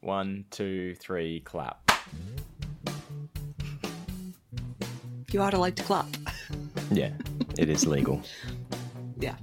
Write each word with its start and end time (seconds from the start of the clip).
One, 0.00 0.44
two, 0.50 0.94
three, 0.94 1.40
clap. 1.40 1.90
You 5.32 5.42
are 5.42 5.54
allowed 5.54 5.76
to 5.76 5.82
clap. 5.82 6.06
Yeah, 6.90 7.10
it 7.58 7.68
is 7.68 7.86
legal. 7.86 8.22
Yeah. 9.20 9.34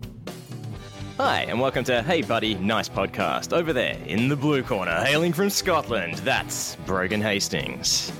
Hi, 1.17 1.41
and 1.41 1.59
welcome 1.59 1.83
to 1.83 2.01
Hey 2.01 2.23
Buddy, 2.23 2.55
Nice 2.55 2.89
Podcast. 2.89 3.53
Over 3.53 3.71
there 3.71 3.95
in 4.07 4.29
the 4.29 4.35
blue 4.35 4.63
corner, 4.63 5.03
hailing 5.03 5.31
from 5.31 5.51
Scotland, 5.51 6.15
that's 6.19 6.75
Brogan 6.87 7.21
Hastings. 7.21 8.11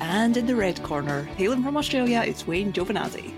And 0.00 0.36
in 0.36 0.46
the 0.46 0.56
red 0.56 0.82
corner, 0.82 1.22
hailing 1.36 1.62
from 1.62 1.76
Australia, 1.76 2.24
it's 2.26 2.44
Wayne 2.48 2.72
Giovanazzi. 2.72 3.32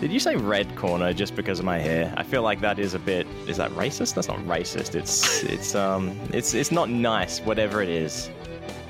Did 0.00 0.12
you 0.12 0.20
say 0.20 0.36
red 0.36 0.76
corner 0.76 1.12
just 1.12 1.34
because 1.34 1.58
of 1.58 1.64
my 1.64 1.78
hair? 1.78 2.14
I 2.16 2.22
feel 2.22 2.42
like 2.42 2.60
that 2.60 2.78
is 2.78 2.94
a 2.94 3.00
bit. 3.00 3.26
Is 3.48 3.56
that 3.56 3.70
racist? 3.72 4.14
That's 4.14 4.28
not 4.28 4.38
racist. 4.38 4.94
It's 4.94 5.42
it's 5.44 5.74
um 5.74 6.18
it's 6.32 6.54
it's 6.54 6.72
not 6.72 6.90
nice. 6.90 7.40
Whatever 7.40 7.82
it 7.82 7.88
is. 7.88 8.30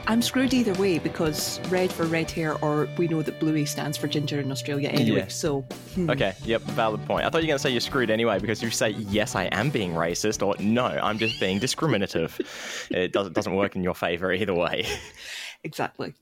I'm 0.08 0.22
screwed 0.22 0.54
either 0.54 0.72
way 0.80 0.98
because 0.98 1.60
red 1.68 1.92
for 1.92 2.06
red 2.06 2.30
hair, 2.30 2.56
or 2.64 2.88
we 2.96 3.08
know 3.08 3.20
that 3.20 3.38
bluey 3.38 3.66
stands 3.66 3.98
for 3.98 4.08
ginger 4.08 4.40
in 4.40 4.50
Australia 4.50 4.88
anyway. 4.88 5.18
Yeah. 5.18 5.28
So 5.28 5.60
hmm. 5.94 6.08
Okay. 6.08 6.32
Yep. 6.44 6.62
Valid 6.62 7.04
point. 7.04 7.26
I 7.26 7.28
thought 7.28 7.42
you 7.42 7.48
were 7.48 7.52
gonna 7.52 7.58
say 7.58 7.70
you're 7.70 7.80
screwed 7.80 8.10
anyway 8.10 8.38
because 8.38 8.62
you 8.62 8.70
say 8.70 8.90
yes, 8.90 9.34
I 9.34 9.44
am 9.44 9.68
being 9.68 9.92
racist, 9.92 10.44
or 10.46 10.54
no, 10.62 10.86
I'm 10.86 11.18
just 11.18 11.38
being 11.38 11.58
discriminative. 11.58 12.40
it 12.90 13.12
doesn't 13.12 13.34
doesn't 13.34 13.54
work 13.54 13.76
in 13.76 13.82
your 13.82 13.94
favor 13.94 14.32
either 14.32 14.54
way. 14.54 14.86
exactly. 15.62 16.14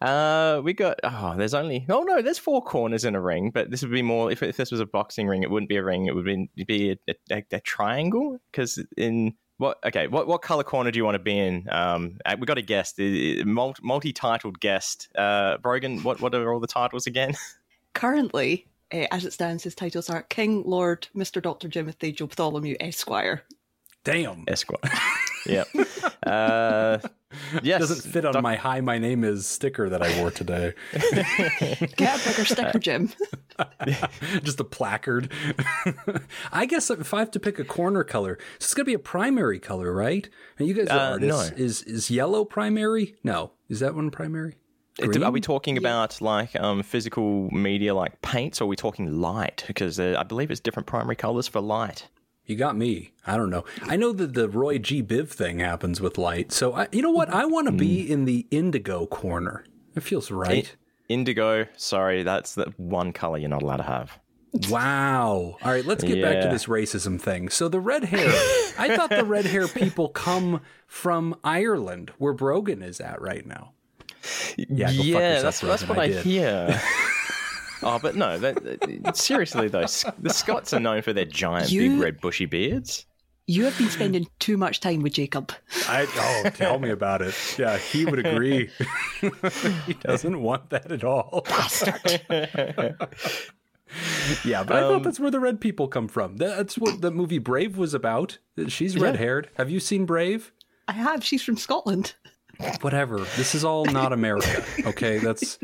Uh, 0.00 0.60
we 0.62 0.72
got. 0.72 0.98
Oh, 1.02 1.34
there's 1.36 1.54
only. 1.54 1.86
Oh 1.88 2.02
no, 2.02 2.22
there's 2.22 2.38
four 2.38 2.62
corners 2.62 3.04
in 3.04 3.14
a 3.14 3.20
ring, 3.20 3.50
but 3.50 3.70
this 3.70 3.82
would 3.82 3.92
be 3.92 4.02
more. 4.02 4.30
If, 4.30 4.42
if 4.42 4.56
this 4.56 4.70
was 4.70 4.80
a 4.80 4.86
boxing 4.86 5.26
ring, 5.26 5.42
it 5.42 5.50
wouldn't 5.50 5.68
be 5.68 5.76
a 5.76 5.84
ring. 5.84 6.06
It 6.06 6.14
would 6.14 6.24
be, 6.24 6.48
be 6.64 6.98
a, 7.08 7.14
a, 7.30 7.44
a 7.52 7.60
triangle. 7.60 8.38
Because 8.50 8.84
in 8.96 9.34
what? 9.58 9.78
Okay, 9.84 10.06
what 10.06 10.26
what 10.26 10.42
color 10.42 10.64
corner 10.64 10.90
do 10.90 10.98
you 10.98 11.04
want 11.04 11.16
to 11.16 11.22
be 11.22 11.38
in? 11.38 11.66
Um, 11.70 12.18
uh, 12.24 12.36
we 12.38 12.46
got 12.46 12.58
a 12.58 12.62
guest, 12.62 12.98
multi 12.98 14.12
titled 14.12 14.60
guest. 14.60 15.08
Uh, 15.16 15.58
Brogan, 15.58 16.02
what 16.02 16.20
what 16.20 16.34
are 16.34 16.52
all 16.52 16.60
the 16.60 16.66
titles 16.66 17.06
again? 17.06 17.34
Currently, 17.94 18.66
uh, 18.92 19.06
as 19.10 19.24
it 19.24 19.32
stands, 19.32 19.64
his 19.64 19.74
titles 19.74 20.08
are 20.08 20.22
King, 20.22 20.62
Lord, 20.64 21.08
Mister 21.14 21.40
Doctor 21.40 21.68
Jimothy 21.68 22.14
Joe 22.14 22.26
Bartholomew, 22.26 22.76
Esquire. 22.80 23.42
Damn. 24.08 24.44
Esquire. 24.48 24.78
yep. 25.46 25.68
Uh, 26.26 26.98
yes. 27.62 27.80
Doesn't 27.80 28.10
fit 28.10 28.24
on 28.24 28.32
Doc- 28.32 28.42
my 28.42 28.56
"Hi, 28.56 28.80
my 28.80 28.96
name 28.96 29.22
is" 29.22 29.46
sticker 29.46 29.90
that 29.90 30.02
I 30.02 30.18
wore 30.18 30.30
today. 30.30 30.72
Get 30.92 32.26
a 32.26 32.28
bigger 32.28 32.44
sticker, 32.46 32.78
Jim. 32.78 33.10
Just 34.42 34.60
a 34.60 34.64
placard. 34.64 35.30
I 36.52 36.64
guess 36.64 36.88
if 36.90 37.12
I 37.12 37.18
have 37.18 37.30
to 37.32 37.40
pick 37.40 37.58
a 37.58 37.64
corner 37.64 38.02
color, 38.02 38.38
it's 38.56 38.72
going 38.72 38.86
to 38.86 38.90
be 38.90 38.94
a 38.94 38.98
primary 38.98 39.58
color, 39.58 39.92
right? 39.92 40.26
And 40.58 40.66
you 40.66 40.72
guys 40.72 40.88
are 40.88 40.98
uh, 40.98 41.10
artists. 41.10 41.50
No. 41.50 41.56
Is 41.62 41.82
is 41.82 42.10
yellow 42.10 42.46
primary? 42.46 43.16
No, 43.22 43.52
is 43.68 43.80
that 43.80 43.94
one 43.94 44.10
primary? 44.10 44.56
Green? 44.98 45.22
Are 45.22 45.30
we 45.30 45.40
talking 45.42 45.76
yeah. 45.76 45.80
about 45.80 46.20
like 46.22 46.58
um, 46.58 46.82
physical 46.82 47.50
media, 47.50 47.94
like 47.94 48.22
paints, 48.22 48.60
or 48.60 48.64
are 48.64 48.68
we 48.68 48.76
talking 48.76 49.20
light? 49.20 49.64
Because 49.66 50.00
uh, 50.00 50.16
I 50.18 50.22
believe 50.22 50.50
it's 50.50 50.60
different 50.60 50.86
primary 50.86 51.14
colors 51.14 51.46
for 51.46 51.60
light. 51.60 52.08
You 52.48 52.56
got 52.56 52.76
me. 52.78 53.12
I 53.26 53.36
don't 53.36 53.50
know. 53.50 53.66
I 53.82 53.96
know 53.96 54.10
that 54.12 54.32
the 54.32 54.48
Roy 54.48 54.78
G. 54.78 55.02
Biv 55.02 55.28
thing 55.28 55.58
happens 55.58 56.00
with 56.00 56.16
light. 56.16 56.50
So, 56.50 56.72
I, 56.72 56.88
you 56.90 57.02
know 57.02 57.10
what? 57.10 57.28
I 57.28 57.44
want 57.44 57.66
to 57.66 57.72
be 57.72 58.06
hmm. 58.06 58.12
in 58.12 58.24
the 58.24 58.46
indigo 58.50 59.04
corner. 59.06 59.64
It 59.94 60.02
feels 60.02 60.30
right. 60.30 60.74
Indigo, 61.10 61.66
sorry, 61.76 62.22
that's 62.22 62.54
the 62.54 62.72
one 62.78 63.12
color 63.12 63.36
you're 63.36 63.50
not 63.50 63.62
allowed 63.62 63.76
to 63.76 63.82
have. 63.82 64.18
Wow. 64.70 65.58
All 65.62 65.70
right, 65.70 65.84
let's 65.84 66.02
get 66.02 66.16
yeah. 66.16 66.32
back 66.32 66.42
to 66.42 66.48
this 66.48 66.64
racism 66.64 67.20
thing. 67.20 67.50
So, 67.50 67.68
the 67.68 67.80
red 67.80 68.04
hair, 68.06 68.30
I 68.78 68.96
thought 68.96 69.10
the 69.10 69.26
red 69.26 69.44
hair 69.44 69.68
people 69.68 70.08
come 70.08 70.62
from 70.86 71.36
Ireland, 71.44 72.12
where 72.16 72.32
Brogan 72.32 72.82
is 72.82 72.98
at 72.98 73.20
right 73.20 73.44
now. 73.44 73.72
Yeah, 74.56 74.88
yeah 74.88 75.42
that's, 75.42 75.60
that's 75.60 75.86
what 75.86 75.98
I, 75.98 76.04
I 76.04 76.12
hear. 76.12 76.80
Oh, 77.82 77.98
but 77.98 78.16
no. 78.16 78.38
That, 78.38 79.16
seriously 79.16 79.68
though, 79.68 79.82
the 79.82 80.30
Scots 80.30 80.72
are 80.72 80.80
known 80.80 81.02
for 81.02 81.12
their 81.12 81.24
giant, 81.24 81.70
you, 81.70 81.90
big, 81.90 82.00
red, 82.00 82.20
bushy 82.20 82.46
beards. 82.46 83.06
You 83.46 83.64
have 83.64 83.78
been 83.78 83.88
spending 83.88 84.26
too 84.40 84.58
much 84.58 84.80
time 84.80 85.00
with 85.00 85.14
Jacob. 85.14 85.52
I 85.88 86.06
oh, 86.16 86.50
tell 86.50 86.78
me 86.78 86.90
about 86.90 87.22
it. 87.22 87.34
Yeah, 87.58 87.78
he 87.78 88.04
would 88.04 88.18
agree. 88.18 88.68
he 89.86 89.94
doesn't 89.94 90.42
want 90.42 90.68
that 90.68 90.92
at 90.92 91.02
all. 91.02 91.42
Bastard. 91.48 92.20
yeah, 94.44 94.64
but 94.64 94.76
I 94.76 94.80
thought 94.80 94.96
um, 94.96 95.02
that's 95.02 95.18
where 95.18 95.30
the 95.30 95.40
red 95.40 95.62
people 95.62 95.88
come 95.88 96.08
from. 96.08 96.36
That's 96.36 96.76
what 96.76 97.00
the 97.00 97.10
movie 97.10 97.38
Brave 97.38 97.78
was 97.78 97.94
about. 97.94 98.36
She's 98.66 98.98
red 98.98 99.16
haired. 99.16 99.48
Have 99.54 99.70
you 99.70 99.80
seen 99.80 100.04
Brave? 100.04 100.52
I 100.86 100.92
have. 100.92 101.24
She's 101.24 101.42
from 101.42 101.56
Scotland. 101.56 102.16
Whatever. 102.80 103.18
This 103.36 103.54
is 103.54 103.64
all 103.64 103.84
not 103.84 104.12
America. 104.12 104.64
Okay, 104.84 105.18
that's 105.18 105.58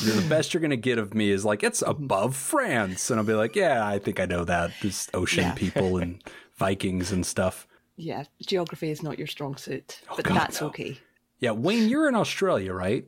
the 0.00 0.24
best 0.28 0.54
you're 0.54 0.60
gonna 0.60 0.76
get 0.76 0.98
of 0.98 1.14
me 1.14 1.30
is 1.30 1.44
like 1.44 1.62
it's 1.62 1.82
above 1.82 2.36
France, 2.36 3.10
and 3.10 3.20
I'll 3.20 3.26
be 3.26 3.34
like, 3.34 3.54
yeah, 3.54 3.86
I 3.86 3.98
think 3.98 4.18
I 4.18 4.24
know 4.24 4.44
that. 4.44 4.70
There's 4.80 5.08
ocean 5.14 5.44
yeah. 5.44 5.54
people 5.54 5.98
and 5.98 6.22
Vikings 6.56 7.12
and 7.12 7.24
stuff. 7.24 7.66
Yeah, 7.96 8.24
geography 8.40 8.90
is 8.90 9.02
not 9.02 9.18
your 9.18 9.26
strong 9.26 9.56
suit, 9.56 10.00
oh, 10.10 10.16
but 10.16 10.24
God, 10.24 10.36
that's 10.36 10.60
no. 10.60 10.68
okay. 10.68 10.98
Yeah, 11.40 11.50
Wayne, 11.50 11.88
you're 11.88 12.08
in 12.08 12.14
Australia, 12.14 12.72
right? 12.72 13.06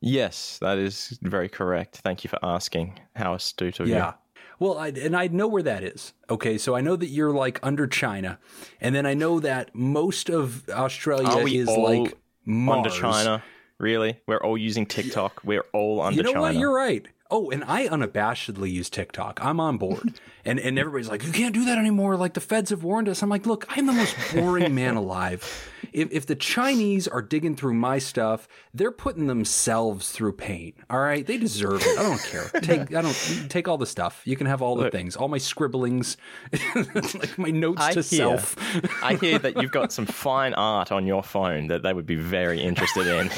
Yes, 0.00 0.58
that 0.60 0.78
is 0.78 1.18
very 1.22 1.48
correct. 1.48 1.98
Thank 1.98 2.24
you 2.24 2.28
for 2.28 2.38
asking. 2.42 2.98
How 3.16 3.34
astute 3.34 3.80
of 3.80 3.88
yeah. 3.88 3.94
you. 3.94 4.00
Yeah. 4.00 4.12
Well, 4.58 4.78
I, 4.78 4.88
and 4.88 5.16
I 5.16 5.26
know 5.28 5.48
where 5.48 5.62
that 5.62 5.82
is. 5.82 6.12
Okay, 6.28 6.58
so 6.58 6.76
I 6.76 6.82
know 6.82 6.94
that 6.94 7.06
you're 7.06 7.32
like 7.32 7.58
under 7.62 7.86
China, 7.86 8.38
and 8.80 8.94
then 8.94 9.06
I 9.06 9.14
know 9.14 9.40
that 9.40 9.74
most 9.74 10.28
of 10.28 10.68
Australia 10.68 11.46
is 11.46 11.66
like 11.66 12.18
Mars. 12.44 12.78
under 12.78 12.90
China. 12.90 13.42
Really? 13.78 14.18
We're 14.26 14.38
all 14.42 14.58
using 14.58 14.84
TikTok. 14.86 15.40
We're 15.44 15.64
all 15.72 16.00
under 16.02 16.16
You 16.16 16.22
know 16.22 16.32
China. 16.32 16.40
what? 16.42 16.54
You're 16.54 16.74
right. 16.74 17.06
Oh, 17.30 17.50
and 17.50 17.64
I 17.64 17.88
unabashedly 17.88 18.70
use 18.70 18.90
TikTok. 18.90 19.38
I'm 19.42 19.60
on 19.60 19.78
board. 19.78 20.14
and 20.44 20.58
and 20.58 20.78
everybody's 20.78 21.08
like, 21.08 21.24
you 21.24 21.32
can't 21.32 21.54
do 21.54 21.64
that 21.66 21.78
anymore. 21.78 22.16
Like 22.16 22.34
the 22.34 22.40
feds 22.40 22.70
have 22.70 22.82
warned 22.82 23.08
us. 23.08 23.22
I'm 23.22 23.28
like, 23.28 23.46
look, 23.46 23.66
I'm 23.76 23.86
the 23.86 23.92
most 23.92 24.16
boring 24.34 24.74
man 24.74 24.96
alive 24.96 25.70
if, 25.92 26.10
if 26.12 26.26
the 26.26 26.34
Chinese 26.34 27.08
are 27.08 27.22
digging 27.22 27.56
through 27.56 27.74
my 27.74 27.98
stuff, 27.98 28.48
they're 28.74 28.92
putting 28.92 29.26
themselves 29.26 30.10
through 30.10 30.32
pain. 30.32 30.74
All 30.88 31.00
right, 31.00 31.26
they 31.26 31.38
deserve 31.38 31.82
it. 31.84 31.98
I 31.98 32.02
don't 32.02 32.22
care. 32.22 32.48
Take 32.60 32.94
I 32.94 33.02
don't 33.02 33.46
take 33.48 33.68
all 33.68 33.78
the 33.78 33.86
stuff. 33.86 34.22
You 34.24 34.36
can 34.36 34.46
have 34.46 34.62
all 34.62 34.76
the 34.76 34.84
Look, 34.84 34.92
things, 34.92 35.16
all 35.16 35.28
my 35.28 35.38
scribblings, 35.38 36.16
like 36.74 37.38
my 37.38 37.50
notes 37.50 37.82
I 37.82 37.92
to 37.94 38.02
hear, 38.02 38.02
self. 38.02 38.56
I 39.02 39.14
hear 39.14 39.38
that 39.38 39.60
you've 39.60 39.72
got 39.72 39.92
some 39.92 40.06
fine 40.06 40.54
art 40.54 40.92
on 40.92 41.06
your 41.06 41.22
phone 41.22 41.68
that 41.68 41.82
they 41.82 41.92
would 41.92 42.06
be 42.06 42.16
very 42.16 42.60
interested 42.60 43.06
in. 43.06 43.30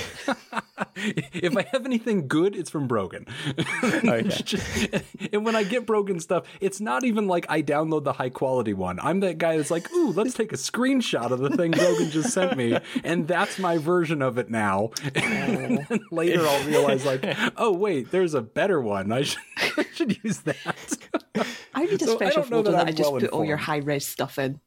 if 0.97 1.57
I 1.57 1.63
have 1.73 1.87
anything 1.87 2.29
good, 2.29 2.57
it's 2.57 2.71
from 2.71 2.87
Brogan. 2.87 3.27
Oh, 4.05 4.15
okay. 4.15 5.03
and 5.33 5.45
when 5.45 5.57
I 5.57 5.65
get 5.65 5.87
broken 5.87 6.21
stuff, 6.21 6.47
it's 6.61 6.81
not 6.81 7.05
even 7.05 7.27
like 7.27 7.47
I 7.49 7.63
download 7.63 8.05
the 8.05 8.13
high 8.13 8.31
quality 8.31 8.75
one. 8.75 8.99
I'm 9.01 9.21
that 9.21 9.39
guy 9.39 9.57
that's 9.57 9.71
like, 9.71 9.91
ooh, 9.93 10.13
let's 10.13 10.35
take 10.35 10.53
a 10.53 10.57
screenshot 10.57 11.31
of 11.31 11.41
the 11.41 11.51
thing 11.51 11.73
Brogan 11.73 12.11
just 12.11 12.31
sent 12.31 12.57
me, 12.57 12.79
and 13.05 13.27
that's 13.27 13.59
my 13.59 13.79
version 13.79 14.23
of 14.23 14.39
it 14.39 14.51
now. 14.51 14.91
and 15.15 15.87
later 16.11 16.47
I'll 16.47 16.65
realize, 16.67 17.05
like, 17.05 17.25
oh 17.57 17.73
wait, 17.73 18.11
there's 18.11 18.35
a 18.35 18.43
better 18.43 18.81
one. 18.81 19.13
I 19.13 19.23
should, 19.23 19.43
I 19.77 19.87
should 19.95 20.25
use 20.25 20.41
that. 20.41 21.07
I 21.75 21.85
need 21.85 22.03
a 22.03 22.05
so 22.05 22.17
special 22.17 22.43
folder 22.43 22.73
that, 22.73 22.79
that 22.79 22.89
I 22.89 22.93
just 22.93 23.11
well 23.11 23.21
put 23.21 23.31
all 23.31 23.45
your 23.45 23.57
high 23.57 23.79
res 23.79 24.07
stuff 24.07 24.39
in. 24.39 24.61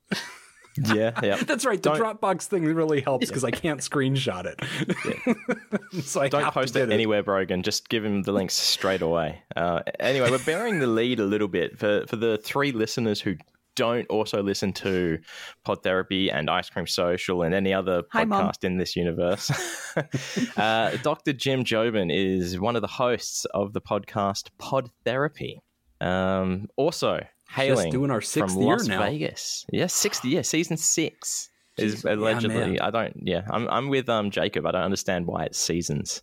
Yeah, 0.77 1.19
yeah. 1.23 1.37
That's 1.37 1.65
right. 1.65 1.81
The 1.81 1.91
don't, 1.91 2.21
Dropbox 2.21 2.43
thing 2.43 2.65
really 2.65 3.01
helps 3.01 3.27
because 3.27 3.43
yeah. 3.43 3.47
I 3.47 3.51
can't 3.51 3.79
screenshot 3.79 4.45
it. 4.45 4.59
Yeah. 5.05 6.01
so 6.01 6.21
I 6.21 6.29
don't 6.29 6.53
post 6.53 6.75
it, 6.75 6.89
it 6.89 6.93
anywhere, 6.93 7.23
Brogan. 7.23 7.63
Just 7.63 7.89
give 7.89 8.03
him 8.03 8.23
the 8.23 8.31
links 8.31 8.55
straight 8.55 9.01
away. 9.01 9.43
Uh, 9.55 9.81
anyway, 9.99 10.29
we're 10.31 10.39
bearing 10.39 10.79
the 10.79 10.87
lead 10.87 11.19
a 11.19 11.25
little 11.25 11.47
bit 11.47 11.77
for 11.79 12.05
for 12.07 12.15
the 12.15 12.37
three 12.43 12.71
listeners 12.71 13.21
who 13.21 13.35
don't 13.75 14.07
also 14.07 14.41
listen 14.41 14.73
to 14.73 15.19
Pod 15.63 15.83
Therapy 15.83 16.31
and 16.31 16.49
Ice 16.49 16.69
Cream 16.69 16.87
Social 16.87 17.43
and 17.43 17.53
any 17.53 17.73
other 17.73 18.03
Hi, 18.11 18.25
podcast 18.25 18.27
Mom. 18.27 18.51
in 18.63 18.77
this 18.77 18.95
universe. 18.95 19.51
uh, 20.57 20.97
Dr. 21.03 21.33
Jim 21.33 21.63
Jobin 21.63 22.09
is 22.09 22.59
one 22.59 22.75
of 22.75 22.81
the 22.81 22.87
hosts 22.87 23.45
of 23.53 23.73
the 23.73 23.81
podcast 23.81 24.49
Pod 24.57 24.89
Therapy. 25.03 25.59
Um, 26.01 26.67
also, 26.77 27.19
hailing 27.47 27.85
Just 27.85 27.91
doing 27.91 28.11
our 28.11 28.21
sixth 28.21 28.53
from 28.53 28.63
year 28.63 28.77
Las 28.77 28.87
now. 28.87 29.03
Vegas. 29.03 29.65
Yeah, 29.71 29.87
sixth 29.87 30.25
year, 30.25 30.43
season 30.43 30.77
six 30.77 31.49
is 31.77 32.03
Jeez, 32.03 32.11
allegedly. 32.11 32.75
Yeah, 32.75 32.85
I 32.87 32.91
don't. 32.91 33.13
Yeah, 33.23 33.41
I'm 33.49 33.67
I'm 33.69 33.89
with 33.89 34.09
um 34.09 34.31
Jacob. 34.31 34.65
I 34.65 34.71
don't 34.71 34.83
understand 34.83 35.27
why 35.27 35.45
it's 35.45 35.57
seasons. 35.59 36.21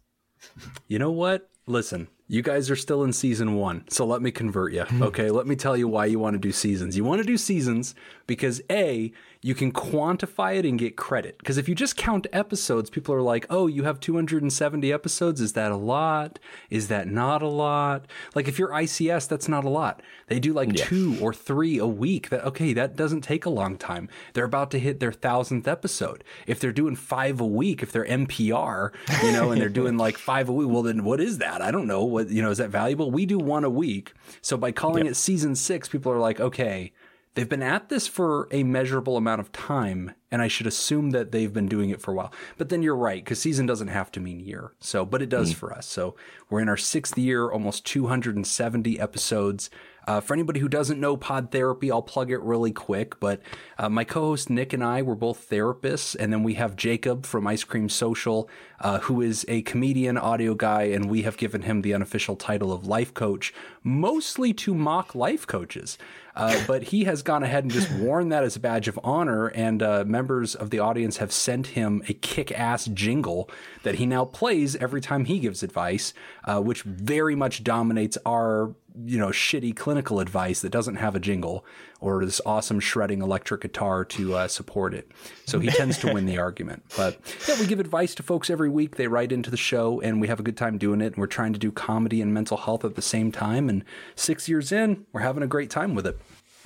You 0.88 0.98
know 0.98 1.10
what? 1.10 1.48
Listen, 1.66 2.08
You 2.26 2.42
guys 2.42 2.70
are 2.70 2.76
still 2.76 3.04
in 3.04 3.12
season 3.12 3.54
one, 3.54 3.84
so 3.88 4.04
let 4.04 4.20
me 4.20 4.32
convert 4.32 4.72
you. 4.72 4.84
Okay, 5.02 5.30
let 5.30 5.46
me 5.46 5.54
tell 5.54 5.76
you 5.76 5.86
why 5.86 6.06
you 6.06 6.18
want 6.18 6.34
to 6.34 6.38
do 6.40 6.50
seasons. 6.50 6.96
You 6.96 7.04
want 7.04 7.20
to 7.20 7.26
do 7.26 7.36
seasons 7.36 7.94
because 8.26 8.60
A, 8.70 9.12
you 9.44 9.56
can 9.56 9.72
quantify 9.72 10.56
it 10.56 10.64
and 10.64 10.78
get 10.78 10.96
credit. 10.96 11.36
Because 11.38 11.58
if 11.58 11.68
you 11.68 11.74
just 11.74 11.96
count 11.96 12.28
episodes, 12.32 12.88
people 12.88 13.12
are 13.12 13.20
like, 13.20 13.44
oh, 13.50 13.66
you 13.66 13.82
have 13.82 13.98
270 13.98 14.92
episodes. 14.92 15.40
Is 15.40 15.54
that 15.54 15.72
a 15.72 15.76
lot? 15.76 16.38
Is 16.70 16.86
that 16.88 17.08
not 17.08 17.42
a 17.42 17.48
lot? 17.48 18.06
Like 18.36 18.46
if 18.46 18.56
you're 18.56 18.68
ICS, 18.68 19.28
that's 19.28 19.48
not 19.48 19.64
a 19.64 19.68
lot. 19.68 20.00
They 20.28 20.38
do 20.38 20.52
like 20.52 20.78
yeah. 20.78 20.84
two 20.84 21.16
or 21.20 21.34
three 21.34 21.76
a 21.78 21.86
week. 21.86 22.28
That 22.28 22.44
okay, 22.44 22.72
that 22.72 22.94
doesn't 22.94 23.22
take 23.22 23.44
a 23.44 23.50
long 23.50 23.76
time. 23.76 24.08
They're 24.32 24.44
about 24.44 24.70
to 24.70 24.78
hit 24.78 25.00
their 25.00 25.12
thousandth 25.12 25.66
episode. 25.66 26.22
If 26.46 26.60
they're 26.60 26.72
doing 26.72 26.94
five 26.94 27.40
a 27.40 27.46
week, 27.46 27.82
if 27.82 27.90
they're 27.90 28.06
NPR, 28.06 28.92
you 29.24 29.32
know, 29.32 29.50
and 29.50 29.60
they're 29.60 29.68
doing 29.68 29.96
like 29.96 30.18
five 30.18 30.48
a 30.48 30.52
week, 30.52 30.68
well 30.68 30.82
then 30.82 31.02
what 31.02 31.20
is 31.20 31.38
that? 31.38 31.60
I 31.60 31.72
don't 31.72 31.88
know. 31.88 32.04
What 32.04 32.30
you 32.30 32.42
know, 32.42 32.50
is 32.52 32.58
that 32.58 32.70
valuable? 32.70 33.10
We 33.10 33.26
do 33.26 33.38
one 33.38 33.64
a 33.64 33.70
week. 33.70 34.14
So 34.40 34.56
by 34.56 34.70
calling 34.70 35.04
yep. 35.04 35.12
it 35.12 35.14
season 35.16 35.56
six, 35.56 35.88
people 35.88 36.12
are 36.12 36.20
like, 36.20 36.40
okay, 36.40 36.92
They've 37.34 37.48
been 37.48 37.62
at 37.62 37.88
this 37.88 38.06
for 38.06 38.46
a 38.50 38.62
measurable 38.62 39.16
amount 39.16 39.40
of 39.40 39.52
time, 39.52 40.12
and 40.30 40.42
I 40.42 40.48
should 40.48 40.66
assume 40.66 41.10
that 41.10 41.32
they've 41.32 41.52
been 41.52 41.66
doing 41.66 41.88
it 41.88 42.00
for 42.00 42.10
a 42.10 42.14
while. 42.14 42.32
But 42.58 42.68
then 42.68 42.82
you're 42.82 42.96
right, 42.96 43.24
because 43.24 43.40
season 43.40 43.64
doesn't 43.64 43.88
have 43.88 44.12
to 44.12 44.20
mean 44.20 44.40
year. 44.40 44.72
So, 44.80 45.06
but 45.06 45.22
it 45.22 45.30
does 45.30 45.52
mm. 45.52 45.56
for 45.56 45.72
us. 45.72 45.86
So 45.86 46.14
we're 46.50 46.60
in 46.60 46.68
our 46.68 46.76
sixth 46.76 47.16
year, 47.16 47.50
almost 47.50 47.86
270 47.86 49.00
episodes. 49.00 49.70
Uh, 50.06 50.20
for 50.20 50.34
anybody 50.34 50.60
who 50.60 50.68
doesn't 50.68 51.00
know 51.00 51.16
Pod 51.16 51.50
Therapy, 51.50 51.90
I'll 51.90 52.02
plug 52.02 52.30
it 52.30 52.40
really 52.40 52.72
quick. 52.72 53.20
But 53.20 53.40
uh, 53.78 53.88
my 53.88 54.04
co 54.04 54.20
host 54.20 54.50
Nick 54.50 54.72
and 54.72 54.82
I 54.82 55.02
were 55.02 55.14
both 55.14 55.48
therapists. 55.48 56.16
And 56.18 56.32
then 56.32 56.42
we 56.42 56.54
have 56.54 56.76
Jacob 56.76 57.26
from 57.26 57.46
Ice 57.46 57.64
Cream 57.64 57.88
Social, 57.88 58.48
uh, 58.80 58.98
who 59.00 59.20
is 59.20 59.44
a 59.48 59.62
comedian, 59.62 60.18
audio 60.18 60.54
guy. 60.54 60.84
And 60.84 61.10
we 61.10 61.22
have 61.22 61.36
given 61.36 61.62
him 61.62 61.82
the 61.82 61.94
unofficial 61.94 62.36
title 62.36 62.72
of 62.72 62.86
life 62.86 63.14
coach, 63.14 63.54
mostly 63.82 64.52
to 64.54 64.74
mock 64.74 65.14
life 65.14 65.46
coaches. 65.46 65.98
Uh, 66.34 66.58
but 66.66 66.84
he 66.84 67.04
has 67.04 67.22
gone 67.22 67.42
ahead 67.42 67.64
and 67.64 67.72
just 67.72 67.90
worn 67.92 68.30
that 68.30 68.42
as 68.42 68.56
a 68.56 68.60
badge 68.60 68.88
of 68.88 68.98
honor, 69.04 69.48
and 69.48 69.82
uh, 69.82 70.02
members 70.06 70.54
of 70.54 70.70
the 70.70 70.78
audience 70.78 71.18
have 71.18 71.30
sent 71.30 71.68
him 71.68 72.02
a 72.08 72.14
kick-ass 72.14 72.86
jingle 72.86 73.50
that 73.82 73.96
he 73.96 74.06
now 74.06 74.24
plays 74.24 74.74
every 74.76 75.00
time 75.00 75.26
he 75.26 75.38
gives 75.38 75.62
advice, 75.62 76.14
uh, 76.44 76.60
which 76.60 76.82
very 76.82 77.34
much 77.34 77.62
dominates 77.62 78.16
our 78.24 78.74
you 79.04 79.18
know 79.18 79.28
shitty 79.28 79.74
clinical 79.74 80.20
advice 80.20 80.60
that 80.60 80.70
doesn't 80.70 80.96
have 80.96 81.14
a 81.14 81.20
jingle 81.20 81.64
or 82.00 82.24
this 82.24 82.40
awesome 82.44 82.80
shredding 82.80 83.22
electric 83.22 83.60
guitar 83.60 84.04
to 84.04 84.34
uh, 84.34 84.48
support 84.48 84.92
it. 84.92 85.10
So 85.46 85.60
he 85.60 85.68
tends 85.68 85.98
to 85.98 86.12
win 86.12 86.26
the 86.26 86.38
argument. 86.48 86.82
But 86.96 87.18
yeah, 87.48 87.58
we 87.60 87.66
give 87.66 87.80
advice 87.80 88.14
to 88.16 88.22
folks 88.22 88.50
every 88.50 88.68
week. 88.68 88.96
They 88.96 89.06
write 89.06 89.32
into 89.32 89.50
the 89.50 89.56
show, 89.56 90.00
and 90.00 90.20
we 90.20 90.28
have 90.28 90.40
a 90.40 90.42
good 90.42 90.56
time 90.56 90.78
doing 90.78 91.00
it. 91.00 91.06
And 91.06 91.16
we're 91.16 91.26
trying 91.26 91.52
to 91.52 91.58
do 91.58 91.70
comedy 91.70 92.20
and 92.20 92.34
mental 92.34 92.56
health 92.56 92.84
at 92.84 92.96
the 92.96 93.02
same 93.02 93.30
time. 93.30 93.68
And 93.68 93.84
six 94.16 94.48
years 94.48 94.72
in, 94.72 95.06
we're 95.12 95.20
having 95.20 95.42
a 95.42 95.46
great 95.46 95.70
time 95.70 95.94
with 95.94 96.06
it. 96.06 96.18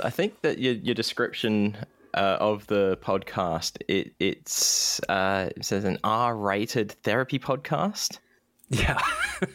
I 0.03 0.11
think 0.11 0.41
that 0.43 0.59
your 0.59 0.75
your 0.75 0.95
description 0.95 1.77
uh, 2.15 2.39
of 2.41 2.67
the 2.67 2.99
podcast 3.03 3.83
it 3.89 4.15
it's 4.19 5.01
uh, 5.09 5.51
it 5.55 5.65
says 5.65 5.85
an 5.85 5.99
R 6.03 6.37
rated 6.37 6.93
therapy 7.03 7.39
podcast. 7.39 8.19
Yeah. 8.69 9.01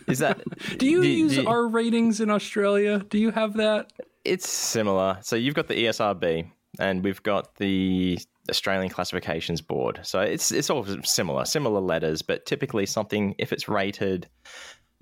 Is 0.07 0.19
that? 0.19 0.41
do 0.77 0.87
you 0.87 1.01
do, 1.01 1.07
use 1.07 1.35
do 1.35 1.41
you, 1.41 1.47
R 1.47 1.67
ratings 1.67 2.21
in 2.21 2.29
Australia? 2.29 2.99
Do 3.09 3.17
you 3.17 3.31
have 3.31 3.53
that? 3.53 3.91
It's 4.23 4.47
similar. 4.47 5.17
So 5.21 5.35
you've 5.35 5.55
got 5.55 5.67
the 5.67 5.85
ESRB, 5.85 6.49
and 6.79 7.03
we've 7.03 7.21
got 7.23 7.55
the 7.55 8.19
Australian 8.49 8.89
Classifications 8.89 9.61
Board. 9.61 9.99
So 10.03 10.21
it's 10.21 10.51
it's 10.51 10.69
all 10.69 10.85
similar, 11.03 11.45
similar 11.45 11.81
letters, 11.81 12.21
but 12.21 12.45
typically 12.45 12.85
something 12.85 13.35
if 13.37 13.51
it's 13.51 13.67
rated. 13.67 14.27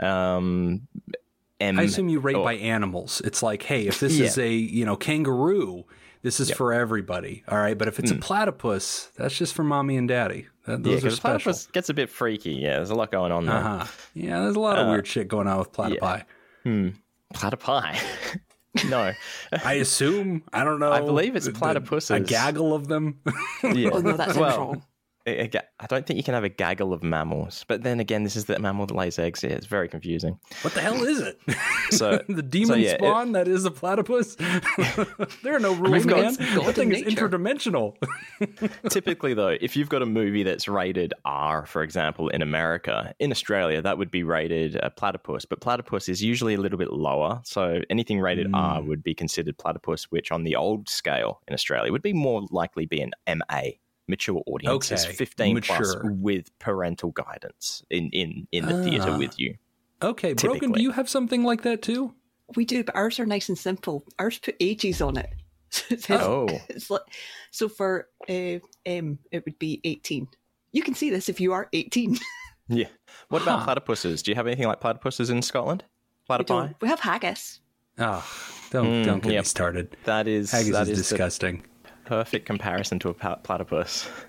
Um, 0.02 0.88
M, 1.60 1.78
I 1.78 1.84
assume 1.84 2.08
you 2.08 2.20
rate 2.20 2.38
or, 2.38 2.44
by 2.44 2.54
animals. 2.54 3.22
It's 3.26 3.44
like, 3.44 3.64
hey, 3.64 3.86
if 3.88 4.00
this 4.00 4.18
yeah. 4.18 4.26
is 4.28 4.38
a 4.38 4.52
you 4.52 4.86
know 4.86 4.96
kangaroo, 4.96 5.84
this 6.22 6.40
is 6.40 6.50
yep. 6.50 6.58
for 6.58 6.74
everybody. 6.74 7.44
All 7.48 7.58
right, 7.58 7.78
but 7.78 7.88
if 7.88 8.00
it's 8.00 8.12
mm. 8.12 8.18
a 8.18 8.20
platypus, 8.20 9.10
that's 9.16 9.38
just 9.38 9.54
for 9.54 9.64
mommy 9.64 9.96
and 9.98 10.08
daddy. 10.08 10.48
That, 10.66 10.84
those 10.84 11.02
yeah, 11.04 11.08
are 11.08 11.12
special. 11.12 11.40
Platypus 11.40 11.68
gets 11.68 11.90
a 11.90 11.94
bit 11.94 12.10
freaky. 12.10 12.52
Yeah, 12.52 12.76
there's 12.76 12.90
a 12.90 12.96
lot 12.96 13.12
going 13.12 13.32
on 13.32 13.46
there. 13.46 13.56
Uh-huh. 13.56 13.86
Yeah, 14.14 14.42
there's 14.42 14.56
a 14.56 14.60
lot 14.60 14.78
of 14.78 14.88
uh, 14.88 14.92
weird 14.92 15.08
shit 15.08 15.28
going 15.28 15.48
on 15.48 15.60
with 15.60 15.72
platypi. 15.72 16.00
Yeah. 16.02 16.24
Hmm. 16.64 16.90
Platypi. 17.34 17.98
no, 18.90 19.14
I 19.64 19.74
assume. 19.74 20.44
I 20.52 20.64
don't 20.64 20.80
know. 20.80 20.92
I 20.92 21.00
believe 21.02 21.36
it's 21.36 21.48
platypuses. 21.48 22.16
A 22.16 22.20
gaggle 22.20 22.74
of 22.74 22.88
them. 22.88 23.20
yeah. 23.64 23.90
Oh 23.94 24.00
no, 24.00 24.14
that's 24.14 24.38
well, 24.38 24.82
I 25.28 25.88
don't 25.88 26.06
think 26.06 26.18
you 26.18 26.24
can 26.24 26.34
have 26.34 26.44
a 26.44 26.50
gaggle 26.50 26.94
of 26.94 27.04
mammals. 27.04 27.66
But 27.68 27.84
then 27.84 28.00
again, 28.00 28.24
this 28.24 28.36
is 28.36 28.46
the 28.46 28.58
mammal 28.60 28.86
that 28.88 28.96
lays 28.96 29.20
eggs. 29.20 29.44
Yeah, 29.44 29.52
it's 29.52 29.66
very 29.66 29.88
confusing. 29.88 30.40
What 30.62 30.74
the 30.74 30.82
hell 30.82 31.04
is 31.04 31.22
it? 31.22 31.40
So 31.92 32.22
the 32.30 32.44
demon 32.44 32.68
so 32.68 32.76
yeah, 32.76 32.98
spawn 32.98 33.30
it, 33.30 33.34
that 33.34 33.48
is 33.48 33.66
a 33.66 33.72
platypus. 33.72 34.36
there 35.44 35.56
are 35.56 35.60
no 35.60 35.74
rules, 35.74 36.06
man. 36.06 36.36
That 36.36 36.74
thing 36.76 36.92
is 36.92 37.02
interdimensional. 37.02 37.96
Typically, 38.90 39.34
though, 39.34 39.58
if 39.60 39.76
you've 39.76 39.90
got 39.90 40.04
a 40.04 40.06
movie 40.06 40.44
that's 40.44 40.68
rated 40.68 41.16
R, 41.26 41.66
for 41.66 41.82
example, 41.82 42.30
in 42.30 42.44
America, 42.44 43.16
in 43.18 43.32
Australia, 43.32 43.82
that 43.82 43.98
would 43.98 44.12
be 44.12 44.22
rated 44.22 44.76
a 44.76 44.92
platypus. 44.92 45.46
But 45.46 45.62
platypus 45.62 46.08
is 46.10 46.22
usually 46.22 46.54
a 46.54 46.60
little 46.60 46.78
bit 46.78 46.94
lower. 46.94 47.42
So 47.44 47.82
anything 47.90 48.20
rated 48.20 48.52
mm. 48.52 48.56
R 48.56 48.84
would 48.84 49.02
be 49.02 49.16
considered 49.16 49.58
platypus, 49.58 50.12
which 50.12 50.32
on 50.32 50.44
the 50.44 50.56
old 50.56 50.88
scale 50.90 51.42
in 51.48 51.56
Australia 51.56 51.92
would 51.92 52.04
be 52.04 52.14
more 52.14 52.46
likely 52.52 52.86
be 52.86 53.02
an 53.02 53.14
MA 53.28 53.62
mature 54.10 54.42
audiences, 54.48 55.06
okay. 55.06 55.14
15 55.14 55.54
mature. 55.54 55.78
plus 55.78 55.96
with 56.04 56.58
parental 56.60 57.12
guidance 57.12 57.84
in, 57.90 58.10
in, 58.10 58.48
in 58.52 58.66
the 58.66 58.84
theater 58.84 59.18
with 59.18 59.40
you. 59.40 59.56
Okay, 60.02 60.34
typically. 60.34 60.60
Brogan, 60.60 60.72
do 60.74 60.82
you 60.82 60.92
have 60.92 61.10
something 61.10 61.44
like 61.44 61.62
that 61.64 61.82
too? 61.82 62.14
We 62.56 62.66
do, 62.66 62.84
but 62.84 62.96
ours 62.96 63.20
are 63.20 63.26
nice 63.26 63.50
and 63.50 63.58
simple. 63.58 64.04
Ours 64.18 64.40
put 64.40 64.56
ages 64.60 65.02
on 65.02 65.18
it. 65.18 65.30
oh. 66.10 66.48
It's 66.70 66.90
like, 66.90 67.02
so 67.52 67.70
for 67.70 68.08
uh, 68.28 68.60
M, 68.86 69.20
it 69.32 69.46
would 69.46 69.60
be 69.60 69.82
18. 69.84 70.28
You 70.72 70.82
can 70.82 70.96
see 70.96 71.10
this 71.10 71.30
if 71.30 71.40
you 71.40 71.54
are 71.54 71.68
18. 71.74 72.18
yeah. 72.70 72.86
What 73.30 73.44
about 73.44 73.62
huh. 73.62 73.76
platypuses? 73.76 74.24
Do 74.24 74.32
you 74.32 74.36
have 74.36 74.48
anything 74.48 74.68
like 74.68 74.80
platypuses 74.80 75.30
in 75.30 75.42
Scotland? 75.42 75.84
Platypi? 76.30 76.70
We, 76.70 76.76
we 76.82 76.88
have 76.88 77.00
haggis. 77.00 77.60
Oh, 78.00 78.26
don't, 78.72 78.86
mm, 78.86 79.06
don't 79.06 79.22
get 79.22 79.34
yep. 79.34 79.44
me 79.44 79.46
started. 79.46 79.98
That 80.06 80.28
is 80.28 80.52
haggis 80.52 80.72
that 80.72 80.84
is, 80.84 80.98
is 80.98 81.10
disgusting 81.10 81.64
perfect 82.10 82.48
comparison 82.48 82.98
to 82.98 83.10
a 83.10 83.14
platypus. 83.44 84.10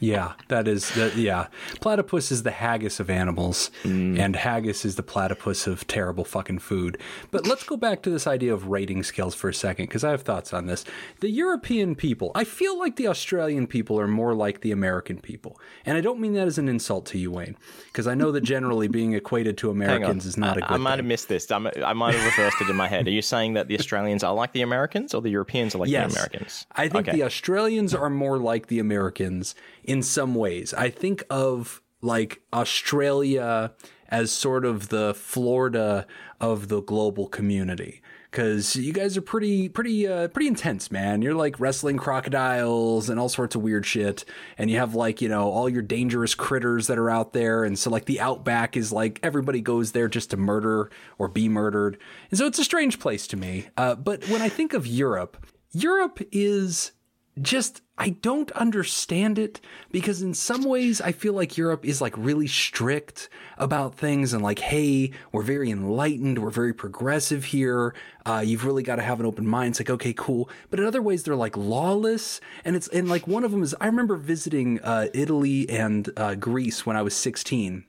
Yeah, 0.00 0.32
that 0.48 0.66
is 0.66 0.92
that. 0.94 1.14
Yeah, 1.14 1.48
platypus 1.80 2.32
is 2.32 2.42
the 2.42 2.50
haggis 2.50 3.00
of 3.00 3.10
animals, 3.10 3.70
mm. 3.82 4.18
and 4.18 4.34
haggis 4.34 4.86
is 4.86 4.96
the 4.96 5.02
platypus 5.02 5.66
of 5.66 5.86
terrible 5.86 6.24
fucking 6.24 6.60
food. 6.60 6.98
But 7.30 7.46
let's 7.46 7.64
go 7.64 7.76
back 7.76 8.02
to 8.02 8.10
this 8.10 8.26
idea 8.26 8.54
of 8.54 8.68
rating 8.68 9.02
scales 9.02 9.34
for 9.34 9.50
a 9.50 9.54
second, 9.54 9.86
because 9.86 10.02
I 10.02 10.10
have 10.10 10.22
thoughts 10.22 10.54
on 10.54 10.66
this. 10.66 10.86
The 11.20 11.30
European 11.30 11.94
people, 11.94 12.32
I 12.34 12.44
feel 12.44 12.78
like 12.78 12.96
the 12.96 13.08
Australian 13.08 13.66
people 13.66 14.00
are 14.00 14.08
more 14.08 14.34
like 14.34 14.62
the 14.62 14.72
American 14.72 15.20
people, 15.20 15.60
and 15.84 15.98
I 15.98 16.00
don't 16.00 16.18
mean 16.18 16.32
that 16.32 16.46
as 16.46 16.56
an 16.56 16.68
insult 16.68 17.04
to 17.06 17.18
you, 17.18 17.30
Wayne, 17.30 17.58
because 17.86 18.06
I 18.06 18.14
know 18.14 18.32
that 18.32 18.40
generally 18.40 18.88
being 19.00 19.12
equated 19.12 19.58
to 19.58 19.70
Americans 19.70 20.24
is 20.24 20.38
not 20.38 20.56
a 20.56 20.60
good. 20.60 20.70
I, 20.70 20.74
I 20.74 20.76
might 20.78 20.92
thing. 20.92 20.98
have 21.00 21.06
missed 21.06 21.28
this. 21.28 21.50
I'm, 21.50 21.66
i 21.84 21.92
might 21.92 22.14
have 22.14 22.24
reversed 22.24 22.56
it 22.62 22.70
in 22.70 22.76
my 22.76 22.88
head. 22.88 23.06
Are 23.06 23.10
you 23.10 23.22
saying 23.22 23.52
that 23.52 23.68
the 23.68 23.74
Australians 23.78 24.24
are 24.24 24.32
like 24.32 24.52
the 24.52 24.62
Americans, 24.62 25.12
or 25.12 25.20
the 25.20 25.30
Europeans 25.30 25.74
are 25.74 25.78
like 25.78 25.90
yes. 25.90 26.10
the 26.10 26.18
Americans? 26.18 26.66
I 26.72 26.88
think 26.88 27.06
okay. 27.06 27.18
the 27.18 27.24
Australians 27.24 27.94
are 27.94 28.08
more 28.08 28.38
like 28.38 28.68
the 28.68 28.78
Americans 28.78 29.54
in 29.84 30.02
some 30.02 30.34
ways. 30.34 30.74
I 30.74 30.90
think 30.90 31.24
of 31.30 31.82
like 32.02 32.40
Australia 32.52 33.72
as 34.08 34.32
sort 34.32 34.64
of 34.64 34.88
the 34.88 35.14
Florida 35.14 36.06
of 36.40 36.68
the 36.68 36.82
global 36.82 37.28
community 37.28 38.02
because 38.30 38.76
you 38.76 38.92
guys 38.92 39.16
are 39.16 39.22
pretty 39.22 39.68
pretty 39.68 40.06
uh, 40.06 40.28
pretty 40.28 40.48
intense 40.48 40.90
man. 40.90 41.22
You're 41.22 41.34
like 41.34 41.58
wrestling 41.58 41.96
crocodiles 41.96 43.10
and 43.10 43.18
all 43.18 43.28
sorts 43.28 43.54
of 43.54 43.62
weird 43.62 43.84
shit. 43.84 44.24
And 44.56 44.70
you 44.70 44.78
have 44.78 44.94
like 44.94 45.20
you 45.20 45.28
know 45.28 45.50
all 45.50 45.68
your 45.68 45.82
dangerous 45.82 46.34
critters 46.34 46.86
that 46.86 46.98
are 46.98 47.10
out 47.10 47.32
there. 47.32 47.64
And 47.64 47.78
so 47.78 47.90
like 47.90 48.06
the 48.06 48.20
outback 48.20 48.76
is 48.76 48.92
like 48.92 49.20
everybody 49.22 49.60
goes 49.60 49.92
there 49.92 50.08
just 50.08 50.30
to 50.30 50.36
murder 50.36 50.90
or 51.18 51.28
be 51.28 51.48
murdered. 51.48 51.98
And 52.30 52.38
so 52.38 52.46
it's 52.46 52.58
a 52.58 52.64
strange 52.64 52.98
place 52.98 53.26
to 53.28 53.36
me. 53.36 53.68
Uh, 53.76 53.94
but 53.94 54.28
when 54.28 54.42
i 54.42 54.48
think 54.48 54.74
of 54.74 54.86
europe 54.86 55.46
europe 55.72 56.20
is 56.32 56.92
just 57.40 57.82
I 58.00 58.16
don't 58.22 58.50
understand 58.52 59.38
it 59.38 59.60
because 59.90 60.22
in 60.22 60.32
some 60.32 60.64
ways 60.64 61.02
I 61.02 61.12
feel 61.12 61.34
like 61.34 61.58
Europe 61.58 61.84
is 61.84 62.00
like 62.00 62.16
really 62.16 62.46
strict 62.46 63.28
about 63.58 63.94
things 63.94 64.32
and 64.32 64.42
like, 64.42 64.58
hey, 64.58 65.10
we're 65.32 65.42
very 65.42 65.70
enlightened, 65.70 66.38
we're 66.38 66.48
very 66.48 66.72
progressive 66.72 67.44
here. 67.44 67.94
Uh, 68.24 68.42
you've 68.42 68.64
really 68.64 68.82
got 68.82 68.96
to 68.96 69.02
have 69.02 69.20
an 69.20 69.26
open 69.26 69.46
mind. 69.46 69.72
It's 69.72 69.80
like, 69.80 69.90
okay, 69.90 70.14
cool. 70.14 70.48
But 70.70 70.80
in 70.80 70.86
other 70.86 71.02
ways, 71.02 71.24
they're 71.24 71.36
like 71.36 71.58
lawless, 71.58 72.40
and 72.64 72.74
it's 72.74 72.88
and 72.88 73.06
like 73.06 73.28
one 73.28 73.44
of 73.44 73.50
them 73.50 73.62
is 73.62 73.74
I 73.78 73.86
remember 73.86 74.16
visiting 74.16 74.80
uh, 74.80 75.08
Italy 75.12 75.68
and 75.68 76.08
uh, 76.16 76.36
Greece 76.36 76.86
when 76.86 76.96
I 76.96 77.02
was 77.02 77.14
sixteen 77.14 77.84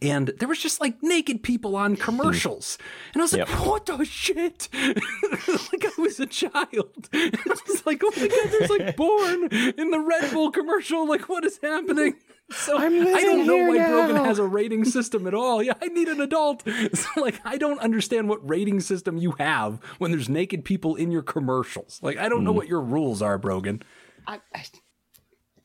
and 0.00 0.28
there 0.38 0.48
was 0.48 0.58
just 0.58 0.80
like 0.80 1.02
naked 1.02 1.42
people 1.42 1.76
on 1.76 1.96
commercials. 1.96 2.78
And 3.12 3.20
i 3.20 3.24
was 3.24 3.32
like 3.32 3.48
Yep. 3.48 3.66
what 3.66 3.86
the 3.86 4.04
shit? 4.04 4.68
Like 4.72 5.84
i 5.84 5.92
was 5.98 6.18
a 6.20 6.26
child. 6.26 7.08
And 7.12 7.36
i 7.36 7.54
was 7.68 7.84
like 7.86 8.02
oh 8.04 8.12
my 8.16 8.28
god 8.28 8.50
there's 8.50 8.70
like 8.70 8.96
born 8.96 9.48
in 9.78 9.90
the 9.90 10.00
red 10.00 10.32
bull 10.32 10.50
commercial. 10.50 11.06
Like 11.08 11.28
what 11.28 11.44
is 11.44 11.58
happening? 11.62 12.14
So 12.50 12.76
I'm 12.76 13.00
i 13.06 13.20
don't 13.22 13.46
know 13.46 13.56
why 13.68 13.86
brogan 13.86 14.16
has 14.24 14.38
a 14.38 14.44
rating 14.46 14.84
system 14.84 15.26
at 15.26 15.34
all. 15.34 15.62
Yeah 15.62 15.74
i 15.82 15.86
need 15.88 16.08
an 16.08 16.20
adult. 16.20 16.62
So 16.94 17.20
like 17.20 17.40
i 17.44 17.56
don't 17.58 17.80
understand 17.80 18.28
what 18.28 18.46
rating 18.48 18.80
system 18.80 19.16
you 19.16 19.32
have 19.38 19.80
when 19.98 20.10
there's 20.10 20.28
naked 20.28 20.64
people 20.64 20.94
in 20.96 21.10
your 21.10 21.22
commercials. 21.22 21.98
Like 22.02 22.18
i 22.18 22.28
don't 22.28 22.44
know 22.44 22.52
what 22.52 22.68
your 22.68 22.80
rules 22.80 23.22
are 23.22 23.38
brogan. 23.38 23.82
I, 24.26 24.40
I, 24.54 24.64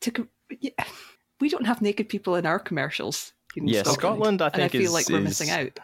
to, 0.00 0.10
com- 0.10 0.28
yeah, 0.60 0.70
we 1.40 1.48
don't 1.48 1.66
have 1.66 1.80
naked 1.80 2.08
people 2.08 2.34
in 2.34 2.44
our 2.46 2.58
commercials. 2.58 3.32
In 3.56 3.68
Yeah, 3.68 3.82
Scotland, 3.84 4.42
I 4.42 4.46
and 4.48 4.54
I 4.56 4.68
think, 4.68 4.72
feel 4.72 4.82
is- 4.82 4.92
like 4.92 5.08
we're 5.08 5.20
missing 5.20 5.50
out. 5.50 5.78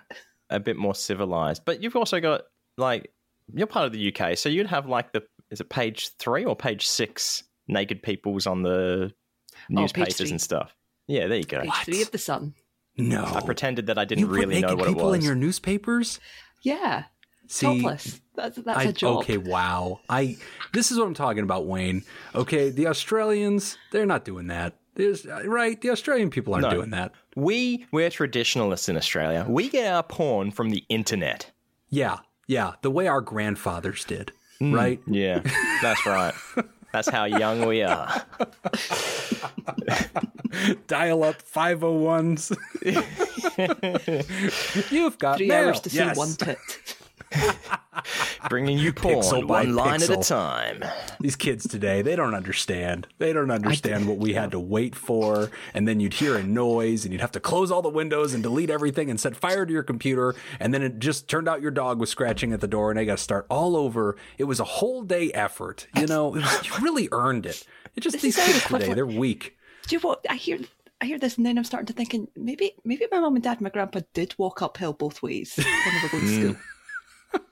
a 0.51 0.61
bit 0.61 0.77
more 0.77 0.95
civilized. 0.95 1.63
But 1.65 1.83
you've 1.83 1.97
also 1.97 2.21
got 2.21 2.43
like 2.77 3.11
you're 3.53 3.67
part 3.67 3.87
of 3.87 3.93
the 3.93 4.15
UK, 4.15 4.37
so 4.37 4.49
you'd 4.49 4.67
have 4.69 4.87
like 4.89 5.13
the 5.13 5.23
is 5.51 5.61
it 5.61 5.69
page 5.69 6.11
three 6.19 6.45
or 6.45 6.57
page 6.57 6.87
six 6.87 7.45
naked 7.69 8.03
peoples 8.03 8.47
on 8.47 8.63
the 8.63 9.13
Oh, 9.13 9.57
newspapers 9.69 10.17
three. 10.17 10.31
and 10.31 10.41
stuff. 10.41 10.75
Yeah, 11.07 11.27
there 11.29 11.39
you 11.39 11.45
go. 11.45 11.61
Page 11.61 11.73
three 11.85 12.03
of 12.03 12.11
the 12.11 12.19
Sun. 12.19 12.55
no 12.97 13.25
I 13.25 13.41
pretended 13.41 13.87
that 13.87 13.99
I 13.99 14.05
didn't 14.05 14.27
put 14.29 14.35
really 14.35 14.61
know 14.61 14.69
naked 14.69 14.79
what 14.79 14.89
it 14.89 14.93
people 14.95 15.07
was. 15.11 15.19
in 15.19 15.23
your 15.25 15.35
newspapers 15.35 16.19
Yeah, 16.63 17.05
See, 17.47 17.67
topless. 17.67 18.21
That's 18.35 18.57
that's 18.57 18.79
I, 18.79 18.85
a 18.85 18.93
job. 18.93 19.19
Okay, 19.19 19.37
wow. 19.37 20.01
I 20.09 20.37
this 20.73 20.91
is 20.91 20.99
what 20.99 21.07
I'm 21.07 21.15
talking 21.15 21.43
about, 21.45 21.67
Wayne. 21.67 22.03
Okay, 22.35 22.71
the 22.71 22.87
Australians, 22.89 23.77
they're 23.93 24.07
not 24.07 24.25
doing 24.25 24.47
that. 24.49 24.75
There's, 24.97 25.27
uh, 25.27 25.43
right, 25.47 25.81
the 25.81 25.91
Australian 25.91 26.31
people 26.31 26.55
aren't 26.55 26.65
No. 26.69 26.71
doing 26.75 26.91
that. 26.91 27.13
We 27.37 27.87
we're 27.91 28.11
traditionalists 28.11 28.89
in 28.89 28.97
Australia. 28.97 29.45
We 29.49 29.69
get 29.69 29.93
our 29.93 30.03
porn 30.05 30.51
from 30.53 30.71
the 30.71 30.85
internet. 30.89 31.51
Yeah, 31.91 32.19
yeah, 32.47 32.75
the 32.83 32.91
way 32.91 33.07
our 33.09 33.21
grandfathers 33.21 34.05
did, 34.05 34.31
mm, 34.61 34.75
right? 34.75 35.01
Yeah, 35.07 35.41
that's 35.83 36.05
right. 36.07 36.35
That's 36.93 37.09
how 37.09 37.25
young 37.25 37.67
we 37.67 37.83
are. 37.83 38.09
Dial 40.87 41.25
up 41.25 41.43
501s. 41.43 42.53
You've 44.93 45.19
got 45.19 45.39
Three 45.39 45.49
mail. 45.49 45.67
hours 45.69 45.81
to 45.81 45.91
see 45.91 45.97
Yes. 45.99 46.17
one 46.17 46.35
tit. 46.35 46.59
Bringing 48.49 48.79
you 48.79 48.93
porn 48.93 49.17
Pixel 49.17 49.47
by 49.47 49.65
one 49.65 49.75
line 49.75 50.03
at 50.03 50.11
a 50.11 50.17
time. 50.17 50.85
These 51.21 51.37
kids 51.37 51.67
today, 51.67 52.03
they 52.03 52.17
don't 52.17 52.35
understand. 52.35 53.07
They 53.19 53.33
don't 53.33 53.51
understand 53.51 54.07
what 54.07 54.19
we 54.19 54.35
had 54.35 54.51
to 54.51 54.61
wait 54.61 54.95
for. 54.95 55.51
And 55.73 55.89
then 55.89 56.01
you'd 56.01 56.15
hear 56.15 56.37
a 56.37 56.43
noise 56.43 57.05
and 57.05 57.13
you'd 57.13 57.21
have 57.21 57.33
to 57.33 57.41
close 57.41 57.71
all 57.71 57.83
the 57.83 57.89
windows 57.89 58.35
and 58.35 58.43
delete 58.43 58.71
everything 58.71 59.11
and 59.11 59.19
set 59.19 59.37
fire 59.37 59.65
to 59.65 59.73
your 59.73 59.83
computer. 59.83 60.35
And 60.61 60.75
then 60.75 60.83
it 60.83 60.99
just 60.99 61.29
turned 61.29 61.49
out 61.49 61.63
your 61.63 61.71
dog 61.71 61.99
was 61.99 62.11
scratching 62.11 62.53
at 62.53 62.61
the 62.61 62.69
door 62.69 62.91
and 62.91 62.99
they 62.99 63.07
got 63.07 63.19
to 63.19 63.23
start 63.23 63.47
all 63.49 63.77
over. 63.77 64.17
It 64.39 64.45
was 64.45 64.61
a 64.61 64.65
whole 64.65 65.03
day 65.03 65.33
effort. 65.33 65.87
You 65.97 66.07
know, 66.07 66.35
it 66.35 66.43
was, 66.43 66.67
you 66.67 66.85
really 66.85 67.09
earned 67.13 67.47
it. 67.47 67.67
It 67.97 68.01
just, 68.01 68.21
these 68.21 68.37
kids 68.37 68.65
today, 68.65 68.93
they're 68.93 69.07
weak. 69.07 69.57
Do 69.87 69.97
you 69.97 70.01
what 70.01 70.25
I 70.29 70.37
hear? 70.37 70.59
I 71.01 71.07
hear 71.07 71.19
this, 71.19 71.37
and 71.37 71.45
then 71.45 71.59
I'm 71.59 71.65
starting 71.65 71.87
to 71.87 71.93
thinking 71.93 72.29
maybe 72.35 72.73
maybe 72.85 73.07
my 73.13 73.19
mom 73.19 73.35
and 73.35 73.45
dad 73.45 73.59
and 73.59 73.63
my 73.63 73.69
grandpa 73.69 74.01
did 74.15 74.35
walk 74.39 74.63
uphill 74.63 74.95
both 74.95 75.23
ways 75.23 75.55
when 75.57 75.67
they 75.67 76.03
were 76.03 76.09
going 76.09 76.25
to 76.25 76.31
hmm. 76.31 76.43
school. 76.43 76.57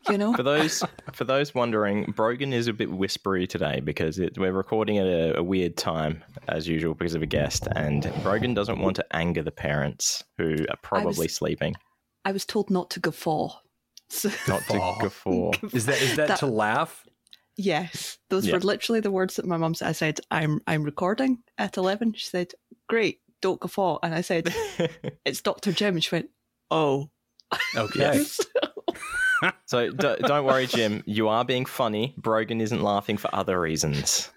You 0.09 0.19
know, 0.19 0.33
For 0.35 0.43
those 0.43 0.83
for 1.13 1.25
those 1.25 1.55
wondering, 1.55 2.13
Brogan 2.17 2.53
is 2.53 2.67
a 2.67 2.73
bit 2.73 2.91
whispery 2.91 3.47
today 3.47 3.81
because 3.81 4.19
it, 4.19 4.37
we're 4.37 4.53
recording 4.53 4.99
at 4.99 5.07
a, 5.07 5.39
a 5.39 5.43
weird 5.43 5.77
time 5.77 6.25
as 6.49 6.67
usual 6.67 6.95
because 6.95 7.15
of 7.15 7.23
a 7.23 7.27
guest, 7.27 7.69
and 7.77 8.13
Brogan 8.25 8.53
doesn't 8.53 8.81
want 8.81 8.97
to 8.97 9.07
anger 9.17 9.43
the 9.43 9.53
parents 9.53 10.25
who 10.39 10.57
are 10.71 10.77
probably 10.83 11.29
sleeping. 11.29 11.75
I 12.25 12.33
was 12.33 12.45
told 12.45 12.69
not 12.69 12.91
to 12.91 13.01
guffaw. 13.01 13.51
So 14.11 14.29
Not 14.49 14.63
to 14.63 14.73
Guffaw. 14.73 14.99
guffaw. 15.01 15.51
Is 15.73 15.87
that, 15.87 16.03
is 16.03 16.17
that, 16.17 16.29
That- 16.29 16.39
to 16.41 16.47
laugh? 16.47 17.05
yes, 17.57 18.19
those 18.29 18.47
Yeah. 18.47 18.55
were 18.55 18.61
literally 18.61 19.01
the 19.01 19.11
words 19.11 19.37
that 19.37 19.47
my 19.47 19.57
mum 19.57 19.75
said. 19.75 19.89
I 19.89 19.93
said, 19.93 20.21
"I'm 20.31 20.61
I'm 20.67 20.83
recording 20.83 21.39
at 21.59 21.77
11." 21.77 22.15
She 22.15 22.27
said, 22.27 22.53
"Great, 22.89 23.21
don't 23.41 23.61
guffaw," 23.61 23.99
and 24.03 24.15
I 24.15 24.21
said, 24.23 24.53
"It's 25.25 25.41
Doctor 25.41 25.71
Jim," 25.73 25.95
and 25.95 26.03
she 26.05 26.15
went, 26.15 26.31
"Oh." 26.73 27.09
Okay. 27.77 28.25
So 29.67 29.91
d- 29.91 30.17
don't 30.23 30.45
worry, 30.45 30.67
Jim. 30.67 31.03
You 31.07 31.29
are 31.29 31.45
being 31.45 31.65
funny. 31.65 32.15
Brogan 32.17 32.61
isn't 32.61 32.83
laughing 32.83 33.17
for 33.17 33.35
other 33.35 33.61
reasons. 33.61 34.31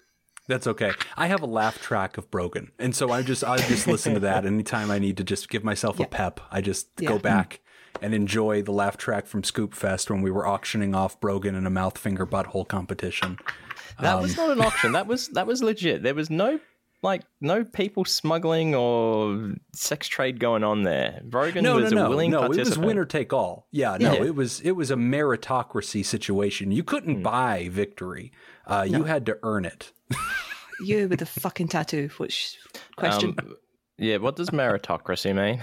That's 0.48 0.66
okay. 0.68 0.92
I 1.16 1.26
have 1.26 1.42
a 1.42 1.46
laugh 1.46 1.80
track 1.80 2.18
of 2.18 2.30
Brogan, 2.30 2.70
and 2.78 2.94
so 2.94 3.10
I 3.10 3.22
just 3.22 3.42
I 3.44 3.56
just 3.58 3.86
listen 3.86 4.14
to 4.14 4.20
that 4.20 4.46
anytime 4.46 4.90
I 4.90 4.98
need 4.98 5.16
to 5.16 5.24
just 5.24 5.48
give 5.48 5.64
myself 5.64 5.98
a 6.00 6.06
pep. 6.06 6.40
I 6.50 6.60
just 6.60 6.88
Yeah. 7.00 7.08
go 7.08 7.18
back 7.18 7.60
and 8.00 8.14
enjoy 8.14 8.62
the 8.62 8.72
laugh 8.72 8.96
track 8.96 9.26
from 9.26 9.42
Scoop 9.42 9.74
Fest 9.74 10.10
when 10.10 10.22
we 10.22 10.30
were 10.30 10.46
auctioning 10.46 10.94
off 10.94 11.18
Brogan 11.20 11.54
in 11.54 11.66
a 11.66 11.70
mouth 11.70 11.98
finger 11.98 12.26
butthole 12.26 12.66
competition. 12.68 13.38
That 14.00 14.16
Um, 14.16 14.22
was 14.22 14.36
not 14.36 14.50
an 14.50 14.60
auction. 14.60 14.92
That 14.92 15.06
was 15.06 15.28
that 15.28 15.46
was 15.46 15.62
legit. 15.62 16.02
There 16.02 16.14
was 16.14 16.30
no 16.30 16.60
like 17.02 17.22
no 17.40 17.62
people 17.64 18.04
smuggling 18.04 18.74
or 18.74 19.54
sex 19.74 20.08
trade 20.08 20.40
going 20.40 20.64
on 20.64 20.82
there. 20.82 21.20
Brogan 21.24 21.62
No, 21.64 21.76
no, 21.76 21.82
was 21.84 21.92
no, 21.92 22.06
a 22.06 22.08
willing 22.08 22.30
no. 22.30 22.44
It 22.44 22.48
was 22.48 22.56
participant. 22.58 22.86
winner 22.86 23.04
take 23.04 23.32
all. 23.32 23.68
Yeah, 23.70 23.96
no, 24.00 24.14
Yeah. 24.14 24.24
it 24.24 24.34
was 24.34 24.60
it 24.60 24.72
was 24.72 24.90
a 24.90 24.96
meritocracy 24.96 26.04
situation. 26.04 26.72
You 26.72 26.82
couldn't 26.82 27.22
buy 27.22 27.68
victory. 27.70 28.32
Uh, 28.66 28.86
You 28.88 29.04
had 29.04 29.26
to 29.26 29.38
earn 29.42 29.64
it. 29.64 29.92
You 30.78 31.08
with 31.08 31.22
a 31.22 31.26
fucking 31.26 31.68
tattoo. 31.68 32.10
Which 32.18 32.58
question? 32.96 33.34
Um, 33.38 33.56
yeah, 33.96 34.18
what 34.18 34.36
does 34.36 34.50
meritocracy 34.50 35.34
mean? 35.34 35.62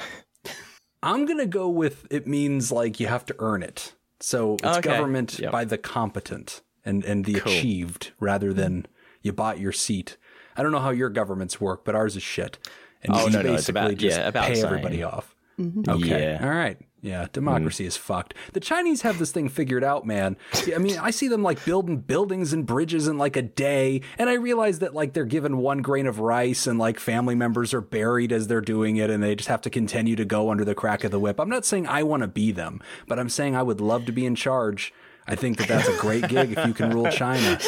I'm 1.04 1.26
gonna 1.26 1.46
go 1.46 1.70
with 1.70 2.08
it 2.10 2.26
means 2.28 2.72
like 2.72 3.00
you 3.00 3.06
have 3.08 3.24
to 3.28 3.36
earn 3.40 3.62
it. 3.62 3.94
So 4.20 4.56
it's 4.56 4.78
Okay. 4.78 4.82
government 4.90 5.38
Yep. 5.38 5.52
by 5.52 5.66
the 5.66 5.78
competent 5.78 6.62
and 6.86 7.04
and 7.06 7.26
the 7.26 7.36
Cool. 7.36 7.52
achieved 7.52 8.12
rather 8.20 8.54
than 8.54 8.88
you 9.22 9.34
bought 9.34 9.60
your 9.60 9.72
seat. 9.72 10.18
I 10.56 10.64
don't 10.64 10.72
know 10.72 10.80
how 10.80 10.92
your 10.92 11.10
governments 11.10 11.60
work, 11.62 11.84
but 11.86 11.96
ours 11.96 12.16
is 12.16 12.24
shit. 12.24 12.58
And 13.02 13.14
Oh, 13.16 13.26
you 13.26 13.32
no, 13.32 13.42
no, 13.42 13.44
basically 13.44 13.56
it's 13.56 13.70
about- 13.70 13.96
just 13.98 14.18
yeah, 14.20 14.28
about 14.28 14.48
pay 14.48 14.64
everybody 14.64 15.04
off. 15.04 15.36
Mm-hmm. 15.60 15.88
Okay. 15.90 16.24
Yeah. 16.40 16.44
All 16.44 16.50
right. 16.54 16.78
Yeah. 17.02 17.28
Democracy 17.32 17.86
is 17.86 17.96
fucked. 17.98 18.34
The 18.54 18.60
Chinese 18.60 19.02
have 19.02 19.20
this 19.20 19.32
thing 19.32 19.50
figured 19.50 19.84
out, 19.84 20.08
man. 20.08 20.36
I 20.74 20.80
mean, 20.80 20.98
I 20.98 21.12
see 21.12 21.28
them 21.28 21.44
like 21.44 21.64
building 21.66 21.98
buildings 21.98 22.54
and 22.54 22.66
bridges 22.66 23.08
in 23.08 23.18
like 23.20 23.36
a 23.36 23.42
day. 23.44 24.02
And 24.18 24.30
I 24.30 24.34
realize 24.36 24.80
that 24.80 24.96
like 24.96 25.14
they're 25.14 25.26
given 25.26 25.58
one 25.58 25.80
grain 25.84 26.08
of 26.08 26.20
rice 26.20 26.66
and 26.66 26.80
like 26.80 26.98
family 27.00 27.36
members 27.36 27.72
are 27.74 27.82
buried 27.82 28.32
as 28.32 28.48
they're 28.48 28.62
doing 28.62 28.96
it 28.98 29.10
and 29.12 29.22
they 29.22 29.36
just 29.36 29.50
have 29.50 29.62
to 29.62 29.70
continue 29.70 30.16
to 30.16 30.26
go 30.26 30.50
under 30.50 30.64
the 30.66 30.74
crack 30.74 31.04
of 31.04 31.12
the 31.12 31.20
whip. 31.20 31.40
I'm 31.40 31.50
not 31.50 31.66
saying 31.66 31.86
I 31.88 32.02
want 32.04 32.22
to 32.24 32.28
be 32.28 32.52
them, 32.54 32.82
but 33.08 33.20
I'm 33.20 33.30
saying 33.30 33.56
I 33.56 33.62
would 33.64 33.82
love 33.82 34.06
to 34.06 34.12
be 34.14 34.26
in 34.26 34.34
charge. 34.36 34.92
I 35.28 35.36
think 35.36 35.58
that 35.58 35.68
that's 35.68 35.88
a 35.88 35.98
great 35.98 36.28
gig 36.30 36.58
if 36.58 36.66
you 36.66 36.74
can 36.74 36.90
rule 36.92 37.12
China. 37.12 37.60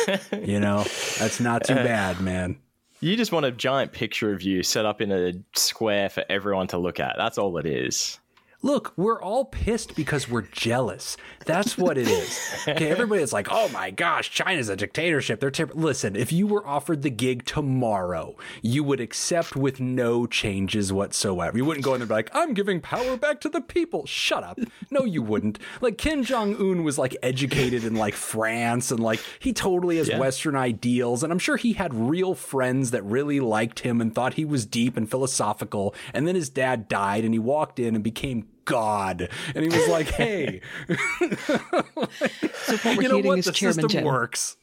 You 0.41 0.59
know, 0.59 0.83
that's 1.19 1.39
not 1.39 1.65
too 1.65 1.75
bad, 1.75 2.19
man. 2.19 2.57
You 3.01 3.15
just 3.17 3.31
want 3.31 3.45
a 3.45 3.51
giant 3.51 3.91
picture 3.91 4.33
of 4.33 4.41
you 4.41 4.63
set 4.63 4.85
up 4.85 5.01
in 5.01 5.11
a 5.11 5.33
square 5.53 6.09
for 6.09 6.23
everyone 6.29 6.67
to 6.67 6.77
look 6.77 6.99
at. 6.99 7.15
That's 7.17 7.37
all 7.37 7.57
it 7.57 7.65
is. 7.65 8.19
Look, 8.65 8.93
we're 8.97 9.21
all 9.21 9.45
pissed 9.45 9.95
because 9.95 10.27
we're 10.27 10.41
jealous. 10.41 11.17
That's 11.45 11.77
what 11.77 11.99
it 11.99 12.07
is. 12.07 12.39
Okay, 12.67 12.89
everybody 12.89 13.21
is 13.21 13.31
like, 13.31 13.47
"Oh 13.51 13.69
my 13.69 13.91
gosh, 13.91 14.31
China's 14.31 14.69
a 14.69 14.75
dictatorship." 14.75 15.39
They're 15.39 15.51
ter-. 15.51 15.69
listen. 15.75 16.15
If 16.15 16.31
you 16.31 16.47
were 16.47 16.65
offered 16.65 17.03
the 17.03 17.11
gig 17.11 17.45
tomorrow, 17.45 18.35
you 18.63 18.83
would 18.83 18.99
accept 18.99 19.55
with 19.55 19.79
no 19.79 20.25
changes 20.25 20.91
whatsoever. 20.91 21.55
You 21.55 21.63
wouldn't 21.63 21.85
go 21.85 21.93
in 21.93 21.99
there 21.99 22.05
and 22.05 22.09
be 22.09 22.15
like, 22.15 22.31
"I'm 22.33 22.55
giving 22.55 22.81
power 22.81 23.15
back 23.17 23.39
to 23.41 23.49
the 23.49 23.61
people." 23.61 24.07
Shut 24.07 24.43
up. 24.43 24.57
No, 24.89 25.05
you 25.05 25.21
wouldn't. 25.21 25.59
Like 25.79 25.99
Kim 25.99 26.23
Jong 26.23 26.55
Un 26.55 26.83
was 26.83 26.97
like 26.97 27.15
educated 27.21 27.83
in 27.83 27.93
like 27.93 28.15
France, 28.15 28.89
and 28.89 28.99
like 28.99 29.19
he 29.37 29.53
totally 29.53 29.97
has 29.97 30.09
Yeah. 30.09 30.17
Western 30.17 30.55
ideals, 30.55 31.21
and 31.21 31.31
I'm 31.31 31.37
sure 31.37 31.57
he 31.57 31.73
had 31.73 31.93
real 31.93 32.33
friends 32.33 32.89
that 32.89 33.03
really 33.03 33.39
liked 33.39 33.81
him 33.81 34.01
and 34.01 34.15
thought 34.15 34.33
he 34.33 34.45
was 34.45 34.65
deep 34.65 34.97
and 34.97 35.07
philosophical. 35.07 35.93
And 36.15 36.27
then 36.27 36.33
his 36.33 36.49
dad 36.49 36.87
died, 36.87 37.23
and 37.23 37.33
he 37.35 37.39
walked 37.39 37.79
in 37.79 37.93
and 37.93 38.03
became 38.03 38.47
God, 38.65 39.29
and 39.53 39.63
he 39.63 39.69
was 39.69 39.87
like, 39.87 40.07
"Hey, 40.09 40.61
so 40.89 41.57
what 41.57 42.97
we're 42.97 43.03
you 43.03 43.09
know 43.09 43.15
hearing 43.15 43.25
what? 43.25 43.39
is 43.39 43.45
The 43.45 43.51
Chairman 43.51 43.73
system 43.75 43.89
Jim. 43.89 44.03
works." 44.03 44.57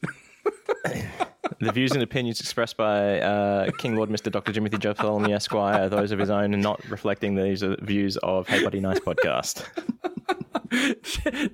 The 1.59 1.71
views 1.71 1.91
and 1.93 2.01
opinions 2.03 2.39
expressed 2.39 2.77
by 2.77 3.19
uh, 3.21 3.71
King 3.77 3.95
Lord 3.95 4.09
Mr. 4.09 4.31
Dr. 4.31 4.51
Jimothy 4.51 4.79
Joe 4.79 4.93
Bartholomew 4.93 5.33
Esquire 5.33 5.83
are 5.83 5.89
those 5.89 6.11
of 6.11 6.19
his 6.19 6.29
own 6.29 6.53
and 6.53 6.61
not 6.61 6.83
reflecting 6.89 7.35
these 7.35 7.63
uh, 7.63 7.75
views 7.81 8.17
of 8.17 8.47
Hey 8.47 8.63
Buddy 8.63 8.79
Nice 8.79 8.99
podcast. 8.99 9.63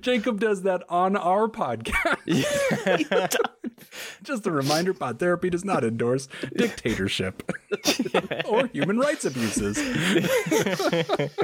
Jacob 0.00 0.40
does 0.40 0.62
that 0.62 0.82
on 0.88 1.16
our 1.16 1.48
podcast. 1.48 3.36
Just 4.22 4.46
a 4.46 4.50
reminder: 4.50 4.94
Pod 4.94 5.18
Therapy 5.18 5.50
does 5.50 5.64
not 5.64 5.84
endorse 5.84 6.28
dictatorship 6.56 7.42
or 8.48 8.66
human 8.68 8.98
rights 8.98 9.24
abuses. 9.24 9.78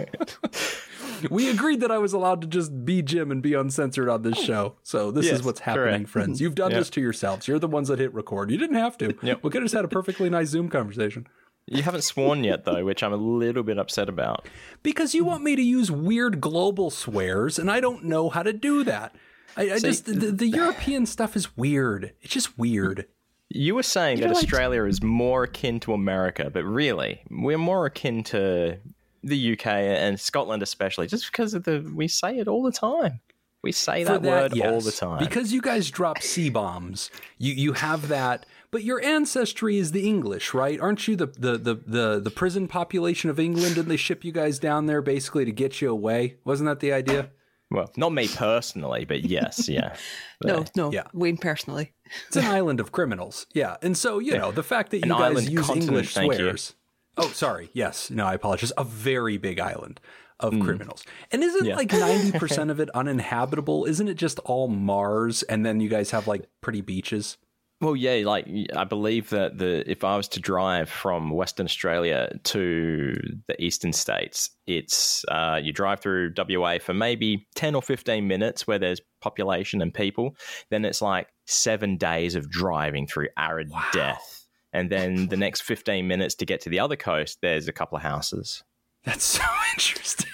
we 1.31 1.51
agreed 1.51 1.81
that 1.81 1.91
I 1.91 1.99
was 1.99 2.13
allowed 2.13 2.41
to 2.43 2.47
just 2.47 2.85
be 2.85 3.03
Jim 3.03 3.31
and 3.31 3.43
be 3.43 3.55
uncensored 3.55 4.09
on 4.09 4.23
this 4.23 4.39
show. 4.39 4.77
So 4.83 5.11
this 5.11 5.27
Yes, 5.27 5.37
is 5.37 5.43
what's 5.45 5.61
happening, 5.61 6.01
correct. 6.01 6.09
friends. 6.11 6.41
You've 6.41 6.55
done 6.55 6.71
Yeah. 6.73 6.79
this 6.79 6.91
to 6.91 7.01
yourselves. 7.01 7.49
You're 7.49 7.59
the 7.59 7.69
ones 7.69 7.89
that 7.89 7.99
hit 7.99 8.13
record. 8.15 8.51
You 8.51 8.59
didn't 8.59 8.77
have 8.77 8.99
to. 8.99 9.15
Yep. 9.23 9.43
We 9.43 9.51
could 9.51 9.63
have 9.63 9.65
just 9.65 9.75
had 9.75 9.85
a 9.85 9.89
perfectly 9.89 10.31
nice 10.31 10.49
Zoom 10.49 10.69
conversation. 10.69 11.27
You 11.69 11.83
haven't 11.83 12.05
sworn 12.05 12.45
yet, 12.45 12.65
though, 12.65 12.85
which 12.85 13.03
I'm 13.03 13.13
a 13.13 13.17
little 13.17 13.65
bit 13.65 13.77
upset 13.77 14.09
about. 14.09 14.47
Because 14.85 15.15
you 15.15 15.25
want 15.25 15.43
me 15.43 15.57
to 15.57 15.63
use 15.63 15.91
weird 15.91 16.41
global 16.41 16.91
swears, 16.91 17.59
and 17.59 17.69
I 17.71 17.81
don't 17.81 18.05
know 18.05 18.29
how 18.29 18.45
to 18.45 18.53
do 18.53 18.85
that. 18.85 19.17
I, 19.57 19.63
I 19.63 19.79
See, 19.79 19.89
just 19.89 20.07
the, 20.07 20.33
the, 20.33 20.49
European 20.49 21.07
stuff 21.07 21.37
is 21.37 21.57
weird. 21.57 22.13
It's 22.23 22.33
just 22.33 22.59
weird. 22.59 23.07
You 23.49 23.75
were 23.75 23.83
saying 23.83 24.19
you 24.19 24.25
that 24.25 24.37
Australia 24.37 24.85
is 24.85 25.03
more 25.03 25.45
akin 25.45 25.81
to 25.81 25.93
America, 25.93 26.51
but 26.53 26.65
really, 26.65 27.23
we're 27.31 27.59
more 27.59 27.87
akin 27.87 28.25
to 28.25 28.79
the 29.23 29.53
UK 29.53 29.67
and 29.67 30.19
Scotland, 30.19 30.63
especially, 30.63 31.07
just 31.07 31.31
because 31.31 31.55
of 31.55 31.65
the 31.65 31.91
we 31.95 32.09
say 32.09 32.39
it 32.39 32.49
all 32.49 32.63
the 32.63 32.73
time. 32.73 33.21
We 33.63 33.73
say 33.73 34.05
that, 34.05 34.23
that 34.23 34.29
word 34.29 34.57
yes. 34.57 34.67
all 34.67 34.81
the 34.81 34.93
time 34.93 35.19
because 35.19 35.53
you 35.53 35.61
guys 35.61 35.91
drop 35.91 36.23
c 36.23 36.51
bombs. 36.51 37.11
You 37.39 37.55
you 37.55 37.73
have 37.73 38.09
that 38.09 38.47
but 38.71 38.85
your 38.85 39.03
ancestry 39.03 39.79
is 39.79 39.93
the 39.93 40.07
English, 40.07 40.53
right? 40.53 40.79
Aren't 40.79 41.09
you 41.09 41.17
the, 41.17 41.27
the, 41.27 41.57
the, 41.57 41.75
the, 41.87 42.21
the 42.21 42.31
prison 42.31 42.69
population 42.69 43.31
of 43.31 43.39
England? 43.39 43.77
Didn't 43.77 43.89
they 43.89 43.97
ship 43.97 44.25
you 44.25 44.33
guys 44.33 44.59
down 44.59 44.85
there 44.85 45.01
basically 45.01 45.45
to 45.45 45.53
get 45.53 45.81
you 45.81 45.91
away? 45.91 46.37
Wasn't 46.45 46.67
that 46.67 46.81
the 46.81 46.93
idea? 46.93 47.31
Well, 47.71 47.91
not 47.97 48.13
me 48.13 48.29
personally, 48.29 49.05
but 49.05 49.25
yes, 49.25 49.69
yeah. 49.69 49.97
no, 50.45 50.65
no, 50.77 50.93
yeah. 50.93 51.09
Wayne 51.13 51.37
personally. 51.37 51.93
It's 52.29 52.37
an 52.37 52.45
island 52.45 52.79
of 52.79 52.93
criminals, 52.93 53.47
yeah. 53.55 53.77
And 53.83 53.97
so 53.97 54.21
you 54.21 54.39
know 54.39 54.53
the 54.53 54.63
fact 54.63 54.93
that 54.93 55.05
you 55.05 55.13
an 55.13 55.35
guys 55.35 55.49
use 55.49 55.69
English 55.71 56.15
swears. 56.15 56.75
Oh, 57.17 57.29
sorry. 57.29 57.71
Yes, 57.73 58.11
no, 58.11 58.27
I 58.27 58.35
apologize. 58.35 58.73
A 58.77 58.85
very 58.85 59.39
big 59.39 59.59
island 59.59 60.01
of 60.39 60.53
mm. 60.53 60.63
criminals. 60.63 61.05
And 61.33 61.43
isn't 61.43 61.65
yeah. 61.65 61.77
like 61.77 61.89
90% 61.89 62.71
of 62.71 62.79
it 62.79 62.91
uninhabitable? 62.91 63.87
Isn't 63.87 64.09
it 64.09 64.15
just 64.15 64.39
all 64.41 64.69
Mars 64.69 65.43
and 65.45 65.65
then 65.65 65.81
you 65.81 65.89
guys 65.89 66.11
have 66.11 66.27
like 66.27 66.47
pretty 66.61 66.83
beaches? 66.83 67.39
Well, 67.81 67.95
yeah, 67.95 68.23
like 68.25 68.47
I 68.75 68.85
believe 68.85 69.29
that 69.31 69.59
the 69.59 69.89
if 69.91 70.03
I 70.03 70.17
was 70.17 70.29
to 70.29 70.41
drive 70.41 70.89
from 70.89 71.31
Western 71.31 71.67
Australia 71.67 72.31
to 72.45 73.15
the 73.49 73.63
eastern 73.63 73.93
states, 73.93 74.51
it's 74.67 75.27
uh, 75.27 75.61
you 75.63 75.75
drive 75.75 76.01
through 76.01 76.33
WA 76.39 76.79
for 76.79 76.95
maybe 76.95 77.47
ten 77.55 77.75
or 77.75 77.83
fifteen 77.83 78.27
minutes 78.27 78.67
where 78.67 78.79
there's 78.79 79.03
population 79.21 79.83
and 79.83 79.93
people. 79.93 80.37
Then 80.71 80.87
it's 80.87 81.03
like 81.03 81.29
seven 81.45 81.99
days 81.99 82.35
of 82.35 82.49
driving 82.49 83.07
through 83.07 83.29
arid 83.37 83.69
wow. 83.71 83.85
death, 83.93 84.47
and 84.73 84.89
then 84.89 85.29
the 85.29 85.37
next 85.37 85.61
fifteen 85.61 86.09
minutes 86.09 86.35
to 86.37 86.47
get 86.47 86.63
to 86.63 86.71
the 86.71 86.81
other 86.81 86.97
coast, 86.97 87.39
there's 87.43 87.69
a 87.69 87.73
couple 87.73 87.97
of 87.97 88.03
houses. 88.03 88.65
That's 89.05 89.25
so 89.25 89.45
interesting. 89.75 90.31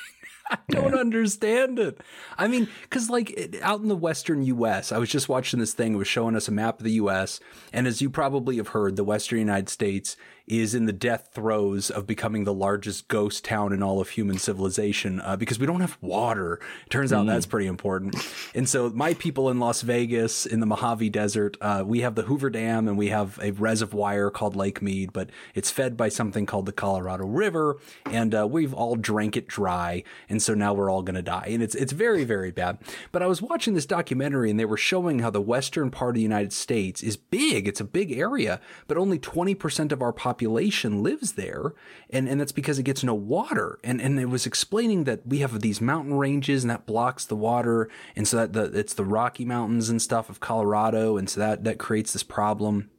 I 0.57 0.59
don't 0.69 0.93
yeah. 0.93 1.01
understand 1.01 1.79
it. 1.79 1.99
I 2.37 2.47
mean, 2.47 2.69
because 2.83 3.09
like 3.09 3.59
out 3.63 3.81
in 3.81 3.89
the 3.89 3.97
Western 3.97 4.43
U.S., 4.45 4.93
I 4.93 4.99
was 4.99 5.09
just 5.09 5.29
watching 5.29 5.61
this 5.61 5.73
thing. 5.73 5.95
It 5.95 5.97
was 5.97 6.09
showing 6.09 6.37
us 6.37 6.49
a 6.49 6.53
map 6.53 6.79
of 6.79 6.85
the 6.85 6.93
U.S. 6.93 7.41
And 7.73 7.87
as 7.87 8.03
you 8.03 8.11
probably 8.11 8.59
have 8.59 8.69
heard, 8.69 8.97
the 8.97 9.05
Western 9.05 9.39
United 9.39 9.71
States 9.71 10.17
is 10.61 10.75
in 10.75 10.85
the 10.85 10.93
death 10.93 11.31
throes 11.33 11.89
of 11.91 12.07
becoming 12.07 12.45
the 12.45 12.53
largest 12.53 13.09
ghost 13.09 13.43
town 13.43 13.73
in 13.73 13.83
all 13.83 14.01
of 14.01 14.11
human 14.11 14.37
civilization 14.39 15.19
uh, 15.23 15.35
because 15.35 15.59
we 15.59 15.65
don't 15.67 15.81
have 15.81 15.97
water. 16.03 16.61
It 16.85 16.91
turns 16.91 17.11
out 17.11 17.25
mm. 17.25 17.29
that's 17.29 17.47
pretty 17.47 17.67
important. 17.67 18.15
And 18.55 18.69
so, 18.69 18.91
my 18.91 19.15
people 19.15 19.49
in 19.49 19.59
Las 19.59 19.81
Vegas, 19.81 20.45
in 20.45 20.61
the 20.61 20.67
Mojave 20.67 21.09
Desert, 21.09 21.57
uh, 21.63 21.85
we 21.87 22.01
have 22.01 22.17
the 22.17 22.25
Hoover 22.25 22.51
Dam 22.51 22.87
and 22.87 22.99
we 22.99 23.09
have 23.09 23.39
a 23.43 23.53
reservoir 23.53 24.31
called 24.31 24.55
Lake 24.55 24.83
Mead, 24.83 25.15
but 25.15 25.31
it's 25.55 25.71
fed 25.71 25.97
by 25.97 26.11
something 26.11 26.45
called 26.45 26.67
the 26.67 26.73
Colorado 26.73 27.25
River, 27.25 27.79
and 28.05 28.35
uh, 28.35 28.47
we've 28.47 28.75
all 28.75 28.97
drank 28.97 29.39
it 29.39 29.49
dry, 29.49 30.05
and 30.29 30.43
so 30.43 30.53
now 30.53 30.75
we're 30.75 30.91
all 30.91 31.03
going 31.03 31.15
to 31.15 31.23
die, 31.23 31.49
and 31.49 31.63
it's 31.63 31.75
it's 31.75 31.93
very 31.93 32.25
very 32.25 32.51
bad. 32.51 32.79
But 33.11 33.23
I 33.23 33.27
was 33.27 33.41
watching 33.41 33.73
this 33.73 33.87
documentary, 33.87 34.51
and 34.51 34.61
they 34.61 34.67
were 34.67 34.77
showing 34.77 35.21
how 35.21 35.31
the 35.31 35.41
western 35.41 35.91
part 35.91 36.11
of 36.11 36.17
the 36.17 36.23
United 36.23 36.53
States 36.53 37.03
is 37.03 37.17
big. 37.17 37.67
It's 37.67 37.81
a 37.81 37.85
big 37.85 38.13
area, 38.13 38.61
but 38.87 38.99
only 38.99 39.19
twenty 39.19 39.55
percent 39.55 39.93
of 39.93 40.03
our 40.03 40.13
population 40.13 40.42
population 40.43 41.03
lives 41.03 41.33
there, 41.33 41.73
and, 42.11 42.29
and 42.29 42.41
that's 42.41 42.53
because 42.53 42.79
it 42.79 42.83
gets 42.83 43.05
no 43.05 43.15
water. 43.15 43.79
And 43.85 44.01
and 44.01 44.19
it 44.19 44.27
was 44.27 44.47
explaining 44.47 45.05
that 45.05 45.27
we 45.27 45.39
have 45.39 45.61
these 45.61 45.81
mountain 45.81 46.15
ranges 46.15 46.65
and 46.65 46.71
that 46.71 46.87
blocks 46.87 47.25
the 47.25 47.37
water, 47.37 47.89
and 48.17 48.27
so 48.27 48.37
that 48.39 48.53
the, 48.53 48.65
it's 48.79 48.95
the 48.95 49.05
Rocky 49.05 49.45
Mountains 49.45 49.89
and 49.89 50.03
stuff 50.03 50.29
of 50.29 50.41
Colorado, 50.41 51.17
and 51.17 51.31
so 51.31 51.41
that 51.41 51.65
that 51.65 51.79
creates 51.79 52.13
this 52.13 52.25
problem. 52.25 52.91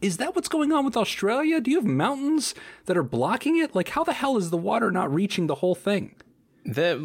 Is 0.00 0.16
that 0.16 0.34
what's 0.34 0.48
going 0.48 0.72
on 0.72 0.84
with 0.84 0.96
Australia? 0.96 1.60
Do 1.60 1.70
you 1.70 1.76
have 1.76 1.86
mountains 1.86 2.54
that 2.86 2.96
are 2.96 3.02
blocking 3.02 3.58
it? 3.58 3.74
Like, 3.74 3.90
how 3.90 4.02
the 4.02 4.14
hell 4.14 4.38
is 4.38 4.48
the 4.48 4.56
water 4.56 4.90
not 4.90 5.12
reaching 5.12 5.46
the 5.46 5.56
whole 5.56 5.74
thing? 5.74 6.16
There, 6.64 6.96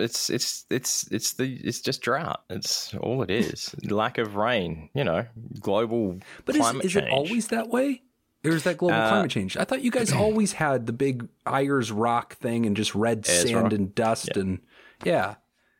it's 0.00 0.30
it's 0.30 0.64
it's 0.70 1.06
it's 1.12 1.34
the 1.34 1.58
it's 1.62 1.80
just 1.80 2.00
drought. 2.00 2.42
It's 2.48 2.94
all 2.94 3.22
it 3.22 3.30
is. 3.30 3.74
Lack 3.84 4.18
of 4.18 4.36
rain. 4.36 4.88
You 4.94 5.04
know, 5.04 5.26
global. 5.60 6.20
But 6.46 6.56
is, 6.56 6.74
is 6.82 6.96
it 6.96 7.10
always 7.10 7.48
that 7.48 7.68
way? 7.68 8.02
Is 8.44 8.64
that 8.64 8.76
global 8.76 8.96
uh, 8.96 9.08
climate 9.08 9.30
change? 9.30 9.56
I 9.56 9.64
thought 9.64 9.82
you 9.82 9.90
guys 9.90 10.12
always 10.12 10.52
had 10.52 10.86
the 10.86 10.92
big 10.92 11.28
Ayers 11.46 11.90
Rock 11.90 12.36
thing 12.36 12.66
and 12.66 12.76
just 12.76 12.94
red 12.94 13.26
Ayers 13.28 13.42
sand 13.42 13.62
Rock. 13.64 13.72
and 13.72 13.94
dust 13.94 14.30
yeah. 14.34 14.40
and 14.40 14.58
yeah. 15.04 15.34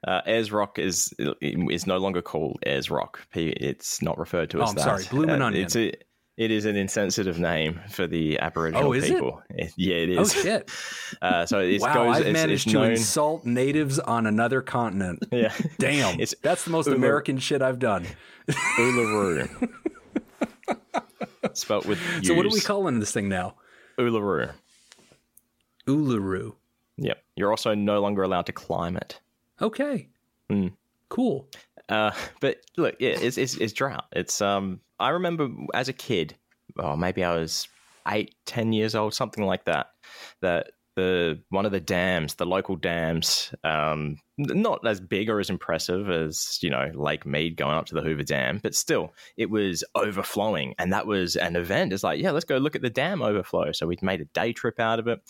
Uh, 0.06 0.20
Ayers 0.26 0.52
Rock 0.52 0.78
is 0.78 1.14
is 1.40 1.86
no 1.86 1.96
longer 1.96 2.20
called 2.20 2.58
Ayers 2.66 2.90
Rock. 2.90 3.26
It's 3.32 4.02
not 4.02 4.18
referred 4.18 4.50
to 4.50 4.62
as 4.62 4.68
oh, 4.68 4.70
I'm 4.70 4.74
that. 4.76 4.84
Sorry, 4.84 5.04
Bloomin' 5.10 5.40
uh, 5.40 5.46
Onion. 5.46 5.64
It's 5.64 5.76
a, 5.76 5.92
it 6.36 6.50
is 6.50 6.64
an 6.64 6.74
insensitive 6.74 7.38
name 7.38 7.80
for 7.88 8.08
the 8.08 8.40
Aboriginal 8.40 8.88
oh, 8.88 9.00
people. 9.00 9.42
It? 9.50 9.72
yeah, 9.76 9.94
it 9.94 10.08
is. 10.10 10.18
Oh 10.18 10.42
shit! 10.42 10.70
Uh, 11.22 11.46
so 11.46 11.60
it 11.60 11.80
wow, 11.80 11.94
goes, 11.94 12.16
I've 12.16 12.32
managed 12.32 12.68
to 12.70 12.74
known... 12.74 12.90
insult 12.90 13.46
natives 13.46 13.98
on 14.00 14.26
another 14.26 14.60
continent. 14.60 15.22
Yeah, 15.32 15.54
damn, 15.78 16.20
it's, 16.20 16.34
that's 16.42 16.64
the 16.64 16.70
most 16.70 16.88
American 16.88 17.38
shit 17.38 17.62
I've 17.62 17.78
done. 17.78 18.04
Uluru. 18.48 19.70
Spelt 21.52 21.86
with 21.86 22.00
U's. 22.16 22.28
So 22.28 22.34
what 22.34 22.46
are 22.46 22.50
we 22.50 22.60
calling 22.60 22.98
this 23.00 23.12
thing 23.12 23.28
now? 23.28 23.54
Uluru. 23.98 24.52
Uluru. 25.86 26.54
Yep. 26.96 27.22
You're 27.36 27.50
also 27.50 27.74
no 27.74 28.00
longer 28.00 28.22
allowed 28.22 28.46
to 28.46 28.52
climb 28.52 28.96
it. 28.96 29.20
Okay. 29.60 30.08
Mm. 30.50 30.72
Cool. 31.08 31.48
Uh, 31.88 32.12
but 32.40 32.58
look, 32.76 32.96
yeah, 32.98 33.10
it's, 33.10 33.36
it's, 33.36 33.56
it's 33.56 33.72
drought. 33.72 34.06
It's 34.12 34.40
um. 34.40 34.80
I 35.00 35.10
remember 35.10 35.48
as 35.74 35.88
a 35.88 35.92
kid, 35.92 36.36
oh, 36.78 36.96
maybe 36.96 37.24
I 37.24 37.34
was 37.36 37.68
eight, 38.08 38.34
ten 38.46 38.72
years 38.72 38.94
old, 38.94 39.12
something 39.12 39.44
like 39.44 39.64
that. 39.64 39.90
That 40.40 40.70
the 40.96 41.40
one 41.50 41.66
of 41.66 41.72
the 41.72 41.80
dams, 41.80 42.34
the 42.34 42.46
local 42.46 42.76
dams, 42.76 43.54
um, 43.64 44.18
not 44.38 44.86
as 44.86 45.00
big 45.00 45.28
or 45.28 45.40
as 45.40 45.50
impressive 45.50 46.10
as 46.10 46.58
you 46.62 46.70
know 46.70 46.90
Lake 46.94 47.26
Mead 47.26 47.56
going 47.56 47.76
up 47.76 47.86
to 47.86 47.94
the 47.94 48.02
Hoover 48.02 48.22
Dam, 48.22 48.60
but 48.62 48.74
still 48.74 49.14
it 49.36 49.50
was 49.50 49.84
overflowing, 49.94 50.74
and 50.78 50.92
that 50.92 51.06
was 51.06 51.36
an 51.36 51.56
event. 51.56 51.92
It's 51.92 52.04
like, 52.04 52.20
yeah, 52.20 52.30
let's 52.30 52.44
go 52.44 52.58
look 52.58 52.76
at 52.76 52.82
the 52.82 52.90
dam 52.90 53.22
overflow. 53.22 53.72
So 53.72 53.86
we 53.86 53.98
made 54.02 54.20
a 54.20 54.26
day 54.26 54.52
trip 54.52 54.80
out 54.80 54.98
of 54.98 55.08
it. 55.08 55.20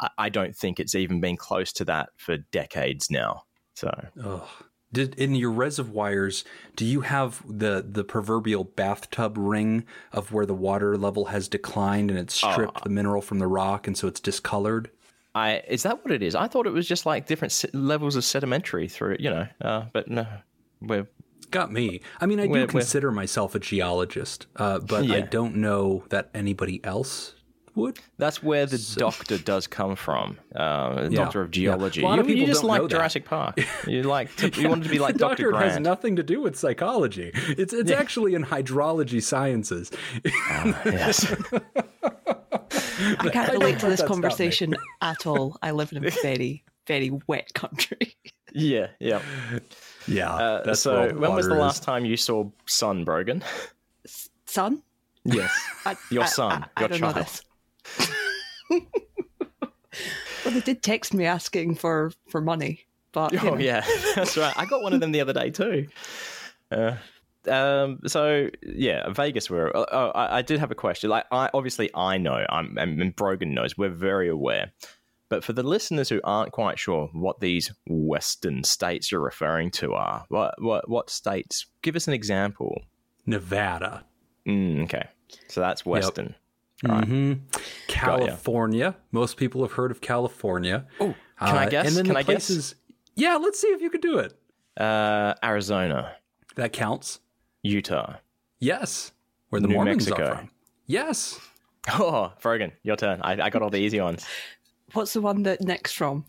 I, 0.00 0.08
I 0.18 0.28
don't 0.28 0.56
think 0.56 0.80
it's 0.80 0.94
even 0.94 1.20
been 1.20 1.36
close 1.36 1.72
to 1.74 1.84
that 1.86 2.10
for 2.16 2.36
decades 2.36 3.10
now. 3.10 3.44
So. 3.74 3.90
Ugh. 4.22 4.48
Did 4.90 5.14
in 5.16 5.34
your 5.34 5.50
reservoirs, 5.50 6.44
do 6.74 6.84
you 6.84 7.02
have 7.02 7.42
the 7.46 7.84
the 7.86 8.04
proverbial 8.04 8.64
bathtub 8.64 9.36
ring 9.36 9.84
of 10.12 10.32
where 10.32 10.46
the 10.46 10.54
water 10.54 10.96
level 10.96 11.26
has 11.26 11.46
declined 11.46 12.10
and 12.10 12.18
it's 12.18 12.34
stripped 12.34 12.78
uh, 12.78 12.80
the 12.84 12.90
mineral 12.90 13.20
from 13.20 13.38
the 13.38 13.46
rock 13.46 13.86
and 13.86 13.98
so 13.98 14.08
it's 14.08 14.20
discolored? 14.20 14.90
I 15.34 15.62
is 15.68 15.82
that 15.82 16.04
what 16.04 16.12
it 16.12 16.22
is? 16.22 16.34
I 16.34 16.48
thought 16.48 16.66
it 16.66 16.72
was 16.72 16.88
just 16.88 17.04
like 17.04 17.26
different 17.26 17.64
levels 17.74 18.16
of 18.16 18.24
sedimentary 18.24 18.88
through 18.88 19.14
it, 19.14 19.20
you 19.20 19.28
know. 19.28 19.46
Uh, 19.60 19.84
but 19.92 20.08
no, 20.08 20.26
we're 20.80 21.06
got 21.50 21.72
me. 21.72 22.00
I 22.20 22.26
mean, 22.26 22.40
I 22.40 22.46
do 22.46 22.66
consider 22.66 23.12
myself 23.12 23.54
a 23.54 23.58
geologist, 23.58 24.46
uh, 24.56 24.78
but 24.78 25.04
yeah. 25.04 25.16
I 25.16 25.20
don't 25.20 25.56
know 25.56 26.04
that 26.08 26.30
anybody 26.34 26.82
else 26.84 27.34
would. 27.78 27.98
That's 28.18 28.42
where 28.42 28.66
the 28.66 28.78
so. 28.78 29.00
doctor 29.00 29.38
does 29.38 29.66
come 29.66 29.96
from. 29.96 30.38
Uh, 30.54 31.08
yeah. 31.10 31.24
Doctor 31.24 31.42
of 31.42 31.50
geology. 31.50 32.02
Yeah. 32.02 32.16
You, 32.22 32.34
you, 32.34 32.46
just 32.46 32.64
like 32.64 32.86
Jurassic 32.88 33.24
Park. 33.24 33.58
You 33.86 34.02
like 34.02 34.34
to, 34.36 34.48
you 34.60 34.68
wanted 34.68 34.84
to 34.84 34.90
be 34.90 34.98
like 34.98 35.14
the 35.14 35.20
Doctor 35.20 35.50
Grant. 35.50 35.72
has 35.72 35.80
nothing 35.80 36.16
to 36.16 36.22
do 36.22 36.40
with 36.40 36.56
psychology. 36.56 37.30
It's 37.34 37.72
it's 37.72 37.90
yeah. 37.90 37.98
actually 37.98 38.34
in 38.34 38.44
hydrology 38.44 39.22
sciences. 39.22 39.90
Uh, 40.24 40.72
yes. 40.84 41.34
I 43.18 43.30
can't 43.30 43.52
relate 43.52 43.78
to 43.78 43.86
this 43.86 44.02
conversation 44.02 44.76
at 45.00 45.26
all. 45.26 45.56
I 45.62 45.70
live 45.70 45.92
in 45.92 46.04
a 46.04 46.10
very 46.22 46.64
very 46.86 47.10
wet 47.26 47.54
country. 47.54 48.16
Yeah, 48.52 48.88
yeah, 48.98 49.20
yeah. 50.06 50.34
Uh, 50.34 50.74
so, 50.74 51.14
when 51.14 51.34
was 51.34 51.46
the 51.46 51.54
is. 51.54 51.60
last 51.60 51.82
time 51.82 52.04
you 52.04 52.16
saw 52.16 52.50
sun, 52.66 53.04
Brogan? 53.04 53.44
Sun? 54.46 54.82
Yes, 55.24 55.52
I, 55.84 55.96
your 56.10 56.26
son, 56.26 56.64
I, 56.76 56.84
I, 56.84 56.88
your 56.88 56.98
child. 56.98 57.42
Well, 58.70 60.54
they 60.54 60.60
did 60.60 60.82
text 60.82 61.14
me 61.14 61.24
asking 61.24 61.74
for 61.76 62.12
for 62.28 62.40
money, 62.40 62.86
but 63.12 63.32
oh 63.42 63.50
know. 63.50 63.58
yeah, 63.58 63.84
that's 64.14 64.36
right. 64.36 64.54
I 64.56 64.66
got 64.66 64.82
one 64.82 64.92
of 64.92 65.00
them 65.00 65.12
the 65.12 65.20
other 65.20 65.32
day 65.32 65.50
too. 65.50 65.86
Uh, 66.70 66.96
um, 67.48 68.00
so 68.06 68.48
yeah, 68.62 69.10
Vegas. 69.10 69.50
Where 69.50 69.74
uh, 69.76 69.86
oh, 69.90 70.10
I, 70.10 70.38
I, 70.38 70.42
did 70.42 70.60
have 70.60 70.70
a 70.70 70.74
question. 70.74 71.10
Like, 71.10 71.24
I 71.30 71.50
obviously 71.54 71.90
I 71.94 72.18
know. 72.18 72.44
I'm 72.48 72.76
and 72.78 73.14
Brogan 73.16 73.54
knows. 73.54 73.76
We're 73.76 73.88
very 73.88 74.28
aware. 74.28 74.72
But 75.28 75.44
for 75.44 75.52
the 75.52 75.62
listeners 75.62 76.08
who 76.08 76.20
aren't 76.24 76.52
quite 76.52 76.78
sure 76.78 77.10
what 77.12 77.40
these 77.40 77.70
Western 77.86 78.64
states 78.64 79.12
you're 79.12 79.20
referring 79.20 79.70
to 79.72 79.92
are, 79.92 80.24
what 80.28 80.54
what 80.60 80.88
what 80.88 81.10
states? 81.10 81.66
Give 81.82 81.96
us 81.96 82.08
an 82.08 82.14
example. 82.14 82.82
Nevada. 83.26 84.04
Mm, 84.46 84.84
okay, 84.84 85.06
so 85.48 85.60
that's 85.60 85.84
Western. 85.84 86.26
Yep. 86.26 86.36
Mm-hmm. 86.84 87.32
California. 87.88 88.96
Most 89.10 89.36
people 89.36 89.62
have 89.62 89.72
heard 89.72 89.90
of 89.90 90.00
California. 90.00 90.86
Oh, 91.00 91.14
can 91.40 91.56
I 91.56 91.68
guess? 91.68 91.86
And 91.88 91.96
then 91.96 92.04
can 92.04 92.14
the 92.14 92.20
I 92.20 92.22
places. 92.22 92.74
Yeah, 93.16 93.36
let's 93.36 93.60
see 93.60 93.68
if 93.68 93.80
you 93.80 93.90
can 93.90 94.00
do 94.00 94.18
it. 94.18 94.38
Uh, 94.76 95.34
Arizona, 95.42 96.14
That 96.54 96.72
counts. 96.72 97.20
Utah. 97.62 98.16
Yes. 98.60 99.12
Where 99.50 99.60
the 99.60 99.66
New 99.68 99.74
Mormons 99.74 100.08
Mexico. 100.08 100.30
are 100.30 100.36
from. 100.36 100.50
Yes. 100.86 101.40
Oh, 101.92 102.32
Brogan, 102.40 102.72
your 102.82 102.96
turn. 102.96 103.20
I, 103.22 103.32
I 103.46 103.50
got 103.50 103.62
all 103.62 103.70
the 103.70 103.78
easy 103.78 104.00
ones. 104.00 104.24
What's 104.92 105.12
the 105.14 105.20
one 105.20 105.42
that 105.44 105.60
Nick's 105.60 105.92
from? 105.92 106.26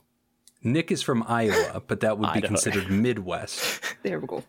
Nick 0.63 0.91
is 0.91 1.01
from 1.01 1.23
Iowa, 1.27 1.81
but 1.85 1.99
that 2.01 2.17
would 2.17 2.33
be 2.33 2.41
considered 2.41 2.89
Midwest. 2.89 3.81
There 4.03 4.17
we 4.19 4.27
go. 4.27 4.43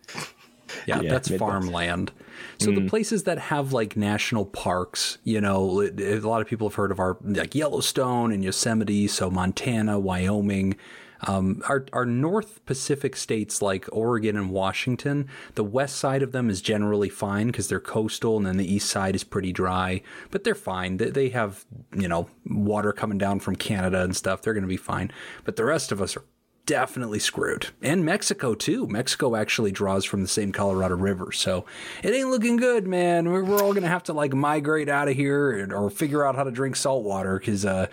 Yeah, 0.87 1.00
Yeah, 1.00 1.11
that's 1.11 1.30
Midwest. 1.30 1.50
farmland. 1.50 2.12
So 2.59 2.72
the 2.72 2.87
places 2.88 3.24
that 3.24 3.38
have 3.38 3.72
like 3.72 3.96
national 3.96 4.44
parks, 4.46 5.18
you 5.24 5.40
know, 5.40 5.83
a 5.83 6.18
lot 6.20 6.42
of 6.42 6.46
people 6.46 6.68
have 6.68 6.74
heard 6.74 6.90
of 6.90 6.98
our 6.98 7.16
like 7.22 7.54
Yellowstone 7.54 8.33
and 8.33 8.44
Yosemite. 8.44 9.09
So 9.09 9.30
Montana, 9.30 9.98
Wyoming, 9.98 10.76
um, 11.26 11.62
our 11.68 11.87
our 11.92 12.06
North 12.06 12.64
Pacific 12.66 13.16
states 13.16 13.61
like 13.61 13.87
Oregon 13.92 14.37
and 14.37 14.50
Washington. 14.50 15.28
The 15.54 15.64
west 15.64 15.96
side 15.96 16.22
of 16.22 16.33
them 16.33 16.48
is 16.48 16.61
generally 16.62 17.09
fine 17.09 17.48
because 17.48 17.68
they're 17.68 17.80
coastal, 17.80 18.37
and 18.37 18.46
then 18.46 18.56
the 18.56 18.74
east 18.74 18.88
side 18.88 19.14
is 19.14 19.24
pretty 19.24 19.52
dry. 19.52 20.02
But 20.30 20.44
they're 20.44 20.54
fine. 20.54 20.96
They, 20.96 21.11
they 21.11 21.28
have 21.30 21.64
you 21.94 22.09
know 22.09 22.28
water 22.46 22.92
coming 22.92 23.18
down 23.18 23.40
from 23.40 23.56
Canada 23.56 24.02
and 24.02 24.16
stuff. 24.16 24.42
They're 24.42 24.54
going 24.54 24.62
to 24.62 24.68
be 24.68 24.76
fine. 24.76 25.11
But 25.44 25.56
the 25.56 25.64
rest 25.64 25.92
of 25.92 26.00
us 26.00 26.16
are 26.16 26.24
definitely 26.70 27.18
screwed. 27.18 27.66
And 27.83 28.04
Mexico 28.04 28.54
too. 28.54 28.87
Mexico 28.87 29.35
actually 29.35 29.72
draws 29.72 30.04
from 30.04 30.22
the 30.22 30.28
same 30.28 30.52
Colorado 30.52 30.94
River, 30.94 31.33
so 31.33 31.64
it 32.04 32.11
ain't 32.14 32.28
looking 32.30 32.56
good, 32.56 32.87
man. 32.87 33.28
We're, 33.28 33.42
we're 33.42 33.61
all 33.61 33.74
gonna 33.74 33.88
have 33.88 34.04
to 34.04 34.12
like 34.12 34.33
migrate 34.33 34.88
out 34.88 35.09
of 35.09 35.16
here 35.16 35.50
and, 35.50 35.72
or 35.72 35.90
figure 35.90 36.24
out 36.24 36.37
how 36.37 36.44
to 36.44 36.52
drink 36.52 36.76
salt 36.76 37.02
water 37.02 37.40
because, 37.40 37.66
uh, 37.66 37.88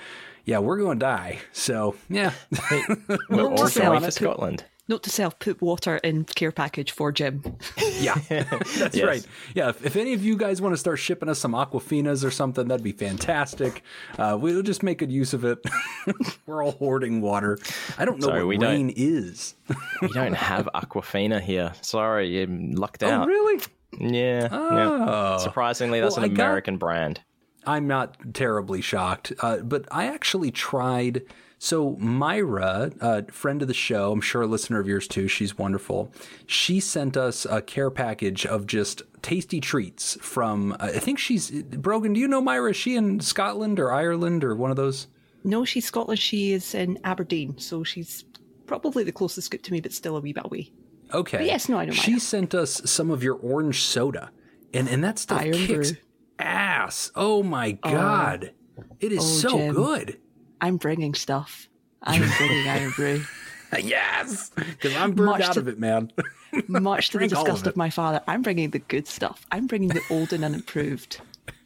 yeah, 0.45 0.59
we're 0.59 0.77
gonna 0.77 0.99
die. 0.99 1.39
So 1.53 1.95
yeah, 2.07 2.33
We're 2.71 3.17
Note 3.29 3.55
to 3.57 3.61
all 3.63 3.67
self, 3.67 3.85
going 3.87 3.99
for 4.01 4.05
put- 4.05 4.13
Scotland. 4.13 4.63
Note 4.89 5.03
to 5.03 5.09
self: 5.09 5.37
put 5.39 5.61
water 5.61 5.97
in 5.97 6.23
care 6.23 6.51
package 6.51 6.91
for 6.91 7.11
Jim. 7.11 7.43
yeah, 7.99 8.15
that's 8.29 8.95
Yes. 8.95 9.01
right. 9.03 9.27
Yeah, 9.53 9.69
if, 9.69 9.85
if 9.85 9.95
any 9.97 10.13
of 10.13 10.23
you 10.23 10.37
guys 10.37 10.61
want 10.61 10.73
to 10.73 10.77
start 10.77 10.99
shipping 10.99 11.27
us 11.27 11.39
some 11.39 11.51
Aquafinas 11.51 12.23
or 12.23 12.31
something, 12.31 12.67
that'd 12.69 12.83
be 12.83 12.93
fantastic. 12.93 13.83
Uh, 14.17 14.37
we'll 14.39 14.61
just 14.61 14.83
make 14.83 14.99
good 14.99 15.11
use 15.11 15.33
of 15.33 15.43
it. 15.43 15.59
we're 16.45 16.63
all 16.63 16.71
hoarding 16.71 17.19
water. 17.21 17.59
I 17.97 18.05
don't 18.05 18.19
know 18.19 18.27
Sorry, 18.27 18.45
we 18.45 18.55
what 18.57 18.61
don't. 18.63 18.71
rain 18.73 18.93
is. 18.95 19.55
We 20.01 20.09
don't 20.09 20.33
have 20.35 20.69
Aquafina 20.75 21.41
here. 21.41 21.73
Sorry, 21.81 22.39
you 22.39 22.45
lucked 22.47 23.03
oh, 23.03 23.25
really? 23.25 23.61
Yeah. 23.99 24.47
Oh. 24.51 24.75
yeah. 24.75 25.37
Surprisingly, 25.37 25.99
that's 25.99 26.15
Well, 26.15 26.25
an 26.25 26.31
I 26.31 26.33
got- 26.35 26.43
American 26.43 26.77
brand. 26.77 27.21
I'm 27.65 27.87
not 27.87 28.15
terribly 28.33 28.79
shocked, 28.81 29.33
uh, 29.41 29.57
but 29.57 29.85
I 29.91 30.05
actually 30.05 30.51
tried. 30.51 31.23
So 31.59 31.95
Myra, 31.99 32.91
a 33.01 33.23
friend 33.31 33.61
of 33.63 33.67
the 33.67 33.73
show, 33.73 34.11
I'm 34.11 34.21
sure 34.21 34.43
a 34.43 34.47
listener 34.47 34.79
of 34.79 34.87
yours 34.87 35.07
too. 35.07 35.27
She's 35.27 35.57
wonderful. 35.57 36.11
She 36.45 36.79
sent 36.79 37.17
us 37.17 37.45
a 37.49 37.61
care 37.61 37.89
package 37.89 38.45
of 38.45 38.67
just 38.67 39.01
tasty 39.23 39.59
treats 39.59 40.17
from. 40.21 40.73
Uh, 40.73 40.91
I 40.95 40.99
think 40.99 41.17
she's 41.17 41.49
Brogan. 41.63 42.13
Do 42.13 42.19
you 42.19 42.27
know 42.27 42.41
Myra? 42.41 42.69
Is 42.71 42.77
she 42.77 42.95
in 42.95 43.19
Scotland 43.21 43.79
or 43.79 43.91
Ireland 43.91 44.43
or 44.43 44.55
one 44.55 44.69
of 44.69 44.77
those? 44.77 45.07
No, 45.43 45.65
she's 45.65 45.85
Scotland. 45.85 46.19
She 46.19 46.51
is 46.53 46.75
in 46.75 46.99
Aberdeen, 47.03 47.57
so 47.57 47.83
she's 47.83 48.23
probably 48.67 49.03
the 49.03 49.11
closest 49.11 49.47
scoop 49.47 49.63
to 49.63 49.71
me, 49.71 49.81
but 49.81 49.93
still 49.93 50.15
a 50.15 50.19
wee 50.19 50.33
bit 50.33 50.45
away. 50.45 50.71
Okay. 51.13 51.37
But 51.37 51.45
yes, 51.47 51.69
no, 51.69 51.77
I 51.79 51.85
don't 51.85 51.95
know 51.95 52.01
She 52.01 52.11
Myra. 52.11 52.19
sent 52.19 52.53
us 52.53 52.81
some 52.85 53.09
of 53.09 53.23
your 53.23 53.35
orange 53.35 53.81
soda, 53.81 54.29
and 54.73 54.87
and 54.87 55.03
that 55.03 55.17
stuff 55.17 55.41
Iron 55.41 55.53
kicks 55.53 55.91
Brew. 55.93 55.99
ass. 56.37 57.11
Oh 57.15 57.41
my 57.41 57.71
god, 57.71 58.51
it 58.99 59.11
is 59.11 59.19
Oh, 59.19 59.49
so 59.49 59.57
Jim. 59.57 59.73
good. 59.73 60.19
I'm 60.61 60.77
bringing 60.77 61.13
stuff. 61.13 61.67
I'm 62.03 62.21
bringing 62.37 62.67
Irn-Bru. 62.67 63.23
Yes, 63.81 64.49
because 64.55 64.95
I'm 64.95 65.11
burned 65.11 65.31
Much 65.31 65.41
out 65.41 65.53
to- 65.55 65.59
of 65.59 65.67
it, 65.67 65.77
man. 65.77 66.09
Much 66.69 67.09
to 67.09 67.17
the 67.17 67.27
Drink 67.27 67.33
all 67.35 67.41
of 67.41 67.47
disgust 67.47 67.67
of, 67.67 67.75
my 67.75 67.89
father, 67.89 68.21
I'm 68.25 68.41
bringing 68.41 68.69
the 68.69 68.79
good 68.79 69.07
stuff. 69.07 69.45
I'm 69.51 69.67
bringing 69.67 69.89
the 69.89 69.99
old 70.09 70.31
and 70.31 70.45
unimproved 70.45 71.19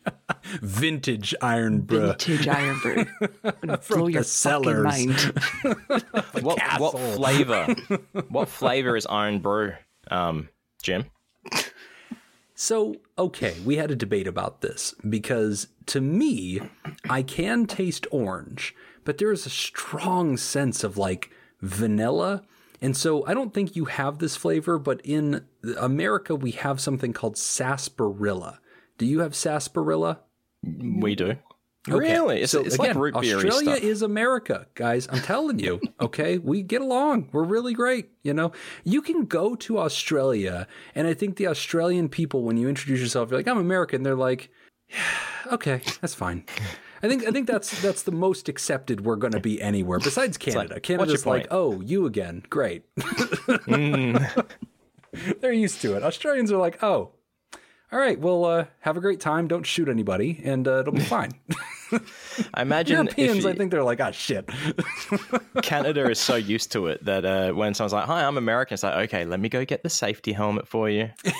Vintage 0.63 1.35
Irn-Bru. 1.43 1.99
vintage 2.07 2.47
Irn-Bru. 2.47 3.05
I'm 3.43 3.53
gonna 3.61 3.77
blow 3.87 4.05
the 4.07 4.13
your 4.13 4.23
cellars. 4.23 4.83
fucking 4.83 5.09
mind. 5.09 6.43
What, 6.43 6.59
what 6.79 6.97
flavor? 7.15 7.67
what 8.29 8.49
flavor 8.49 8.97
is 8.97 9.05
Irn-Bru, 9.07 9.73
um, 10.09 10.49
Jim? 10.81 11.05
So, 12.63 12.97
okay, 13.17 13.55
we 13.65 13.77
had 13.77 13.89
a 13.89 13.95
debate 13.95 14.27
about 14.27 14.61
this 14.61 14.93
because 15.09 15.69
to 15.87 15.99
me, 15.99 16.61
I 17.09 17.23
can 17.23 17.65
taste 17.65 18.05
orange, 18.11 18.75
but 19.03 19.17
there 19.17 19.31
is 19.31 19.47
a 19.47 19.49
strong 19.49 20.37
sense 20.37 20.83
of 20.83 20.95
like 20.95 21.31
vanilla. 21.59 22.43
And 22.79 22.95
so 22.95 23.25
I 23.25 23.33
don't 23.33 23.51
think 23.51 23.75
you 23.75 23.85
have 23.85 24.19
this 24.19 24.35
flavor, 24.35 24.77
but 24.77 25.01
in 25.03 25.43
America, 25.75 26.35
we 26.35 26.51
have 26.51 26.79
something 26.79 27.13
called 27.13 27.35
sarsaparilla. 27.35 28.59
Do 28.99 29.07
you 29.07 29.21
have 29.21 29.33
sarsaparilla? 29.33 30.19
We 30.61 31.15
do. 31.15 31.37
Okay, 31.89 31.97
Really? 31.97 32.41
It's, 32.41 32.51
so 32.51 32.61
it's 32.61 32.75
again, 32.75 32.89
like 32.89 32.95
root 32.95 33.21
beer 33.21 33.37
Australia 33.37 33.73
is 33.73 34.03
America, 34.03 34.67
guys. 34.75 35.07
I'm 35.11 35.21
telling 35.21 35.59
you. 35.59 35.79
Okay, 36.01 36.39
we 36.39 36.63
get 36.63 36.81
along. 36.81 37.29
We're 37.31 37.43
really 37.43 37.73
great. 37.73 38.09
You 38.23 38.33
know, 38.33 38.51
you 38.83 39.01
can 39.03 39.25
go 39.25 39.55
to 39.55 39.77
Australia, 39.77 40.67
and 40.95 41.07
I 41.07 41.13
think 41.13 41.35
the 41.37 41.45
Australian 41.47 42.09
people, 42.09 42.43
when 42.43 42.57
you 42.57 42.67
introduce 42.67 42.99
yourself, 42.99 43.29
you're 43.29 43.39
like, 43.39 43.47
"I'm 43.47 43.59
American." 43.59 44.01
They're 44.01 44.15
like, 44.15 44.49
"Yeah, 44.89 44.97
"Okay, 45.53 45.81
that's 46.01 46.15
fine." 46.15 46.43
I 47.03 47.07
think 47.07 47.27
I 47.27 47.31
think 47.31 47.45
that's 47.47 47.79
that's 47.81 48.01
the 48.03 48.11
most 48.11 48.49
accepted 48.49 49.05
we're 49.05 49.15
going 49.15 49.33
to 49.33 49.39
be 49.39 49.61
anywhere 49.61 49.99
besides 49.99 50.37
Canada. 50.37 50.75
like, 50.75 50.83
Canada's 50.83 51.25
like, 51.25 51.47
"Oh, 51.51 51.81
you 51.81 52.07
again? 52.07 52.43
Great." 52.49 52.83
Mm. 52.95 54.45
They're 55.39 55.53
used 55.53 55.81
to 55.81 55.95
it. 55.95 56.03
Australians 56.03 56.51
are 56.51 56.57
like, 56.57 56.83
"Oh." 56.83 57.11
All 57.91 57.99
right, 57.99 58.17
well, 58.17 58.45
uh, 58.45 58.65
have 58.79 58.95
a 58.95 59.01
great 59.01 59.19
time. 59.19 59.47
Don't 59.49 59.63
shoot 59.65 59.89
anybody, 59.89 60.39
and 60.45 60.65
uh, 60.67 60.79
it'll 60.79 60.93
be 60.93 61.01
fine. 61.17 61.31
I 62.53 62.61
imagine 62.61 62.95
Europeans, 62.95 63.43
you- 63.43 63.49
I 63.49 63.53
think 63.53 63.69
they're 63.71 63.83
like, 63.83 63.99
ah, 63.99 64.11
shit. 64.11 64.49
Canada 65.61 66.09
is 66.09 66.17
so 66.19 66.35
used 66.35 66.71
to 66.71 66.87
it 66.87 67.03
that 67.03 67.25
uh, 67.25 67.51
when 67.51 67.73
someone's 67.73 67.91
like, 67.91 68.05
"Hi, 68.05 68.23
I'm 68.23 68.37
American," 68.37 68.75
it's 68.75 68.83
like, 68.83 69.09
"Okay, 69.09 69.25
let 69.25 69.41
me 69.41 69.49
go 69.49 69.65
get 69.65 69.83
the 69.83 69.89
safety 69.89 70.31
helmet 70.31 70.67
for 70.69 70.89
you." 70.89 71.09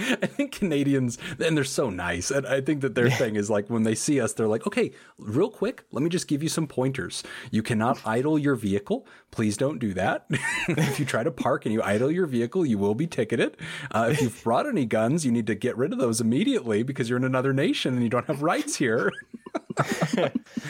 I 0.22 0.26
think 0.26 0.52
Canadians, 0.52 1.18
and 1.38 1.56
they're 1.56 1.64
so 1.64 1.90
nice. 1.90 2.30
And 2.30 2.46
I 2.46 2.60
think 2.60 2.80
that 2.82 2.94
their 2.94 3.10
thing 3.10 3.36
is 3.36 3.50
like 3.50 3.68
when 3.68 3.82
they 3.82 3.94
see 3.94 4.20
us, 4.20 4.32
they're 4.32 4.48
like, 4.48 4.66
okay, 4.66 4.92
real 5.18 5.50
quick, 5.50 5.84
let 5.92 6.02
me 6.02 6.08
just 6.08 6.28
give 6.28 6.42
you 6.42 6.48
some 6.48 6.66
pointers. 6.66 7.22
You 7.50 7.62
cannot 7.62 8.00
idle 8.04 8.38
your 8.38 8.54
vehicle. 8.54 9.06
Please 9.30 9.56
don't 9.56 9.78
do 9.78 9.94
that. 9.94 10.26
if 10.68 10.98
you 10.98 11.04
try 11.04 11.22
to 11.22 11.30
park 11.30 11.66
and 11.66 11.72
you 11.72 11.82
idle 11.82 12.10
your 12.10 12.26
vehicle, 12.26 12.64
you 12.66 12.78
will 12.78 12.94
be 12.94 13.06
ticketed. 13.06 13.56
Uh, 13.90 14.08
if 14.12 14.20
you've 14.20 14.42
brought 14.42 14.66
any 14.66 14.86
guns, 14.86 15.24
you 15.24 15.32
need 15.32 15.46
to 15.46 15.54
get 15.54 15.76
rid 15.76 15.92
of 15.92 15.98
those 15.98 16.20
immediately 16.20 16.82
because 16.82 17.08
you're 17.08 17.18
in 17.18 17.24
another 17.24 17.52
nation 17.52 17.94
and 17.94 18.02
you 18.02 18.08
don't 18.08 18.26
have 18.26 18.42
rights 18.42 18.76
here. 18.76 19.12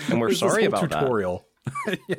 And 0.09 0.21
we're 0.21 0.29
There's 0.29 0.41
this 0.41 0.51
sorry 0.51 0.65
about 0.65 0.89
that. 0.91 1.50
Yeah. 2.09 2.17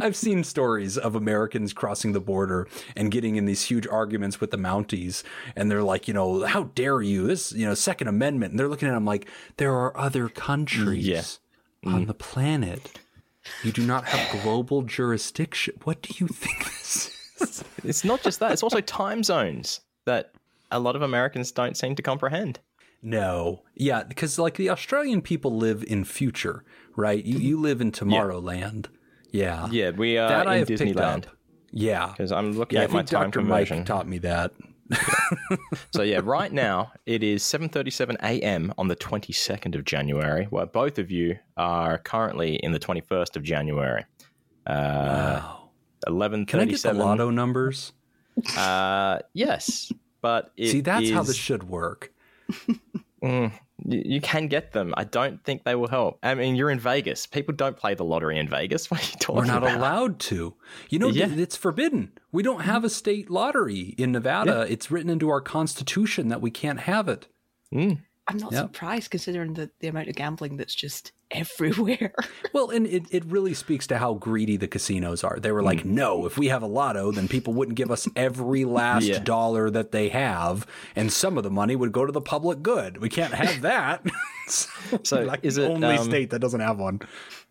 I've 0.00 0.16
seen 0.16 0.44
stories 0.44 0.98
of 0.98 1.14
Americans 1.14 1.72
crossing 1.72 2.12
the 2.12 2.20
border 2.20 2.66
and 2.96 3.10
getting 3.10 3.36
in 3.36 3.44
these 3.44 3.64
huge 3.64 3.86
arguments 3.86 4.40
with 4.40 4.50
the 4.50 4.56
Mounties, 4.56 5.22
and 5.54 5.70
they're 5.70 5.82
like, 5.82 6.08
you 6.08 6.14
know, 6.14 6.44
how 6.44 6.64
dare 6.74 7.00
you? 7.02 7.26
This, 7.26 7.52
you 7.52 7.66
know, 7.66 7.74
Second 7.74 8.08
Amendment. 8.08 8.52
And 8.52 8.58
they're 8.58 8.68
looking 8.68 8.88
at 8.88 8.92
them 8.92 9.04
like, 9.04 9.28
there 9.56 9.74
are 9.74 9.96
other 9.96 10.28
countries 10.28 11.06
Yeah. 11.06 11.22
on 11.84 12.00
mm-hmm. 12.00 12.04
the 12.06 12.14
planet. 12.14 12.98
You 13.62 13.72
do 13.72 13.86
not 13.86 14.04
have 14.06 14.42
global 14.42 14.82
jurisdiction. 14.82 15.74
What 15.84 16.02
do 16.02 16.14
you 16.18 16.28
think 16.28 16.64
this 16.64 17.14
is? 17.40 17.64
It's 17.84 18.04
not 18.04 18.22
just 18.22 18.40
that; 18.40 18.52
it's 18.52 18.62
also 18.62 18.80
time 18.80 19.22
zones 19.22 19.80
that 20.04 20.32
a 20.70 20.78
lot 20.78 20.96
of 20.96 21.02
Americans 21.02 21.52
don't 21.52 21.76
seem 21.76 21.94
to 21.94 22.02
comprehend. 22.02 22.60
No. 23.02 23.62
Yeah, 23.74 24.02
because 24.04 24.38
like 24.38 24.56
the 24.56 24.70
Australian 24.70 25.22
people 25.22 25.56
live 25.56 25.84
in 25.86 26.04
future, 26.04 26.64
right? 26.96 27.24
You, 27.24 27.38
you 27.38 27.60
live 27.60 27.80
in 27.80 27.92
Tomorrowland. 27.92 28.86
Yeah. 29.30 29.68
Yeah, 29.70 29.90
we 29.90 30.18
are 30.18 30.28
That 30.28 30.46
I 30.48 30.54
in 30.54 30.58
have 30.60 30.68
picked 30.68 30.80
Disneyland 30.82 31.26
up. 31.26 31.36
Yeah. 31.70 32.08
because 32.08 32.32
I'm 32.32 32.52
looking 32.52 32.76
Yeah, 32.76 32.82
I 32.82 32.84
at 32.84 32.90
my 32.90 32.98
think 33.00 33.08
time 33.10 33.22
Dr. 33.30 33.38
conversion. 33.40 33.78
Mike 33.78 33.86
taught 33.86 34.08
me 34.08 34.18
that. 34.18 34.52
So 35.92 36.02
yeah, 36.02 36.20
right 36.22 36.50
now 36.52 36.92
it 37.04 37.22
is 37.22 37.42
7:37 37.42 38.16
a.m. 38.22 38.72
on 38.78 38.88
the 38.88 38.96
22nd 38.96 39.74
of 39.74 39.84
January, 39.84 40.44
where 40.50 40.64
both 40.66 40.98
of 40.98 41.10
you 41.10 41.36
are 41.56 41.98
currently 41.98 42.56
in 42.56 42.72
the 42.72 42.78
21st 42.78 43.36
of 43.36 43.42
January. 43.42 44.04
Uh, 44.66 45.40
Wow. 45.42 45.70
11:37. 46.06 46.46
Can 46.46 46.60
I 46.60 46.64
get 46.66 46.82
the 46.82 46.92
lotto 46.94 47.30
numbers? 47.30 47.92
Uh, 48.56 49.18
yes, 49.34 49.92
but 50.22 50.52
See, 50.58 50.80
that's 50.80 51.10
how 51.10 51.22
this 51.22 51.36
should 51.36 51.64
work. 51.64 52.12
Mm, 53.22 53.52
you, 53.84 54.02
you 54.04 54.20
can 54.20 54.46
get 54.48 54.72
them. 54.72 54.94
I 54.96 55.04
don't 55.04 55.42
think 55.44 55.64
they 55.64 55.74
will 55.74 55.88
help. 55.88 56.18
I 56.22 56.34
mean, 56.34 56.56
you're 56.56 56.70
in 56.70 56.78
Vegas. 56.80 57.26
People 57.26 57.54
don't 57.54 57.76
play 57.76 57.94
the 57.94 58.04
lottery 58.04 58.38
in 58.38 58.48
Vegas. 58.48 58.86
What 58.90 59.00
are 59.00 59.04
you 59.10 59.18
talking 59.18 59.36
We're 59.36 59.44
not 59.46 59.62
about? 59.62 59.76
allowed 59.76 60.18
to. 60.20 60.54
You 60.88 60.98
know, 60.98 61.08
Yeah. 61.08 61.26
th- 61.26 61.38
it's 61.38 61.56
forbidden. 61.56 62.12
We 62.32 62.42
don't 62.42 62.60
have 62.62 62.84
a 62.84 62.90
state 62.90 63.30
lottery 63.30 63.94
in 63.98 64.12
Nevada. 64.12 64.66
It's 64.68 64.90
written 64.90 65.10
into 65.10 65.28
our 65.30 65.40
constitution 65.40 66.28
that 66.28 66.40
we 66.40 66.50
can't 66.50 66.80
have 66.80 67.08
it. 67.08 67.26
I'm 67.72 68.36
not 68.36 68.52
yep. 68.52 68.62
surprised 68.62 69.10
considering 69.10 69.54
the, 69.54 69.70
the 69.80 69.88
amount 69.88 70.08
of 70.08 70.14
gambling 70.14 70.56
that's 70.58 70.74
just 70.74 71.12
everywhere. 71.30 72.14
well, 72.52 72.70
and 72.70 72.86
it, 72.86 73.04
it 73.10 73.24
really 73.26 73.54
speaks 73.54 73.86
to 73.88 73.98
how 73.98 74.14
greedy 74.14 74.56
the 74.56 74.68
casinos 74.68 75.24
are. 75.24 75.38
They 75.38 75.52
were 75.52 75.62
like, 75.62 75.80
mm. 75.80 75.86
no, 75.86 76.26
if 76.26 76.38
we 76.38 76.48
have 76.48 76.62
a 76.62 76.66
lotto, 76.66 77.12
then 77.12 77.28
people 77.28 77.52
wouldn't 77.54 77.76
give 77.76 77.90
us 77.90 78.08
every 78.16 78.64
last 78.64 79.04
yeah. 79.04 79.18
dollar 79.18 79.70
that 79.70 79.92
they 79.92 80.08
have, 80.08 80.66
and 80.96 81.12
some 81.12 81.36
of 81.36 81.44
the 81.44 81.50
money 81.50 81.76
would 81.76 81.92
go 81.92 82.06
to 82.06 82.12
the 82.12 82.20
public 82.20 82.62
good. 82.62 82.98
We 82.98 83.08
can't 83.08 83.34
have 83.34 83.60
that. 83.62 84.04
so, 84.46 84.68
so 85.02 85.22
like 85.22 85.40
is 85.42 85.56
the 85.56 85.64
it 85.64 85.70
only 85.70 85.96
um, 85.96 86.04
state 86.04 86.30
that 86.30 86.40
doesn't 86.40 86.60
have 86.60 86.78
one? 86.78 87.00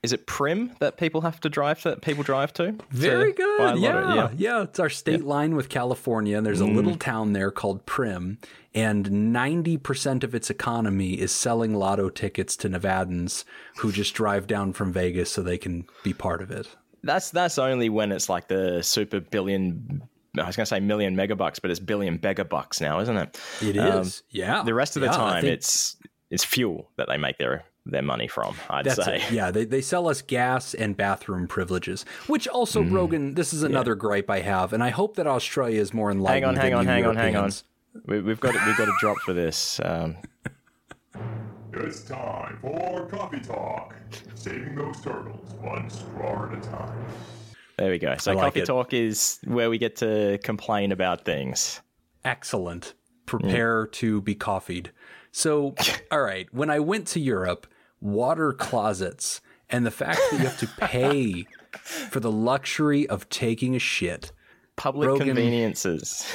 Is 0.03 0.13
it 0.13 0.27
Primm 0.27 0.77
that 0.77 0.97
people 0.97 1.21
have 1.21 1.39
to 1.41 1.49
drive 1.49 1.81
to, 1.81 1.89
that 1.89 2.01
people 2.01 2.23
drive 2.23 2.53
to? 2.53 2.75
Very 2.91 3.33
to 3.33 3.37
good. 3.37 3.79
Yeah. 3.79 4.15
yeah. 4.15 4.29
Yeah. 4.37 4.63
It's 4.63 4.79
our 4.79 4.89
state 4.89 5.21
yeah. 5.21 5.27
line 5.27 5.55
with 5.55 5.69
California. 5.69 6.37
And 6.37 6.45
there's 6.45 6.61
a 6.61 6.65
mm. 6.65 6.75
little 6.75 6.95
town 6.95 7.33
there 7.33 7.49
called 7.49 7.85
Primm. 7.87 8.37
And 8.75 9.07
90% 9.07 10.23
of 10.23 10.35
its 10.35 10.51
economy 10.51 11.13
is 11.13 11.31
selling 11.31 11.73
lotto 11.73 12.09
tickets 12.09 12.55
to 12.57 12.69
Nevadans 12.69 13.43
who 13.77 13.91
just 13.91 14.13
drive 14.13 14.47
down 14.47 14.73
from 14.73 14.91
Vegas 14.91 15.31
so 15.31 15.41
they 15.41 15.57
can 15.57 15.85
be 16.03 16.13
part 16.13 16.41
of 16.41 16.51
it. 16.51 16.67
That's 17.03 17.29
that's 17.31 17.57
only 17.57 17.89
when 17.89 18.11
it's 18.11 18.29
like 18.29 18.47
the 18.47 18.81
super 18.81 19.19
billion 19.19 20.01
I 20.39 20.45
was 20.45 20.55
going 20.55 20.65
to 20.65 20.69
say 20.69 20.79
million 20.79 21.15
megabucks, 21.15 21.59
but 21.61 21.71
it's 21.71 21.79
billion 21.79 22.19
megabucks 22.19 22.81
now, 22.81 22.99
isn't 22.99 23.17
it? 23.17 23.39
It 23.61 23.77
um, 23.77 24.01
is. 24.01 24.23
Yeah. 24.29 24.63
The 24.63 24.73
rest 24.73 24.95
of 24.95 25.01
the 25.01 25.07
yeah, 25.07 25.13
time, 25.13 25.41
think... 25.41 25.53
it's 25.53 25.95
it's 26.29 26.43
fuel 26.43 26.89
that 26.97 27.07
they 27.07 27.17
make 27.17 27.37
their 27.37 27.63
their 27.85 28.01
money 28.01 28.27
from. 28.27 28.55
I'd 28.69 28.85
That's 28.85 29.03
say, 29.03 29.17
it. 29.17 29.31
yeah, 29.31 29.51
they 29.51 29.65
they 29.65 29.81
sell 29.81 30.07
us 30.07 30.21
gas 30.21 30.73
and 30.73 30.95
bathroom 30.95 31.47
privileges, 31.47 32.03
which 32.27 32.47
also, 32.47 32.83
mm. 32.83 32.89
Brogan, 32.89 33.33
this 33.35 33.53
is 33.53 33.63
another 33.63 33.91
yeah. 33.91 33.99
gripe 33.99 34.29
I 34.29 34.41
have, 34.41 34.73
and 34.73 34.83
I 34.83 34.89
hope 34.89 35.15
that 35.15 35.27
Australia 35.27 35.81
is 35.81 35.93
more 35.93 36.11
enlightened. 36.11 36.57
Hang 36.57 36.73
on, 36.73 36.85
hang 36.85 37.05
on, 37.05 37.13
hang 37.13 37.33
Europeans. 37.33 37.63
on, 37.95 38.01
hang 38.01 38.17
on. 38.19 38.23
We, 38.23 38.29
have 38.29 38.39
got 38.39 38.53
we've 38.65 38.77
got 38.77 38.89
a 38.89 38.95
drop 38.99 39.17
for 39.19 39.33
this. 39.33 39.79
Um, 39.83 40.17
it's 41.85 42.01
time 42.01 42.57
for 42.61 43.07
coffee 43.09 43.39
talk, 43.39 43.95
saving 44.35 44.75
those 44.75 44.99
turtles 45.01 45.53
one 45.61 45.89
straw 45.89 46.51
at 46.51 46.57
a 46.57 46.61
time. 46.61 47.05
There 47.77 47.91
we 47.91 47.99
go. 47.99 48.15
So 48.17 48.33
like 48.33 48.43
coffee 48.43 48.61
it. 48.61 48.65
talk 48.65 48.93
is 48.93 49.39
where 49.43 49.69
we 49.69 49.77
get 49.77 49.97
to 49.97 50.39
complain 50.43 50.91
about 50.91 51.25
things. 51.25 51.81
Excellent. 52.25 52.93
Prepare 53.25 53.85
mm. 53.85 53.91
to 53.93 54.21
be 54.21 54.35
coffeed. 54.35 54.91
So, 55.31 55.75
all 56.11 56.21
right, 56.21 56.51
when 56.51 56.69
I 56.69 56.79
went 56.79 57.07
to 57.09 57.19
Europe, 57.19 57.67
water 58.01 58.53
closets 58.53 59.41
and 59.69 59.85
the 59.85 59.91
fact 59.91 60.19
that 60.31 60.39
you 60.39 60.45
have 60.45 60.59
to 60.59 60.67
pay 60.67 61.45
for 61.73 62.19
the 62.19 62.31
luxury 62.31 63.07
of 63.07 63.29
taking 63.29 63.75
a 63.75 63.79
shit. 63.79 64.31
Public 64.75 65.07
Brogan, 65.07 65.27
conveniences. 65.27 66.27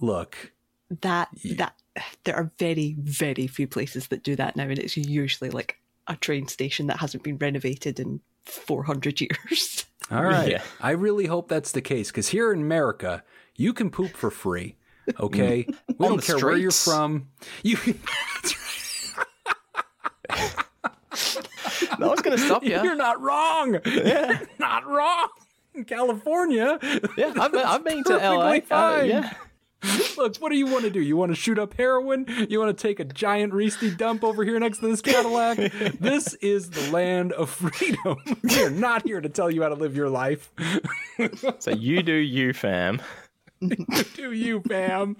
Look. 0.00 0.52
That 1.00 1.28
that 1.56 1.74
there 2.24 2.36
are 2.36 2.50
very, 2.58 2.96
very 2.98 3.46
few 3.46 3.66
places 3.66 4.08
that 4.08 4.22
do 4.22 4.36
that 4.36 4.56
now, 4.56 4.64
and 4.64 4.78
it's 4.78 4.96
usually 4.96 5.50
like 5.50 5.78
a 6.06 6.16
train 6.16 6.48
station 6.48 6.86
that 6.86 6.98
hasn't 6.98 7.22
been 7.22 7.38
renovated 7.38 7.98
in 8.00 8.20
400 8.44 9.20
years. 9.20 9.86
All 10.10 10.22
right. 10.22 10.50
Yeah. 10.50 10.62
I 10.80 10.92
really 10.92 11.26
hope 11.26 11.48
that's 11.48 11.72
the 11.72 11.82
case 11.82 12.10
because 12.10 12.28
here 12.28 12.52
in 12.52 12.60
America, 12.60 13.24
you 13.56 13.72
can 13.72 13.90
poop 13.90 14.12
for 14.12 14.30
free. 14.30 14.76
Okay. 15.18 15.66
We 15.98 16.06
don't 16.06 16.22
care 16.22 16.36
streets. 16.38 16.42
where 16.42 16.56
you're 16.56 16.70
from. 16.70 17.28
You 17.62 17.76
can. 17.76 17.98
no 21.98 22.08
one's 22.08 22.22
going 22.22 22.36
to 22.36 22.42
stop 22.42 22.64
you. 22.64 22.80
You're 22.82 22.96
not 22.96 23.20
wrong. 23.20 23.78
Yeah. 23.84 24.40
not 24.58 24.86
wrong. 24.86 25.28
In 25.74 25.84
California. 25.84 26.78
Yeah, 27.16 27.34
I've 27.38 27.52
been, 27.52 27.66
I've 27.66 27.84
been 27.84 28.04
to 28.04 28.16
LA. 28.16 28.58
Uh, 28.70 29.02
yeah. 29.04 29.32
Look, 30.16 30.36
what 30.38 30.50
do 30.50 30.56
you 30.56 30.66
want 30.66 30.84
to 30.84 30.90
do? 30.90 31.00
You 31.00 31.16
want 31.16 31.32
to 31.32 31.36
shoot 31.36 31.58
up 31.58 31.74
heroin? 31.74 32.26
You 32.48 32.58
want 32.58 32.76
to 32.76 32.82
take 32.82 33.00
a 33.00 33.04
giant 33.04 33.52
Reesty 33.52 33.90
dump 33.90 34.24
over 34.24 34.44
here 34.44 34.58
next 34.58 34.78
to 34.78 34.88
this 34.88 35.00
Cadillac? 35.00 35.56
this 36.00 36.34
is 36.34 36.70
the 36.70 36.90
land 36.90 37.32
of 37.32 37.50
freedom. 37.50 38.18
We 38.42 38.62
are 38.62 38.70
not 38.70 39.02
here 39.02 39.20
to 39.20 39.28
tell 39.28 39.50
you 39.50 39.62
how 39.62 39.68
to 39.68 39.74
live 39.74 39.96
your 39.96 40.08
life. 40.08 40.50
so 41.58 41.70
you 41.70 42.02
do 42.02 42.14
you, 42.14 42.52
fam. 42.52 43.00
do 43.60 44.32
you, 44.32 44.60
fam? 44.60 45.16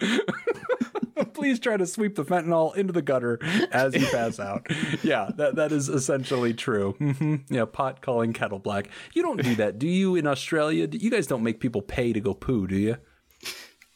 Please 1.35 1.59
try 1.59 1.77
to 1.77 1.87
sweep 1.87 2.15
the 2.15 2.25
fentanyl 2.25 2.77
into 2.77 2.93
the 2.93 3.03
gutter 3.03 3.39
as 3.73 3.95
you 3.95 4.07
pass 4.07 4.39
out. 4.39 4.67
Yeah, 5.03 5.31
that 5.37 5.57
that 5.57 5.73
is 5.73 5.89
essentially 5.89 6.53
true. 6.55 6.95
Mm-hmm. 7.01 7.55
Yeah, 7.55 7.65
pot 7.65 8.03
calling 8.03 8.33
kettle 8.33 8.59
black. 8.59 8.91
You 9.15 9.23
don't 9.23 9.43
do 9.43 9.55
that, 9.57 9.79
do 9.79 9.89
you? 9.89 10.15
In 10.17 10.27
Australia, 10.27 10.89
you 10.91 11.11
guys 11.11 11.27
don't 11.27 11.43
make 11.43 11.59
people 11.59 11.83
pay 11.83 12.13
to 12.13 12.21
go 12.21 12.35
poo, 12.35 12.67
do 12.67 12.77
you? 12.77 12.97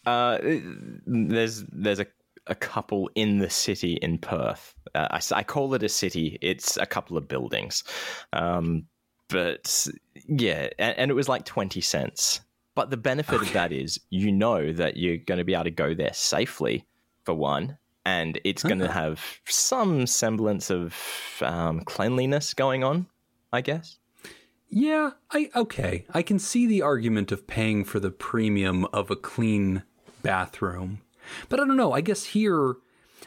Uh, 0.06 0.38
there's 1.06 1.64
there's 1.72 2.00
a 2.00 2.06
a 2.46 2.54
couple 2.54 3.10
in 3.14 3.38
the 3.38 3.50
city 3.50 3.94
in 3.94 4.18
Perth. 4.18 4.74
Uh, 4.94 5.08
I, 5.10 5.20
I, 5.32 5.42
call 5.42 5.74
it 5.74 5.82
a 5.82 5.88
city. 5.88 6.38
It's 6.40 6.76
a 6.78 6.86
couple 6.86 7.16
of 7.16 7.28
buildings, 7.28 7.84
um, 8.32 8.86
but 9.28 9.86
yeah, 10.26 10.68
and, 10.78 10.98
and, 10.98 11.10
it 11.10 11.14
was 11.14 11.28
like 11.28 11.44
twenty 11.44 11.80
cents. 11.80 12.40
But 12.74 12.90
the 12.90 12.96
benefit 12.96 13.36
okay. 13.36 13.46
of 13.46 13.52
that 13.52 13.72
is 13.72 14.00
you 14.10 14.32
know 14.32 14.72
that 14.72 14.96
you're 14.96 15.18
going 15.18 15.38
to 15.38 15.44
be 15.44 15.54
able 15.54 15.64
to 15.64 15.70
go 15.70 15.94
there 15.94 16.14
safely 16.14 16.86
for 17.24 17.34
one, 17.34 17.76
and 18.04 18.40
it's 18.44 18.62
going 18.62 18.78
to 18.78 18.90
have 18.90 19.22
some 19.46 20.06
semblance 20.06 20.70
of 20.70 20.96
um, 21.42 21.80
cleanliness 21.82 22.54
going 22.54 22.82
on, 22.82 23.06
I 23.52 23.60
guess. 23.60 23.98
Yeah, 24.70 25.10
I 25.32 25.50
okay. 25.54 26.06
I 26.14 26.22
can 26.22 26.38
see 26.38 26.66
the 26.66 26.82
argument 26.82 27.32
of 27.32 27.46
paying 27.46 27.84
for 27.84 27.98
the 27.98 28.12
premium 28.12 28.86
of 28.86 29.10
a 29.10 29.16
clean 29.16 29.82
bathroom. 30.22 31.00
But 31.48 31.60
I 31.60 31.66
don't 31.66 31.76
know. 31.76 31.92
I 31.92 32.00
guess 32.00 32.24
here 32.26 32.76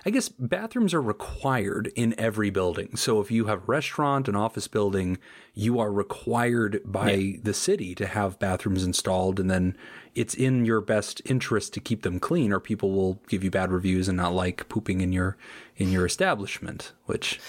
I 0.06 0.10
guess 0.10 0.28
bathrooms 0.28 0.94
are 0.94 1.02
required 1.02 1.92
in 1.96 2.14
every 2.18 2.50
building. 2.50 2.98
So 2.98 3.22
if 3.22 3.32
you 3.32 3.46
have 3.46 3.60
a 3.60 3.66
restaurant, 3.66 4.28
an 4.28 4.36
office 4.36 4.68
building, 4.68 5.18
you 5.54 5.80
are 5.80 5.92
required 5.92 6.82
by 6.84 7.12
yeah. 7.12 7.38
the 7.42 7.54
city 7.54 7.96
to 7.96 8.08
have 8.08 8.40
bathrooms 8.40 8.84
installed 8.84 9.40
and 9.40 9.50
then 9.50 9.78
it's 10.14 10.34
in 10.34 10.66
your 10.66 10.82
best 10.82 11.22
interest 11.26 11.74
to 11.74 11.80
keep 11.80 12.02
them 12.02 12.20
clean 12.20 12.52
or 12.52 12.60
people 12.60 12.92
will 12.92 13.22
give 13.28 13.44
you 13.44 13.52
bad 13.52 13.72
reviews 13.72 14.10
and 14.10 14.18
not 14.18 14.34
like 14.34 14.68
pooping 14.68 15.02
in 15.02 15.14
your 15.14 15.38
in 15.78 15.90
your 15.90 16.06
establishment, 16.06 16.92
which 17.06 17.40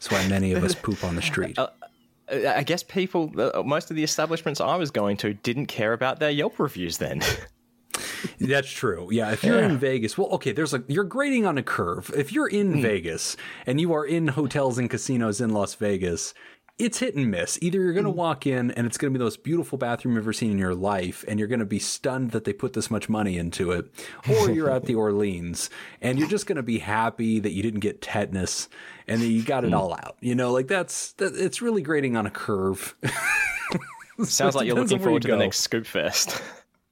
is 0.00 0.10
why 0.10 0.26
many 0.28 0.52
of 0.52 0.64
us 0.64 0.74
poop 0.82 1.04
on 1.04 1.14
the 1.14 1.22
street. 1.22 1.58
Uh, 1.58 1.68
I 2.30 2.62
guess 2.62 2.82
people, 2.82 3.32
uh, 3.38 3.62
most 3.62 3.90
of 3.90 3.96
the 3.96 4.02
establishments 4.02 4.60
I 4.60 4.76
was 4.76 4.90
going 4.90 5.16
to 5.18 5.34
didn't 5.34 5.66
care 5.66 5.92
about 5.92 6.20
their 6.20 6.30
Yelp 6.30 6.58
reviews 6.58 6.98
then. 6.98 7.22
That's 8.40 8.70
true. 8.70 9.08
Yeah, 9.10 9.32
if 9.32 9.44
you're 9.44 9.60
yeah. 9.60 9.66
in 9.66 9.78
Vegas, 9.78 10.16
well, 10.16 10.28
okay, 10.28 10.52
there's 10.52 10.74
a 10.74 10.82
you're 10.88 11.04
grading 11.04 11.46
on 11.46 11.58
a 11.58 11.62
curve. 11.62 12.10
If 12.16 12.32
you're 12.32 12.48
in 12.48 12.74
mm. 12.74 12.82
Vegas 12.82 13.36
and 13.66 13.80
you 13.80 13.92
are 13.92 14.04
in 14.04 14.28
hotels 14.28 14.78
and 14.78 14.88
casinos 14.88 15.40
in 15.40 15.50
Las 15.50 15.74
Vegas, 15.74 16.34
it's 16.78 16.98
hit 16.98 17.16
and 17.16 17.30
miss. 17.30 17.58
Either 17.60 17.80
you're 17.80 17.92
going 17.92 18.06
to 18.06 18.12
mm. 18.12 18.16
walk 18.16 18.46
in 18.46 18.70
and 18.72 18.86
it's 18.86 18.96
going 18.96 19.12
to 19.12 19.16
be 19.16 19.18
the 19.18 19.24
most 19.24 19.42
beautiful 19.42 19.76
bathroom 19.78 20.14
you've 20.14 20.24
ever 20.24 20.32
seen 20.32 20.52
in 20.52 20.58
your 20.58 20.74
life, 20.74 21.24
and 21.26 21.38
you're 21.38 21.48
going 21.48 21.58
to 21.58 21.66
be 21.66 21.80
stunned 21.80 22.30
that 22.30 22.44
they 22.44 22.52
put 22.52 22.72
this 22.72 22.90
much 22.90 23.08
money 23.08 23.36
into 23.36 23.72
it, 23.72 23.86
or 24.28 24.50
you're 24.52 24.70
at 24.70 24.84
the 24.84 24.94
Orleans 24.94 25.70
and 26.00 26.18
you're 26.18 26.28
just 26.28 26.46
going 26.46 26.56
to 26.56 26.62
be 26.62 26.78
happy 26.78 27.40
that 27.40 27.52
you 27.52 27.62
didn't 27.62 27.80
get 27.80 28.00
tetanus 28.00 28.68
and 29.08 29.20
that 29.20 29.26
you 29.26 29.42
got 29.42 29.64
it 29.64 29.72
mm. 29.72 29.78
all 29.78 29.92
out. 29.92 30.16
You 30.20 30.34
know, 30.34 30.52
like 30.52 30.68
that's 30.68 31.12
that, 31.14 31.34
it's 31.34 31.60
really 31.60 31.82
grading 31.82 32.16
on 32.16 32.26
a 32.26 32.30
curve. 32.30 32.94
Sounds 34.24 34.54
like 34.54 34.66
you're 34.66 34.76
looking 34.76 34.98
forward 34.98 35.22
to 35.22 35.28
the 35.28 35.36
next 35.36 35.60
Scoop 35.60 35.86
Fest. 35.86 36.42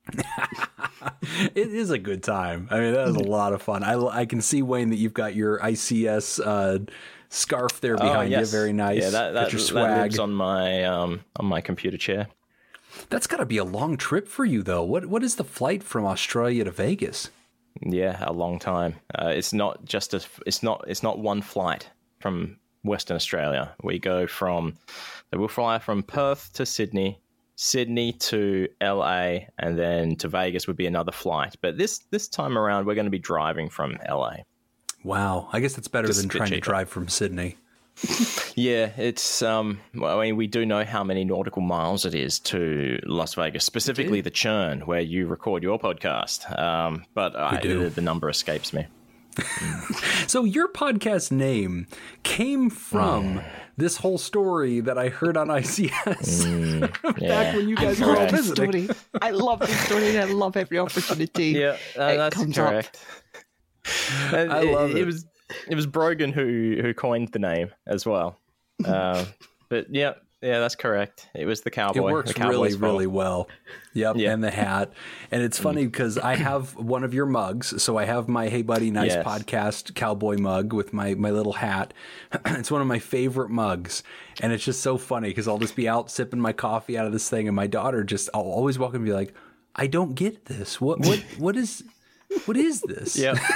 it 1.55 1.69
is 1.69 1.91
a 1.91 1.99
good 1.99 2.23
time. 2.23 2.69
I 2.71 2.81
mean, 2.81 2.95
that 2.95 3.07
was 3.07 3.17
a 3.17 3.21
lot 3.21 3.53
of 3.53 3.63
fun. 3.63 3.83
I, 3.83 3.99
I 3.99 4.27
can 4.27 4.41
see 4.41 4.63
Wayne 4.63 4.91
that 4.91 4.97
you've 4.97 5.15
got 5.15 5.35
your 5.35 5.59
ICS 5.59 6.41
uh, 6.45 6.79
scarf 7.29 7.81
there 7.81 7.95
oh, 7.95 7.99
behind 7.99 8.35
oh, 8.35 8.39
yes. 8.39 8.53
you. 8.53 8.59
Very 8.59 8.73
nice. 8.73 9.03
Yeah, 9.03 9.11
that, 9.11 9.35
that, 9.35 9.51
that 9.51 9.75
lives 9.75 10.19
on 10.19 10.33
my 10.33 10.85
um, 10.85 11.25
on 11.37 11.47
my 11.47 11.61
computer 11.61 11.97
chair. 11.97 12.29
That's 13.11 13.27
got 13.27 13.39
to 13.39 13.47
be 13.47 13.59
a 13.59 13.65
long 13.65 13.97
trip 13.97 14.27
for 14.29 14.45
you, 14.45 14.63
though. 14.63 14.83
What 14.83 15.07
what 15.07 15.23
is 15.23 15.37
the 15.37 15.45
flight 15.45 15.83
from 15.83 16.05
Australia 16.05 16.65
to 16.65 16.71
Vegas? 16.71 17.31
Yeah, 17.83 18.23
a 18.23 18.33
long 18.33 18.59
time. 18.59 18.97
Uh, 19.15 19.29
it's 19.29 19.53
not 19.53 19.85
just 19.85 20.15
a. 20.15 20.25
It's 20.47 20.63
not. 20.63 20.85
It's 20.87 21.03
not 21.03 21.19
one 21.19 21.43
flight 21.43 21.91
from 22.21 22.59
Western 22.83 23.17
Australia. 23.17 23.75
We 23.83 23.99
go 23.99 24.27
from. 24.27 24.75
We'll 25.33 25.49
fly 25.49 25.79
from 25.79 26.03
Perth 26.03 26.53
to 26.55 26.65
Sydney, 26.65 27.21
Sydney 27.57 28.13
to 28.13 28.69
LA 28.83 29.39
and 29.59 29.79
then 29.79 30.15
to 30.17 30.29
Vegas 30.29 30.67
would 30.67 30.77
be 30.77 30.87
another 30.87 31.13
flight. 31.13 31.57
But 31.61 31.79
this 31.79 31.99
this 32.11 32.29
time 32.29 32.57
around, 32.57 32.87
we're 32.87 32.95
going 32.95 33.07
to 33.07 33.11
be 33.11 33.19
driving 33.19 33.69
from 33.69 33.99
LA. 34.09 34.37
Wow, 35.03 35.49
I 35.53 35.61
guess 35.61 35.75
that's 35.75 35.89
better 35.89 36.07
Just 36.07 36.21
than 36.21 36.29
trying 36.29 36.49
cheaper. 36.49 36.61
to 36.61 36.65
drive 36.65 36.89
from 36.89 37.09
Sydney. 37.09 37.57
yeah, 38.55 38.91
it's 38.99 39.41
um. 39.41 39.81
Well, 39.95 40.19
I 40.19 40.27
mean, 40.27 40.37
we 40.37 40.47
do 40.47 40.67
know 40.67 40.85
how 40.85 41.03
many 41.03 41.25
nautical 41.25 41.63
miles 41.63 42.05
it 42.05 42.15
is 42.15 42.39
to 42.41 42.99
Las 43.05 43.35
Vegas, 43.35 43.65
specifically 43.65 44.21
the 44.21 44.31
Churn, 44.31 44.81
where 44.83 45.01
you 45.01 45.27
record 45.27 45.63
your 45.63 45.79
podcast. 45.79 46.59
Um, 46.59 47.07
but 47.15 47.35
I, 47.35 47.59
the 47.59 48.03
number 48.03 48.29
escapes 48.29 48.75
me. 48.75 48.87
so 50.27 50.45
your 50.45 50.69
podcast 50.69 51.31
name 51.31 51.87
came 52.23 52.71
from 52.71 53.39
mm. 53.39 53.45
this 53.77 53.99
whole 53.99 54.19
story 54.19 54.81
that 54.81 54.99
I 54.99 55.09
heard 55.09 55.37
on 55.37 55.49
ICS 55.49 56.45
mm, 56.45 57.19
yeah. 57.21 57.29
back 57.29 57.57
when 57.57 57.69
you 57.69 57.77
guys 57.77 58.01
were 58.01 58.17
all 58.17 58.27
visiting. 58.27 58.85
Story. 58.85 58.99
I 59.21 59.31
love 59.31 59.61
this 59.61 59.79
story. 59.81 60.09
And 60.09 60.19
I 60.19 60.25
love 60.25 60.57
every 60.57 60.79
opportunity. 60.79 61.47
Yeah, 61.57 61.77
uh, 61.97 62.17
that's 62.17 62.37
comes 62.37 62.57
correct. 62.57 62.99
Up. 63.87 64.35
I 64.35 64.63
love 64.63 64.91
it. 64.91 64.99
It 64.99 65.05
was 65.07 65.27
it 65.69 65.75
was 65.75 65.87
Brogan 65.87 66.33
who 66.33 66.79
who 66.81 66.93
coined 66.93 67.29
the 67.29 67.39
name 67.39 67.71
as 67.87 68.05
well. 68.05 68.41
Uh, 68.85 69.25
but 69.69 69.87
yeah, 69.91 70.15
yeah, 70.43 70.61
that's 70.61 70.75
correct. 70.75 71.29
It 71.35 71.47
was 71.47 71.63
the 71.63 71.71
cowboy. 71.71 72.09
It 72.09 72.13
works 72.13 72.39
really, 72.39 72.75
really 72.75 73.07
well. 73.07 73.49
Yep, 73.95 74.17
yeah. 74.17 74.33
and 74.33 74.45
the 74.45 74.51
hat. 74.51 74.93
And 75.31 75.43
it's 75.43 75.59
funny 75.59 75.85
mm. 75.85 75.91
because 75.91 76.19
I 76.19 76.37
have 76.37 76.77
one 76.77 77.05
of 77.05 77.15
your 77.15 77.25
mugs. 77.25 77.83
So 77.83 77.97
I 77.97 78.05
have 78.05 78.29
my 78.29 78.49
Hey 78.49 78.61
Buddy 78.63 78.91
Nice 78.91 79.13
yes. 79.13 79.27
podcast 79.27 79.95
cowboy 79.95 80.37
mug 80.37 80.75
with 80.75 80.93
my 80.93 81.15
my 81.15 81.31
little 81.31 81.55
hat. 81.55 81.95
it's 82.47 82.71
one 82.71 82.83
of 82.83 82.87
my 82.87 82.99
favorite 82.99 83.51
mugs, 83.51 84.03
and 84.43 84.53
it's 84.53 84.65
just 84.65 84.83
so 84.83 84.99
funny 84.99 85.29
because 85.29 85.49
I'll 85.49 85.59
just 85.59 85.77
be 85.77 85.89
out 85.89 86.11
sipping 86.11 86.41
my 86.41 86.53
coffee 86.53 86.99
out 86.99 87.07
of 87.07 87.13
this 87.13 87.31
thing, 87.31 87.49
and 87.49 87.57
my 87.57 87.67
daughter 87.67 88.05
just 88.05 88.29
I'll 88.35 88.43
always 88.43 88.79
walk 88.79 88.95
and 88.95 89.05
be 89.05 89.13
like, 89.13 89.35
"I 89.75 89.87
don't 89.87 90.15
get 90.15 90.45
this. 90.45 90.81
What 90.81 91.01
what 91.01 91.19
what 91.39 91.57
is?" 91.57 91.83
What 92.45 92.57
is 92.57 92.83
this? 92.83 93.17
Yeah. 93.27 93.35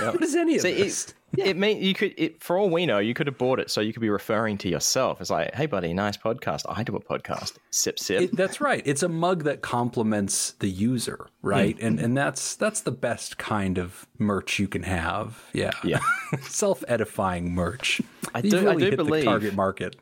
Yep. 0.00 0.14
what 0.14 0.22
is 0.22 0.36
any 0.36 0.56
of 0.56 0.60
so 0.60 0.70
this? 0.70 1.08
It, 1.08 1.14
it 1.36 1.56
mean 1.56 1.82
you 1.82 1.94
could 1.94 2.14
it, 2.16 2.42
for 2.42 2.56
all 2.58 2.70
we 2.70 2.86
know 2.86 2.98
you 2.98 3.14
could 3.14 3.26
have 3.26 3.38
bought 3.38 3.60
it 3.60 3.70
so 3.70 3.80
you 3.80 3.92
could 3.92 4.00
be 4.00 4.10
referring 4.10 4.58
to 4.58 4.68
yourself. 4.68 5.20
It's 5.20 5.30
like 5.30 5.54
hey 5.54 5.66
buddy 5.66 5.92
nice 5.92 6.16
podcast. 6.16 6.62
I 6.68 6.82
do 6.82 6.96
a 6.96 7.00
podcast. 7.00 7.56
Sip 7.70 7.98
sip. 7.98 8.22
It, 8.22 8.36
that's 8.36 8.60
right. 8.60 8.82
It's 8.84 9.02
a 9.02 9.08
mug 9.08 9.44
that 9.44 9.60
complements 9.60 10.52
the 10.52 10.68
user 10.68 11.28
right? 11.42 11.76
Mm. 11.78 11.86
and 11.86 12.00
and 12.00 12.16
that's 12.16 12.56
that's 12.56 12.80
the 12.80 12.92
best 12.92 13.38
kind 13.38 13.78
of 13.78 14.06
merch 14.18 14.58
you 14.58 14.68
can 14.68 14.82
have. 14.82 15.42
Yeah. 15.52 15.72
Yeah. 15.84 16.00
Self-edifying 16.42 17.54
merch. 17.54 18.00
I 18.34 18.40
do 18.40 18.60
really 18.60 18.86
i 18.86 18.90
do 18.90 18.96
believe 18.96 19.24
target 19.24 19.54
market. 19.54 19.96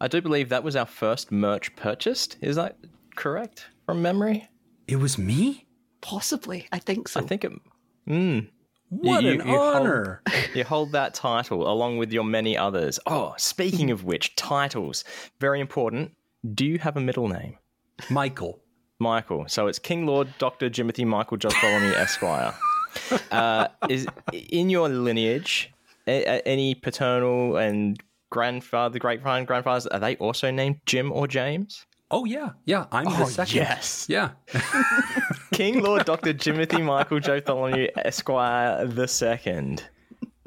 I 0.00 0.08
do 0.08 0.22
believe 0.22 0.48
that 0.48 0.64
was 0.64 0.76
our 0.76 0.86
first 0.86 1.30
merch 1.30 1.74
purchased. 1.76 2.36
Is 2.40 2.56
that 2.56 2.78
correct 3.16 3.66
from 3.84 4.00
memory? 4.00 4.48
It 4.88 4.96
was 4.96 5.18
me? 5.18 5.66
Possibly. 6.00 6.66
I 6.72 6.78
think 6.78 7.08
so. 7.08 7.20
I 7.20 7.24
think 7.24 7.44
it 7.44 7.52
mm, 8.08 8.48
what 8.90 9.22
you, 9.22 9.40
an 9.40 9.48
you 9.48 9.56
honor! 9.56 10.22
Hold, 10.28 10.48
you 10.54 10.64
hold 10.64 10.92
that 10.92 11.14
title 11.14 11.70
along 11.70 11.98
with 11.98 12.12
your 12.12 12.24
many 12.24 12.56
others. 12.56 12.98
Oh, 13.06 13.34
speaking 13.38 13.90
of 13.90 14.04
which, 14.04 14.36
titles 14.36 15.04
very 15.38 15.60
important. 15.60 16.12
Do 16.54 16.66
you 16.66 16.78
have 16.78 16.96
a 16.96 17.00
middle 17.00 17.28
name? 17.28 17.58
Michael. 18.10 18.60
Michael. 18.98 19.46
So 19.48 19.66
it's 19.66 19.78
King 19.78 20.06
Lord 20.06 20.28
Doctor 20.38 20.68
Jimothy 20.68 21.06
Michael 21.06 21.38
Bartholomew 21.38 21.92
Esquire. 21.96 22.54
Uh, 23.30 23.68
is 23.88 24.06
in 24.32 24.68
your 24.68 24.88
lineage 24.88 25.72
a, 26.06 26.24
a, 26.24 26.42
any 26.46 26.74
paternal 26.74 27.56
and 27.56 28.02
grandfather, 28.30 28.98
great 28.98 29.22
grandfathers? 29.22 29.86
Are 29.86 30.00
they 30.00 30.16
also 30.16 30.50
named 30.50 30.80
Jim 30.86 31.12
or 31.12 31.26
James? 31.26 31.86
Oh 32.10 32.24
yeah, 32.24 32.50
yeah. 32.64 32.86
I'm 32.90 33.06
oh, 33.06 33.18
the 33.18 33.26
second. 33.26 33.56
Yes. 33.56 34.06
Yeah. 34.08 34.30
King 35.52 35.82
Lord 35.82 36.04
Doctor 36.04 36.34
Jimothy 36.34 36.84
Michael 36.84 37.20
Bartholomew 37.20 37.88
Esquire 37.96 38.84
the 38.86 39.06
second. 39.06 39.84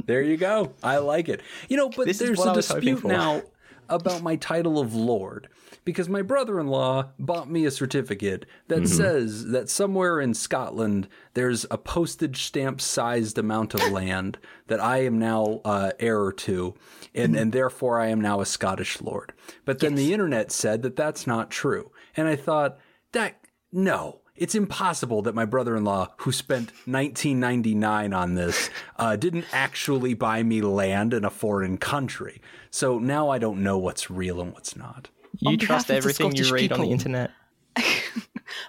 There 0.06 0.21
you 0.21 0.36
go. 0.36 0.73
I 0.84 0.97
like 0.97 1.30
it. 1.30 1.41
You 1.69 1.78
know, 1.78 1.89
but 1.89 2.08
this 2.08 2.19
there's 2.19 2.43
a 2.45 2.54
dispute 2.54 3.06
now 3.06 3.43
about 3.88 4.21
my 4.21 4.36
title 4.36 4.80
of 4.80 4.93
Lord 4.93 5.47
because 5.86 6.10
my 6.10 6.22
brother 6.22 6.60
in 6.60 6.68
law 6.68 7.10
bought 7.20 7.50
me 7.50 7.66
a 7.66 7.72
certificate 7.72 8.46
that 8.68 8.84
mm-hmm. 8.84 8.86
says 8.86 9.48
that 9.48 9.70
somewhere 9.70 10.20
in 10.20 10.34
Scotland 10.34 11.08
there's 11.34 11.66
a 11.72 11.78
postage 11.78 12.44
stamp 12.44 12.82
sized 12.82 13.38
amount 13.38 13.74
of 13.74 13.82
land 13.92 14.38
that 14.68 14.80
I 14.80 15.04
am 15.04 15.20
now 15.20 15.62
uh, 15.66 15.92
heir 16.00 16.32
to, 16.32 16.76
and, 17.14 17.34
mm-hmm. 17.34 17.42
and 17.42 17.52
therefore 17.52 18.00
I 18.00 18.08
am 18.08 18.22
now 18.22 18.42
a 18.42 18.46
Scottish 18.46 19.02
Lord. 19.02 19.34
But 19.66 19.80
then 19.80 19.92
yes. 19.92 20.00
the 20.00 20.14
internet 20.14 20.52
said 20.52 20.82
that 20.84 20.96
that's 20.96 21.28
not 21.28 21.50
true. 21.50 21.92
And 22.16 22.28
I 22.28 22.36
thought, 22.36 22.78
that, 23.12 23.40
no. 23.72 24.20
It's 24.36 24.56
impossible 24.56 25.22
that 25.24 25.36
my 25.36 25.46
brother-in-law, 25.46 26.16
who 26.18 26.32
spent 26.32 26.72
1999 26.86 28.14
on 28.14 28.34
this, 28.34 28.72
uh, 28.98 29.16
didn't 29.16 29.46
actually 29.52 30.16
buy 30.16 30.42
me 30.42 30.62
land 30.62 31.14
in 31.14 31.24
a 31.24 31.30
foreign 31.30 31.78
country. 31.78 32.42
So 32.72 32.98
now 32.98 33.30
I 33.30 33.38
don't 33.38 33.62
know 33.62 33.78
what's 33.78 34.10
real 34.10 34.42
and 34.42 34.52
what's 34.52 34.76
not. 34.76 35.10
You 35.39 35.58
trust 35.58 35.89
everything 35.91 36.36
you 36.36 36.52
read 36.52 36.69
people, 36.69 36.82
on 36.82 36.86
the 36.86 36.91
internet. 36.91 37.32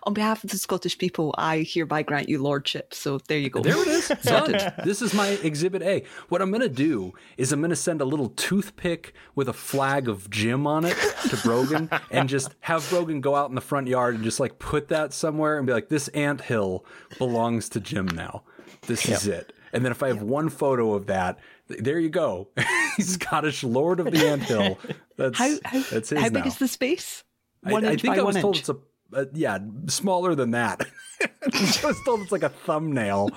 on 0.05 0.14
behalf 0.14 0.44
of 0.44 0.50
the 0.50 0.59
Scottish 0.59 0.98
people, 0.98 1.35
I 1.37 1.59
hereby 1.59 2.03
grant 2.03 2.29
you 2.29 2.42
lordship. 2.42 2.94
So 2.94 3.18
there 3.29 3.38
you 3.38 3.50
go. 3.50 3.61
There 3.61 3.81
it 3.81 3.88
is. 3.88 4.09
Done. 4.22 4.72
this 4.85 5.03
is 5.03 5.14
my 5.14 5.29
exhibit 5.29 5.83
A. 5.83 6.05
What 6.29 6.42
I'm 6.42 6.50
going 6.50 6.62
to 6.62 6.68
do 6.68 7.12
is 7.37 7.53
I'm 7.53 7.61
going 7.61 7.70
to 7.70 7.77
send 7.77 8.00
a 8.00 8.05
little 8.05 8.31
toothpick 8.31 9.14
with 9.35 9.48
a 9.48 9.53
flag 9.53 10.09
of 10.09 10.31
Jim 10.31 10.66
on 10.66 10.85
it 10.85 10.96
to 11.29 11.37
Brogan 11.38 11.90
and 12.11 12.29
just 12.29 12.55
have 12.61 12.88
Brogan 12.90 13.20
go 13.20 13.35
out 13.35 13.48
in 13.48 13.55
the 13.55 13.61
front 13.61 13.87
yard 13.87 14.14
and 14.14 14.24
just 14.24 14.40
like 14.40 14.59
put 14.59 14.88
that 14.88 15.12
somewhere 15.12 15.59
and 15.59 15.66
be 15.66 15.72
like, 15.72 15.88
this 15.88 16.09
ant 16.09 16.42
hill 16.42 16.85
belongs 17.18 17.68
to 17.70 17.81
Jim 17.81 18.07
now. 18.07 18.42
This 18.83 19.07
yep. 19.07 19.18
is 19.18 19.27
it. 19.27 19.53
And 19.75 19.85
then 19.85 19.91
if 19.91 20.03
I 20.03 20.09
have 20.09 20.23
one 20.23 20.49
photo 20.49 20.95
of 20.95 21.07
that, 21.07 21.39
there 21.67 21.99
you 21.99 22.09
go. 22.09 22.49
Scottish 23.01 23.65
Lord 23.65 23.99
of 23.99 24.11
the 24.11 24.27
Anthill. 24.27 24.79
That's 25.17 25.39
how, 25.39 25.51
how, 25.65 25.83
that's 25.93 26.11
his 26.11 26.19
how 26.19 26.29
big 26.29 26.45
now. 26.45 26.47
is 26.47 26.59
the 26.59 26.67
space? 26.67 27.23
One 27.63 27.85
I, 27.85 27.93
I 27.93 27.97
think 27.97 28.19
I 28.19 28.23
was 28.23 28.35
told 28.35 28.57
inch. 28.57 28.69
it's 28.69 28.69
a 28.69 28.77
uh, 29.13 29.27
yeah 29.33 29.59
smaller 29.87 30.35
than 30.35 30.51
that. 30.51 30.85
I 31.23 31.87
was 31.87 32.03
told 32.05 32.21
it's 32.23 32.33
like 32.33 32.43
a 32.43 32.49
thumbnail. 32.49 33.31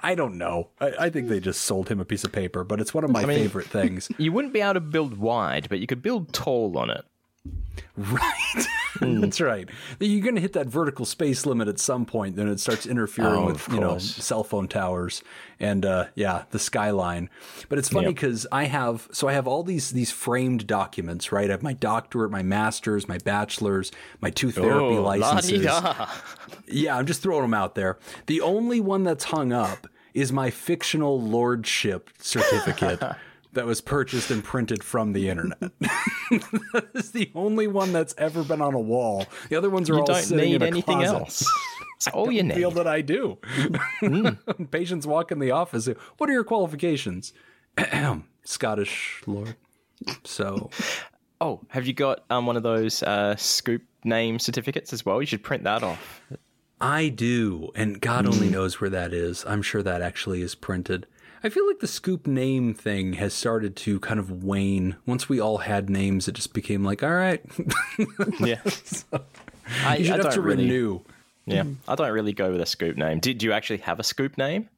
I 0.00 0.14
don't 0.14 0.38
know. 0.38 0.68
I, 0.80 0.92
I, 1.00 1.10
think 1.10 1.28
they 1.28 1.40
just 1.40 1.62
sold 1.62 1.88
him 1.88 1.98
a 1.98 2.04
piece 2.04 2.22
of 2.22 2.30
paper, 2.30 2.62
but 2.62 2.80
it's 2.80 2.94
one 2.94 3.02
of 3.02 3.10
my 3.10 3.22
I 3.22 3.26
mean, 3.26 3.38
favorite 3.38 3.66
things. 3.66 4.08
You 4.16 4.30
wouldn't 4.30 4.54
be 4.54 4.60
able 4.60 4.74
to 4.74 4.80
build 4.80 5.18
wide, 5.18 5.68
but 5.68 5.80
you 5.80 5.88
could 5.88 6.02
build 6.02 6.32
tall 6.32 6.78
on 6.78 6.90
it. 6.90 7.04
Right. 7.96 8.66
Mm. 8.94 9.20
That's 9.20 9.40
right. 9.40 9.68
You're 9.98 10.22
going 10.22 10.36
to 10.36 10.40
hit 10.40 10.52
that 10.52 10.66
vertical 10.66 11.04
space 11.04 11.46
limit 11.46 11.68
at 11.68 11.78
some 11.78 12.04
point, 12.04 12.36
then 12.36 12.48
it 12.48 12.60
starts 12.60 12.86
interfering 12.86 13.42
oh, 13.42 13.46
with 13.46 13.68
you 13.68 13.80
know 13.80 13.98
cell 13.98 14.44
phone 14.44 14.68
towers 14.68 15.22
and 15.60 15.84
uh, 15.84 16.06
yeah, 16.14 16.44
the 16.50 16.58
skyline. 16.58 17.30
But 17.68 17.78
it's 17.78 17.88
funny 17.88 18.08
because 18.08 18.44
yep. 18.44 18.52
I 18.52 18.64
have 18.64 19.08
so 19.12 19.28
I 19.28 19.32
have 19.32 19.46
all 19.46 19.62
these 19.62 19.90
these 19.90 20.10
framed 20.10 20.66
documents. 20.66 21.32
Right, 21.32 21.48
I 21.48 21.52
have 21.52 21.62
my 21.62 21.72
doctorate, 21.72 22.30
my 22.30 22.42
master's, 22.42 23.08
my 23.08 23.18
bachelor's, 23.18 23.90
my 24.20 24.30
two 24.30 24.50
therapy 24.50 24.96
oh, 24.96 25.02
licenses. 25.02 25.64
La-di-da. 25.64 26.08
Yeah, 26.66 26.96
I'm 26.96 27.06
just 27.06 27.22
throwing 27.22 27.42
them 27.42 27.54
out 27.54 27.74
there. 27.74 27.98
The 28.26 28.40
only 28.40 28.80
one 28.80 29.04
that's 29.04 29.24
hung 29.24 29.52
up 29.52 29.88
is 30.12 30.32
my 30.32 30.50
fictional 30.50 31.20
lordship 31.20 32.10
certificate. 32.18 33.02
that 33.54 33.66
was 33.66 33.80
purchased 33.80 34.30
and 34.30 34.42
printed 34.44 34.84
from 34.84 35.12
the 35.12 35.28
internet. 35.28 35.58
that 35.80 36.88
is 36.94 37.12
the 37.12 37.30
only 37.34 37.66
one 37.66 37.92
that's 37.92 38.14
ever 38.18 38.44
been 38.44 38.60
on 38.60 38.74
a 38.74 38.80
wall. 38.80 39.26
The 39.48 39.56
other 39.56 39.70
ones 39.70 39.88
are 39.90 39.94
you 39.94 40.00
all 40.00 40.14
sitting 40.14 40.52
in 40.52 40.62
a 40.62 40.66
anything 40.66 40.98
closet. 40.98 41.14
else. 41.14 41.50
It's 41.96 42.08
all 42.08 42.30
you 42.30 42.42
need. 42.44 42.54
Feel 42.54 42.70
that 42.72 42.86
I 42.86 43.00
do. 43.00 43.38
Mm. 44.02 44.70
Patients 44.70 45.06
walk 45.06 45.32
in 45.32 45.38
the 45.38 45.50
office. 45.50 45.88
What 46.18 46.28
are 46.28 46.32
your 46.32 46.44
qualifications? 46.44 47.32
Scottish 48.44 49.22
lord. 49.26 49.56
So, 50.24 50.70
oh, 51.40 51.60
have 51.68 51.86
you 51.86 51.92
got 51.92 52.24
um, 52.28 52.46
one 52.46 52.56
of 52.56 52.62
those 52.62 53.02
uh, 53.02 53.36
scoop 53.36 53.82
name 54.04 54.38
certificates 54.38 54.92
as 54.92 55.06
well? 55.06 55.20
You 55.20 55.26
should 55.26 55.42
print 55.42 55.64
that 55.64 55.82
off. 55.82 56.20
I 56.80 57.08
do, 57.08 57.70
and 57.74 58.00
God 58.00 58.26
only 58.26 58.48
mm. 58.48 58.52
knows 58.52 58.80
where 58.80 58.90
that 58.90 59.14
is. 59.14 59.44
I'm 59.46 59.62
sure 59.62 59.82
that 59.82 60.02
actually 60.02 60.42
is 60.42 60.54
printed. 60.54 61.06
I 61.44 61.50
feel 61.50 61.66
like 61.66 61.80
the 61.80 61.86
scoop 61.86 62.26
name 62.26 62.72
thing 62.72 63.12
has 63.14 63.34
started 63.34 63.76
to 63.76 64.00
kind 64.00 64.18
of 64.18 64.42
wane. 64.42 64.96
Once 65.04 65.28
we 65.28 65.38
all 65.38 65.58
had 65.58 65.90
names, 65.90 66.26
it 66.26 66.32
just 66.32 66.54
became 66.54 66.82
like, 66.82 67.02
all 67.02 67.12
right. 67.12 67.44
yeah. 68.40 68.62
so, 68.64 69.20
I, 69.84 69.98
you 69.98 70.06
should 70.06 70.20
I 70.20 70.24
have 70.24 70.34
to 70.34 70.40
really, 70.40 70.64
renew. 70.64 71.00
Yeah. 71.44 71.64
I 71.86 71.96
don't 71.96 72.10
really 72.12 72.32
go 72.32 72.50
with 72.50 72.62
a 72.62 72.66
scoop 72.66 72.96
name. 72.96 73.20
Did 73.20 73.42
you 73.42 73.52
actually 73.52 73.78
have 73.78 74.00
a 74.00 74.02
scoop 74.02 74.38
name? 74.38 74.70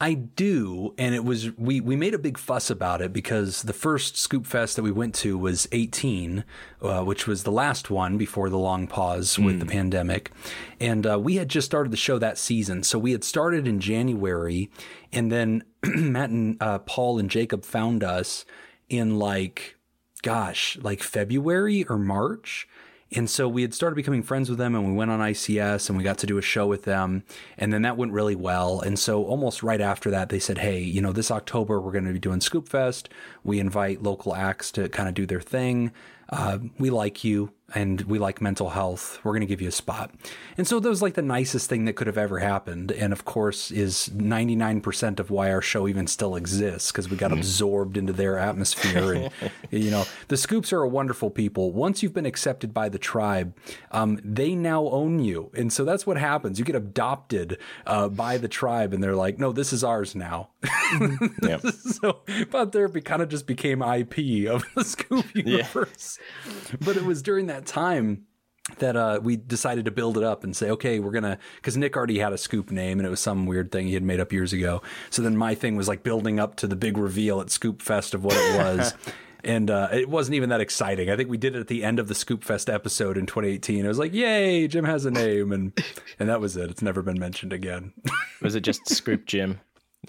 I 0.00 0.14
do, 0.14 0.94
and 0.96 1.12
it 1.12 1.24
was 1.24 1.50
we 1.56 1.80
we 1.80 1.96
made 1.96 2.14
a 2.14 2.18
big 2.18 2.38
fuss 2.38 2.70
about 2.70 3.02
it 3.02 3.12
because 3.12 3.62
the 3.62 3.72
first 3.72 4.16
Scoop 4.16 4.46
Fest 4.46 4.76
that 4.76 4.84
we 4.84 4.92
went 4.92 5.12
to 5.16 5.36
was 5.36 5.66
18, 5.72 6.44
uh, 6.80 7.02
which 7.02 7.26
was 7.26 7.42
the 7.42 7.50
last 7.50 7.90
one 7.90 8.16
before 8.16 8.48
the 8.48 8.58
long 8.58 8.86
pause 8.86 9.36
mm. 9.36 9.46
with 9.46 9.58
the 9.58 9.64
hmm. 9.64 9.72
pandemic, 9.72 10.30
and 10.78 11.04
uh, 11.04 11.18
we 11.18 11.34
had 11.34 11.48
just 11.48 11.66
started 11.66 11.92
the 11.92 11.96
show 11.96 12.16
that 12.16 12.38
season, 12.38 12.84
so 12.84 12.96
we 12.96 13.10
had 13.10 13.24
started 13.24 13.66
in 13.66 13.80
January, 13.80 14.70
and 15.12 15.32
then 15.32 15.64
Matt 15.94 16.30
and 16.30 16.56
uh, 16.60 16.78
Paul 16.80 17.18
and 17.18 17.30
Jacob 17.30 17.64
found 17.64 18.02
us 18.02 18.44
in 18.88 19.18
like, 19.18 19.76
gosh, 20.22 20.78
like 20.80 21.02
February 21.02 21.84
or 21.84 21.98
March. 21.98 22.68
And 23.10 23.30
so 23.30 23.48
we 23.48 23.62
had 23.62 23.72
started 23.72 23.96
becoming 23.96 24.22
friends 24.22 24.50
with 24.50 24.58
them 24.58 24.74
and 24.74 24.86
we 24.86 24.92
went 24.92 25.10
on 25.10 25.20
ICS 25.20 25.88
and 25.88 25.96
we 25.96 26.04
got 26.04 26.18
to 26.18 26.26
do 26.26 26.36
a 26.36 26.42
show 26.42 26.66
with 26.66 26.84
them. 26.84 27.24
And 27.56 27.72
then 27.72 27.82
that 27.82 27.96
went 27.96 28.12
really 28.12 28.34
well. 28.34 28.80
And 28.80 28.98
so 28.98 29.24
almost 29.24 29.62
right 29.62 29.80
after 29.80 30.10
that, 30.10 30.28
they 30.28 30.38
said, 30.38 30.58
Hey, 30.58 30.80
you 30.80 31.00
know, 31.00 31.12
this 31.12 31.30
October, 31.30 31.80
we're 31.80 31.92
going 31.92 32.04
to 32.04 32.12
be 32.12 32.18
doing 32.18 32.40
Scoop 32.40 32.68
Fest. 32.68 33.08
We 33.44 33.60
invite 33.60 34.02
local 34.02 34.34
acts 34.34 34.70
to 34.72 34.90
kind 34.90 35.08
of 35.08 35.14
do 35.14 35.24
their 35.24 35.40
thing. 35.40 35.92
Uh, 36.30 36.58
we 36.78 36.90
like 36.90 37.24
you. 37.24 37.50
and 37.74 38.00
we 38.02 38.18
like 38.18 38.40
mental 38.40 38.70
health. 38.70 39.18
We're 39.22 39.32
going 39.32 39.42
to 39.42 39.46
give 39.46 39.60
you 39.60 39.68
a 39.68 39.72
spot. 39.72 40.10
And 40.56 40.66
so 40.66 40.80
that 40.80 40.88
was 40.88 41.02
like 41.02 41.12
the 41.14 41.20
nicest 41.22 41.68
thing 41.68 41.84
that 41.84 41.96
could 41.96 42.06
have 42.06 42.16
ever 42.16 42.38
happened. 42.38 42.90
And 42.92 43.12
of 43.12 43.26
course, 43.26 43.70
is 43.70 44.08
99% 44.14 45.20
of 45.20 45.30
why 45.30 45.50
our 45.52 45.60
show 45.60 45.86
even 45.86 46.06
still 46.06 46.34
exists 46.34 46.90
because 46.90 47.10
we 47.10 47.16
got 47.18 47.30
Mm-hmm. 47.30 47.40
absorbed 47.40 47.96
into 47.98 48.14
their 48.14 48.38
atmosphere. 48.38 49.12
And, 49.12 49.30
you 49.70 49.90
know, 49.90 50.04
the 50.28 50.38
Scoops 50.38 50.72
are 50.72 50.80
a 50.82 50.88
wonderful 50.88 51.28
people. 51.28 51.70
Once 51.72 52.02
you've 52.02 52.14
been 52.14 52.24
accepted 52.24 52.72
by 52.72 52.88
the 52.88 52.98
tribe, 52.98 53.54
um, 53.90 54.18
they 54.24 54.54
now 54.54 54.84
own 54.88 55.18
you. 55.18 55.50
And 55.54 55.70
so 55.70 55.84
that's 55.84 56.06
what 56.06 56.16
happens. 56.16 56.58
You 56.58 56.64
get 56.64 56.74
adopted 56.76 57.58
uh, 57.86 58.08
by 58.08 58.38
the 58.38 58.48
tribe, 58.48 58.94
and 58.94 59.02
they're 59.02 59.14
like, 59.14 59.38
no, 59.38 59.52
this 59.52 59.72
is 59.74 59.84
ours 59.84 60.14
now. 60.14 60.48
Yep. 61.42 61.60
so, 61.66 62.20
but 62.50 62.72
there 62.72 62.88
be 62.88 63.02
kind 63.02 63.20
of 63.20 63.28
just 63.28 63.46
became 63.46 63.82
IP 63.82 64.48
of 64.50 64.64
the 64.74 64.84
Scoop 64.84 65.26
universe. 65.34 66.17
But 66.80 66.96
it 66.96 67.04
was 67.04 67.22
during 67.22 67.46
that 67.46 67.66
time 67.66 68.24
that 68.78 68.96
uh, 68.96 69.20
we 69.22 69.36
decided 69.36 69.86
to 69.86 69.90
build 69.90 70.18
it 70.18 70.24
up 70.24 70.44
and 70.44 70.54
say, 70.54 70.70
okay, 70.70 70.98
we're 71.00 71.10
gonna, 71.10 71.38
because 71.56 71.76
Nick 71.76 71.96
already 71.96 72.18
had 72.18 72.32
a 72.32 72.38
Scoop 72.38 72.70
name 72.70 72.98
and 72.98 73.06
it 73.06 73.10
was 73.10 73.20
some 73.20 73.46
weird 73.46 73.72
thing 73.72 73.86
he 73.86 73.94
had 73.94 74.02
made 74.02 74.20
up 74.20 74.32
years 74.32 74.52
ago. 74.52 74.82
So 75.10 75.22
then 75.22 75.36
my 75.36 75.54
thing 75.54 75.76
was 75.76 75.88
like 75.88 76.02
building 76.02 76.38
up 76.38 76.56
to 76.56 76.66
the 76.66 76.76
big 76.76 76.98
reveal 76.98 77.40
at 77.40 77.50
Scoop 77.50 77.80
Fest 77.80 78.14
of 78.14 78.24
what 78.24 78.36
it 78.36 78.56
was. 78.58 78.94
And 79.44 79.70
uh, 79.70 79.88
it 79.92 80.08
wasn't 80.08 80.34
even 80.34 80.48
that 80.48 80.60
exciting. 80.60 81.10
I 81.10 81.16
think 81.16 81.30
we 81.30 81.38
did 81.38 81.54
it 81.54 81.60
at 81.60 81.68
the 81.68 81.84
end 81.84 82.00
of 82.00 82.08
the 82.08 82.14
Scoop 82.14 82.42
Fest 82.42 82.68
episode 82.68 83.16
in 83.16 83.24
2018. 83.24 83.84
It 83.84 83.88
was 83.88 83.98
like, 83.98 84.12
"Yay, 84.12 84.66
Jim 84.66 84.84
has 84.84 85.04
a 85.04 85.12
name," 85.12 85.52
and 85.52 85.72
and 86.18 86.28
that 86.28 86.40
was 86.40 86.56
it. 86.56 86.68
It's 86.70 86.82
never 86.82 87.02
been 87.02 87.20
mentioned 87.20 87.52
again. 87.52 87.92
Was 88.42 88.56
it 88.56 88.62
just 88.62 88.88
Scoop 88.88 89.26
Jim? 89.26 89.60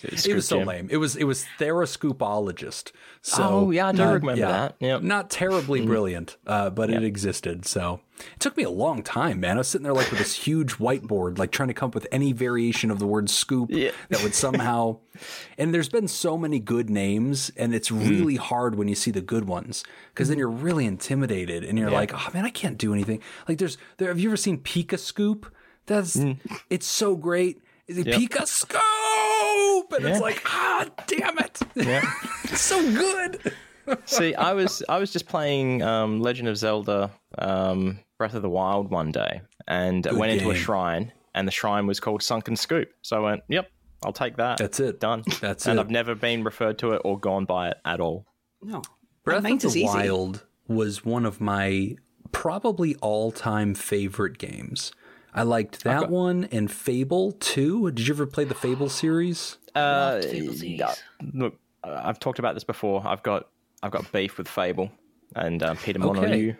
It 0.03 0.33
was 0.33 0.47
so 0.47 0.59
lame. 0.59 0.87
It 0.91 0.97
was 0.97 1.15
it 1.15 1.25
was 1.25 1.45
Therascoopologist. 1.59 2.91
So 3.21 3.43
Oh, 3.43 3.71
yeah, 3.71 3.87
I 3.87 3.91
do 3.91 4.03
uh, 4.03 4.13
remember 4.13 4.35
that. 4.41 4.75
Yep. 4.79 5.01
Not 5.01 5.29
terribly 5.29 5.85
brilliant, 5.85 6.37
uh, 6.47 6.69
but 6.69 6.89
it 6.89 7.03
existed. 7.03 7.65
So 7.65 7.99
it 8.17 8.39
took 8.39 8.55
me 8.55 8.63
a 8.63 8.69
long 8.69 9.03
time, 9.03 9.39
man. 9.41 9.57
I 9.57 9.59
was 9.59 9.67
sitting 9.67 9.83
there 9.83 9.93
like 9.93 10.09
with 10.09 10.19
this 10.19 10.33
huge 10.35 10.73
whiteboard, 10.77 11.37
like 11.37 11.51
trying 11.51 11.67
to 11.67 11.73
come 11.73 11.87
up 11.89 11.95
with 11.95 12.07
any 12.11 12.31
variation 12.31 12.91
of 12.91 12.99
the 12.99 13.05
word 13.07 13.29
scoop 13.29 13.69
Yeah. 13.71 13.91
that 14.09 14.23
would 14.23 14.33
somehow. 14.35 14.99
and 15.57 15.73
there's 15.73 15.89
been 15.89 16.07
so 16.07 16.37
many 16.37 16.59
good 16.59 16.89
names, 16.89 17.51
and 17.57 17.75
it's 17.75 17.91
really 17.91 18.37
hard 18.37 18.75
when 18.75 18.87
you 18.87 18.95
see 18.95 19.11
the 19.11 19.21
good 19.21 19.45
ones 19.47 19.83
because 20.13 20.29
then 20.29 20.37
you're 20.37 20.49
really 20.49 20.85
intimidated, 20.85 21.63
and 21.63 21.77
you're 21.77 21.91
like, 21.91 22.13
oh 22.13 22.29
man, 22.33 22.45
I 22.45 22.49
can't 22.51 22.77
do 22.77 22.93
anything. 22.93 23.21
Like 23.47 23.57
there's 23.57 23.77
there. 23.97 24.07
Have 24.07 24.19
you 24.19 24.29
ever 24.29 24.37
seen 24.37 24.59
Pika 24.59 24.97
Scoop? 24.97 25.53
That's 25.87 26.17
it's 26.69 26.85
so 26.85 27.15
great. 27.15 27.61
Is 27.89 27.97
it 27.97 28.05
Pika 28.05 28.45
Scoop? 28.45 29.91
And 29.93 30.05
it's 30.05 30.21
like, 30.21 30.43
ah, 30.45 30.85
damn 31.07 31.39
it. 31.39 31.59
Yeah. 31.73 32.03
it's 32.43 32.61
so 32.61 32.79
good. 32.93 33.51
See, 34.05 34.35
I 34.35 34.53
was 34.53 34.83
I 34.87 34.99
was 34.99 35.11
just 35.11 35.27
playing 35.27 35.81
um, 35.81 36.21
Legend 36.21 36.49
of 36.49 36.57
Zelda 36.57 37.09
um, 37.39 37.97
Breath 38.19 38.35
of 38.35 38.43
the 38.43 38.49
Wild 38.49 38.91
one 38.91 39.11
day, 39.11 39.41
and 39.67 40.05
I 40.05 40.13
went 40.13 40.33
into 40.33 40.51
a 40.51 40.55
shrine, 40.55 41.11
and 41.33 41.47
the 41.47 41.51
shrine 41.51 41.87
was 41.87 41.99
called 41.99 42.21
Sunken 42.21 42.55
Scoop. 42.55 42.91
So 43.01 43.17
I 43.17 43.31
went, 43.31 43.41
"Yep, 43.47 43.71
I'll 44.05 44.13
take 44.13 44.37
that." 44.37 44.59
That's 44.59 44.79
it. 44.79 44.99
Done. 44.99 45.23
That's 45.41 45.65
and 45.65 45.79
it. 45.79 45.81
I've 45.81 45.89
never 45.89 46.13
been 46.13 46.43
referred 46.43 46.77
to 46.79 46.93
it 46.93 47.01
or 47.03 47.19
gone 47.19 47.45
by 47.45 47.69
it 47.69 47.77
at 47.83 47.99
all. 47.99 48.27
No. 48.61 48.83
Breath 49.23 49.43
of 49.43 49.59
the 49.61 49.67
easy. 49.67 49.83
Wild 49.83 50.45
was 50.67 51.03
one 51.03 51.25
of 51.25 51.41
my 51.41 51.95
probably 52.31 52.95
all-time 52.97 53.73
favorite 53.73 54.37
games. 54.37 54.91
I 55.33 55.43
liked 55.43 55.83
that 55.83 56.09
one 56.09 56.45
and 56.51 56.71
Fable 56.71 57.33
2. 57.33 57.91
Did 57.91 58.07
you 58.07 58.13
ever 58.13 58.25
play 58.25 58.43
the 58.43 58.55
Fable 58.55 58.89
series? 58.89 59.57
Uh, 59.75 60.21
Fable 60.21 60.53
series. 60.53 60.63
yeah, 60.63 60.93
look, 61.33 61.57
I've 61.83 62.19
talked 62.19 62.39
about 62.39 62.55
this 62.55 62.63
before. 62.63 63.01
I've 63.05 63.23
got 63.23 63.47
I've 63.81 63.91
got 63.91 64.11
beef 64.11 64.37
with 64.37 64.47
Fable 64.47 64.91
and 65.35 65.61
uh, 65.63 65.75
Peter 65.75 65.99
Molyneux. 65.99 66.55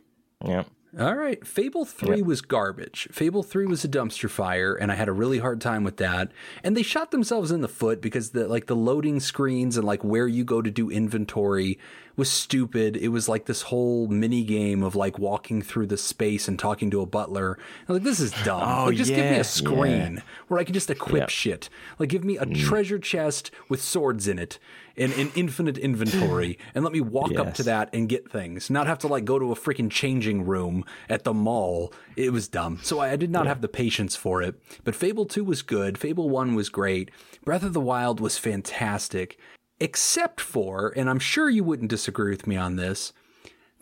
Yeah. 0.46 0.64
All 0.98 1.14
right. 1.16 1.46
Fable 1.46 1.86
3 1.86 2.24
was 2.24 2.42
garbage. 2.42 3.08
Fable 3.12 3.44
3 3.44 3.68
was 3.68 3.84
a 3.86 3.88
dumpster 3.88 4.28
fire 4.28 4.74
and 4.74 4.92
I 4.92 4.96
had 4.96 5.08
a 5.08 5.12
really 5.12 5.38
hard 5.38 5.62
time 5.62 5.84
with 5.84 5.98
that. 5.98 6.32
And 6.64 6.76
they 6.76 6.82
shot 6.82 7.12
themselves 7.12 7.52
in 7.52 7.62
the 7.62 7.68
foot 7.68 8.02
because 8.02 8.32
the 8.32 8.48
like 8.48 8.66
the 8.66 8.76
loading 8.76 9.20
screens 9.20 9.78
and 9.78 9.86
like 9.86 10.04
where 10.04 10.28
you 10.28 10.44
go 10.44 10.64
to 10.64 10.72
do 10.72 10.90
inventory 10.90 11.78
was 12.20 12.30
stupid. 12.30 12.98
It 12.98 13.08
was 13.08 13.28
like 13.30 13.46
this 13.46 13.64
whole 13.64 14.08
mini 14.08 14.44
game 14.44 14.84
of 14.84 14.96
like 14.96 15.18
walking 15.18 15.62
through 15.62 15.88
the 15.88 15.98
space 15.98 16.48
and 16.48 16.60
talking 16.60 16.92
to 16.92 17.02
a 17.02 17.06
butler. 17.06 17.58
I 17.88 17.94
was 17.94 18.00
like 18.00 18.04
this 18.04 18.20
is 18.20 18.32
dumb. 18.44 18.62
Oh, 18.62 18.86
like 18.86 18.98
just 18.98 19.10
give 19.10 19.32
me 19.32 19.40
a 19.40 19.44
screen 19.44 20.22
where 20.50 20.60
I 20.60 20.66
can 20.66 20.74
just 20.74 20.90
equip 20.90 21.22
Yeah. 21.22 21.28
shit. 21.28 21.70
Like 21.98 22.10
give 22.10 22.26
me 22.26 22.38
a 22.38 22.46
mm. 22.46 22.56
treasure 22.56 23.00
chest 23.00 23.52
with 23.70 23.82
swords 23.82 24.28
in 24.28 24.38
it 24.38 24.60
and 24.98 25.14
an 25.14 25.32
infinite 25.34 25.78
inventory 25.78 26.60
and 26.76 26.84
let 26.84 26.92
me 26.92 27.00
walk 27.00 27.36
up 27.38 27.54
to 27.56 27.64
that 27.64 27.90
and 27.94 28.10
get 28.10 28.30
things. 28.30 28.70
Not 28.70 28.86
have 28.86 29.00
to 29.00 29.08
like 29.08 29.24
go 29.24 29.40
to 29.40 29.52
a 29.54 29.56
freaking 29.56 29.90
changing 29.90 30.46
room 30.46 30.84
at 31.08 31.24
the 31.24 31.34
mall. 31.34 31.94
It 32.18 32.34
was 32.34 32.50
dumb. 32.50 32.80
So 32.84 33.00
I, 33.00 33.12
I 33.12 33.16
did 33.16 33.32
not 33.32 33.48
have 33.48 33.62
the 33.62 33.70
patience 33.70 34.16
for 34.18 34.42
it. 34.42 34.62
But 34.84 34.94
Fable 34.94 35.26
2 35.26 35.44
was 35.46 35.62
good. 35.62 35.98
Fable 35.98 36.30
1 36.30 36.54
was 36.54 36.70
great. 36.70 37.12
Breath 37.46 37.64
of 37.64 37.74
the 37.74 37.80
Wild 37.80 38.20
was 38.20 38.38
fantastic. 38.38 39.40
Except 39.80 40.42
for, 40.42 40.94
and 40.96 41.10
I'm 41.10 41.20
sure 41.20 41.50
you 41.50 41.64
wouldn't 41.64 41.90
disagree 41.90 42.32
with 42.32 42.48
me 42.48 42.58
on 42.58 42.76
this, 42.76 43.14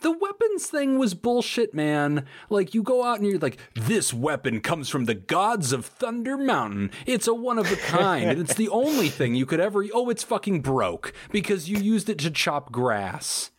the 0.00 0.12
weapons 0.12 0.66
thing 0.66 0.96
was 0.96 1.14
bullshit, 1.14 1.74
man. 1.74 2.24
Like, 2.50 2.72
you 2.72 2.84
go 2.84 3.02
out 3.04 3.18
and 3.18 3.26
you're 3.28 3.38
like, 3.40 3.58
this 3.74 4.14
weapon 4.14 4.60
comes 4.60 4.88
from 4.88 5.06
the 5.06 5.14
gods 5.14 5.72
of 5.72 5.84
Thunder 5.86 6.38
Mountain. 6.38 6.92
It's 7.04 7.26
a 7.26 7.34
one 7.34 7.58
of 7.58 7.70
a 7.72 7.76
kind, 7.76 8.30
and 8.30 8.40
it's 8.40 8.54
the 8.54 8.68
only 8.68 9.08
thing 9.08 9.34
you 9.34 9.44
could 9.44 9.58
ever. 9.58 9.84
Oh, 9.92 10.08
it's 10.08 10.22
fucking 10.22 10.60
broke 10.60 11.12
because 11.32 11.68
you 11.68 11.78
used 11.78 12.08
it 12.08 12.18
to 12.20 12.30
chop 12.30 12.70
grass. 12.70 13.50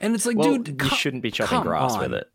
And 0.00 0.16
it's 0.16 0.26
like, 0.26 0.36
Well, 0.36 0.56
dude, 0.56 0.68
you 0.68 0.74
co- 0.88 0.96
shouldn't 0.96 1.22
be 1.22 1.30
chopping 1.30 1.60
grass 1.62 1.92
on. 1.92 2.00
with 2.00 2.14
it. 2.14 2.28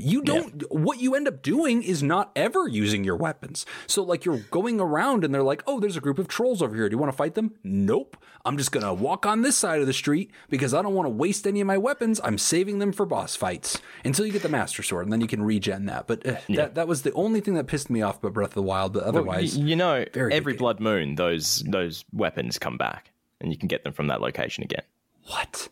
You 0.00 0.22
don't. 0.22 0.62
What 0.72 1.00
you 1.00 1.14
end 1.14 1.28
up 1.28 1.42
doing 1.42 1.82
is 1.82 2.02
not 2.02 2.30
ever 2.36 2.66
using 2.68 3.04
your 3.04 3.16
weapons. 3.16 3.66
So, 3.86 4.02
like, 4.02 4.24
you're 4.24 4.38
going 4.50 4.80
around 4.80 5.24
and 5.24 5.34
they're 5.34 5.42
like, 5.42 5.62
"Oh, 5.66 5.80
there's 5.80 5.96
a 5.96 6.00
group 6.00 6.18
of 6.18 6.28
trolls 6.28 6.62
over 6.62 6.74
here. 6.74 6.88
Do 6.88 6.94
you 6.94 6.98
want 6.98 7.12
to 7.12 7.16
fight 7.16 7.34
them?" 7.34 7.54
Nope. 7.62 8.16
I'm 8.44 8.58
just 8.58 8.72
gonna 8.72 8.92
walk 8.92 9.24
on 9.24 9.42
this 9.42 9.56
side 9.56 9.80
of 9.80 9.86
the 9.86 9.92
street 9.92 10.32
because 10.50 10.74
I 10.74 10.82
don't 10.82 10.94
want 10.94 11.06
to 11.06 11.10
waste 11.10 11.46
any 11.46 11.60
of 11.60 11.66
my 11.68 11.78
weapons. 11.78 12.20
I'm 12.24 12.38
saving 12.38 12.80
them 12.80 12.92
for 12.92 13.06
boss 13.06 13.36
fights 13.36 13.80
until 14.04 14.26
you 14.26 14.32
get 14.32 14.42
the 14.42 14.48
master 14.48 14.82
sword, 14.82 15.06
and 15.06 15.12
then 15.12 15.20
you 15.20 15.28
can 15.28 15.42
regen 15.42 15.86
that. 15.86 16.08
But 16.08 16.26
uh, 16.26 16.36
that 16.48 16.74
that 16.74 16.88
was 16.88 17.02
the 17.02 17.12
only 17.12 17.40
thing 17.40 17.54
that 17.54 17.68
pissed 17.68 17.88
me 17.88 18.02
off 18.02 18.18
about 18.18 18.32
Breath 18.32 18.50
of 18.50 18.54
the 18.54 18.62
Wild. 18.62 18.94
But 18.94 19.04
otherwise, 19.04 19.56
you 19.56 19.76
know, 19.76 20.04
very 20.12 20.32
every 20.32 20.54
blood 20.54 20.80
moon, 20.80 21.14
those 21.14 21.62
those 21.68 22.04
weapons 22.12 22.58
come 22.58 22.76
back, 22.76 23.12
and 23.40 23.52
you 23.52 23.58
can 23.58 23.68
get 23.68 23.84
them 23.84 23.92
from 23.92 24.08
that 24.08 24.20
location 24.20 24.64
again. 24.64 24.82
what? 25.26 25.68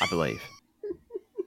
I 0.00 0.06
believe. 0.06 0.40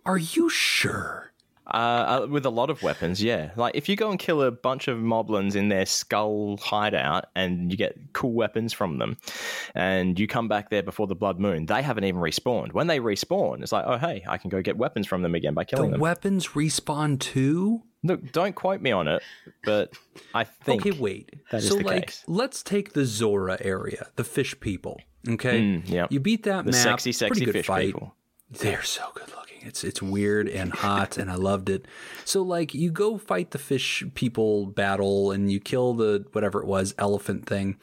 Are 0.05 0.17
you 0.17 0.49
sure? 0.49 1.31
Uh, 1.67 2.21
uh, 2.23 2.27
with 2.29 2.45
a 2.45 2.49
lot 2.51 2.69
of 2.69 2.83
weapons, 2.83 3.23
yeah. 3.23 3.49
Like 3.55 3.73
if 3.75 3.89
you 3.89 3.95
go 3.95 4.11
and 4.11 4.19
kill 4.19 4.43
a 4.43 4.51
bunch 4.51 4.87
of 4.87 4.99
moblins 4.99 5.55
in 5.55 5.69
their 5.69 5.85
skull 5.87 6.57
hideout, 6.57 7.25
and 7.35 7.71
you 7.71 7.77
get 7.77 7.97
cool 8.13 8.33
weapons 8.33 8.71
from 8.71 8.99
them, 8.99 9.17
and 9.73 10.19
you 10.19 10.27
come 10.27 10.47
back 10.47 10.69
there 10.69 10.83
before 10.83 11.07
the 11.07 11.15
blood 11.15 11.39
moon, 11.39 11.65
they 11.65 11.81
haven't 11.81 12.03
even 12.03 12.21
respawned. 12.21 12.73
When 12.73 12.85
they 12.87 12.99
respawn, 12.99 13.63
it's 13.63 13.71
like, 13.71 13.85
oh 13.87 13.97
hey, 13.97 14.23
I 14.27 14.37
can 14.37 14.49
go 14.51 14.61
get 14.61 14.77
weapons 14.77 15.07
from 15.07 15.23
them 15.23 15.33
again 15.33 15.53
by 15.55 15.63
The 15.63 15.65
killing 15.75 15.91
them. 15.91 15.99
weapons 15.99 16.49
respawn 16.49 17.19
too. 17.19 17.81
Look, 18.03 18.31
don't 18.31 18.53
quote 18.53 18.81
me 18.81 18.91
on 18.91 19.07
it, 19.07 19.23
but 19.63 19.93
I 20.35 20.43
think 20.65 20.85
Okay, 20.85 20.91
wait. 20.99 21.31
so, 21.49 21.77
the 21.77 21.83
like, 21.83 22.05
case. 22.07 22.23
let's 22.27 22.61
take 22.61 22.93
the 22.93 23.05
Zora 23.05 23.57
area, 23.59 24.09
the 24.17 24.23
fish 24.23 24.59
people. 24.59 25.01
Okay, 25.27 25.59
Mm, 25.61 25.89
yeah. 25.89 26.05
you 26.11 26.19
beat 26.19 26.43
that 26.43 26.65
the 26.65 26.71
map. 26.73 26.83
sexy, 26.83 27.11
sexy 27.11 27.45
good 27.45 27.53
fish 27.53 27.65
fight. 27.65 27.87
people. 27.87 28.13
They're 28.51 28.83
so 28.83 29.01
good 29.15 29.29
looking. 29.29 29.44
It's 29.65 29.83
it's 29.83 30.01
weird 30.01 30.47
and 30.47 30.71
hot, 30.71 31.17
and 31.17 31.29
I 31.31 31.35
loved 31.35 31.69
it. 31.69 31.87
So, 32.23 32.41
like, 32.41 32.73
you 32.73 32.91
go 32.91 33.17
fight 33.17 33.51
the 33.51 33.57
fish 33.57 34.03
people 34.13 34.67
battle, 34.67 35.31
and 35.31 35.51
you 35.51 35.59
kill 35.59 35.93
the 35.93 36.25
whatever 36.31 36.61
it 36.61 36.67
was 36.67 36.93
elephant 36.97 37.45
thing. 37.45 37.77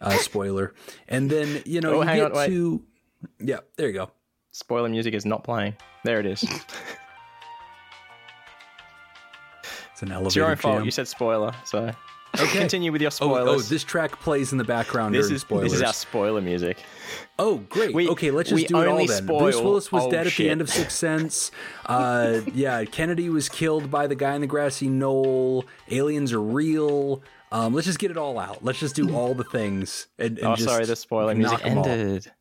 Uh, 0.00 0.16
spoiler, 0.18 0.74
and 1.08 1.30
then 1.30 1.62
you 1.64 1.80
know 1.80 1.94
Oh, 1.94 2.00
you 2.02 2.06
get 2.06 2.32
on, 2.32 2.46
to 2.48 2.82
yeah. 3.40 3.60
There 3.76 3.88
you 3.88 3.94
go. 3.94 4.10
Spoiler 4.52 4.88
music 4.88 5.14
is 5.14 5.24
not 5.24 5.44
playing. 5.44 5.74
There 6.04 6.20
it 6.20 6.26
is. 6.26 6.44
It's 9.92 10.02
an 10.02 10.10
elevator 10.10 10.26
It's 10.26 10.36
your 10.36 10.50
own 10.50 10.56
fault. 10.56 10.84
You 10.84 10.90
said 10.90 11.06
spoiler, 11.06 11.52
so 11.64 11.92
Okay. 12.40 12.58
continue 12.58 12.90
with 12.92 13.00
your 13.00 13.08
Oh, 13.08 13.10
spoilers. 13.10 13.48
oh, 13.48 13.58
this 13.68 13.84
track 13.84 14.20
plays 14.20 14.52
in 14.52 14.58
the 14.58 14.64
background 14.64 15.14
this 15.14 15.26
during 15.26 15.34
is 15.36 15.40
spoilers. 15.42 15.70
this 15.70 15.80
is 15.80 15.82
our 15.82 15.92
spoiler 15.92 16.40
music. 16.40 16.78
Oh, 17.38 17.58
great. 17.68 17.94
We- 17.94 18.08
okay, 18.08 18.30
let's 18.30 18.48
just 18.50 18.62
we 18.62 18.66
do 18.66 18.76
it 18.80 18.86
all 18.86 18.92
only 18.94 19.06
then. 19.06 19.26
Bruce 19.26 19.56
Willis 19.60 19.90
was 19.92 20.02
old 20.04 20.12
dead 20.12 20.26
at 20.26 20.32
the 20.34 20.48
end 20.50 20.60
of 20.60 20.68
Sixth 20.70 20.96
Sense. 20.96 21.50
Uh, 21.86 22.40
yeah, 22.54 22.84
Kennedy 22.84 23.28
was 23.28 23.48
killed 23.48 23.90
by 23.90 24.06
the 24.06 24.14
guy 24.14 24.34
in 24.34 24.40
the 24.40 24.46
grassy 24.46 24.88
knoll. 24.88 25.64
Aliens 25.90 26.32
are 26.32 26.40
real. 26.42 27.22
Um, 27.52 27.72
let's 27.74 27.86
just 27.86 27.98
get 28.00 28.10
it 28.10 28.16
all 28.16 28.38
out. 28.38 28.64
Let's 28.64 28.80
just 28.80 28.96
do 28.96 29.14
all 29.14 29.34
the 29.34 29.44
things. 29.44 30.08
And, 30.18 30.38
and 30.38 30.46
Oh, 30.48 30.56
just 30.56 30.68
sorry, 30.68 30.84
the 30.86 30.96
spoiler 30.96 31.34
music 31.34 31.60
ended. 31.64 32.26
all. 32.26 32.32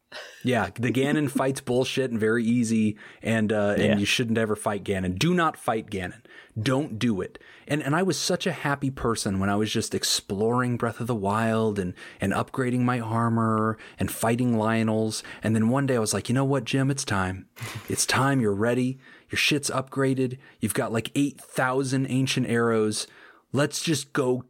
Yeah, 0.44 0.70
the 0.76 0.92
Ganon 0.92 1.30
fight's 1.40 1.62
bullshit 1.62 2.12
and 2.12 2.20
very 2.20 2.44
easy, 2.44 2.98
and 3.22 3.52
uh, 3.52 3.76
Yeah. 3.78 3.84
and 3.86 4.00
you 4.00 4.06
shouldn't 4.06 4.38
ever 4.38 4.56
fight 4.56 4.84
Ganon. 4.84 5.18
Do 5.18 5.34
not 5.34 5.58
fight 5.58 5.90
Ganon. 5.90 6.22
Don't 6.62 7.00
do 7.00 7.22
it. 7.22 7.40
And 7.68 7.82
and 7.82 7.96
I 7.96 8.04
was 8.04 8.18
such 8.20 8.46
a 8.46 8.52
happy 8.52 8.92
person 8.92 9.40
when 9.40 9.50
I 9.50 9.56
was 9.56 9.72
just 9.72 9.96
exploring 9.96 10.78
Breath 10.78 11.00
of 11.00 11.08
the 11.08 11.16
Wild 11.16 11.80
and 11.80 11.94
and 12.22 12.32
upgrading 12.34 12.82
my 12.82 13.00
armor 13.00 13.78
and 13.98 14.12
fighting 14.12 14.54
Lynels. 14.56 15.24
And 15.42 15.56
then 15.56 15.70
one 15.70 15.86
day 15.88 15.96
I 15.96 16.00
was 16.00 16.14
like, 16.14 16.30
you 16.30 16.36
know 16.36 16.46
what, 16.46 16.66
Jim, 16.66 16.92
it's 16.92 17.06
time. 17.06 17.48
It's 17.90 18.06
time. 18.06 18.40
You're 18.42 18.54
ready. 18.54 19.00
Your 19.32 19.38
shit's 19.38 19.70
upgraded. 19.72 20.38
You've 20.60 20.76
got 20.76 20.92
like 20.94 21.10
8,000 21.16 22.06
ancient 22.08 22.48
arrows. 22.48 23.08
Let's 23.52 23.82
just 23.82 24.14
go 24.14 24.44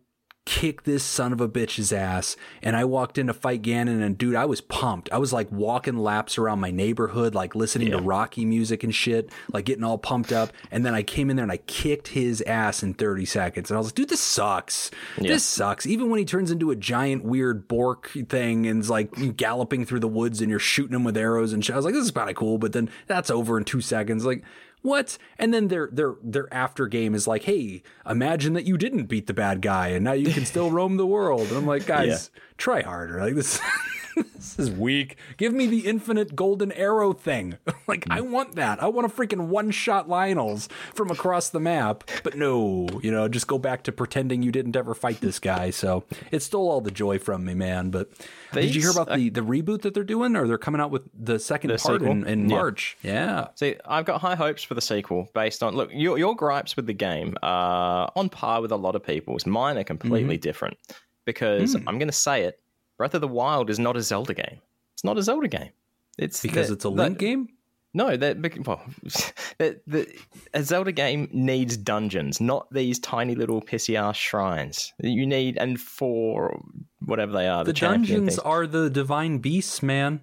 kick 0.45 0.83
this 0.83 1.03
son 1.03 1.31
of 1.31 1.39
a 1.39 1.47
bitch's 1.47 1.93
ass. 1.93 2.35
And 2.61 2.75
I 2.75 2.83
walked 2.85 3.17
in 3.17 3.27
to 3.27 3.33
fight 3.33 3.61
Ganon, 3.61 4.03
and 4.03 4.17
dude, 4.17 4.35
I 4.35 4.45
was 4.45 4.61
pumped. 4.61 5.09
I 5.11 5.17
was 5.17 5.31
like 5.31 5.51
walking 5.51 5.97
laps 5.97 6.37
around 6.37 6.59
my 6.59 6.71
neighborhood, 6.71 7.33
like 7.33 7.55
listening 7.55 7.89
yeah. 7.89 7.97
to 7.97 8.01
Rocky 8.01 8.45
music 8.45 8.83
and 8.83 8.93
shit, 8.93 9.29
like 9.51 9.65
getting 9.65 9.83
all 9.83 9.97
pumped 9.97 10.31
up. 10.31 10.51
And 10.71 10.85
then 10.85 10.93
I 10.93 11.03
came 11.03 11.29
in 11.29 11.37
there 11.37 11.43
and 11.43 11.51
I 11.51 11.57
kicked 11.57 12.09
his 12.09 12.41
ass 12.41 12.83
in 12.83 12.93
30 12.93 13.25
seconds. 13.25 13.71
And 13.71 13.75
I 13.75 13.79
was 13.79 13.87
like, 13.87 13.95
dude, 13.95 14.09
this 14.09 14.21
sucks. 14.21 14.91
Yeah. 15.17 15.29
This 15.29 15.43
sucks. 15.45 15.85
Even 15.85 16.09
when 16.09 16.19
he 16.19 16.25
turns 16.25 16.51
into 16.51 16.71
a 16.71 16.75
giant 16.75 17.23
weird 17.23 17.67
Bork 17.67 18.11
thing 18.27 18.67
and 18.67 18.81
is 18.81 18.89
like 18.89 19.37
galloping 19.37 19.85
through 19.85 20.01
the 20.01 20.07
woods 20.07 20.41
and 20.41 20.49
you're 20.49 20.59
shooting 20.59 20.95
him 20.95 21.03
with 21.03 21.17
arrows 21.17 21.53
and 21.53 21.63
shit. 21.63 21.73
I 21.73 21.77
was 21.77 21.85
like, 21.85 21.93
this 21.93 22.03
is 22.03 22.11
kind 22.11 22.29
of 22.29 22.35
cool. 22.35 22.57
But 22.57 22.73
then 22.73 22.89
that's 23.07 23.29
over 23.29 23.57
in 23.57 23.63
two 23.63 23.81
seconds. 23.81 24.25
Like, 24.25 24.43
what? 24.83 25.17
And 25.39 25.53
then 25.53 25.69
their 25.69 25.89
their 25.91 26.15
their 26.21 26.53
after 26.53 26.87
game 26.87 27.15
is 27.15 27.25
like, 27.25 27.43
hey, 27.43 27.81
imagine 28.07 28.53
that 28.53 28.65
you 28.65 28.77
didn't 28.77 29.05
beat 29.05 29.27
the 29.27 29.33
bad 29.33 29.61
guy 29.61 29.87
and 29.87 30.03
now 30.03 30.11
you 30.11 30.31
can 30.31 30.45
still 30.45 30.69
roam 30.77 30.97
the 30.97 31.07
world. 31.07 31.47
And 31.47 31.57
I'm 31.57 31.65
like, 31.65 31.87
guys, 31.87 32.29
yeah. 32.33 32.41
try 32.57 32.81
harder. 32.81 33.19
Like 33.19 33.33
this 33.33 33.59
this 34.35 34.59
is 34.59 34.71
weak. 34.71 35.17
Give 35.37 35.53
me 35.53 35.67
the 35.67 35.85
infinite 35.87 36.35
golden 36.35 36.71
arrow 36.73 37.13
thing. 37.13 37.57
like, 37.87 38.05
I 38.09 38.21
want 38.21 38.55
that. 38.55 38.81
I 38.81 38.87
want 38.87 39.05
a 39.05 39.09
freaking 39.09 39.47
one 39.47 39.71
shot 39.71 40.07
Lynels 40.07 40.69
from 40.93 41.09
across 41.09 41.49
the 41.49 41.59
map. 41.59 42.09
But 42.23 42.35
no, 42.35 42.87
you 43.01 43.11
know, 43.11 43.27
just 43.27 43.47
go 43.47 43.57
back 43.57 43.83
to 43.83 43.91
pretending 43.91 44.43
you 44.43 44.51
didn't 44.51 44.75
ever 44.75 44.93
fight 44.93 45.21
this 45.21 45.39
guy. 45.39 45.69
So 45.69 46.03
it 46.31 46.41
stole 46.41 46.69
all 46.69 46.81
the 46.81 46.91
joy 46.91 47.19
from 47.19 47.45
me, 47.45 47.53
man. 47.53 47.89
But 47.89 48.09
did 48.53 48.75
you 48.75 48.81
hear 48.81 48.91
about 48.91 49.13
the, 49.13 49.29
the 49.29 49.41
reboot 49.41 49.81
that 49.81 49.93
they're 49.93 50.03
doing? 50.03 50.35
Or 50.35 50.47
they're 50.47 50.57
coming 50.57 50.81
out 50.81 50.91
with 50.91 51.03
the 51.13 51.39
second 51.39 51.71
the 51.71 51.77
part 51.77 52.01
in, 52.01 52.25
in, 52.25 52.47
March? 52.47 52.97
Yeah. 53.01 53.13
yeah. 53.13 53.47
See, 53.55 53.75
I've 53.85 54.05
got 54.05 54.21
high 54.21 54.35
hopes 54.35 54.63
for 54.63 54.73
the 54.73 54.81
sequel 54.81 55.29
based 55.33 55.63
on, 55.63 55.75
look, 55.75 55.89
your, 55.91 56.17
your 56.17 56.35
gripes 56.35 56.75
with 56.75 56.87
the 56.87 56.93
game 56.93 57.37
are 57.41 58.11
on 58.15 58.29
par 58.29 58.61
with 58.61 58.71
a 58.71 58.77
lot 58.77 58.95
of 58.95 59.03
people's. 59.03 59.45
Mine 59.45 59.77
are 59.77 59.83
completely 59.83 60.35
mm-hmm. 60.35 60.41
different 60.41 60.77
because 61.25 61.75
mm. 61.75 61.83
I'm 61.87 61.97
going 61.97 62.09
to 62.09 62.13
say 62.13 62.43
it 62.43 62.59
Breath 62.97 63.13
of 63.13 63.21
the 63.21 63.27
Wild 63.27 63.69
is 63.69 63.79
not 63.79 63.97
a 63.97 64.01
Zelda 64.01 64.33
game. 64.33 64.59
It's 64.93 65.03
not 65.03 65.17
a 65.17 65.23
Zelda 65.23 65.47
game. 65.47 65.71
It's 66.17 66.41
because 66.41 66.67
the, 66.67 66.73
it's 66.75 66.85
a 66.85 66.89
Link 66.89 67.17
the, 67.17 67.25
game. 67.25 67.49
No, 67.95 68.17
that 68.17 68.37
well, 68.65 68.81
the, 69.59 69.79
the, 69.85 70.07
a 70.53 70.63
Zelda 70.63 70.91
game 70.91 71.29
needs 71.31 71.77
dungeons, 71.77 72.41
not 72.41 72.71
these 72.73 72.97
tiny 72.99 73.35
little 73.35 73.61
pissy 73.61 73.95
ass 73.95 74.17
shrines. 74.17 74.93
You 74.99 75.27
need 75.27 75.57
and 75.57 75.79
for 75.79 76.59
whatever 77.05 77.31
they 77.33 77.47
are. 77.47 77.63
The, 77.63 77.71
the 77.73 77.79
dungeons 77.79 78.39
are 78.39 78.65
the 78.65 78.89
divine 78.89 79.37
beasts, 79.37 79.83
man. 79.83 80.21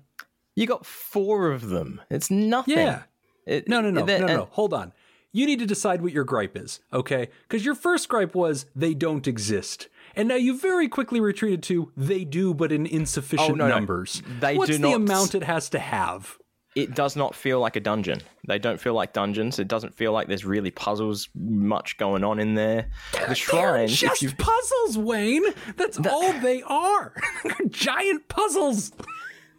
You 0.57 0.67
got 0.67 0.85
four 0.85 1.53
of 1.53 1.69
them. 1.69 2.01
It's 2.11 2.31
nothing. 2.31 2.77
Yeah. 2.77 3.03
It, 3.47 3.69
no, 3.69 3.81
no, 3.81 3.91
no, 3.91 4.05
no, 4.05 4.27
no. 4.27 4.49
Hold 4.53 4.75
on. 4.75 4.93
You 5.33 5.47
need 5.47 5.61
to 5.61 5.67
decide 5.67 6.03
what 6.03 6.13
your 6.13 6.25
gripe 6.25 6.57
is, 6.57 6.81
okay? 6.93 7.29
Because 7.43 7.65
your 7.65 7.77
first 7.77 8.09
gripe 8.09 8.35
was 8.35 8.67
they 8.75 8.95
don't 8.95 9.29
exist. 9.29 9.89
And 10.17 10.29
now 10.29 10.37
you 10.37 10.59
very 10.59 10.89
quickly 10.89 11.21
retreated 11.21 11.63
to 11.65 11.93
they 11.97 12.25
do, 12.25 12.55
but 12.55 12.73
in 12.73 12.87
insufficient 12.87 13.53
oh, 13.53 13.55
no, 13.55 13.69
numbers. 13.69 14.23
No. 14.27 14.41
They 14.41 14.57
What's 14.57 14.71
do 14.71 14.79
the 14.79 14.89
not... 14.91 14.95
amount 14.97 15.35
it 15.35 15.45
has 15.45 15.69
to 15.71 15.79
have? 15.79 16.39
It 16.77 16.95
does 16.95 17.17
not 17.17 17.35
feel 17.35 17.59
like 17.59 17.75
a 17.75 17.81
dungeon. 17.81 18.21
They 18.47 18.61
don't 18.61 18.81
feel 18.81 18.95
like 18.95 19.13
dungeons. 19.13 19.59
It 19.59 19.67
doesn't 19.67 19.95
feel 19.95 20.13
like 20.13 20.29
there's 20.29 20.45
really 20.45 20.71
puzzles 20.71 21.29
much 21.35 21.97
going 21.97 22.23
on 22.23 22.39
in 22.39 22.55
there. 22.55 22.91
The 23.13 23.35
shrines, 23.35 23.99
just 23.99 24.23
you... 24.23 24.31
puzzles, 24.33 24.97
Wayne. 24.97 25.43
That's 25.77 25.97
the... 25.97 26.11
all 26.11 26.33
they 26.35 26.63
are. 26.63 27.13
Giant 27.71 28.29
puzzles. 28.29 28.93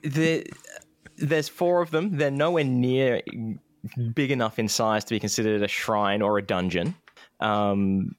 The, 0.03 0.45
there's 1.17 1.49
four 1.49 1.81
of 1.81 1.91
them. 1.91 2.17
They're 2.17 2.31
nowhere 2.31 2.63
near 2.63 3.21
big 4.13 4.31
enough 4.31 4.57
in 4.57 4.69
size 4.69 5.03
to 5.05 5.13
be 5.13 5.19
considered 5.19 5.61
a 5.61 5.67
shrine 5.67 6.21
or 6.21 6.37
a 6.37 6.41
dungeon. 6.41 6.95
Um, 7.41 8.15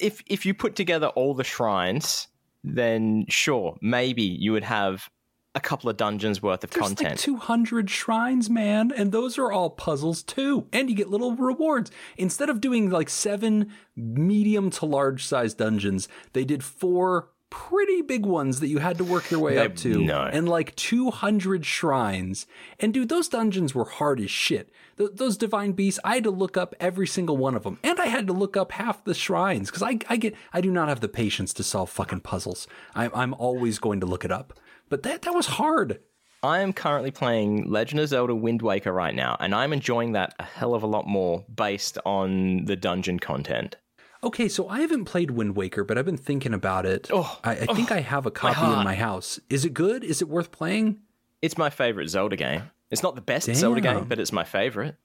if 0.00 0.22
if 0.26 0.46
you 0.46 0.54
put 0.54 0.76
together 0.76 1.08
all 1.08 1.34
the 1.34 1.44
shrines, 1.44 2.28
then 2.64 3.26
sure, 3.28 3.76
maybe 3.80 4.22
you 4.22 4.52
would 4.52 4.64
have 4.64 5.08
a 5.56 5.60
couple 5.60 5.88
of 5.88 5.96
dungeons 5.96 6.42
worth 6.42 6.62
of 6.62 6.70
There's 6.70 6.86
content. 6.86 7.12
Like 7.12 7.18
200 7.20 7.88
shrines, 7.88 8.50
man, 8.50 8.92
and 8.94 9.10
those 9.10 9.38
are 9.38 9.50
all 9.50 9.70
puzzles 9.70 10.22
too. 10.22 10.66
And 10.70 10.90
you 10.90 10.94
get 10.94 11.08
little 11.08 11.34
rewards. 11.34 11.90
Instead 12.18 12.50
of 12.50 12.60
doing 12.60 12.90
like 12.90 13.08
seven 13.08 13.72
medium 13.96 14.68
to 14.70 14.84
large 14.84 15.24
size 15.24 15.54
dungeons, 15.54 16.08
they 16.34 16.44
did 16.44 16.62
four 16.62 17.30
pretty 17.50 18.02
big 18.02 18.26
ones 18.26 18.60
that 18.60 18.68
you 18.68 18.78
had 18.78 18.98
to 18.98 19.04
work 19.04 19.30
your 19.30 19.40
way 19.40 19.58
up 19.58 19.76
to 19.76 20.04
no. 20.04 20.22
and 20.32 20.48
like 20.48 20.74
200 20.76 21.64
shrines. 21.64 22.46
And 22.78 22.92
dude 22.92 23.08
those 23.08 23.28
dungeons 23.28 23.74
were 23.74 23.84
hard 23.84 24.20
as 24.20 24.30
shit. 24.30 24.70
Th- 24.98 25.10
those 25.12 25.36
divine 25.36 25.72
beasts 25.72 26.00
i 26.04 26.14
had 26.14 26.24
to 26.24 26.30
look 26.30 26.56
up 26.56 26.74
every 26.80 27.06
single 27.06 27.36
one 27.36 27.54
of 27.54 27.64
them 27.64 27.78
and 27.84 28.00
i 28.00 28.06
had 28.06 28.26
to 28.28 28.32
look 28.32 28.56
up 28.56 28.72
half 28.72 29.04
the 29.04 29.12
shrines 29.12 29.70
because 29.70 29.82
I, 29.82 29.98
I 30.08 30.16
get 30.16 30.34
i 30.54 30.62
do 30.62 30.70
not 30.70 30.88
have 30.88 31.00
the 31.00 31.08
patience 31.08 31.52
to 31.54 31.62
solve 31.62 31.90
fucking 31.90 32.20
puzzles. 32.20 32.66
I, 32.94 33.10
i'm 33.12 33.34
always 33.34 33.78
going 33.78 34.00
to 34.00 34.06
look 34.06 34.24
it 34.24 34.32
up. 34.32 34.58
But 34.88 35.02
that 35.02 35.22
that 35.22 35.34
was 35.34 35.46
hard. 35.46 36.00
I 36.42 36.60
am 36.60 36.72
currently 36.72 37.10
playing 37.10 37.68
Legend 37.68 38.00
of 38.00 38.08
Zelda 38.08 38.34
Wind 38.34 38.62
Waker 38.62 38.92
right 38.92 39.14
now, 39.14 39.36
and 39.40 39.54
I'm 39.54 39.72
enjoying 39.72 40.12
that 40.12 40.34
a 40.38 40.44
hell 40.44 40.74
of 40.74 40.82
a 40.82 40.86
lot 40.86 41.06
more 41.06 41.44
based 41.52 41.98
on 42.04 42.66
the 42.66 42.76
dungeon 42.76 43.18
content. 43.18 43.76
Okay, 44.22 44.48
so 44.48 44.68
I 44.68 44.80
haven't 44.80 45.04
played 45.04 45.30
Wind 45.30 45.56
Waker, 45.56 45.84
but 45.84 45.98
I've 45.98 46.04
been 46.04 46.16
thinking 46.16 46.54
about 46.54 46.86
it. 46.86 47.08
Oh, 47.12 47.38
I, 47.44 47.52
I 47.52 47.66
think 47.66 47.92
oh, 47.92 47.96
I 47.96 48.00
have 48.00 48.26
a 48.26 48.30
copy 48.30 48.60
my 48.60 48.78
in 48.78 48.84
my 48.84 48.94
house. 48.94 49.38
Is 49.50 49.64
it 49.64 49.74
good? 49.74 50.02
Is 50.02 50.22
it 50.22 50.28
worth 50.28 50.50
playing? 50.50 51.00
It's 51.42 51.58
my 51.58 51.70
favorite 51.70 52.08
Zelda 52.08 52.36
game. 52.36 52.62
It's 52.90 53.02
not 53.02 53.14
the 53.14 53.20
best 53.20 53.46
Damn. 53.46 53.56
Zelda 53.56 53.80
game, 53.80 54.04
but 54.04 54.18
it's 54.18 54.32
my 54.32 54.44
favorite. 54.44 54.96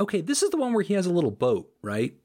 Okay, 0.00 0.20
this 0.20 0.42
is 0.42 0.50
the 0.50 0.56
one 0.56 0.72
where 0.72 0.82
he 0.82 0.94
has 0.94 1.06
a 1.06 1.12
little 1.12 1.30
boat, 1.30 1.70
right? 1.82 2.14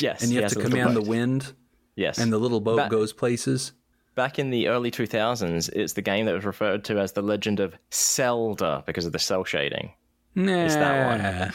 Yes. 0.00 0.22
And 0.22 0.32
you 0.32 0.40
have 0.40 0.52
to 0.52 0.60
command 0.60 0.96
the 0.96 1.02
wind. 1.02 1.52
Yes. 1.94 2.16
And 2.16 2.32
the 2.32 2.38
little 2.38 2.60
boat 2.60 2.78
back, 2.78 2.90
goes 2.90 3.12
places. 3.12 3.72
Back 4.14 4.38
in 4.38 4.48
the 4.48 4.68
early 4.68 4.90
2000s, 4.90 5.70
it's 5.74 5.92
the 5.92 6.00
game 6.00 6.24
that 6.24 6.34
was 6.34 6.44
referred 6.44 6.84
to 6.84 6.98
as 6.98 7.12
The 7.12 7.20
Legend 7.20 7.60
of 7.60 7.76
Zelda 7.92 8.82
because 8.86 9.04
of 9.04 9.12
the 9.12 9.18
cell 9.18 9.44
shading. 9.44 9.92
Nah. 10.34 10.64
It's 10.64 10.74
that 10.74 11.06
one. 11.06 11.52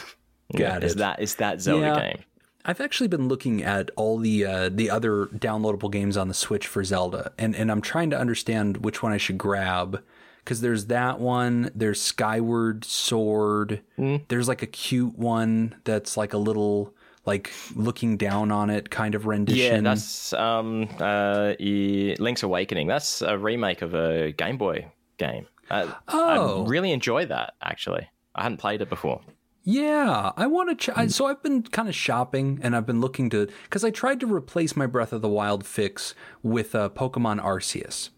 Got 0.54 0.60
yeah, 0.60 0.78
it. 0.78 0.84
Is 0.84 0.96
that 0.96 1.20
is 1.20 1.36
that 1.36 1.60
Zelda 1.60 1.86
yeah. 1.86 2.00
game? 2.00 2.24
I've 2.66 2.82
actually 2.82 3.08
been 3.08 3.28
looking 3.28 3.64
at 3.64 3.90
all 3.96 4.18
the 4.18 4.46
uh, 4.46 4.70
the 4.70 4.90
other 4.90 5.28
downloadable 5.28 5.92
games 5.92 6.18
on 6.18 6.28
the 6.28 6.34
Switch 6.34 6.68
for 6.68 6.84
Zelda, 6.84 7.32
and 7.38 7.56
and 7.56 7.72
I'm 7.72 7.82
trying 7.82 8.10
to 8.10 8.20
understand 8.20 8.78
which 8.78 9.02
one 9.02 9.12
I 9.12 9.18
should 9.18 9.38
grab 9.38 10.04
because 10.44 10.62
there's 10.62 10.88
that 10.88 11.20
one. 11.20 11.72
There's 11.74 12.02
Skyward 12.02 12.84
Sword. 12.84 13.82
Mm. 13.98 14.28
There's 14.28 14.48
like 14.48 14.62
a 14.62 14.68
cute 14.68 15.18
one 15.18 15.76
that's 15.84 16.18
like 16.18 16.34
a 16.34 16.38
little 16.38 16.94
like 17.26 17.52
looking 17.76 18.18
down 18.18 18.52
on 18.52 18.70
it 18.70 18.90
kind 18.90 19.16
of 19.16 19.26
rendition. 19.26 19.86
Yeah, 19.86 19.92
that's 19.92 20.34
um 20.34 20.90
uh 21.00 21.54
Link's 21.60 22.44
Awakening. 22.44 22.88
That's 22.88 23.22
a 23.22 23.38
remake 23.38 23.82
of 23.82 23.94
a 23.94 24.32
Game 24.32 24.58
Boy 24.58 24.92
game. 25.18 25.48
Uh, 25.70 25.92
oh, 26.08 26.64
I 26.66 26.68
really 26.68 26.92
enjoy 26.92 27.26
that 27.28 27.54
actually. 27.62 28.10
I 28.36 28.44
hadn't 28.44 28.58
played 28.58 28.82
it 28.82 28.90
before. 28.90 29.22
Yeah, 29.70 30.32
I 30.36 30.48
want 30.48 30.70
to. 30.70 30.76
Ch- 30.76 30.98
I, 30.98 31.06
so 31.06 31.28
I've 31.28 31.44
been 31.44 31.62
kind 31.62 31.88
of 31.88 31.94
shopping, 31.94 32.60
and 32.64 32.76
I've 32.76 32.88
been 32.88 33.02
looking 33.02 33.30
to 33.30 33.48
because 33.66 33.84
I 33.84 33.92
tried 33.92 34.20
to 34.22 34.26
replace 34.26 34.76
my 34.76 34.88
Breath 34.88 35.14
of 35.14 35.22
the 35.22 35.30
Wild 35.30 35.64
fix 35.64 36.16
with 36.42 36.74
uh, 36.74 36.90
Pokemon 36.90 37.40
Arceus, 37.40 38.10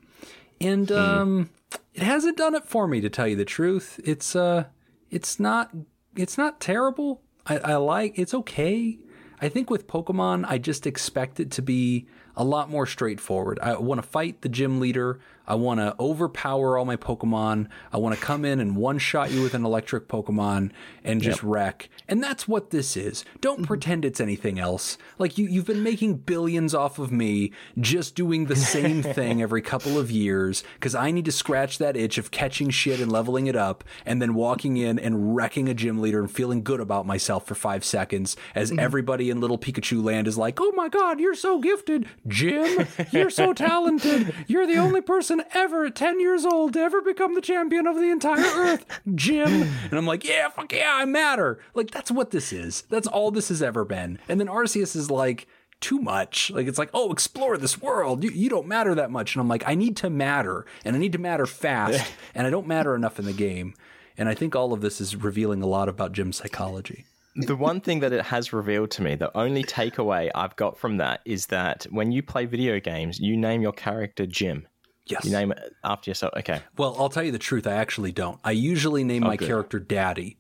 and 0.62 0.88
hmm. 0.88 0.96
um, 0.96 1.50
it 1.94 2.04
hasn't 2.04 2.38
done 2.38 2.56
it 2.56 2.64
for 2.64 2.88
me 2.88 3.02
to 3.02 3.10
tell 3.10 3.28
you 3.28 3.36
the 3.36 3.44
truth. 3.44 4.00
It's 4.06 4.34
uh, 4.34 4.68
it's 5.10 5.42
not 5.42 5.76
it's 6.16 6.38
not 6.38 6.62
terrible. 6.62 7.22
I, 7.46 7.58
I 7.58 7.76
like 7.76 8.18
it's 8.18 8.34
okay. 8.34 9.00
I 9.42 9.50
think 9.50 9.70
with 9.70 9.88
Pokemon, 9.88 10.46
I 10.48 10.58
just 10.58 10.88
expect 10.88 11.42
it 11.42 11.52
to 11.52 11.62
be 11.62 12.08
a 12.36 12.44
lot 12.44 12.70
more 12.70 12.86
straightforward. 12.86 13.60
I 13.62 13.78
want 13.78 14.02
to 14.02 14.08
fight 14.08 14.42
the 14.42 14.50
gym 14.50 14.80
leader. 14.80 15.20
I 15.48 15.56
want 15.56 15.80
to 15.80 15.96
overpower 16.00 16.78
all 16.78 16.86
my 16.86 16.96
Pokemon. 16.96 17.68
I 17.92 17.98
want 17.98 18.16
to 18.16 18.22
come 18.22 18.46
in 18.46 18.60
and 18.60 18.78
one 18.78 19.00
shot 19.00 19.32
you 19.32 19.42
with 19.42 19.54
an 19.54 19.66
electric 19.66 20.08
Pokemon 20.08 20.72
and 21.04 21.22
just 21.22 21.40
yep. 21.40 21.52
wreck. 21.52 21.90
And 22.08 22.24
that's 22.24 22.48
what 22.48 22.70
this 22.70 22.96
is. 22.96 23.26
Don't 23.42 23.58
mm-hmm. 23.58 23.66
pretend 23.66 24.06
it's 24.06 24.22
anything 24.22 24.60
else. 24.60 24.98
Like 25.18 25.38
you, 25.38 25.48
you've 25.48 25.66
been 25.66 25.84
making 25.84 26.18
billions 26.18 26.74
off 26.74 27.00
of 27.00 27.12
me 27.12 27.52
just 27.80 28.16
doing 28.16 28.46
the 28.46 28.56
same 28.56 29.02
thing 29.04 29.42
every 29.42 29.62
couple 29.62 29.98
of 29.98 30.12
years 30.12 30.64
because 30.76 30.96
I 30.96 31.12
need 31.12 31.26
to 31.26 31.32
scratch 31.32 31.80
that 31.80 31.98
itch 31.98 32.18
of 32.18 32.32
catching 32.32 32.70
shit 32.70 33.02
and 33.02 33.12
leveling 33.12 33.48
it 33.48 33.56
up 33.56 33.84
and 34.06 34.22
then 34.22 34.36
walking 34.36 34.78
in 34.78 35.00
and 35.00 35.36
wrecking 35.36 35.68
a 35.68 35.74
gym 35.74 36.00
leader 36.00 36.20
and 36.20 36.32
feeling 36.32 36.64
good 36.64 36.80
about 36.80 37.06
myself 37.06 37.46
for 37.46 37.56
five 37.56 37.84
seconds 37.84 38.38
as 38.56 38.70
mm-hmm. 38.70 38.80
everybody 38.80 39.30
in 39.30 39.42
Little 39.42 39.58
Pikachu 39.58 40.02
Land 40.02 40.28
is 40.28 40.38
like, 40.38 40.62
oh 40.62 40.72
my 40.76 40.88
God, 40.88 41.20
you're 41.20 41.36
so 41.36 41.60
gifted. 41.60 42.08
Jim, 42.28 42.88
you're 43.12 43.30
so 43.30 43.54
talented. 43.54 44.34
You're 44.48 44.68
the 44.68 44.78
only 44.78 45.02
person 45.02 45.44
ever 45.54 45.86
at 45.86 45.96
10 45.96 46.20
years 46.20 46.46
old 46.46 46.74
to 46.74 46.80
ever 46.80 47.02
become 47.02 47.34
the 47.36 47.42
champion 47.42 47.88
of 47.88 47.96
the 47.96 48.12
entire 48.12 48.44
earth, 48.44 48.86
Jim. 49.16 49.64
And 49.90 49.94
I'm 49.94 50.06
like, 50.06 50.24
yeah, 50.24 50.50
fuck 50.50 50.72
yeah, 50.72 50.94
I 50.94 51.06
matter. 51.06 51.60
Like, 51.74 51.92
that's 51.92 52.12
what 52.12 52.32
this 52.32 52.54
is. 52.54 52.84
That's 52.90 53.08
all 53.08 53.32
this 53.32 53.50
has 53.50 53.62
ever 53.62 53.84
been. 53.84 54.20
And 54.30 54.40
then 54.40 54.48
Arceus 54.48 54.96
is 54.96 55.10
like, 55.10 55.48
too 55.82 56.00
much. 56.00 56.52
Like 56.52 56.68
it's 56.68 56.78
like, 56.78 56.92
oh, 56.94 57.12
explore 57.12 57.58
this 57.58 57.82
world. 57.82 58.24
You, 58.24 58.30
you 58.30 58.50
don't 58.50 58.68
matter 58.68 58.94
that 58.96 59.12
much. 59.12 59.36
And 59.36 59.42
I'm 59.42 59.48
like, 59.48 59.64
I 59.66 59.74
need 59.74 59.98
to 59.98 60.10
matter, 60.10 60.66
and 60.86 60.96
I 60.96 61.00
need 61.00 61.14
to 61.14 61.18
matter 61.18 61.48
fast, 61.48 62.14
and 62.36 62.48
I 62.48 62.52
don't 62.52 62.68
matter 62.68 62.96
enough 62.96 63.20
in 63.20 63.26
the 63.26 63.34
game. 63.34 63.74
And 64.18 64.30
I 64.30 64.36
think 64.36 64.56
all 64.56 64.74
of 64.74 64.82
this 64.82 65.02
is 65.02 65.16
revealing 65.16 65.64
a 65.64 65.68
lot 65.68 65.90
about 65.90 66.12
Jim's 66.12 66.38
psychology. 66.38 67.06
The 67.36 67.56
one 67.56 67.82
thing 67.82 68.02
that 68.02 68.12
it 68.14 68.26
has 68.26 68.52
revealed 68.54 68.92
to 68.92 69.02
me, 69.02 69.16
the 69.16 69.36
only 69.38 69.64
takeaway 69.64 70.30
I've 70.36 70.56
got 70.56 70.78
from 70.78 70.98
that 70.98 71.22
is 71.26 71.48
that 71.48 71.86
when 71.90 72.12
you 72.12 72.22
play 72.22 72.46
video 72.46 72.80
games, 72.80 73.20
you 73.20 73.38
name 73.38 73.62
your 73.62 73.72
character 73.72 74.26
Jim. 74.26 74.68
Yes. 75.06 75.26
You 75.26 75.32
name 75.32 75.52
it 75.52 75.60
after 75.84 76.10
yourself. 76.10 76.34
Okay. 76.38 76.62
Well, 76.78 76.96
I'll 76.98 77.10
tell 77.10 77.24
you 77.24 77.32
the 77.32 77.40
truth. 77.40 77.68
I 77.68 77.74
actually 77.74 78.12
don't. 78.12 78.40
I 78.44 78.52
usually 78.52 79.04
name 79.04 79.24
oh, 79.24 79.28
my 79.28 79.36
good. 79.36 79.48
character 79.48 79.80
Daddy, 79.80 80.38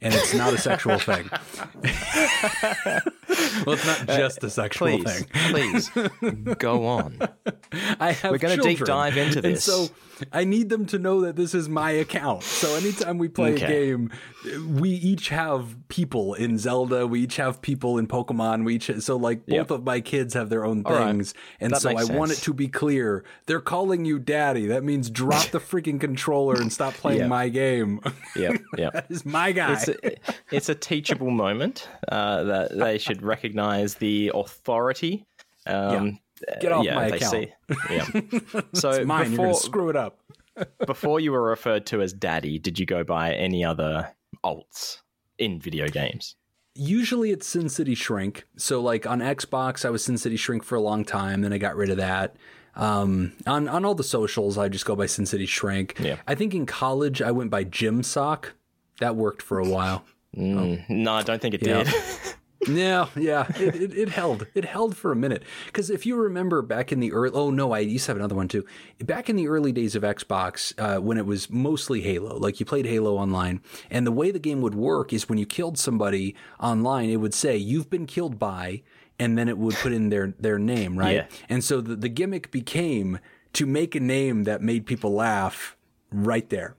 and 0.00 0.14
it's 0.14 0.34
not 0.34 0.52
a 0.54 0.58
sexual 0.58 0.98
thing. 0.98 1.28
well, 3.66 3.74
it's 3.74 3.86
not 3.86 4.06
just 4.06 4.42
a 4.42 4.50
sexual 4.50 4.88
Please, 4.88 5.24
thing. 5.90 6.10
please 6.10 6.54
go 6.58 6.86
on. 6.86 7.18
I 8.00 8.12
have 8.12 8.32
We're 8.32 8.38
gonna 8.38 8.56
deep 8.56 8.80
dive 8.80 9.16
into 9.16 9.38
and 9.38 9.56
this. 9.56 9.64
so 9.64 9.88
I 10.32 10.44
need 10.44 10.68
them 10.68 10.86
to 10.86 10.98
know 10.98 11.20
that 11.22 11.36
this 11.36 11.54
is 11.54 11.68
my 11.68 11.90
account. 11.92 12.42
So 12.42 12.74
anytime 12.74 13.18
we 13.18 13.28
play 13.28 13.52
Okay. 13.54 13.64
a 13.64 13.68
game, 13.68 14.10
we 14.68 14.90
each 14.90 15.28
have 15.28 15.76
people 15.88 16.34
in 16.34 16.58
Zelda. 16.58 17.06
We 17.06 17.20
each 17.22 17.36
have 17.36 17.60
people 17.62 17.98
in 17.98 18.06
Pokemon. 18.06 18.64
We 18.64 18.76
each 18.76 18.90
so 19.00 19.16
like 19.16 19.46
both 19.46 19.54
Yep. 19.54 19.70
of 19.70 19.84
my 19.84 20.00
kids 20.00 20.34
have 20.34 20.48
their 20.48 20.64
own 20.64 20.82
All 20.84 20.92
right. 20.94 21.06
things, 21.06 21.34
and 21.60 21.72
That 21.72 21.80
so 21.82 21.90
I 21.90 21.94
makes 21.94 22.10
want 22.10 22.32
it 22.32 22.38
to 22.38 22.52
be 22.54 22.68
clear. 22.68 23.24
They're 23.46 23.60
calling 23.60 24.04
you 24.04 24.18
Daddy. 24.18 24.66
That 24.66 24.84
means 24.84 25.10
drop 25.10 25.46
the 25.50 25.60
freaking 25.60 26.00
controller 26.00 26.54
and 26.60 26.72
stop 26.72 26.94
playing 27.02 27.20
Yeah. 27.20 27.26
my 27.28 27.48
game. 27.48 28.00
Yeah. 28.36 28.52
Yeah. 28.76 28.90
that 28.90 29.06
is 29.10 29.24
my 29.26 29.52
guy. 29.52 29.72
It's 29.74 29.88
a, 29.88 29.96
it's 30.54 30.68
a 30.68 30.74
teachable 30.74 31.30
moment 31.30 31.88
uh, 32.10 32.44
that 32.44 32.76
they 32.78 32.98
should 32.98 33.22
recognize 33.22 33.94
the 33.96 34.30
authority. 34.34 35.24
Um, 35.66 36.18
Get 36.60 36.72
off 36.72 36.84
yeah, 36.84 36.94
my 36.94 37.06
account. 37.06 37.30
see- 37.32 37.52
yeah. 37.90 38.06
So 38.74 38.90
it's 38.90 39.06
mine. 39.06 39.32
You're 39.32 39.38
gonna 39.38 39.54
screw 39.54 39.88
it 39.88 39.96
up. 39.96 40.20
before 40.86 41.20
you 41.20 41.30
were 41.32 41.42
referred 41.42 41.86
to 41.86 42.02
as 42.02 42.12
daddy, 42.12 42.58
did 42.58 42.78
you 42.78 42.86
go 42.86 43.04
by 43.04 43.32
any 43.32 43.64
other 43.64 44.12
alts 44.44 44.98
in 45.38 45.60
video 45.60 45.86
games? 45.88 46.34
usually 46.80 47.32
it's 47.32 47.44
Sin 47.44 47.68
City 47.68 47.96
Shrink. 47.96 48.46
So 48.56 48.80
like 48.80 49.04
on 49.04 49.18
Xbox, 49.18 49.84
I 49.84 49.90
was 49.90 50.04
Sin 50.04 50.16
City 50.16 50.36
Shrink 50.36 50.62
for 50.62 50.76
a 50.76 50.80
long 50.80 51.04
time. 51.04 51.40
Then 51.42 51.52
I 51.52 51.58
got 51.58 51.74
rid 51.74 51.90
of 51.90 51.96
that. 51.96 52.36
Um, 52.76 53.32
on 53.48 53.66
on 53.68 53.84
all 53.84 53.96
the 53.96 54.04
socials, 54.04 54.56
I 54.56 54.68
just 54.68 54.84
go 54.84 54.94
by 54.94 55.06
Sin 55.06 55.26
City 55.26 55.46
Shrink. 55.46 55.96
Yeah. 55.98 56.18
I 56.28 56.36
think 56.36 56.54
in 56.54 56.66
college 56.66 57.20
I 57.20 57.32
went 57.32 57.50
by 57.50 57.64
Gym 57.64 58.04
Sock. 58.04 58.54
That 59.00 59.16
worked 59.16 59.42
for 59.42 59.58
a 59.58 59.64
while. 59.68 60.04
Mm, 60.36 60.88
No, 60.88 61.14
I 61.14 61.22
don't 61.22 61.42
think 61.42 61.54
it 61.54 61.66
Yeah. 61.66 61.82
did. 61.82 61.94
yeah, 62.66 63.06
yeah, 63.14 63.46
it, 63.56 63.74
it, 63.74 63.94
it 63.96 64.08
held. 64.08 64.46
It 64.54 64.64
held 64.64 64.96
for 64.96 65.12
a 65.12 65.16
minute. 65.16 65.44
Because 65.66 65.90
if 65.90 66.04
you 66.04 66.16
remember 66.16 66.60
back 66.62 66.90
in 66.90 67.00
the 67.00 67.12
early, 67.12 67.32
oh 67.34 67.50
no, 67.50 67.72
I 67.72 67.80
used 67.80 68.06
to 68.06 68.10
have 68.10 68.16
another 68.16 68.34
one 68.34 68.48
too. 68.48 68.64
Back 69.00 69.30
in 69.30 69.36
the 69.36 69.48
early 69.48 69.72
days 69.72 69.94
of 69.94 70.02
Xbox, 70.02 70.74
uh, 70.78 71.00
when 71.00 71.18
it 71.18 71.26
was 71.26 71.48
mostly 71.50 72.00
Halo, 72.00 72.36
like 72.36 72.58
you 72.58 72.66
played 72.66 72.86
Halo 72.86 73.16
online, 73.16 73.60
and 73.90 74.06
the 74.06 74.12
way 74.12 74.30
the 74.30 74.38
game 74.38 74.60
would 74.60 74.74
work 74.74 75.12
is 75.12 75.28
when 75.28 75.38
you 75.38 75.46
killed 75.46 75.78
somebody 75.78 76.34
online, 76.58 77.10
it 77.10 77.16
would 77.16 77.34
say 77.34 77.56
you've 77.56 77.90
been 77.90 78.06
killed 78.06 78.38
by, 78.38 78.82
and 79.18 79.38
then 79.38 79.48
it 79.48 79.58
would 79.58 79.74
put 79.76 79.92
in 79.92 80.08
their 80.08 80.34
their 80.38 80.58
name, 80.58 80.98
right? 80.98 81.16
Yeah. 81.16 81.26
And 81.48 81.62
so 81.62 81.80
the, 81.80 81.94
the 81.94 82.08
gimmick 82.08 82.50
became 82.50 83.20
to 83.52 83.66
make 83.66 83.94
a 83.94 84.00
name 84.00 84.44
that 84.44 84.62
made 84.62 84.84
people 84.84 85.12
laugh 85.12 85.76
right 86.10 86.48
there 86.50 86.74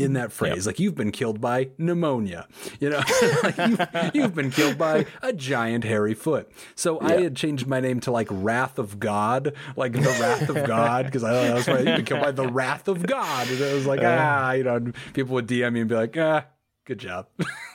in 0.00 0.14
that 0.14 0.32
phrase. 0.32 0.66
Like 0.66 0.80
you've 0.80 0.94
been 0.94 1.12
killed 1.12 1.40
by 1.40 1.70
pneumonia, 1.78 2.46
you 2.78 2.90
know, 2.90 3.02
like 3.42 3.56
you've, 3.58 4.14
you've 4.14 4.34
been 4.34 4.50
killed 4.50 4.78
by 4.78 5.06
a 5.22 5.32
giant 5.32 5.84
hairy 5.84 6.14
foot. 6.14 6.50
So 6.74 7.00
I 7.00 7.20
had 7.20 7.36
changed 7.36 7.66
my 7.66 7.80
name 7.80 8.00
to 8.00 8.10
like 8.10 8.28
Wrath 8.30 8.78
of 8.78 8.98
God, 8.98 9.54
like 9.76 9.92
the 9.92 10.00
Wrath 10.00 10.48
of 10.48 10.66
God, 10.66 11.06
because 11.06 11.24
I 11.24 11.32
thought 11.32 11.42
that 11.42 11.54
was 11.54 11.68
right. 11.68 11.86
You've 11.86 11.96
been 11.96 12.04
killed 12.04 12.22
by 12.22 12.32
the 12.32 12.48
Wrath 12.48 12.88
of 12.88 13.06
God. 13.06 13.48
And 13.48 13.60
it 13.60 13.74
was 13.74 13.86
like, 13.86 14.00
ah, 14.02 14.52
you 14.52 14.64
know, 14.64 14.92
people 15.12 15.34
would 15.34 15.46
DM 15.46 15.72
me 15.72 15.80
and 15.80 15.88
be 15.88 15.94
like, 15.94 16.16
ah, 16.16 16.46
good 16.90 16.98
job. 16.98 17.26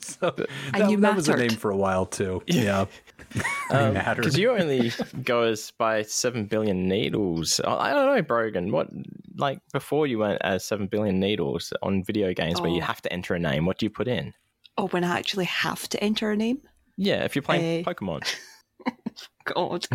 so 0.00 0.30
that, 0.72 0.90
you 0.90 0.96
that 0.98 1.16
was 1.16 1.28
a 1.28 1.36
name 1.36 1.50
for 1.50 1.70
a 1.72 1.76
while 1.76 2.06
too. 2.06 2.40
Yeah. 2.46 2.86
I 3.70 3.90
mattered. 3.90 4.22
Because 4.22 4.38
you 4.38 4.50
only 4.52 4.92
go 5.24 5.42
as 5.42 5.72
by 5.72 6.02
seven 6.02 6.44
billion 6.46 6.86
needles. 6.88 7.60
I 7.64 7.90
I 7.90 7.92
don't 7.92 8.14
know, 8.14 8.22
Brogan. 8.22 8.70
What 8.70 8.88
like 9.36 9.58
before 9.72 10.06
you 10.06 10.18
went 10.20 10.40
as 10.42 10.64
seven 10.64 10.86
billion 10.86 11.18
needles 11.18 11.72
on 11.82 12.04
video 12.04 12.32
games 12.32 12.60
where 12.60 12.70
you 12.70 12.80
Oh. 12.80 12.84
have 12.84 13.02
to 13.02 13.12
enter 13.12 13.34
a 13.34 13.38
name? 13.40 13.66
What 13.66 13.78
do 13.78 13.86
you 13.86 13.90
put 13.90 14.06
in? 14.06 14.32
Oh, 14.78 14.86
when 14.88 15.02
I 15.04 15.18
actually 15.18 15.46
have 15.46 15.88
to 15.88 16.02
enter 16.02 16.30
a 16.30 16.36
name? 16.36 16.58
Yeah, 16.96 17.24
if 17.24 17.34
you're 17.34 17.42
playing 17.42 17.80
Eh. 17.80 17.82
Pokemon. 17.82 18.22
God. 19.44 19.86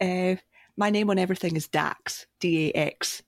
uh, 0.00 0.36
my 0.76 0.90
name 0.90 1.08
on 1.10 1.18
everything 1.18 1.54
is 1.56 1.68
Dax. 1.68 2.26
D 2.40 2.72
A 2.74 2.76
X. 2.76 3.22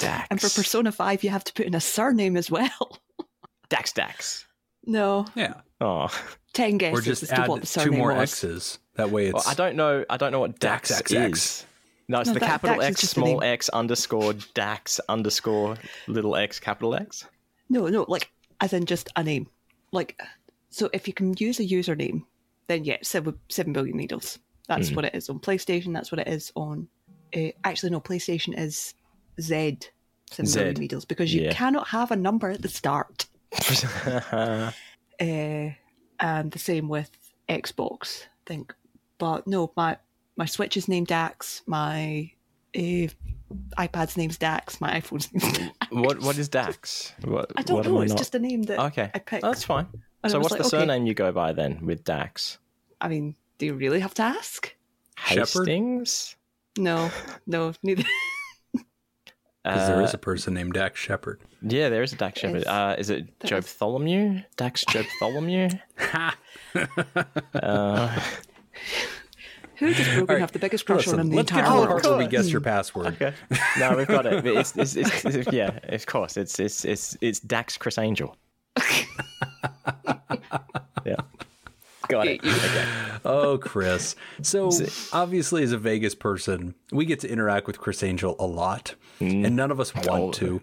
Dax. 0.00 0.26
And 0.30 0.40
for 0.40 0.48
Persona 0.48 0.90
5, 0.90 1.22
you 1.22 1.30
have 1.30 1.44
to 1.44 1.52
put 1.52 1.66
in 1.66 1.74
a 1.74 1.80
surname 1.80 2.36
as 2.36 2.50
well. 2.50 2.98
Dax 3.72 3.92
Dax. 3.92 4.46
No, 4.84 5.24
yeah. 5.34 5.54
Oh, 5.80 6.08
10 6.52 6.74
Or 6.74 6.78
guesses 6.78 7.04
just 7.20 7.32
add 7.32 7.48
what 7.48 7.62
the 7.62 7.66
two 7.66 7.90
more 7.90 8.12
was. 8.12 8.32
X's. 8.44 8.78
That 8.96 9.10
way 9.10 9.26
it's. 9.28 9.34
well, 9.34 9.44
I 9.46 9.54
don't 9.54 9.76
know. 9.76 10.04
I 10.10 10.18
don't 10.18 10.30
know 10.30 10.40
what 10.40 10.58
Dax, 10.58 10.90
Dax 10.90 11.10
is. 11.10 11.16
XX. 11.16 11.64
No, 12.08 12.20
it's 12.20 12.28
No, 12.28 12.34
the 12.34 12.40
Da- 12.40 12.46
capital 12.46 12.76
Dax 12.76 13.02
X, 13.02 13.08
small. 13.08 13.42
X 13.42 13.68
underscore 13.70 14.34
Dax 14.54 15.00
underscore 15.08 15.76
little 16.06 16.36
X 16.36 16.60
capital 16.60 16.94
X. 16.94 17.26
No, 17.70 17.86
no, 17.88 18.04
like, 18.08 18.30
as 18.60 18.74
in 18.74 18.84
just 18.84 19.08
a 19.16 19.22
name. 19.24 19.46
Like, 19.92 20.20
so 20.68 20.90
if 20.92 21.08
you 21.08 21.14
can 21.14 21.34
use 21.38 21.58
a 21.58 21.64
username, 21.64 22.24
then 22.66 22.84
yeah, 22.84 22.98
seven, 23.02 23.38
7 23.48 23.72
billion 23.72 23.96
needles. 23.96 24.38
That's 24.68 24.90
Hmm. 24.90 24.96
what 24.96 25.04
it 25.06 25.14
is 25.14 25.30
on 25.30 25.38
PlayStation. 25.40 25.94
That's 25.94 26.12
what 26.12 26.18
it 26.20 26.28
is 26.28 26.52
on. 26.54 26.86
Uh, 27.34 27.48
actually, 27.64 27.90
no, 27.90 28.00
PlayStation 28.00 28.58
is 28.58 28.92
Z. 29.40 29.78
7 30.30 30.52
billion 30.52 30.76
Z, 30.76 30.80
needles 30.80 31.04
because 31.06 31.32
you 31.32 31.42
yeah. 31.42 31.52
cannot 31.54 31.88
have 31.88 32.10
a 32.10 32.16
number 32.16 32.50
at 32.50 32.60
the 32.62 32.68
start. 32.68 33.26
uh, 34.32 34.70
and 35.20 36.50
the 36.50 36.58
same 36.58 36.88
with 36.88 37.10
Xbox, 37.48 38.24
I 38.24 38.26
think. 38.46 38.74
But 39.18 39.46
no, 39.46 39.72
my 39.76 39.96
my 40.36 40.46
Switch 40.46 40.76
is 40.76 40.88
named 40.88 41.08
Dax. 41.08 41.62
My 41.66 42.30
uh, 42.74 43.08
iPad's 43.78 44.16
name's 44.16 44.38
Dax. 44.38 44.80
My 44.80 45.00
iPhone's 45.00 45.32
name's 45.32 45.58
Dax. 45.58 45.86
what 45.90 46.20
What 46.20 46.38
is 46.38 46.48
Dax? 46.48 47.12
What, 47.22 47.52
I 47.56 47.62
don't 47.62 47.76
what 47.78 47.86
know. 47.86 48.00
I 48.00 48.02
It's 48.04 48.12
not- 48.12 48.18
just 48.18 48.34
a 48.34 48.38
name 48.38 48.62
that 48.64 48.78
okay. 48.78 49.10
I 49.14 49.18
picked. 49.18 49.42
That's 49.42 49.64
fine. 49.64 49.86
And 50.22 50.30
so, 50.30 50.38
what's 50.38 50.52
like, 50.52 50.60
the 50.60 50.66
okay. 50.66 50.78
surname 50.78 51.06
you 51.06 51.14
go 51.14 51.32
by 51.32 51.52
then 51.52 51.84
with 51.84 52.04
Dax? 52.04 52.58
I 53.00 53.08
mean, 53.08 53.34
do 53.58 53.66
you 53.66 53.74
really 53.74 54.00
have 54.00 54.14
to 54.14 54.22
ask? 54.22 54.74
Shepherd? 55.18 55.66
Hastings. 55.66 56.36
No, 56.78 57.10
no, 57.46 57.74
neither. 57.82 58.04
Because 59.64 59.86
there 59.88 59.96
Uh, 60.00 60.04
is 60.04 60.12
a 60.14 60.18
person 60.18 60.54
named 60.54 60.72
Dax 60.72 60.98
Shepard. 60.98 61.40
Yeah, 61.62 61.88
there 61.88 62.02
is 62.02 62.12
a 62.12 62.16
Dax 62.16 62.40
Shepard. 62.40 62.62
Is- 62.62 62.66
Uh, 62.66 62.96
is 62.98 63.10
it 63.10 63.26
Job 63.44 63.60
is- 63.60 63.66
Tholomew? 63.66 64.44
Dax 64.56 64.84
Job 64.86 65.06
Tholomew? 65.20 65.78
uh, 67.62 68.20
Who 69.76 69.92
does 69.94 70.08
Brogan 70.14 70.40
have 70.40 70.52
the 70.52 70.58
biggest 70.60 70.86
crush 70.86 71.08
on 71.08 71.18
in 71.20 71.30
the 71.30 71.36
let's 71.36 71.50
get 71.50 71.58
entire 71.60 71.74
to 71.74 71.80
the 71.82 71.86
world? 71.88 72.02
part 72.02 72.06
where 72.16 72.18
we 72.18 72.26
guess 72.30 72.50
your 72.50 72.60
password. 72.60 73.06
okay. 73.08 73.32
No, 73.78 73.96
we've 73.96 74.06
got 74.06 74.26
it. 74.26 74.44
It's, 74.46 74.76
it's, 74.76 74.94
it's, 74.96 75.24
it's- 75.24 75.52
yeah, 75.52 75.78
of 75.88 76.06
course. 76.06 76.36
It's 76.36 76.58
it's 76.60 76.84
it's 76.84 77.16
it's 77.20 77.40
Dax 77.40 77.76
Criss 77.76 77.98
Angel. 77.98 78.36
yeah. 81.04 81.16
Got 82.12 82.26
it. 82.28 82.44
Okay. 82.44 82.86
Oh, 83.24 83.56
Criss. 83.56 84.16
So 84.42 84.70
obviously, 85.14 85.62
as 85.62 85.72
a 85.72 85.78
Vegas 85.78 86.14
person, 86.14 86.74
we 86.90 87.06
get 87.06 87.20
to 87.20 87.28
interact 87.28 87.66
with 87.66 87.78
Criss 87.78 88.02
Angel 88.02 88.36
a 88.38 88.44
lot, 88.44 88.96
and 89.18 89.56
none 89.56 89.70
of 89.70 89.80
us 89.80 89.94
want 89.94 90.34
to. 90.34 90.60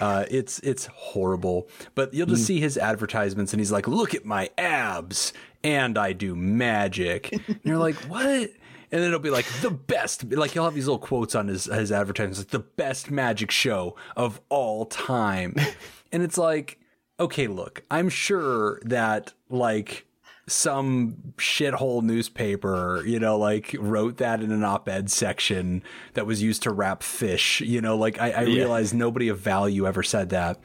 Uh, 0.00 0.24
it's 0.30 0.60
it's 0.60 0.86
horrible, 0.86 1.68
but 1.96 2.14
you'll 2.14 2.28
just 2.28 2.46
see 2.46 2.60
his 2.60 2.78
advertisements, 2.78 3.52
and 3.52 3.60
he's 3.60 3.72
like, 3.72 3.88
"Look 3.88 4.14
at 4.14 4.24
my 4.24 4.50
abs, 4.56 5.32
and 5.64 5.98
I 5.98 6.12
do 6.12 6.36
magic." 6.36 7.32
and 7.48 7.60
you're 7.64 7.76
like, 7.76 7.96
"What?" 8.04 8.24
And 8.24 9.02
then 9.02 9.08
it'll 9.08 9.18
be 9.18 9.30
like 9.30 9.46
the 9.62 9.70
best. 9.70 10.30
Like 10.30 10.52
he'll 10.52 10.64
have 10.64 10.74
these 10.74 10.86
little 10.86 11.00
quotes 11.00 11.34
on 11.34 11.48
his 11.48 11.64
his 11.64 11.90
advertisements, 11.90 12.38
like 12.38 12.50
the 12.50 12.60
best 12.60 13.10
magic 13.10 13.50
show 13.50 13.96
of 14.16 14.40
all 14.48 14.86
time, 14.86 15.56
and 16.12 16.22
it's 16.22 16.38
like, 16.38 16.78
okay, 17.18 17.48
look, 17.48 17.82
I'm 17.90 18.08
sure 18.08 18.80
that 18.84 19.32
like 19.50 20.06
some 20.46 21.16
shithole 21.36 22.02
newspaper, 22.02 23.02
you 23.06 23.18
know, 23.18 23.38
like 23.38 23.74
wrote 23.78 24.18
that 24.18 24.42
in 24.42 24.52
an 24.52 24.64
op-ed 24.64 25.10
section 25.10 25.82
that 26.14 26.26
was 26.26 26.42
used 26.42 26.62
to 26.62 26.70
wrap 26.70 27.02
fish. 27.02 27.60
You 27.60 27.80
know, 27.80 27.96
like 27.96 28.20
I, 28.20 28.30
I 28.30 28.42
realize 28.42 28.92
nobody 28.92 29.28
of 29.28 29.38
value 29.38 29.86
ever 29.86 30.02
said 30.02 30.28
that, 30.30 30.60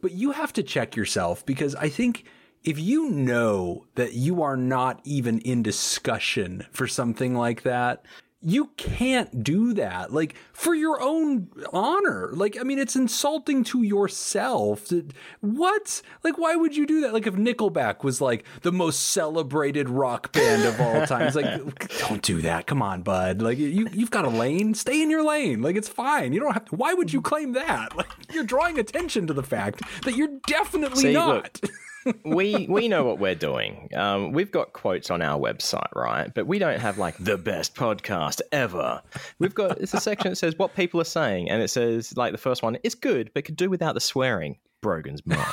but 0.00 0.12
you 0.12 0.32
have 0.32 0.52
to 0.54 0.62
check 0.62 0.96
yourself 0.96 1.44
because 1.44 1.74
I 1.74 1.88
think 1.88 2.24
if 2.64 2.78
you 2.78 3.10
know 3.10 3.84
that 3.94 4.14
you 4.14 4.42
are 4.42 4.56
not 4.56 5.00
even 5.04 5.38
in 5.40 5.62
discussion 5.62 6.66
for 6.70 6.86
something 6.86 7.34
like 7.34 7.62
that, 7.62 8.04
you 8.40 8.66
can't 8.76 9.42
do 9.42 9.74
that. 9.74 10.12
Like 10.12 10.36
for 10.52 10.74
your 10.74 11.02
own 11.02 11.48
honor. 11.72 12.30
Like 12.32 12.56
I 12.58 12.62
mean 12.62 12.78
it's 12.78 12.94
insulting 12.94 13.64
to 13.64 13.82
yourself. 13.82 14.92
What? 15.40 16.02
Like 16.22 16.38
why 16.38 16.54
would 16.54 16.76
you 16.76 16.86
do 16.86 17.00
that? 17.00 17.12
Like 17.12 17.26
if 17.26 17.34
Nickelback 17.34 18.04
was 18.04 18.20
like 18.20 18.44
the 18.62 18.70
most 18.70 19.10
celebrated 19.10 19.88
rock 19.88 20.32
band 20.32 20.64
of 20.64 20.80
all 20.80 21.04
time. 21.06 21.26
It's 21.26 21.36
like 21.36 21.98
don't 22.08 22.22
do 22.22 22.40
that. 22.42 22.66
Come 22.66 22.80
on, 22.80 23.02
bud. 23.02 23.42
Like 23.42 23.58
you 23.58 23.88
you've 23.92 24.12
got 24.12 24.24
a 24.24 24.28
lane. 24.30 24.74
Stay 24.74 25.02
in 25.02 25.10
your 25.10 25.24
lane. 25.24 25.60
Like 25.60 25.74
it's 25.76 25.88
fine. 25.88 26.32
You 26.32 26.38
don't 26.40 26.52
have 26.52 26.66
to 26.66 26.76
Why 26.76 26.94
would 26.94 27.12
you 27.12 27.20
claim 27.20 27.52
that? 27.52 27.88
Like 27.98 28.06
you're 28.32 28.44
drawing 28.44 28.78
attention 28.78 29.26
to 29.26 29.32
the 29.32 29.42
fact 29.42 29.82
that 30.04 30.14
you're 30.14 30.38
definitely 30.46 31.02
See, 31.02 31.12
not. 31.12 31.58
look, 31.60 31.72
we 32.24 32.66
we 32.68 32.88
know 32.88 33.04
what 33.04 33.18
we're 33.18 33.34
doing. 33.34 33.88
Um, 33.94 34.32
we've 34.32 34.50
got 34.50 34.72
quotes 34.72 35.10
on 35.10 35.22
our 35.22 35.38
website, 35.38 35.94
right? 35.94 36.32
But 36.32 36.46
we 36.46 36.58
don't 36.58 36.80
have 36.80 36.98
like 36.98 37.16
the 37.18 37.38
best 37.38 37.74
podcast 37.74 38.40
ever. 38.52 39.02
We've 39.38 39.54
got 39.54 39.80
it's 39.80 39.94
a 39.94 40.00
section 40.00 40.30
that 40.30 40.36
says 40.36 40.56
what 40.56 40.74
people 40.74 41.00
are 41.00 41.04
saying, 41.04 41.50
and 41.50 41.62
it 41.62 41.68
says 41.68 42.16
like 42.16 42.32
the 42.32 42.38
first 42.38 42.62
one, 42.62 42.78
it's 42.82 42.94
good, 42.94 43.30
but 43.34 43.44
could 43.44 43.56
do 43.56 43.70
without 43.70 43.94
the 43.94 44.00
swearing. 44.00 44.56
Brogan's 44.80 45.26
mom. 45.26 45.44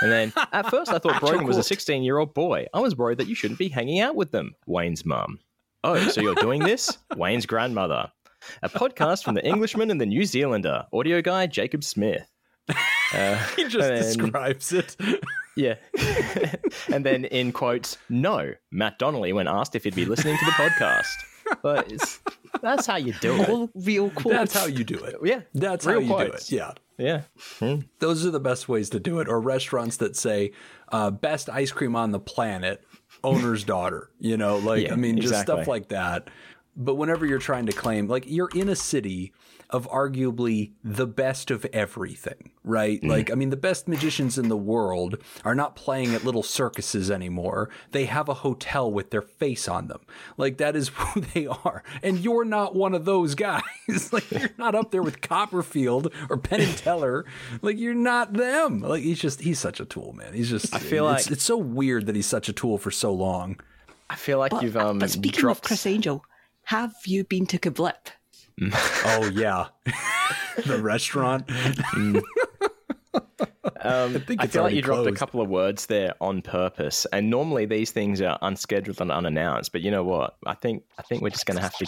And 0.00 0.10
then 0.10 0.32
at 0.52 0.70
first 0.70 0.90
I 0.90 0.98
thought 0.98 1.20
Brogan 1.20 1.46
was 1.46 1.58
a 1.58 1.62
16 1.62 2.02
year 2.02 2.18
old 2.18 2.34
boy. 2.34 2.66
I 2.74 2.80
was 2.80 2.96
worried 2.96 3.18
that 3.18 3.28
you 3.28 3.34
shouldn't 3.34 3.58
be 3.58 3.68
hanging 3.68 4.00
out 4.00 4.16
with 4.16 4.32
them. 4.32 4.54
Wayne's 4.66 5.04
mum. 5.04 5.38
Oh, 5.84 5.98
so 6.08 6.20
you're 6.20 6.34
doing 6.34 6.62
this? 6.62 6.96
Wayne's 7.16 7.46
grandmother. 7.46 8.10
A 8.62 8.68
podcast 8.68 9.24
from 9.24 9.34
the 9.34 9.46
Englishman 9.46 9.90
and 9.90 10.00
the 10.00 10.06
New 10.06 10.24
Zealander. 10.24 10.86
Audio 10.92 11.22
guy 11.22 11.46
Jacob 11.46 11.84
Smith. 11.84 12.26
Uh, 13.14 13.36
he 13.56 13.64
just 13.64 13.76
then, 13.76 13.98
describes 13.98 14.72
it. 14.72 14.96
Yeah. 15.56 15.74
and 16.92 17.04
then 17.04 17.24
in 17.26 17.52
quotes, 17.52 17.98
no, 18.08 18.54
Matt 18.70 18.98
Donnelly 18.98 19.32
when 19.32 19.48
asked 19.48 19.74
if 19.74 19.84
he'd 19.84 19.94
be 19.94 20.04
listening 20.04 20.36
to 20.38 20.44
the 20.44 20.52
podcast. 20.52 21.04
But 21.62 22.20
that's 22.62 22.86
how 22.86 22.96
you 22.96 23.12
do 23.20 23.34
it. 23.34 23.48
All 23.48 23.70
real 23.74 24.10
quotes. 24.10 24.36
That's 24.36 24.54
how 24.54 24.66
you 24.66 24.84
do 24.84 24.98
it. 25.04 25.16
Yeah. 25.22 25.40
That's 25.54 25.84
real 25.84 25.96
how 25.96 26.00
you 26.00 26.14
quotes. 26.14 26.46
do 26.46 26.56
it. 26.56 26.58
Yeah. 26.58 26.72
Yeah. 26.98 27.22
Hmm. 27.58 27.80
Those 27.98 28.24
are 28.24 28.30
the 28.30 28.40
best 28.40 28.68
ways 28.68 28.90
to 28.90 29.00
do 29.00 29.20
it. 29.20 29.28
Or 29.28 29.40
restaurants 29.40 29.96
that 29.98 30.16
say, 30.16 30.52
uh, 30.90 31.10
best 31.10 31.48
ice 31.50 31.72
cream 31.72 31.96
on 31.96 32.12
the 32.12 32.20
planet, 32.20 32.84
owner's 33.24 33.64
daughter. 33.64 34.10
You 34.20 34.36
know, 34.36 34.58
like, 34.58 34.84
yeah, 34.84 34.92
I 34.92 34.96
mean, 34.96 35.16
just 35.16 35.32
exactly. 35.32 35.54
stuff 35.54 35.68
like 35.68 35.88
that. 35.88 36.28
But 36.74 36.94
whenever 36.94 37.26
you're 37.26 37.38
trying 37.38 37.66
to 37.66 37.72
claim, 37.72 38.08
like, 38.08 38.24
you're 38.26 38.50
in 38.54 38.68
a 38.68 38.76
city 38.76 39.32
of 39.72 39.88
arguably 39.88 40.72
the 40.84 41.06
best 41.06 41.50
of 41.50 41.64
everything, 41.72 42.50
right? 42.62 43.00
Mm. 43.00 43.08
Like, 43.08 43.30
I 43.30 43.34
mean, 43.34 43.50
the 43.50 43.56
best 43.56 43.88
magicians 43.88 44.38
in 44.38 44.48
the 44.48 44.56
world 44.56 45.16
are 45.44 45.54
not 45.54 45.76
playing 45.76 46.14
at 46.14 46.24
little 46.24 46.42
circuses 46.42 47.10
anymore. 47.10 47.70
They 47.90 48.04
have 48.04 48.28
a 48.28 48.34
hotel 48.34 48.90
with 48.90 49.10
their 49.10 49.22
face 49.22 49.68
on 49.68 49.88
them. 49.88 50.00
Like, 50.36 50.58
that 50.58 50.76
is 50.76 50.88
who 50.94 51.20
they 51.20 51.46
are. 51.46 51.82
And 52.02 52.18
you're 52.18 52.44
not 52.44 52.74
one 52.74 52.94
of 52.94 53.06
those 53.06 53.34
guys. 53.34 53.62
like, 54.12 54.30
you're 54.30 54.50
not 54.58 54.74
up 54.74 54.90
there 54.90 55.02
with 55.02 55.20
Copperfield 55.20 56.12
or 56.28 56.36
Penn 56.36 56.60
and 56.60 56.76
Teller. 56.76 57.24
Like, 57.62 57.78
you're 57.78 57.94
not 57.94 58.34
them. 58.34 58.80
Like, 58.80 59.02
he's 59.02 59.20
just, 59.20 59.40
he's 59.40 59.58
such 59.58 59.80
a 59.80 59.84
tool, 59.84 60.12
man. 60.12 60.34
He's 60.34 60.50
just, 60.50 60.74
I 60.74 60.78
feel 60.78 61.08
it's, 61.10 61.26
like 61.26 61.32
it's 61.32 61.44
so 61.44 61.56
weird 61.56 62.06
that 62.06 62.16
he's 62.16 62.26
such 62.26 62.48
a 62.48 62.52
tool 62.52 62.78
for 62.78 62.90
so 62.90 63.12
long. 63.12 63.58
I 64.10 64.16
feel 64.16 64.38
like 64.38 64.50
but, 64.50 64.62
you've, 64.62 64.76
um, 64.76 64.98
but 64.98 65.10
speaking 65.10 65.40
dropped... 65.40 65.60
of 65.60 65.62
Criss 65.62 65.86
Angel, 65.86 66.22
have 66.64 66.94
you 67.06 67.24
been 67.24 67.46
to 67.46 67.58
Kablip? 67.58 68.08
oh 69.04 69.30
yeah, 69.32 69.68
the 70.66 70.80
restaurant. 70.80 71.46
Mm. 71.46 72.22
Um, 73.84 74.22
I, 74.28 74.36
I 74.38 74.46
feel 74.46 74.62
like 74.62 74.74
you 74.74 74.82
closed. 74.82 75.04
dropped 75.04 75.08
a 75.08 75.18
couple 75.18 75.40
of 75.40 75.48
words 75.48 75.86
there 75.86 76.14
on 76.20 76.42
purpose, 76.42 77.06
and 77.12 77.28
normally 77.30 77.66
these 77.66 77.90
things 77.90 78.20
are 78.20 78.38
unscheduled 78.42 79.00
and 79.00 79.10
unannounced. 79.10 79.72
But 79.72 79.80
you 79.80 79.90
know 79.90 80.04
what? 80.04 80.36
I 80.46 80.54
think 80.54 80.84
I 80.98 81.02
think 81.02 81.22
we're 81.22 81.30
just 81.30 81.46
going 81.46 81.56
to 81.56 81.62
have 81.62 81.76
to. 81.78 81.86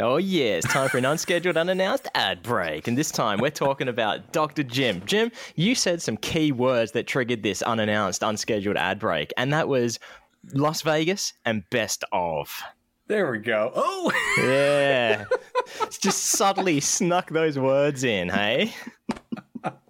Oh 0.00 0.16
yeah, 0.16 0.56
it's 0.56 0.66
time 0.66 0.88
for 0.88 0.98
an 0.98 1.04
unscheduled, 1.04 1.56
unannounced 1.56 2.08
ad 2.14 2.42
break, 2.42 2.88
and 2.88 2.98
this 2.98 3.12
time 3.12 3.38
we're 3.38 3.50
talking 3.50 3.86
about 3.86 4.32
Dr. 4.32 4.64
Jim. 4.64 5.02
Jim, 5.06 5.30
you 5.54 5.76
said 5.76 6.02
some 6.02 6.16
key 6.16 6.50
words 6.50 6.92
that 6.92 7.06
triggered 7.06 7.44
this 7.44 7.62
unannounced, 7.62 8.24
unscheduled 8.24 8.76
ad 8.76 8.98
break, 8.98 9.32
and 9.36 9.52
that 9.52 9.68
was 9.68 10.00
Las 10.52 10.82
Vegas 10.82 11.32
and 11.44 11.62
best 11.70 12.04
of. 12.12 12.62
There 13.06 13.30
we 13.30 13.38
go. 13.38 13.70
Oh, 13.74 14.12
yeah. 14.38 15.24
Just 16.00 16.24
subtly 16.24 16.80
snuck 16.80 17.30
those 17.30 17.58
words 17.58 18.04
in, 18.04 18.28
hey? 18.28 18.74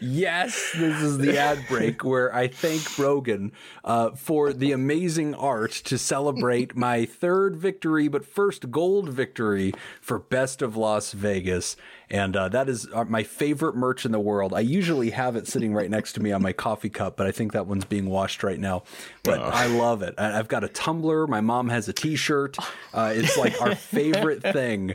yes, 0.00 0.72
this 0.76 1.02
is 1.02 1.18
the 1.18 1.38
ad 1.38 1.58
break 1.68 2.04
where 2.04 2.34
I 2.34 2.48
thank 2.48 2.96
Brogan 2.96 3.52
uh, 3.84 4.10
for 4.10 4.52
the 4.52 4.72
amazing 4.72 5.34
art 5.34 5.72
to 5.72 5.98
celebrate 5.98 6.76
my 6.76 7.04
third 7.04 7.56
victory, 7.56 8.08
but 8.08 8.24
first 8.24 8.70
gold 8.70 9.08
victory 9.08 9.72
for 10.00 10.18
Best 10.18 10.62
of 10.62 10.76
Las 10.76 11.12
Vegas 11.12 11.76
and 12.08 12.36
uh, 12.36 12.48
that 12.50 12.68
is 12.68 12.86
uh, 12.92 13.04
my 13.04 13.24
favorite 13.24 13.74
merch 13.74 14.04
in 14.04 14.12
the 14.12 14.20
world. 14.20 14.54
I 14.54 14.60
usually 14.60 15.10
have 15.10 15.34
it 15.34 15.48
sitting 15.48 15.74
right 15.74 15.90
next 15.90 16.12
to 16.14 16.22
me 16.22 16.30
on 16.30 16.40
my 16.40 16.52
coffee 16.52 16.88
cup, 16.88 17.16
but 17.16 17.26
I 17.26 17.32
think 17.32 17.52
that 17.52 17.66
one's 17.66 17.84
being 17.84 18.06
washed 18.06 18.44
right 18.44 18.60
now. 18.60 18.84
But 19.24 19.40
oh. 19.40 19.50
I 19.52 19.66
love 19.66 20.02
it. 20.02 20.14
I've 20.16 20.46
got 20.46 20.62
a 20.62 20.68
tumbler. 20.68 21.26
My 21.26 21.40
mom 21.40 21.68
has 21.68 21.88
a 21.88 21.92
T-shirt. 21.92 22.58
Uh, 22.94 23.12
it's 23.14 23.36
like 23.36 23.60
our 23.60 23.74
favorite 23.74 24.42
thing. 24.42 24.94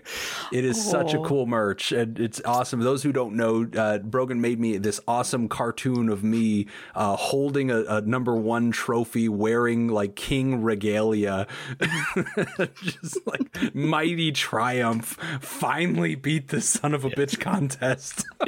It 0.53 0.63
is 0.63 0.77
oh. 0.77 0.91
such 0.91 1.13
a 1.13 1.19
cool 1.19 1.45
merch, 1.45 1.91
and 1.91 2.17
it's 2.17 2.41
awesome. 2.45 2.79
Those 2.79 3.03
who 3.03 3.11
don't 3.11 3.35
know, 3.35 3.65
uh, 4.01 4.05
Brogan 4.05 4.41
made 4.41 4.59
me 4.59 4.77
this 4.77 4.99
awesome 5.07 5.47
cartoon 5.47 6.09
of 6.09 6.23
me 6.23 6.67
uh, 6.95 7.15
holding 7.15 7.71
a, 7.71 7.83
a, 7.83 8.01
number 8.01 8.35
one 8.35 8.71
trophy, 8.71 9.29
wearing 9.29 9.87
like 9.87 10.15
king 10.15 10.61
regalia, 10.61 11.47
just 12.81 13.25
like 13.25 13.73
mighty 13.73 14.31
triumph. 14.31 15.17
Finally 15.41 16.15
beat 16.15 16.49
the 16.49 16.61
son 16.61 16.93
of 16.93 17.05
a 17.05 17.09
bitch 17.09 17.39
contest. 17.39 18.25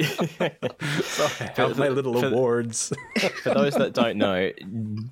so 1.04 1.24
I 1.40 1.50
have 1.56 1.78
my 1.78 1.88
little 1.88 2.20
for, 2.20 2.26
awards. 2.28 2.92
for 3.42 3.54
those 3.54 3.74
that 3.74 3.94
don't 3.94 4.16
know, 4.16 4.50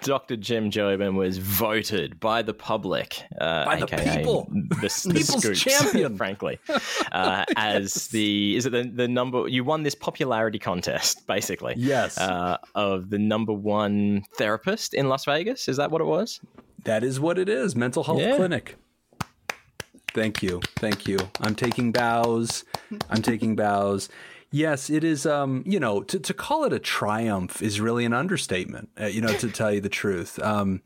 Dr. 0.02 0.36
Jim 0.36 0.70
Jobin 0.70 1.14
was 1.14 1.38
voted 1.38 2.20
by 2.20 2.42
the 2.42 2.54
public, 2.54 3.22
uh, 3.40 3.64
by 3.64 3.80
the 3.80 3.86
people, 3.86 4.48
the, 4.52 5.02
the 5.04 5.14
people's 5.14 5.42
scoops, 5.42 5.60
champion, 5.60 6.16
frankly, 6.16 6.58
uh, 7.12 7.44
as 7.56 8.08
the 8.08 8.56
is 8.56 8.66
it 8.66 8.70
the, 8.70 8.82
the 8.84 9.08
number 9.08 9.48
you 9.48 9.64
won 9.64 9.82
this 9.82 9.94
popularity 10.32 10.58
contest, 10.58 11.26
basically. 11.26 11.74
Yes, 11.76 12.18
uh, 12.18 12.56
of 12.74 13.10
the 13.10 13.18
number 13.18 13.52
one 13.52 14.24
therapist 14.36 14.94
in 14.94 15.08
Las 15.08 15.24
Vegas. 15.24 15.68
Is 15.68 15.76
that 15.76 15.90
what 15.90 16.00
it 16.00 16.06
was? 16.06 16.40
That 16.84 17.04
is 17.04 17.20
what 17.20 17.38
it 17.38 17.48
is. 17.48 17.76
Mental 17.76 18.02
health 18.02 18.20
yeah. 18.20 18.36
clinic. 18.36 18.76
Thank 20.14 20.42
you. 20.42 20.60
Thank 20.76 21.06
you. 21.06 21.18
I'm 21.40 21.54
taking 21.54 21.92
bows. 21.92 22.64
I'm 23.08 23.22
taking 23.22 23.56
bows. 23.56 24.08
Yes, 24.50 24.90
it 24.90 25.04
is. 25.04 25.24
Um, 25.24 25.62
you 25.66 25.80
know, 25.80 26.02
to, 26.02 26.18
to 26.18 26.34
call 26.34 26.64
it 26.64 26.72
a 26.72 26.78
triumph 26.78 27.62
is 27.62 27.80
really 27.80 28.04
an 28.04 28.12
understatement. 28.12 28.90
Uh, 29.00 29.06
you 29.06 29.20
know, 29.20 29.32
to 29.34 29.50
tell 29.50 29.72
you 29.72 29.80
the 29.80 29.88
truth, 29.88 30.38
um, 30.40 30.82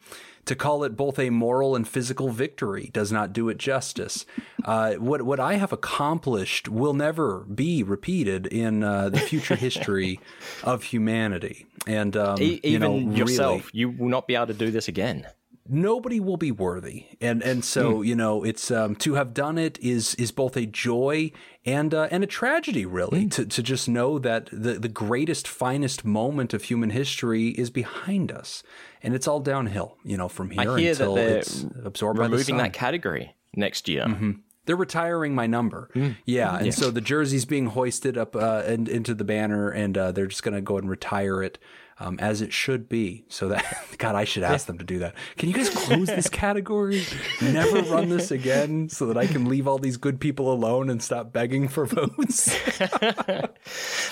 to 0.46 0.54
call 0.54 0.84
it 0.84 0.96
both 0.96 1.18
a 1.18 1.30
moral 1.30 1.76
and 1.76 1.86
physical 1.86 2.30
victory 2.30 2.90
does 2.92 3.12
not 3.12 3.32
do 3.32 3.48
it 3.48 3.58
justice. 3.58 4.24
Uh, 4.64 4.94
what 4.94 5.22
what 5.22 5.38
I 5.38 5.54
have 5.54 5.72
accomplished 5.72 6.68
will 6.68 6.94
never 6.94 7.40
be 7.40 7.82
repeated 7.82 8.46
in 8.46 8.82
uh, 8.82 9.10
the 9.10 9.18
future 9.18 9.56
history 9.56 10.18
of 10.64 10.84
humanity. 10.84 11.66
And 11.86 12.16
um, 12.16 12.40
e- 12.40 12.60
even 12.62 12.92
you 12.92 13.00
know, 13.06 13.16
yourself, 13.16 13.52
really, 13.52 13.70
you 13.72 13.90
will 13.90 14.08
not 14.08 14.26
be 14.26 14.34
able 14.34 14.46
to 14.48 14.54
do 14.54 14.70
this 14.70 14.88
again 14.88 15.26
nobody 15.68 16.20
will 16.20 16.36
be 16.36 16.50
worthy 16.50 17.06
and 17.20 17.42
and 17.42 17.64
so 17.64 17.94
mm. 17.94 18.06
you 18.06 18.14
know 18.14 18.42
it's 18.44 18.70
um, 18.70 18.94
to 18.96 19.14
have 19.14 19.34
done 19.34 19.58
it 19.58 19.78
is 19.80 20.14
is 20.16 20.30
both 20.30 20.56
a 20.56 20.66
joy 20.66 21.30
and 21.64 21.94
uh, 21.94 22.08
and 22.10 22.24
a 22.24 22.26
tragedy 22.26 22.84
really 22.84 23.24
mm. 23.24 23.30
to 23.30 23.44
to 23.46 23.62
just 23.62 23.88
know 23.88 24.18
that 24.18 24.48
the 24.52 24.74
the 24.74 24.88
greatest 24.88 25.46
finest 25.46 26.04
moment 26.04 26.54
of 26.54 26.64
human 26.64 26.90
history 26.90 27.48
is 27.48 27.70
behind 27.70 28.30
us 28.32 28.62
and 29.02 29.14
it's 29.14 29.26
all 29.28 29.40
downhill 29.40 29.96
you 30.04 30.16
know 30.16 30.28
from 30.28 30.50
here 30.50 30.76
until 30.76 31.16
it's 31.16 31.64
absorbed 31.84 32.18
removing 32.18 32.36
by 32.36 32.38
the 32.38 32.44
sun. 32.44 32.58
that 32.58 32.72
category 32.72 33.34
next 33.54 33.88
year 33.88 34.04
mm-hmm. 34.04 34.32
They're 34.66 34.74
retiring 34.74 35.32
my 35.32 35.46
number. 35.46 35.90
Mm. 35.94 36.16
Yeah. 36.24 36.56
And 36.56 36.66
yeah. 36.66 36.72
so 36.72 36.90
the 36.90 37.00
jersey's 37.00 37.44
being 37.44 37.66
hoisted 37.66 38.18
up 38.18 38.34
uh, 38.34 38.64
and, 38.66 38.88
into 38.88 39.14
the 39.14 39.22
banner, 39.22 39.70
and 39.70 39.96
uh, 39.96 40.10
they're 40.10 40.26
just 40.26 40.42
going 40.42 40.56
to 40.56 40.60
go 40.60 40.76
and 40.76 40.90
retire 40.90 41.40
it 41.42 41.58
um, 41.98 42.18
as 42.20 42.42
it 42.42 42.52
should 42.52 42.88
be. 42.88 43.24
So 43.28 43.48
that 43.48 43.64
God, 43.98 44.14
I 44.14 44.24
should 44.24 44.42
ask 44.42 44.66
them 44.66 44.78
to 44.78 44.84
do 44.84 44.98
that. 45.00 45.14
Can 45.36 45.48
you 45.48 45.54
guys 45.54 45.70
close 45.70 46.08
this 46.08 46.28
category? 46.28 47.04
Never 47.40 47.82
run 47.82 48.08
this 48.08 48.30
again, 48.30 48.88
so 48.88 49.06
that 49.06 49.16
I 49.16 49.26
can 49.26 49.46
leave 49.46 49.66
all 49.66 49.78
these 49.78 49.96
good 49.96 50.20
people 50.20 50.52
alone 50.52 50.90
and 50.90 51.02
stop 51.02 51.32
begging 51.32 51.68
for 51.68 51.86
votes. 51.86 52.54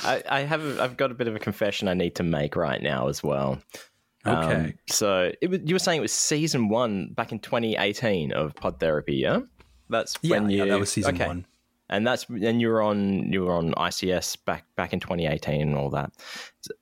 I, 0.05 0.23
I 0.29 0.41
have 0.41 0.65
a, 0.65 0.83
I've 0.83 0.97
got 0.97 1.11
a 1.11 1.15
bit 1.15 1.29
of 1.29 1.37
a 1.37 1.41
confession 1.41 1.89
I 1.89 1.95
need 1.95 2.15
to 2.17 2.23
make 2.23 2.57
right 2.57 2.83
now 2.83 3.09
as 3.09 3.23
well. 3.23 3.61
Okay. 4.27 4.55
Um, 4.55 4.75
so 4.89 5.33
it 5.43 5.51
was, 5.51 5.61
you 5.65 5.75
were 5.75 5.79
saying 5.79 5.99
it 5.99 6.03
was 6.03 6.13
season 6.13 6.71
one 6.71 7.13
back 7.13 7.31
in 7.31 7.41
2018 7.41 8.33
of 8.33 8.55
Pod 8.55 8.81
Therapy, 8.81 9.17
yeah? 9.17 9.41
That's 9.91 10.17
yeah, 10.23 10.39
when 10.39 10.49
you. 10.49 10.59
Yeah, 10.59 10.71
that 10.73 10.81
was 10.81 10.91
season 10.91 11.17
okay. 11.17 11.27
one 11.27 11.47
and 11.95 12.07
that's 12.07 12.29
and 12.29 12.61
you 12.61 12.69
were 12.69 12.83
on 12.83 13.33
you 13.33 13.45
were 13.45 13.53
on 13.53 13.73
ICS 13.75 14.45
back 14.45 14.65
back 14.77 14.93
in 14.93 15.01
2018 15.01 15.61
and 15.61 15.77
all 15.77 15.91
that. 15.91 16.13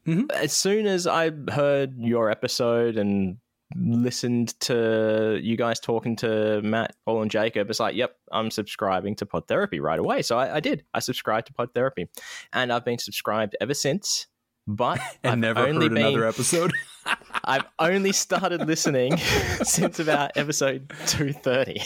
Mm-hmm. 0.07 0.31
As 0.35 0.53
soon 0.53 0.87
as 0.87 1.07
I 1.07 1.31
heard 1.51 1.95
your 1.99 2.31
episode 2.31 2.97
and 2.97 3.37
listened 3.77 4.59
to 4.61 5.39
you 5.43 5.57
guys 5.57 5.81
talking 5.81 6.17
to 6.17 6.61
Matt, 6.63 6.95
Paul, 7.05 7.23
and 7.23 7.31
Jacob, 7.31 7.71
it's 7.71 7.81
like, 7.81 7.95
yep, 7.95 8.17
I'm 8.31 8.51
subscribing 8.51 9.17
to 9.17 9.27
Pod 9.27 9.49
Therapy 9.49 9.81
right 9.81 9.99
away. 9.99 10.23
So 10.23 10.39
I, 10.39 10.57
I 10.57 10.61
did. 10.61 10.85
I 10.95 11.01
subscribed 11.01 11.49
to 11.49 11.53
Pod 11.53 11.71
Therapy, 11.75 12.09
and 12.53 12.73
I've 12.73 12.85
been 12.85 12.99
subscribed 12.99 13.57
ever 13.61 13.75
since. 13.75 14.27
But 14.67 15.01
and 15.23 15.33
I've 15.33 15.39
never 15.39 15.61
only 15.61 15.87
heard 15.87 15.95
been, 15.95 16.07
another 16.07 16.27
episode. 16.27 16.73
I've 17.45 17.65
only 17.79 18.13
started 18.13 18.67
listening 18.67 19.17
since 19.17 19.99
about 19.99 20.37
episode 20.37 20.93
230. 21.07 21.83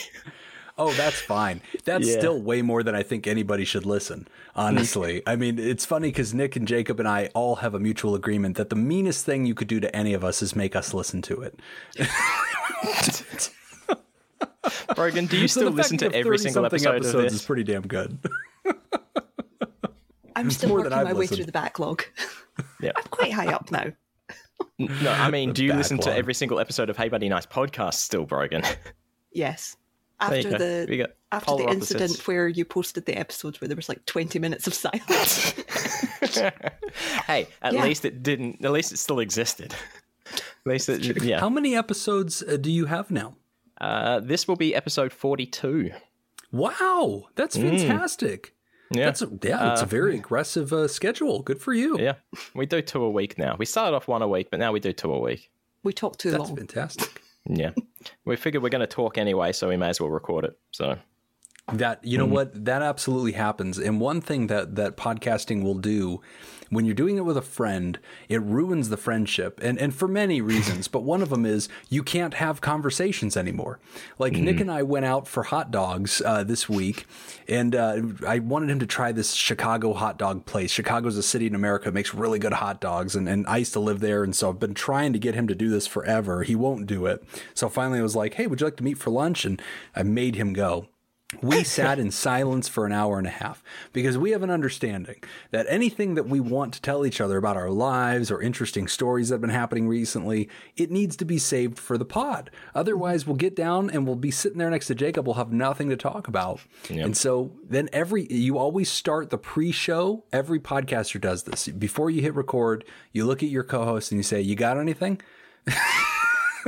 Oh, 0.78 0.92
that's 0.92 1.20
fine. 1.20 1.60
That's 1.84 2.06
Yeah. 2.06 2.18
still 2.18 2.40
way 2.40 2.62
more 2.62 2.82
than 2.82 2.94
I 2.94 3.02
think 3.02 3.26
anybody 3.26 3.64
should 3.64 3.86
listen. 3.86 4.28
Honestly, 4.54 5.20
mm-hmm. 5.20 5.28
I 5.28 5.36
mean, 5.36 5.58
it's 5.58 5.84
funny 5.84 6.08
because 6.08 6.34
Nick 6.34 6.56
and 6.56 6.66
Jacob 6.68 6.98
and 7.00 7.08
I 7.08 7.30
all 7.34 7.56
have 7.56 7.74
a 7.74 7.78
mutual 7.80 8.14
agreement 8.14 8.56
that 8.56 8.70
the 8.70 8.76
meanest 8.76 9.24
thing 9.24 9.46
you 9.46 9.54
could 9.54 9.68
do 9.68 9.80
to 9.80 9.94
any 9.94 10.14
of 10.14 10.24
us 10.24 10.42
is 10.42 10.54
make 10.56 10.76
us 10.76 10.94
listen 10.94 11.22
to 11.22 11.42
it. 11.42 11.58
Brogan, 14.94 15.26
do 15.26 15.36
you 15.36 15.48
So 15.48 15.60
still 15.60 15.70
the 15.70 15.76
listen 15.76 15.98
to 15.98 16.12
every 16.12 16.38
single 16.38 16.64
30-something 16.64 16.86
episode 16.86 16.90
of 16.90 16.96
episodes 16.96 17.24
this? 17.24 17.40
is 17.40 17.46
pretty 17.46 17.64
damn 17.64 17.82
good. 17.86 18.18
I'm 20.36 20.50
still 20.50 20.68
more 20.70 20.78
working 20.78 20.92
I've 20.92 21.06
my 21.06 21.12
way 21.14 21.26
through 21.26 21.44
the 21.44 21.52
backlog. 21.52 22.04
Yeah. 22.80 22.92
I'm 22.96 23.04
quite 23.04 23.32
high 23.32 23.52
up 23.52 23.70
now. 23.70 23.86
No, 24.78 25.12
I 25.12 25.30
mean, 25.30 25.52
do 25.52 25.64
you 25.64 25.72
listen 25.72 25.98
to 25.98 26.14
every 26.14 26.34
single 26.34 26.60
episode 26.60 26.90
of 26.90 26.96
Hey 26.96 27.08
Buddy 27.08 27.28
Nice 27.28 27.46
podcast 27.46 27.94
still, 27.94 28.24
Brogan? 28.24 28.62
Yes. 29.32 29.76
There 30.20 30.30
you 30.40 30.46
After 30.46 30.58
go. 30.58 30.64
We 30.80 30.86
the 30.86 30.96
got 30.98 31.10
after 31.32 31.46
polar 31.46 31.64
the 31.66 31.70
incident 31.72 32.26
where 32.26 32.48
you 32.48 32.64
posted 32.64 33.04
the 33.06 33.18
episodes 33.18 33.60
where 33.60 33.68
there 33.68 33.76
was 33.76 33.88
like 33.88 34.04
20 34.06 34.38
minutes 34.38 34.66
of 34.66 34.72
silence. 34.74 35.50
hey, 37.26 37.46
at 37.62 37.72
Yeah. 37.72 37.84
least 37.84 38.04
it 38.04 38.22
didn't. 38.22 38.64
At 38.64 38.72
least 38.72 38.92
it 38.92 38.96
still 38.98 39.18
existed. 39.20 39.74
At 40.32 40.42
least 40.64 40.88
it, 40.88 41.22
yeah. 41.22 41.38
How 41.40 41.48
many 41.48 41.76
episodes 41.76 42.42
uh, 42.42 42.56
do 42.56 42.70
you 42.70 42.86
have 42.86 43.10
now? 43.10 43.36
Uh, 43.80 44.20
this 44.20 44.48
will 44.48 44.56
be 44.56 44.74
episode 44.74 45.12
forty-two. 45.12 45.90
Wow, 46.52 47.26
that's 47.34 47.56
fantastic. 47.56 48.54
Yeah, 48.90 49.06
That's 49.06 49.20
a, 49.20 49.28
yeah, 49.42 49.72
it's 49.72 49.82
a 49.82 49.86
very 49.86 50.14
aggressive 50.16 50.72
uh, 50.72 50.86
schedule. 50.86 51.42
Good 51.42 51.60
for 51.60 51.74
you. 51.74 51.98
yeah. 51.98 52.14
We 52.54 52.66
do 52.66 52.80
two 52.80 53.02
a 53.02 53.10
week 53.10 53.36
now. 53.36 53.56
We 53.58 53.66
started 53.66 53.96
off 53.96 54.06
one 54.06 54.22
a 54.22 54.28
week, 54.28 54.48
but 54.48 54.60
now 54.60 54.70
we 54.70 54.78
do 54.78 54.92
two 54.92 55.12
a 55.12 55.18
week. 55.18 55.50
we 55.82 55.92
talk 55.92 56.18
too 56.18 56.30
That's 56.30 56.44
long. 56.44 56.56
fantastic. 56.56 57.20
Yeah, 57.48 57.70
we 58.24 58.36
figured 58.36 58.62
we're 58.62 58.68
going 58.70 58.80
to 58.80 58.86
talk 58.86 59.18
anyway, 59.18 59.52
so 59.52 59.68
we 59.68 59.76
may 59.76 59.88
as 59.88 60.00
well 60.00 60.10
record 60.10 60.44
it. 60.44 60.58
So 60.72 60.98
That 61.72 62.04
you 62.04 62.16
know 62.16 62.26
what 62.26 62.64
that 62.64 62.80
absolutely 62.80 63.32
happens. 63.32 63.76
And 63.76 64.00
one 64.00 64.20
thing 64.20 64.46
that 64.46 64.76
that 64.76 64.96
podcasting 64.96 65.64
will 65.64 65.74
do 65.74 66.20
when 66.70 66.84
you're 66.84 66.94
doing 66.94 67.16
it 67.16 67.24
with 67.24 67.36
a 67.36 67.42
friend, 67.42 67.98
it 68.28 68.40
ruins 68.42 68.88
the 68.88 68.96
friendship, 68.96 69.58
and 69.62 69.78
and 69.78 69.94
for 69.94 70.08
many 70.08 70.40
reasons. 70.40 70.88
but 70.88 71.02
one 71.02 71.22
of 71.22 71.28
them 71.28 71.44
is 71.44 71.68
you 71.88 72.02
can't 72.02 72.34
have 72.34 72.60
conversations 72.60 73.36
anymore. 73.36 73.78
Like 74.18 74.34
Nick 74.34 74.60
and 74.60 74.70
I 74.70 74.82
went 74.82 75.06
out 75.06 75.26
for 75.26 75.42
hot 75.42 75.70
dogs 75.70 76.22
uh, 76.24 76.44
this 76.44 76.68
week, 76.68 77.06
and 77.48 77.74
uh, 77.74 78.00
I 78.26 78.38
wanted 78.38 78.70
him 78.70 78.78
to 78.78 78.86
try 78.86 79.12
this 79.12 79.32
Chicago 79.34 79.92
hot 79.92 80.18
dog 80.18 80.46
place. 80.46 80.70
Chicago's 80.70 81.16
a 81.16 81.22
city 81.22 81.46
in 81.46 81.54
America 81.54 81.86
that 81.86 81.94
makes 81.94 82.14
really 82.14 82.38
good 82.38 82.54
hot 82.54 82.80
dogs, 82.80 83.16
and 83.16 83.28
and 83.28 83.46
I 83.46 83.58
used 83.58 83.72
to 83.72 83.80
live 83.80 84.00
there, 84.00 84.22
and 84.22 84.34
so 84.34 84.50
I've 84.50 84.60
been 84.60 84.74
trying 84.74 85.12
to 85.12 85.18
get 85.18 85.34
him 85.34 85.48
to 85.48 85.54
do 85.54 85.68
this 85.68 85.86
forever. 85.86 86.42
He 86.42 86.54
won't 86.54 86.86
do 86.86 87.06
it. 87.06 87.24
So 87.54 87.68
finally, 87.68 87.98
I 87.98 88.02
was 88.02 88.16
like, 88.16 88.34
"Hey, 88.34 88.46
would 88.46 88.60
you 88.60 88.66
like 88.66 88.76
to 88.76 88.84
meet 88.84 88.98
for 88.98 89.10
lunch?" 89.10 89.44
And 89.44 89.60
I 89.94 90.02
made 90.04 90.36
him 90.36 90.52
go 90.52 90.88
we 91.42 91.64
sat 91.64 91.98
in 91.98 92.12
silence 92.12 92.68
for 92.68 92.86
an 92.86 92.92
hour 92.92 93.18
and 93.18 93.26
a 93.26 93.30
half 93.30 93.64
because 93.92 94.16
we 94.16 94.30
have 94.30 94.44
an 94.44 94.50
understanding 94.50 95.16
that 95.50 95.66
anything 95.68 96.14
that 96.14 96.28
we 96.28 96.38
want 96.38 96.72
to 96.74 96.80
tell 96.80 97.04
each 97.04 97.20
other 97.20 97.36
about 97.36 97.56
our 97.56 97.68
lives 97.68 98.30
or 98.30 98.40
interesting 98.40 98.86
stories 98.86 99.28
that 99.28 99.34
have 99.34 99.40
been 99.40 99.50
happening 99.50 99.88
recently, 99.88 100.48
it 100.76 100.88
needs 100.88 101.16
to 101.16 101.24
be 101.24 101.36
saved 101.36 101.80
for 101.80 101.98
the 101.98 102.04
pod. 102.04 102.48
Otherwise, 102.76 103.26
we'll 103.26 103.34
get 103.34 103.56
down 103.56 103.90
and 103.90 104.06
we'll 104.06 104.14
be 104.14 104.30
sitting 104.30 104.58
there 104.58 104.70
next 104.70 104.86
to 104.86 104.94
Jacob. 104.94 105.26
We'll 105.26 105.34
have 105.34 105.52
nothing 105.52 105.90
to 105.90 105.96
talk 105.96 106.28
about. 106.28 106.60
And 107.02 107.16
so 107.16 107.50
then 107.68 107.88
every, 107.92 108.32
you 108.32 108.56
always 108.56 108.88
start 108.88 109.30
the 109.30 109.38
pre 109.38 109.72
show. 109.72 110.24
Every 110.32 110.60
podcaster 110.60 111.20
does 111.20 111.42
this. 111.42 111.66
Before 111.66 112.08
you 112.08 112.22
hit 112.22 112.36
record, 112.36 112.84
you 113.10 113.24
look 113.24 113.42
at 113.42 113.48
your 113.48 113.64
co 113.64 113.84
host 113.84 114.12
and 114.12 114.20
you 114.20 114.22
say, 114.22 114.40
You 114.40 114.54
got 114.54 114.78
anything? 114.78 115.20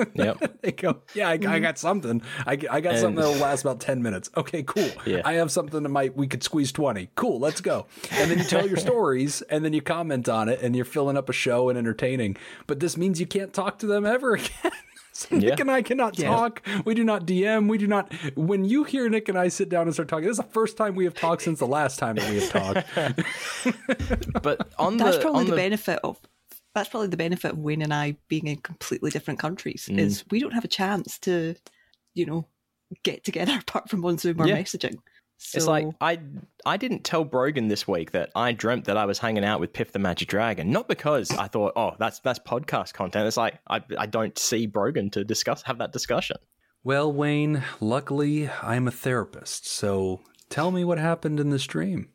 yep. 0.14 0.60
They 0.62 0.72
go, 0.72 1.02
yeah, 1.14 1.28
I, 1.28 1.32
I 1.32 1.38
mm-hmm. 1.38 1.62
got 1.62 1.78
something. 1.78 2.22
I, 2.46 2.58
I 2.70 2.80
got 2.80 2.98
something 2.98 3.16
that'll 3.16 3.34
last 3.34 3.62
about 3.62 3.80
10 3.80 4.02
minutes. 4.02 4.30
Okay, 4.36 4.62
cool. 4.62 4.90
Yeah. 5.06 5.22
I 5.24 5.34
have 5.34 5.50
something 5.50 5.82
that 5.82 5.88
might, 5.88 6.16
we 6.16 6.26
could 6.26 6.42
squeeze 6.42 6.72
20. 6.72 7.10
Cool, 7.14 7.38
let's 7.38 7.60
go. 7.60 7.86
And 8.12 8.30
then 8.30 8.38
you 8.38 8.44
tell 8.44 8.66
your 8.66 8.76
stories 8.88 9.42
and 9.42 9.64
then 9.64 9.72
you 9.72 9.82
comment 9.82 10.28
on 10.28 10.48
it 10.48 10.60
and 10.62 10.76
you're 10.76 10.84
filling 10.84 11.16
up 11.16 11.28
a 11.28 11.32
show 11.32 11.68
and 11.68 11.78
entertaining. 11.78 12.36
But 12.66 12.80
this 12.80 12.96
means 12.96 13.20
you 13.20 13.26
can't 13.26 13.52
talk 13.52 13.78
to 13.80 13.86
them 13.86 14.06
ever 14.06 14.34
again. 14.34 14.72
So 15.12 15.36
Nick 15.36 15.58
and 15.58 15.68
I 15.68 15.82
cannot 15.82 16.16
talk. 16.16 16.64
We 16.84 16.94
do 16.94 17.02
not 17.02 17.26
DM. 17.26 17.68
We 17.68 17.76
do 17.76 17.88
not. 17.88 18.12
When 18.36 18.64
you 18.64 18.84
hear 18.84 19.08
Nick 19.08 19.28
and 19.28 19.36
I 19.36 19.48
sit 19.48 19.68
down 19.68 19.82
and 19.82 19.92
start 19.92 20.06
talking, 20.06 20.26
this 20.28 20.38
is 20.38 20.44
the 20.44 20.52
first 20.52 20.76
time 20.76 20.94
we 20.94 21.02
have 21.06 21.14
talked 21.14 21.42
since 21.42 21.58
the 21.58 21.66
last 21.66 21.98
time 21.98 22.14
that 22.14 22.30
we 22.30 22.38
have 22.40 22.50
talked. 22.50 24.42
But 24.42 24.70
on 24.78 24.96
That's 24.96 25.16
the 25.16 25.22
probably 25.22 25.40
on 25.40 25.44
the, 25.46 25.50
the 25.50 25.56
benefit 25.56 25.98
of 26.04 26.20
that's 26.78 26.88
probably 26.88 27.08
the 27.08 27.16
benefit 27.16 27.52
of 27.52 27.58
Wayne 27.58 27.82
and 27.82 27.92
I 27.94 28.16
being 28.28 28.46
in 28.46 28.56
completely 28.56 29.10
different 29.10 29.38
countries 29.40 29.88
Mm. 29.90 29.98
is 29.98 30.24
we 30.30 30.40
don't 30.40 30.52
have 30.54 30.64
a 30.64 30.68
chance 30.68 31.18
to, 31.20 31.54
you 32.14 32.26
know, 32.26 32.46
get 33.02 33.24
together 33.24 33.58
apart 33.60 33.88
from 33.90 34.04
on 34.04 34.18
Zoom 34.18 34.40
or 34.40 34.46
Yeah. 34.48 34.56
messaging. 34.56 34.96
So, 35.40 35.56
It's 35.56 35.66
like 35.68 35.86
I 36.00 36.18
I 36.66 36.76
didn't 36.76 37.04
tell 37.04 37.22
Brogan 37.24 37.68
this 37.68 37.86
week 37.86 38.10
that 38.10 38.30
I 38.34 38.50
dreamt 38.50 38.86
that 38.86 38.96
I 38.96 39.04
was 39.06 39.20
hanging 39.20 39.44
out 39.44 39.60
with 39.60 39.72
Piff 39.72 39.92
the 39.92 40.00
Magic 40.00 40.28
Dragon. 40.28 40.72
Not 40.72 40.88
because 40.88 41.30
I 41.30 41.46
thought, 41.46 41.74
oh, 41.76 41.92
that's 41.98 42.18
that's 42.20 42.40
podcast 42.40 42.92
content. 42.94 43.26
It's 43.28 43.36
like 43.36 43.54
I 43.68 43.80
I 43.96 44.06
don't 44.06 44.36
see 44.36 44.66
Brogan 44.66 45.10
to 45.10 45.22
discuss 45.22 45.62
have 45.62 45.78
that 45.78 45.92
discussion. 45.92 46.38
well, 46.82 47.12
Wayne, 47.12 47.62
luckily 47.80 48.48
I'm 48.62 48.88
a 48.88 48.90
therapist. 48.90 49.66
So 49.68 50.22
tell 50.48 50.70
me 50.72 50.84
what 50.84 50.98
happened 50.98 51.38
in 51.38 51.50
this 51.50 51.66
dream. 51.66 52.08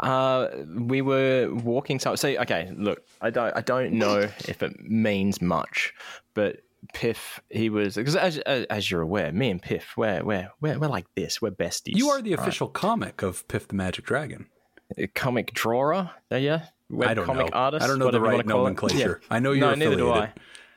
Uh, 0.00 0.48
we 0.76 1.02
were 1.02 1.50
walking. 1.52 1.98
So, 1.98 2.14
so 2.16 2.28
okay, 2.28 2.72
look, 2.76 3.04
I 3.20 3.30
don't 3.30 3.56
I 3.56 3.60
don't 3.60 3.92
know 3.92 4.18
if 4.18 4.62
it 4.62 4.80
means 4.80 5.40
much, 5.40 5.92
but 6.34 6.62
Piff, 6.92 7.40
he 7.50 7.70
was 7.70 7.94
because 7.94 8.16
as, 8.16 8.38
as 8.38 8.66
as 8.66 8.90
you're 8.90 9.00
aware, 9.00 9.32
me 9.32 9.50
and 9.50 9.62
Piff, 9.62 9.96
we're 9.96 10.22
we're 10.22 10.50
we're, 10.60 10.78
we're 10.78 10.88
like 10.88 11.06
this. 11.14 11.40
We're 11.40 11.50
besties. 11.50 11.96
You 11.96 12.10
are 12.10 12.20
the 12.20 12.34
right? 12.34 12.40
official 12.40 12.68
comic 12.68 13.22
of 13.22 13.46
Piff 13.48 13.68
the 13.68 13.74
Magic 13.74 14.04
Dragon. 14.04 14.46
A 14.98 15.06
comic 15.06 15.52
drawer. 15.54 15.94
Uh, 15.94 16.36
yeah, 16.36 16.66
web 16.90 17.08
I 17.08 17.14
don't 17.14 17.26
comic 17.26 17.46
know. 17.46 17.58
artist. 17.58 17.84
I 17.84 17.86
don't 17.86 17.98
know 17.98 18.10
the 18.10 18.20
right 18.20 18.32
wanna 18.32 18.44
call 18.44 18.60
it. 18.60 18.62
nomenclature. 18.64 19.20
Yeah. 19.22 19.26
I 19.30 19.38
know 19.38 19.52
you're 19.52 19.74
neither 19.76 19.96
do 19.96 20.10
I. 20.12 20.32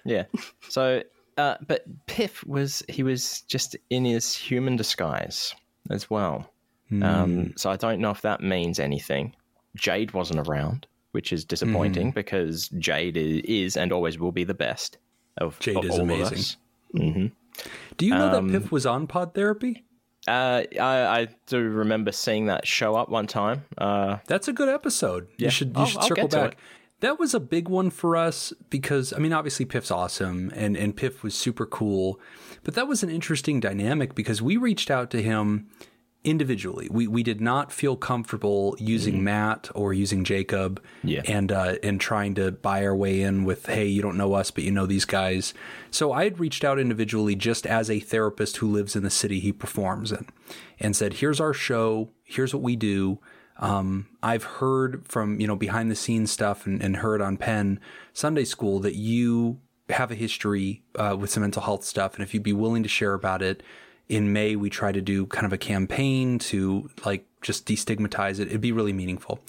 Yeah. 0.06 0.24
So, 0.70 1.04
uh, 1.38 1.56
but 1.68 1.84
Piff 2.06 2.46
was 2.46 2.84
he 2.88 3.04
was 3.04 3.42
just 3.42 3.76
in 3.90 4.06
his 4.06 4.34
human 4.34 4.78
disguise 4.78 5.54
as 5.90 6.10
well. 6.10 6.50
Hmm. 6.90 7.04
Um, 7.04 7.54
so 7.58 7.70
I 7.70 7.76
don't 7.76 8.00
know 8.00 8.12
if 8.12 8.22
that 8.22 8.42
means 8.42 8.80
anything. 8.80 9.36
Jade 9.76 10.14
wasn't 10.14 10.48
around, 10.48 10.88
which 11.12 11.34
is 11.34 11.44
Hmm. 11.44 11.48
disappointing 11.48 12.12
because 12.12 12.70
Jade 12.70 13.18
is, 13.18 13.76
and 13.78 13.92
always 13.92 14.18
will 14.20 14.32
be 14.32 14.44
the 14.44 14.54
best 14.54 14.98
of 15.38 15.60
Jade 15.60 15.78
of 15.78 15.86
is 15.86 15.98
amazing. 15.98 16.38
us. 16.38 16.58
hmm 16.96 17.26
Do 17.98 18.06
you 18.06 18.14
know 18.14 18.34
Um, 18.36 18.48
that 18.50 18.60
Piff 18.62 18.72
was 18.72 18.86
on 18.86 19.08
Pod 19.08 19.34
Therapy? 19.34 19.84
Uh, 20.28 20.64
I, 20.80 21.20
I 21.22 21.28
do 21.48 21.60
remember 21.62 22.12
seeing 22.12 22.48
that 22.48 22.68
show 22.68 22.96
up 22.96 23.10
one 23.10 23.28
time. 23.28 23.64
Uh, 23.78 24.18
That's 24.28 24.48
a 24.48 24.54
good 24.54 24.68
episode. 24.70 25.28
Yeah. 25.38 25.46
You 25.46 25.52
should 25.52 25.68
you 25.70 25.74
I'll- 25.78 25.86
should 25.86 26.04
circle 26.04 26.28
back. 26.28 26.52
it. 26.54 26.58
That 27.00 27.20
was 27.20 27.34
a 27.36 27.40
big 27.40 27.70
one 27.70 27.92
for 27.92 28.16
us 28.18 28.52
because 28.72 29.14
I 29.14 29.20
mean 29.20 29.32
obviously 29.32 29.66
Piff's 29.66 29.92
awesome 29.92 30.52
and 30.56 30.76
and 30.76 30.96
Piff 30.96 31.22
was 31.24 31.36
super 31.36 31.66
cool, 31.68 32.20
but 32.64 32.74
that 32.74 32.88
was 32.88 33.04
an 33.04 33.10
interesting 33.12 33.60
dynamic 33.60 34.16
because 34.16 34.42
we 34.42 34.58
reached 34.58 34.90
out 34.90 35.12
to 35.12 35.22
him 35.22 35.68
individually. 36.28 36.88
We 36.92 37.08
we 37.08 37.24
did 37.24 37.42
not 37.42 37.72
feel 37.72 37.96
comfortable 37.96 38.76
using 38.80 39.24
Matt 39.24 39.70
or 39.74 39.94
using 39.94 40.24
Jacob 40.24 40.82
Mm-hmm. 40.98 41.08
Yeah. 41.08 41.22
and 41.26 41.52
uh, 41.52 41.76
and 41.84 42.00
trying 42.02 42.36
to 42.36 42.52
buy 42.52 42.84
our 42.86 42.96
way 42.96 43.22
in 43.22 43.46
with 43.46 43.66
hey 43.68 43.86
you 43.88 44.02
don't 44.02 44.18
know 44.18 44.34
us 44.34 44.52
but 44.52 44.64
you 44.64 44.72
know 44.72 44.86
these 44.86 45.06
guys. 45.06 45.54
So 45.92 46.12
I 46.12 46.26
had 46.26 46.40
reached 46.40 46.64
out 46.64 46.78
individually 46.80 47.36
just 47.36 47.66
as 47.66 47.90
a 47.90 48.00
therapist 48.00 48.58
who 48.58 48.68
lives 48.68 48.96
in 48.96 49.04
the 49.04 49.10
city 49.10 49.40
he 49.40 49.52
performs 49.54 50.12
in, 50.12 50.28
and 50.80 50.96
said 50.96 51.14
here's 51.14 51.40
our 51.40 51.54
show, 51.54 52.10
here's 52.24 52.54
what 52.54 52.64
we 52.64 52.76
do. 52.76 53.20
Um, 53.60 54.08
I've 54.22 54.44
heard 54.44 55.08
from, 55.08 55.40
you 55.40 55.48
know, 55.48 55.56
behind 55.56 55.90
the 55.90 55.96
scenes 55.96 56.32
stuff 56.32 56.68
and, 56.68 56.80
and 56.82 56.98
heard 56.98 57.22
on 57.22 57.38
Penn 57.38 57.80
Sunday 58.14 58.44
School 58.44 58.80
that 58.82 58.94
you 58.96 59.60
have 59.90 60.12
a 60.12 60.16
history 60.16 60.84
uh, 60.96 61.16
with 61.20 61.32
some 61.32 61.42
mental 61.42 61.64
health 61.64 61.84
stuff. 61.84 62.14
And 62.16 62.24
if 62.24 62.34
you'd 62.34 62.44
be 62.44 62.54
willing 62.54 62.84
to 62.84 62.90
share 62.90 63.14
about 63.16 63.42
it, 63.42 63.64
in 64.10 64.32
May, 64.34 64.56
we 64.56 64.70
try 64.70 64.92
to 64.92 65.02
do 65.02 65.26
kind 65.28 65.46
of 65.46 65.54
a 65.54 65.58
campaign 65.58 66.40
to 66.40 66.90
like 67.06 67.26
just 67.42 67.66
destigmatize 67.66 68.40
it. 68.40 68.48
It'd 68.48 68.62
be 68.62 68.72
really 68.72 68.94
meaningful. 68.94 69.40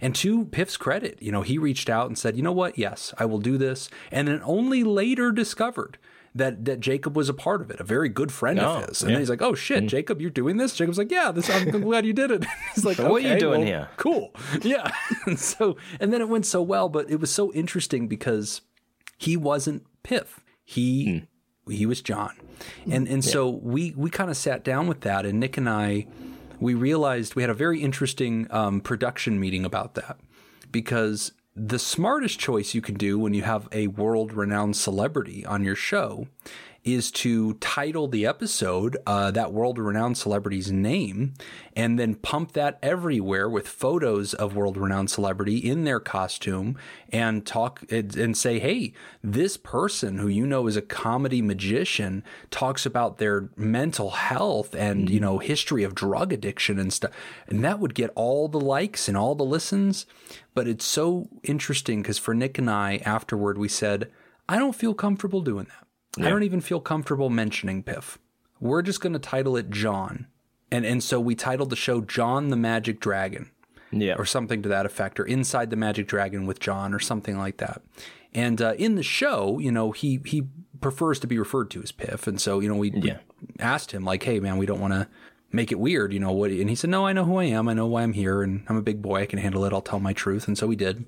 And 0.00 0.14
to 0.16 0.44
Piff's 0.46 0.76
credit, 0.76 1.22
you 1.22 1.32
know, 1.32 1.42
he 1.42 1.56
reached 1.58 1.88
out 1.88 2.06
and 2.06 2.18
said, 2.18 2.36
you 2.36 2.42
know 2.42 2.52
what? 2.52 2.78
Yes, 2.78 3.14
I 3.18 3.24
will 3.24 3.38
do 3.38 3.56
this. 3.56 3.88
And 4.10 4.28
then 4.28 4.42
only 4.44 4.84
later 4.84 5.32
discovered 5.32 5.98
that 6.34 6.66
that 6.66 6.80
Jacob 6.80 7.16
was 7.16 7.30
a 7.30 7.34
part 7.34 7.62
of 7.62 7.70
it, 7.70 7.80
a 7.80 7.84
very 7.84 8.10
good 8.10 8.30
friend 8.30 8.60
Oh, 8.60 8.76
of 8.76 8.88
his. 8.88 9.00
And 9.00 9.10
yeah. 9.10 9.14
then 9.14 9.22
he's 9.22 9.30
like, 9.30 9.40
"Oh 9.40 9.54
shit, 9.54 9.84
mm. 9.84 9.88
Jacob, 9.88 10.20
you're 10.20 10.28
doing 10.28 10.58
this?" 10.58 10.74
Jacob's 10.74 10.98
like, 10.98 11.10
"Yeah, 11.10 11.32
this. 11.32 11.48
I'm 11.48 11.80
glad 11.80 12.04
you 12.04 12.12
did 12.12 12.30
it." 12.30 12.44
he's 12.74 12.84
like, 12.84 12.98
what 12.98 13.24
are 13.24 13.26
you 13.26 13.38
doing 13.38 13.60
well, 13.60 13.66
here?" 13.66 13.88
Cool, 13.96 14.34
yeah. 14.62 14.92
and 15.24 15.38
so, 15.38 15.76
and 15.98 16.12
then 16.12 16.20
it 16.20 16.28
went 16.28 16.44
so 16.44 16.60
well, 16.60 16.90
but 16.90 17.10
it 17.10 17.20
was 17.20 17.30
so 17.30 17.52
interesting 17.54 18.06
because 18.06 18.60
he 19.16 19.34
wasn't 19.36 19.86
Piff. 20.02 20.40
He 20.62 21.10
hmm. 21.20 21.24
He 21.68 21.86
was 21.86 22.00
John, 22.00 22.34
and 22.90 23.08
and 23.08 23.24
so 23.24 23.48
we 23.48 23.92
we 23.96 24.10
kind 24.10 24.30
of 24.30 24.36
sat 24.36 24.64
down 24.64 24.86
with 24.86 25.00
that, 25.02 25.26
and 25.26 25.40
Nick 25.40 25.56
and 25.56 25.68
I 25.68 26.06
we 26.60 26.74
realized 26.74 27.34
we 27.34 27.42
had 27.42 27.50
a 27.50 27.54
very 27.54 27.80
interesting 27.82 28.46
um, 28.50 28.80
production 28.80 29.38
meeting 29.38 29.64
about 29.64 29.94
that. 29.94 30.18
Because 30.72 31.32
the 31.54 31.78
smartest 31.78 32.38
choice 32.38 32.74
you 32.74 32.82
can 32.82 32.96
do 32.96 33.18
when 33.18 33.34
you 33.34 33.42
have 33.42 33.68
a 33.72 33.86
world 33.86 34.32
renowned 34.32 34.76
celebrity 34.76 35.44
on 35.46 35.64
your 35.64 35.76
show 35.76 36.28
is 36.86 37.10
to 37.10 37.54
title 37.54 38.06
the 38.06 38.24
episode 38.24 38.96
uh, 39.06 39.28
that 39.32 39.52
world 39.52 39.76
renowned 39.76 40.16
celebrity's 40.16 40.70
name 40.70 41.34
and 41.74 41.98
then 41.98 42.14
pump 42.14 42.52
that 42.52 42.78
everywhere 42.80 43.48
with 43.50 43.68
photos 43.68 44.32
of 44.32 44.54
world 44.54 44.76
renowned 44.76 45.10
celebrity 45.10 45.56
in 45.56 45.82
their 45.82 45.98
costume 45.98 46.78
and 47.10 47.44
talk 47.44 47.82
and 47.90 48.36
say, 48.36 48.60
hey, 48.60 48.92
this 49.22 49.56
person 49.56 50.18
who 50.18 50.28
you 50.28 50.46
know 50.46 50.68
is 50.68 50.76
a 50.76 50.82
comedy 50.82 51.42
magician 51.42 52.22
talks 52.52 52.86
about 52.86 53.18
their 53.18 53.50
mental 53.56 54.10
health 54.10 54.72
and, 54.72 55.10
you 55.10 55.18
know, 55.18 55.38
history 55.38 55.82
of 55.82 55.94
drug 55.94 56.32
addiction 56.32 56.78
and 56.78 56.92
stuff. 56.92 57.10
And 57.48 57.64
that 57.64 57.80
would 57.80 57.96
get 57.96 58.12
all 58.14 58.46
the 58.46 58.60
likes 58.60 59.08
and 59.08 59.16
all 59.16 59.34
the 59.34 59.44
listens. 59.44 60.06
But 60.54 60.68
it's 60.68 60.84
so 60.84 61.28
interesting 61.42 62.02
because 62.02 62.16
for 62.16 62.32
Nick 62.32 62.58
and 62.58 62.70
I, 62.70 62.98
afterward, 63.04 63.58
we 63.58 63.68
said, 63.68 64.08
I 64.48 64.58
don't 64.58 64.76
feel 64.76 64.94
comfortable 64.94 65.40
doing 65.40 65.66
that. 65.66 65.85
Yeah. 66.16 66.26
I 66.26 66.30
don't 66.30 66.42
even 66.42 66.60
feel 66.60 66.80
comfortable 66.80 67.30
mentioning 67.30 67.82
Piff. 67.82 68.18
We're 68.60 68.82
just 68.82 69.00
going 69.00 69.12
to 69.12 69.18
title 69.18 69.56
it 69.56 69.70
John. 69.70 70.26
And 70.70 70.84
and 70.84 71.02
so 71.02 71.20
we 71.20 71.34
titled 71.34 71.70
the 71.70 71.76
show 71.76 72.00
John 72.00 72.48
the 72.48 72.56
Magic 72.56 73.00
Dragon. 73.00 73.50
Yeah. 73.92 74.16
Or 74.18 74.24
something 74.24 74.62
to 74.62 74.68
that 74.68 74.84
effect 74.84 75.20
or 75.20 75.24
Inside 75.24 75.70
the 75.70 75.76
Magic 75.76 76.08
Dragon 76.08 76.44
with 76.44 76.58
John 76.58 76.92
or 76.92 76.98
something 76.98 77.38
like 77.38 77.58
that. 77.58 77.82
And 78.34 78.60
uh, 78.60 78.74
in 78.76 78.96
the 78.96 79.02
show, 79.02 79.58
you 79.58 79.70
know, 79.70 79.92
he 79.92 80.20
he 80.24 80.48
prefers 80.80 81.18
to 81.20 81.26
be 81.26 81.38
referred 81.38 81.70
to 81.70 81.82
as 81.82 81.92
Piff, 81.92 82.26
and 82.26 82.40
so 82.40 82.60
you 82.60 82.68
know 82.68 82.76
we, 82.76 82.90
yeah. 82.90 83.18
we 83.40 83.54
asked 83.58 83.92
him 83.92 84.04
like, 84.04 84.22
"Hey, 84.22 84.40
man, 84.40 84.58
we 84.58 84.66
don't 84.66 84.80
want 84.80 84.92
to 84.92 85.08
make 85.52 85.72
it 85.72 85.78
weird, 85.78 86.12
you 86.12 86.20
know 86.20 86.32
what?" 86.32 86.50
And 86.50 86.68
he 86.68 86.76
said, 86.76 86.90
"No, 86.90 87.06
I 87.06 87.12
know 87.12 87.24
who 87.24 87.36
I 87.36 87.44
am. 87.44 87.68
I 87.68 87.72
know 87.72 87.86
why 87.86 88.02
I'm 88.02 88.12
here, 88.12 88.42
and 88.42 88.64
I'm 88.68 88.76
a 88.76 88.82
big 88.82 89.00
boy. 89.00 89.22
I 89.22 89.26
can 89.26 89.38
handle 89.38 89.64
it. 89.64 89.72
I'll 89.72 89.80
tell 89.80 90.00
my 90.00 90.12
truth." 90.12 90.48
And 90.48 90.58
so 90.58 90.66
we 90.66 90.76
did. 90.76 91.06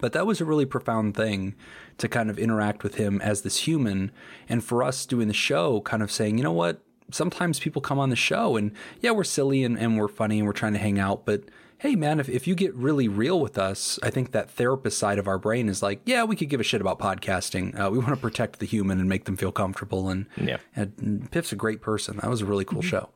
But 0.00 0.12
that 0.12 0.26
was 0.26 0.40
a 0.40 0.44
really 0.44 0.66
profound 0.66 1.16
thing 1.16 1.54
to 1.98 2.08
kind 2.08 2.30
of 2.30 2.38
interact 2.38 2.82
with 2.82 2.96
him 2.96 3.20
as 3.20 3.42
this 3.42 3.58
human. 3.58 4.10
And 4.48 4.64
for 4.64 4.82
us 4.82 5.06
doing 5.06 5.28
the 5.28 5.34
show, 5.34 5.80
kind 5.82 6.02
of 6.02 6.10
saying, 6.10 6.38
you 6.38 6.44
know 6.44 6.52
what? 6.52 6.82
Sometimes 7.10 7.60
people 7.60 7.82
come 7.82 7.98
on 7.98 8.10
the 8.10 8.16
show 8.16 8.56
and 8.56 8.72
yeah, 9.00 9.10
we're 9.10 9.24
silly 9.24 9.64
and, 9.64 9.78
and 9.78 9.98
we're 9.98 10.08
funny 10.08 10.38
and 10.38 10.46
we're 10.46 10.54
trying 10.54 10.72
to 10.72 10.78
hang 10.78 10.98
out. 10.98 11.26
But 11.26 11.44
hey, 11.78 11.96
man, 11.96 12.20
if, 12.20 12.28
if 12.28 12.46
you 12.46 12.54
get 12.54 12.74
really 12.74 13.08
real 13.08 13.40
with 13.40 13.58
us, 13.58 13.98
I 14.02 14.10
think 14.10 14.30
that 14.32 14.50
therapist 14.50 14.98
side 14.98 15.18
of 15.18 15.26
our 15.26 15.38
brain 15.38 15.68
is 15.68 15.82
like, 15.82 16.00
yeah, 16.06 16.22
we 16.22 16.36
could 16.36 16.48
give 16.48 16.60
a 16.60 16.64
shit 16.64 16.80
about 16.80 16.98
podcasting. 16.98 17.78
Uh, 17.78 17.90
we 17.90 17.98
want 17.98 18.10
to 18.10 18.16
protect 18.16 18.60
the 18.60 18.66
human 18.66 19.00
and 19.00 19.08
make 19.08 19.24
them 19.24 19.36
feel 19.36 19.52
comfortable. 19.52 20.08
And, 20.08 20.26
yeah. 20.40 20.58
and 20.76 21.28
Piff's 21.32 21.52
a 21.52 21.56
great 21.56 21.82
person. 21.82 22.18
That 22.18 22.30
was 22.30 22.40
a 22.40 22.46
really 22.46 22.64
cool 22.64 22.82
mm-hmm. 22.82 22.88
show. 22.88 23.10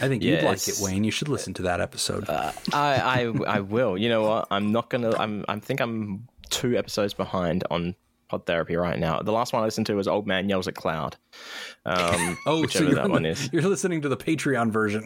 I 0.00 0.08
think 0.08 0.22
yeah, 0.22 0.36
you'd 0.36 0.44
like 0.44 0.66
it, 0.68 0.78
Wayne. 0.80 1.04
You 1.04 1.10
should 1.10 1.28
listen 1.28 1.52
to 1.54 1.62
that 1.62 1.80
episode. 1.80 2.28
Uh, 2.28 2.52
I, 2.72 2.94
I 3.46 3.56
I 3.56 3.60
will. 3.60 3.98
You 3.98 4.08
know 4.08 4.22
what? 4.22 4.48
I'm 4.50 4.72
not 4.72 4.88
gonna. 4.88 5.14
I'm. 5.18 5.44
I 5.48 5.58
think 5.58 5.80
I'm 5.80 6.28
two 6.48 6.76
episodes 6.76 7.12
behind 7.14 7.64
on 7.70 7.94
pod 8.28 8.46
therapy 8.46 8.74
right 8.76 8.98
now. 8.98 9.20
The 9.20 9.32
last 9.32 9.52
one 9.52 9.62
I 9.62 9.66
listened 9.66 9.86
to 9.88 9.94
was 9.94 10.08
Old 10.08 10.26
Man 10.26 10.48
Yells 10.48 10.66
at 10.66 10.74
Cloud. 10.74 11.16
Um, 11.84 12.38
oh, 12.46 12.66
so 12.66 12.86
that 12.86 13.10
one 13.10 13.26
is. 13.26 13.50
You're 13.52 13.62
listening 13.62 14.00
to 14.02 14.08
the 14.08 14.16
Patreon 14.16 14.70
version. 14.70 15.04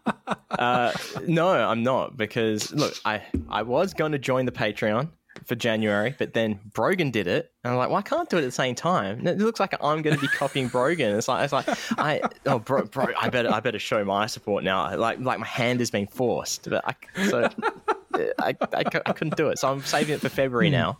uh, 0.50 0.92
no, 1.26 1.48
I'm 1.48 1.84
not 1.84 2.16
because 2.16 2.72
look, 2.72 2.94
I 3.04 3.22
I 3.48 3.62
was 3.62 3.94
going 3.94 4.12
to 4.12 4.18
join 4.18 4.44
the 4.44 4.52
Patreon 4.52 5.08
for 5.46 5.54
January, 5.54 6.14
but 6.18 6.34
then 6.34 6.58
Brogan 6.72 7.10
did 7.10 7.26
it, 7.26 7.52
and 7.62 7.72
I'm 7.72 7.78
like, 7.78 7.88
well, 7.88 7.98
I 7.98 8.02
can't 8.02 8.28
do 8.28 8.36
it 8.36 8.40
at 8.40 8.46
the 8.46 8.52
same 8.52 8.74
time. 8.74 9.26
It 9.26 9.38
looks 9.38 9.60
like 9.60 9.74
I'm 9.80 10.02
going 10.02 10.16
to 10.16 10.20
be 10.20 10.28
copying 10.28 10.68
Brogan. 10.68 11.16
It's 11.16 11.28
like, 11.28 11.44
it's 11.44 11.52
like, 11.52 11.68
I 11.98 12.20
oh, 12.46 12.58
bro, 12.58 12.84
bro, 12.84 13.06
I 13.18 13.28
better, 13.28 13.52
I 13.52 13.60
better 13.60 13.78
show 13.78 14.04
my 14.04 14.26
support 14.26 14.64
now. 14.64 14.96
Like, 14.96 15.20
like 15.20 15.38
my 15.38 15.46
hand 15.46 15.80
is 15.80 15.90
being 15.90 16.08
forced. 16.08 16.68
But 16.68 16.84
I, 16.86 17.24
so 17.28 17.48
I, 18.14 18.56
I, 18.72 18.84
I, 19.06 19.12
couldn't 19.12 19.36
do 19.36 19.48
it, 19.48 19.58
so 19.58 19.70
I'm 19.70 19.82
saving 19.82 20.16
it 20.16 20.20
for 20.20 20.28
February 20.28 20.68
hmm. 20.68 20.72
now. 20.72 20.98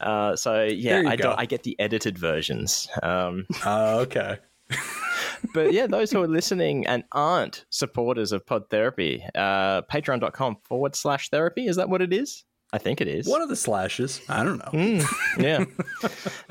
Uh, 0.00 0.36
so 0.36 0.64
yeah, 0.64 1.02
I, 1.06 1.16
do, 1.16 1.32
I 1.36 1.46
get 1.46 1.62
the 1.62 1.78
edited 1.78 2.18
versions. 2.18 2.88
Um, 3.02 3.46
uh, 3.64 3.98
okay. 4.00 4.38
but 5.54 5.72
yeah, 5.72 5.86
those 5.86 6.10
who 6.10 6.22
are 6.22 6.28
listening 6.28 6.86
and 6.86 7.04
aren't 7.12 7.64
supporters 7.70 8.32
of 8.32 8.46
Pod 8.46 8.70
Therapy, 8.70 9.24
uh, 9.34 9.82
patreon.com 9.82 10.56
forward 10.64 10.96
slash 10.96 11.28
therapy. 11.28 11.66
Is 11.66 11.76
that 11.76 11.88
what 11.88 12.02
it 12.02 12.12
is? 12.12 12.44
I 12.74 12.78
think 12.78 13.00
it 13.00 13.06
is. 13.06 13.28
One 13.28 13.40
of 13.40 13.48
the 13.48 13.54
slashes. 13.54 14.20
I 14.28 14.42
don't 14.42 14.58
know. 14.58 14.70
Mm, 14.72 15.06
yeah. 15.38 15.64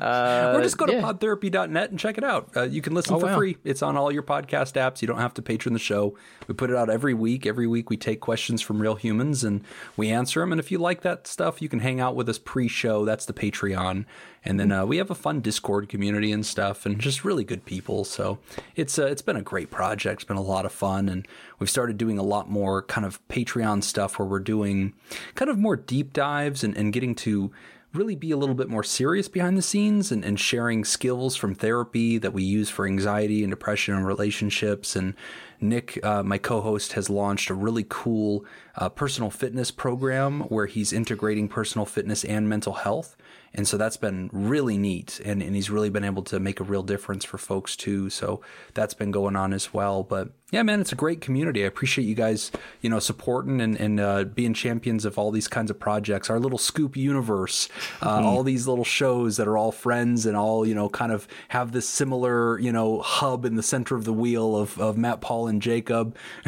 uh, 0.00 0.56
or 0.56 0.62
just 0.62 0.78
go 0.78 0.86
to 0.86 0.94
yeah. 0.94 1.02
podtherapy.net 1.02 1.90
and 1.90 1.98
check 1.98 2.16
it 2.16 2.24
out. 2.24 2.48
Uh, 2.56 2.62
you 2.62 2.80
can 2.80 2.94
listen 2.94 3.16
oh, 3.16 3.20
for 3.20 3.26
wow. 3.26 3.36
free. 3.36 3.58
It's 3.62 3.82
on 3.82 3.98
all 3.98 4.10
your 4.10 4.22
podcast 4.22 4.80
apps. 4.80 5.02
You 5.02 5.08
don't 5.08 5.18
have 5.18 5.34
to 5.34 5.42
patron 5.42 5.74
the 5.74 5.78
show. 5.78 6.16
We 6.48 6.54
put 6.54 6.70
it 6.70 6.76
out 6.76 6.88
every 6.88 7.12
week. 7.12 7.44
Every 7.44 7.66
week 7.66 7.90
we 7.90 7.98
take 7.98 8.20
questions 8.20 8.62
from 8.62 8.80
real 8.80 8.94
humans 8.94 9.44
and 9.44 9.62
we 9.98 10.08
answer 10.08 10.40
them. 10.40 10.50
And 10.50 10.58
if 10.58 10.70
you 10.70 10.78
like 10.78 11.02
that 11.02 11.26
stuff, 11.26 11.60
you 11.60 11.68
can 11.68 11.80
hang 11.80 12.00
out 12.00 12.16
with 12.16 12.26
us 12.30 12.38
pre 12.38 12.68
show. 12.68 13.04
That's 13.04 13.26
the 13.26 13.34
Patreon. 13.34 14.06
And 14.44 14.60
then 14.60 14.70
uh, 14.70 14.84
we 14.84 14.98
have 14.98 15.10
a 15.10 15.14
fun 15.14 15.40
Discord 15.40 15.88
community 15.88 16.30
and 16.30 16.44
stuff, 16.44 16.84
and 16.84 17.00
just 17.00 17.24
really 17.24 17.44
good 17.44 17.64
people. 17.64 18.04
So 18.04 18.38
it's 18.76 18.98
uh, 18.98 19.06
it's 19.06 19.22
been 19.22 19.36
a 19.36 19.42
great 19.42 19.70
project. 19.70 20.22
It's 20.22 20.28
been 20.28 20.36
a 20.36 20.42
lot 20.42 20.66
of 20.66 20.72
fun, 20.72 21.08
and 21.08 21.26
we've 21.58 21.70
started 21.70 21.96
doing 21.96 22.18
a 22.18 22.22
lot 22.22 22.50
more 22.50 22.82
kind 22.82 23.06
of 23.06 23.26
Patreon 23.28 23.82
stuff 23.82 24.18
where 24.18 24.28
we're 24.28 24.40
doing 24.40 24.92
kind 25.34 25.50
of 25.50 25.58
more 25.58 25.76
deep 25.76 26.12
dives 26.12 26.62
and, 26.62 26.76
and 26.76 26.92
getting 26.92 27.14
to 27.16 27.52
really 27.94 28.16
be 28.16 28.32
a 28.32 28.36
little 28.36 28.54
bit 28.54 28.68
more 28.68 28.82
serious 28.82 29.28
behind 29.28 29.56
the 29.56 29.62
scenes 29.62 30.10
and, 30.10 30.24
and 30.24 30.38
sharing 30.38 30.84
skills 30.84 31.36
from 31.36 31.54
therapy 31.54 32.18
that 32.18 32.32
we 32.32 32.42
use 32.42 32.68
for 32.68 32.86
anxiety 32.86 33.42
and 33.42 33.50
depression 33.50 33.94
and 33.94 34.06
relationships. 34.06 34.96
And 34.96 35.14
Nick, 35.60 36.04
uh, 36.04 36.22
my 36.22 36.36
co 36.36 36.60
host, 36.60 36.94
has 36.94 37.08
launched 37.08 37.50
a 37.50 37.54
really 37.54 37.86
cool 37.88 38.44
uh, 38.76 38.88
personal 38.88 39.30
fitness 39.30 39.70
program 39.70 40.40
where 40.42 40.66
he's 40.66 40.92
integrating 40.92 41.48
personal 41.48 41.86
fitness 41.86 42.24
and 42.24 42.48
mental 42.48 42.74
health. 42.74 43.16
And 43.54 43.68
so 43.68 43.76
that's 43.76 43.96
been 43.96 44.30
really 44.32 44.76
neat. 44.76 45.20
And, 45.24 45.40
and 45.40 45.54
he's 45.54 45.70
really 45.70 45.90
been 45.90 46.04
able 46.04 46.22
to 46.24 46.40
make 46.40 46.58
a 46.58 46.64
real 46.64 46.82
difference 46.82 47.24
for 47.24 47.38
folks 47.38 47.76
too. 47.76 48.10
So 48.10 48.40
that's 48.74 48.94
been 48.94 49.12
going 49.12 49.36
on 49.36 49.52
as 49.52 49.72
well. 49.72 50.02
But 50.02 50.30
yeah, 50.50 50.62
man, 50.62 50.80
it's 50.80 50.92
a 50.92 50.96
great 50.96 51.20
community. 51.20 51.62
I 51.62 51.66
appreciate 51.66 52.04
you 52.04 52.14
guys, 52.14 52.50
you 52.80 52.90
know, 52.90 52.98
supporting 52.98 53.60
and, 53.60 53.76
and 53.76 54.00
uh, 54.00 54.24
being 54.24 54.54
champions 54.54 55.04
of 55.04 55.18
all 55.18 55.30
these 55.30 55.48
kinds 55.48 55.70
of 55.70 55.78
projects. 55.78 56.30
Our 56.30 56.40
little 56.40 56.58
Scoop 56.58 56.96
universe, 56.96 57.68
uh, 58.02 58.18
mm-hmm. 58.18 58.26
all 58.26 58.42
these 58.42 58.66
little 58.66 58.84
shows 58.84 59.36
that 59.36 59.46
are 59.46 59.56
all 59.56 59.72
friends 59.72 60.26
and 60.26 60.36
all, 60.36 60.66
you 60.66 60.74
know, 60.74 60.88
kind 60.88 61.12
of 61.12 61.28
have 61.48 61.72
this 61.72 61.88
similar, 61.88 62.58
you 62.58 62.72
know, 62.72 63.00
hub 63.00 63.44
in 63.44 63.54
the 63.54 63.62
center 63.62 63.94
of 63.94 64.04
the 64.04 64.12
wheel 64.12 64.56
of, 64.56 64.78
of 64.80 64.96
Matt, 64.96 65.20
Paul, 65.20 65.46
and 65.46 65.62
Jacob. 65.62 66.16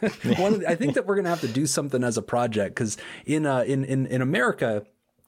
the, 0.00 0.64
I 0.68 0.74
think 0.76 0.94
that 0.94 1.06
we're 1.06 1.16
going 1.16 1.24
to 1.24 1.30
have 1.30 1.40
to 1.40 1.48
do 1.48 1.66
something 1.66 2.02
as 2.04 2.16
a 2.16 2.22
project 2.22 2.74
because 2.76 2.96
in, 3.26 3.44
uh, 3.44 3.60
in, 3.60 3.84
in, 3.84 4.06
in 4.06 4.22
America, 4.22 4.84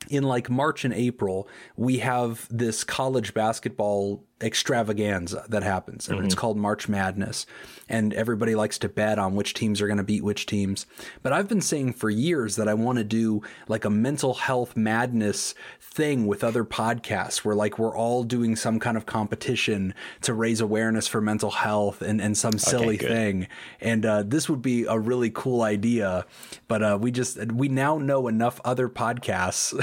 in 0.09 0.23
like 0.23 0.49
March 0.51 0.85
and 0.85 0.95
April, 0.95 1.49
we 1.77 1.99
have 1.99 2.47
this 2.51 2.85
college 2.85 3.35
basketball 3.35 4.25
extravaganza 4.43 5.45
that 5.49 5.63
happens 5.63 6.09
and 6.09 6.19
mm-hmm. 6.19 6.27
it's 6.27 6.35
called 6.35 6.59
March 6.59 6.89
Madness 6.89 7.47
and 7.89 8.13
everybody 8.15 8.55
likes 8.55 8.79
to 8.79 8.89
bet 8.89 9.19
on 9.19 9.35
which 9.35 9.55
teams 9.55 9.81
are 9.81 9.87
going 9.87 9.97
to 9.97 10.03
beat 10.03 10.25
which 10.25 10.45
teams. 10.47 10.87
But 11.23 11.33
I've 11.33 11.49
been 11.49 11.61
saying 11.61 11.95
for 11.95 12.11
years 12.11 12.57
that 12.57 12.69
I 12.69 12.75
want 12.75 12.99
to 12.99 13.05
do 13.05 13.43
like 13.69 13.85
a 13.85 13.91
mental 13.91 14.35
health 14.35 14.77
madness 14.77 15.55
thing 15.81 16.27
with 16.27 16.43
other 16.43 16.65
podcasts 16.65 17.39
where 17.39 17.55
like 17.55 17.79
we're 17.79 17.97
all 17.97 18.25
doing 18.25 18.57
some 18.57 18.81
kind 18.81 18.97
of 18.97 19.07
competition 19.07 19.95
to 20.23 20.35
raise 20.35 20.61
awareness 20.61 21.07
for 21.07 21.21
mental 21.21 21.51
health 21.51 22.03
and, 22.03 22.21
and 22.21 22.37
some 22.37 22.59
silly 22.59 22.97
okay, 22.97 23.07
thing. 23.07 23.49
And 23.81 24.05
uh, 24.05 24.25
this 24.25 24.49
would 24.49 24.63
be 24.63 24.85
a 24.85 24.99
really 24.99 25.31
cool 25.31 25.63
idea 25.63 26.27
but 26.69 26.83
uh, 26.83 26.99
we 27.01 27.11
just 27.11 27.39
we 27.53 27.69
now 27.69 27.99
know 27.99 28.29
enough 28.29 28.61
other 28.65 28.89
podcasts. 28.89 29.75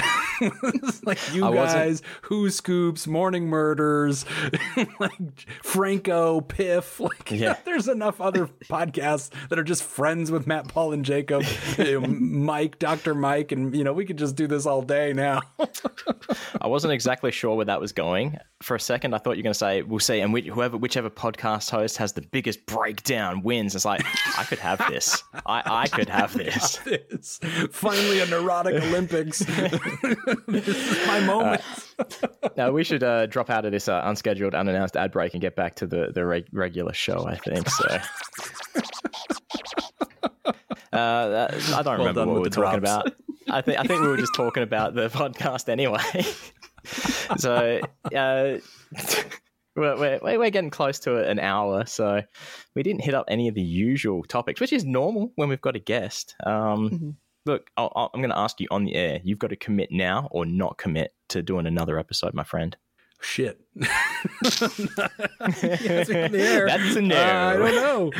Like 1.05 1.19
you 1.33 1.45
I 1.45 1.53
guys 1.53 2.01
who 2.23 2.49
scoops 2.49 3.07
morning 3.07 3.45
murders 3.47 4.25
like 4.99 5.45
Franco, 5.63 6.41
Piff. 6.41 6.99
Like, 6.99 7.31
yeah. 7.31 7.57
there's 7.65 7.87
enough 7.87 8.21
other 8.21 8.47
podcasts 8.65 9.29
that 9.49 9.59
are 9.59 9.63
just 9.63 9.83
friends 9.83 10.31
with 10.31 10.47
Matt, 10.47 10.67
Paul, 10.67 10.93
and 10.93 11.05
Jacob, 11.05 11.43
you 11.77 11.99
know, 11.99 12.07
Mike, 12.07 12.79
Doctor 12.79 13.13
Mike, 13.15 13.51
and 13.51 13.75
you 13.75 13.83
know 13.83 13.93
we 13.93 14.05
could 14.05 14.17
just 14.17 14.35
do 14.35 14.47
this 14.47 14.65
all 14.65 14.81
day 14.81 15.13
now. 15.13 15.41
I 16.61 16.67
wasn't 16.67 16.93
exactly 16.93 17.31
sure 17.31 17.55
where 17.55 17.65
that 17.65 17.79
was 17.79 17.91
going. 17.91 18.37
For 18.61 18.75
a 18.75 18.79
second, 18.79 19.13
I 19.13 19.17
thought 19.17 19.31
you 19.31 19.41
were 19.41 19.43
going 19.43 19.53
to 19.53 19.59
say, 19.59 19.81
"We'll 19.81 19.99
see," 19.99 20.19
and 20.19 20.37
whoever, 20.37 20.77
whichever 20.77 21.09
podcast 21.09 21.69
host 21.69 21.97
has 21.97 22.13
the 22.13 22.21
biggest 22.21 22.65
breakdown 22.65 23.43
wins. 23.43 23.75
It's 23.75 23.85
like 23.85 24.05
I 24.37 24.43
could 24.43 24.59
have 24.59 24.79
this. 24.89 25.23
I, 25.45 25.63
I 25.65 25.87
could 25.87 26.09
have 26.09 26.33
this. 26.33 26.77
this. 26.77 27.39
Finally, 27.71 28.21
a 28.21 28.25
neurotic 28.27 28.81
Olympics. 28.83 29.39
this 29.39 30.67
is 30.67 31.07
my 31.07 31.19
moment. 31.21 31.61
Uh, 31.61 31.92
now 32.57 32.71
we 32.71 32.83
should 32.83 33.03
uh, 33.03 33.25
drop 33.27 33.49
out 33.49 33.65
of 33.65 33.71
this 33.71 33.87
uh, 33.87 34.01
unscheduled, 34.05 34.55
unannounced 34.55 34.95
ad 34.95 35.11
break 35.11 35.33
and 35.33 35.41
get 35.41 35.55
back 35.55 35.75
to 35.75 35.87
the 35.87 36.11
the 36.13 36.25
reg- 36.25 36.49
regular 36.51 36.93
show. 36.93 37.25
I 37.27 37.37
think 37.37 37.69
so. 37.69 37.99
Uh, 40.91 41.27
that, 41.27 41.53
I 41.73 41.81
don't 41.81 41.97
well 41.97 41.97
remember 41.97 42.27
what 42.27 42.35
we 42.35 42.41
were 42.41 42.49
talking 42.49 42.81
drops. 42.81 43.07
about. 43.07 43.15
I 43.49 43.61
think 43.61 43.79
I 43.79 43.83
think 43.83 44.01
we 44.01 44.09
were 44.09 44.17
just 44.17 44.35
talking 44.35 44.61
about 44.61 44.93
the 44.93 45.09
podcast 45.09 45.67
anyway. 45.67 46.23
so 47.37 47.79
uh, 48.13 48.59
we're, 49.75 50.19
we're, 50.21 50.39
we're 50.39 50.49
getting 50.51 50.69
close 50.69 50.99
to 50.99 51.27
an 51.27 51.39
hour, 51.39 51.87
so 51.87 52.21
we 52.75 52.83
didn't 52.83 53.01
hit 53.01 53.15
up 53.15 53.25
any 53.27 53.47
of 53.47 53.55
the 53.55 53.61
usual 53.61 54.23
topics, 54.23 54.61
which 54.61 54.71
is 54.71 54.85
normal 54.85 55.31
when 55.35 55.49
we've 55.49 55.61
got 55.61 55.75
a 55.75 55.79
guest. 55.79 56.35
Um, 56.45 56.53
mm-hmm. 56.89 57.09
Look, 57.45 57.69
i 57.75 57.83
am 57.83 58.21
going 58.21 58.29
to 58.29 58.37
ask 58.37 58.61
you 58.61 58.67
on 58.71 58.85
the 58.85 58.95
air. 58.95 59.19
You've 59.23 59.39
got 59.39 59.49
to 59.49 59.57
commit 59.57 59.91
now 59.91 60.29
or 60.31 60.45
not 60.45 60.77
commit 60.77 61.13
to 61.29 61.41
doing 61.41 61.67
another 61.67 61.99
episode, 61.99 62.33
my 62.33 62.43
friend. 62.43 62.77
Shit. 63.23 63.59
That's 64.43 64.61
a 66.95 67.01
no. 67.01 67.15
Uh, 67.15 67.53
I 67.53 67.57
don't 67.57 67.75
know. 67.75 68.11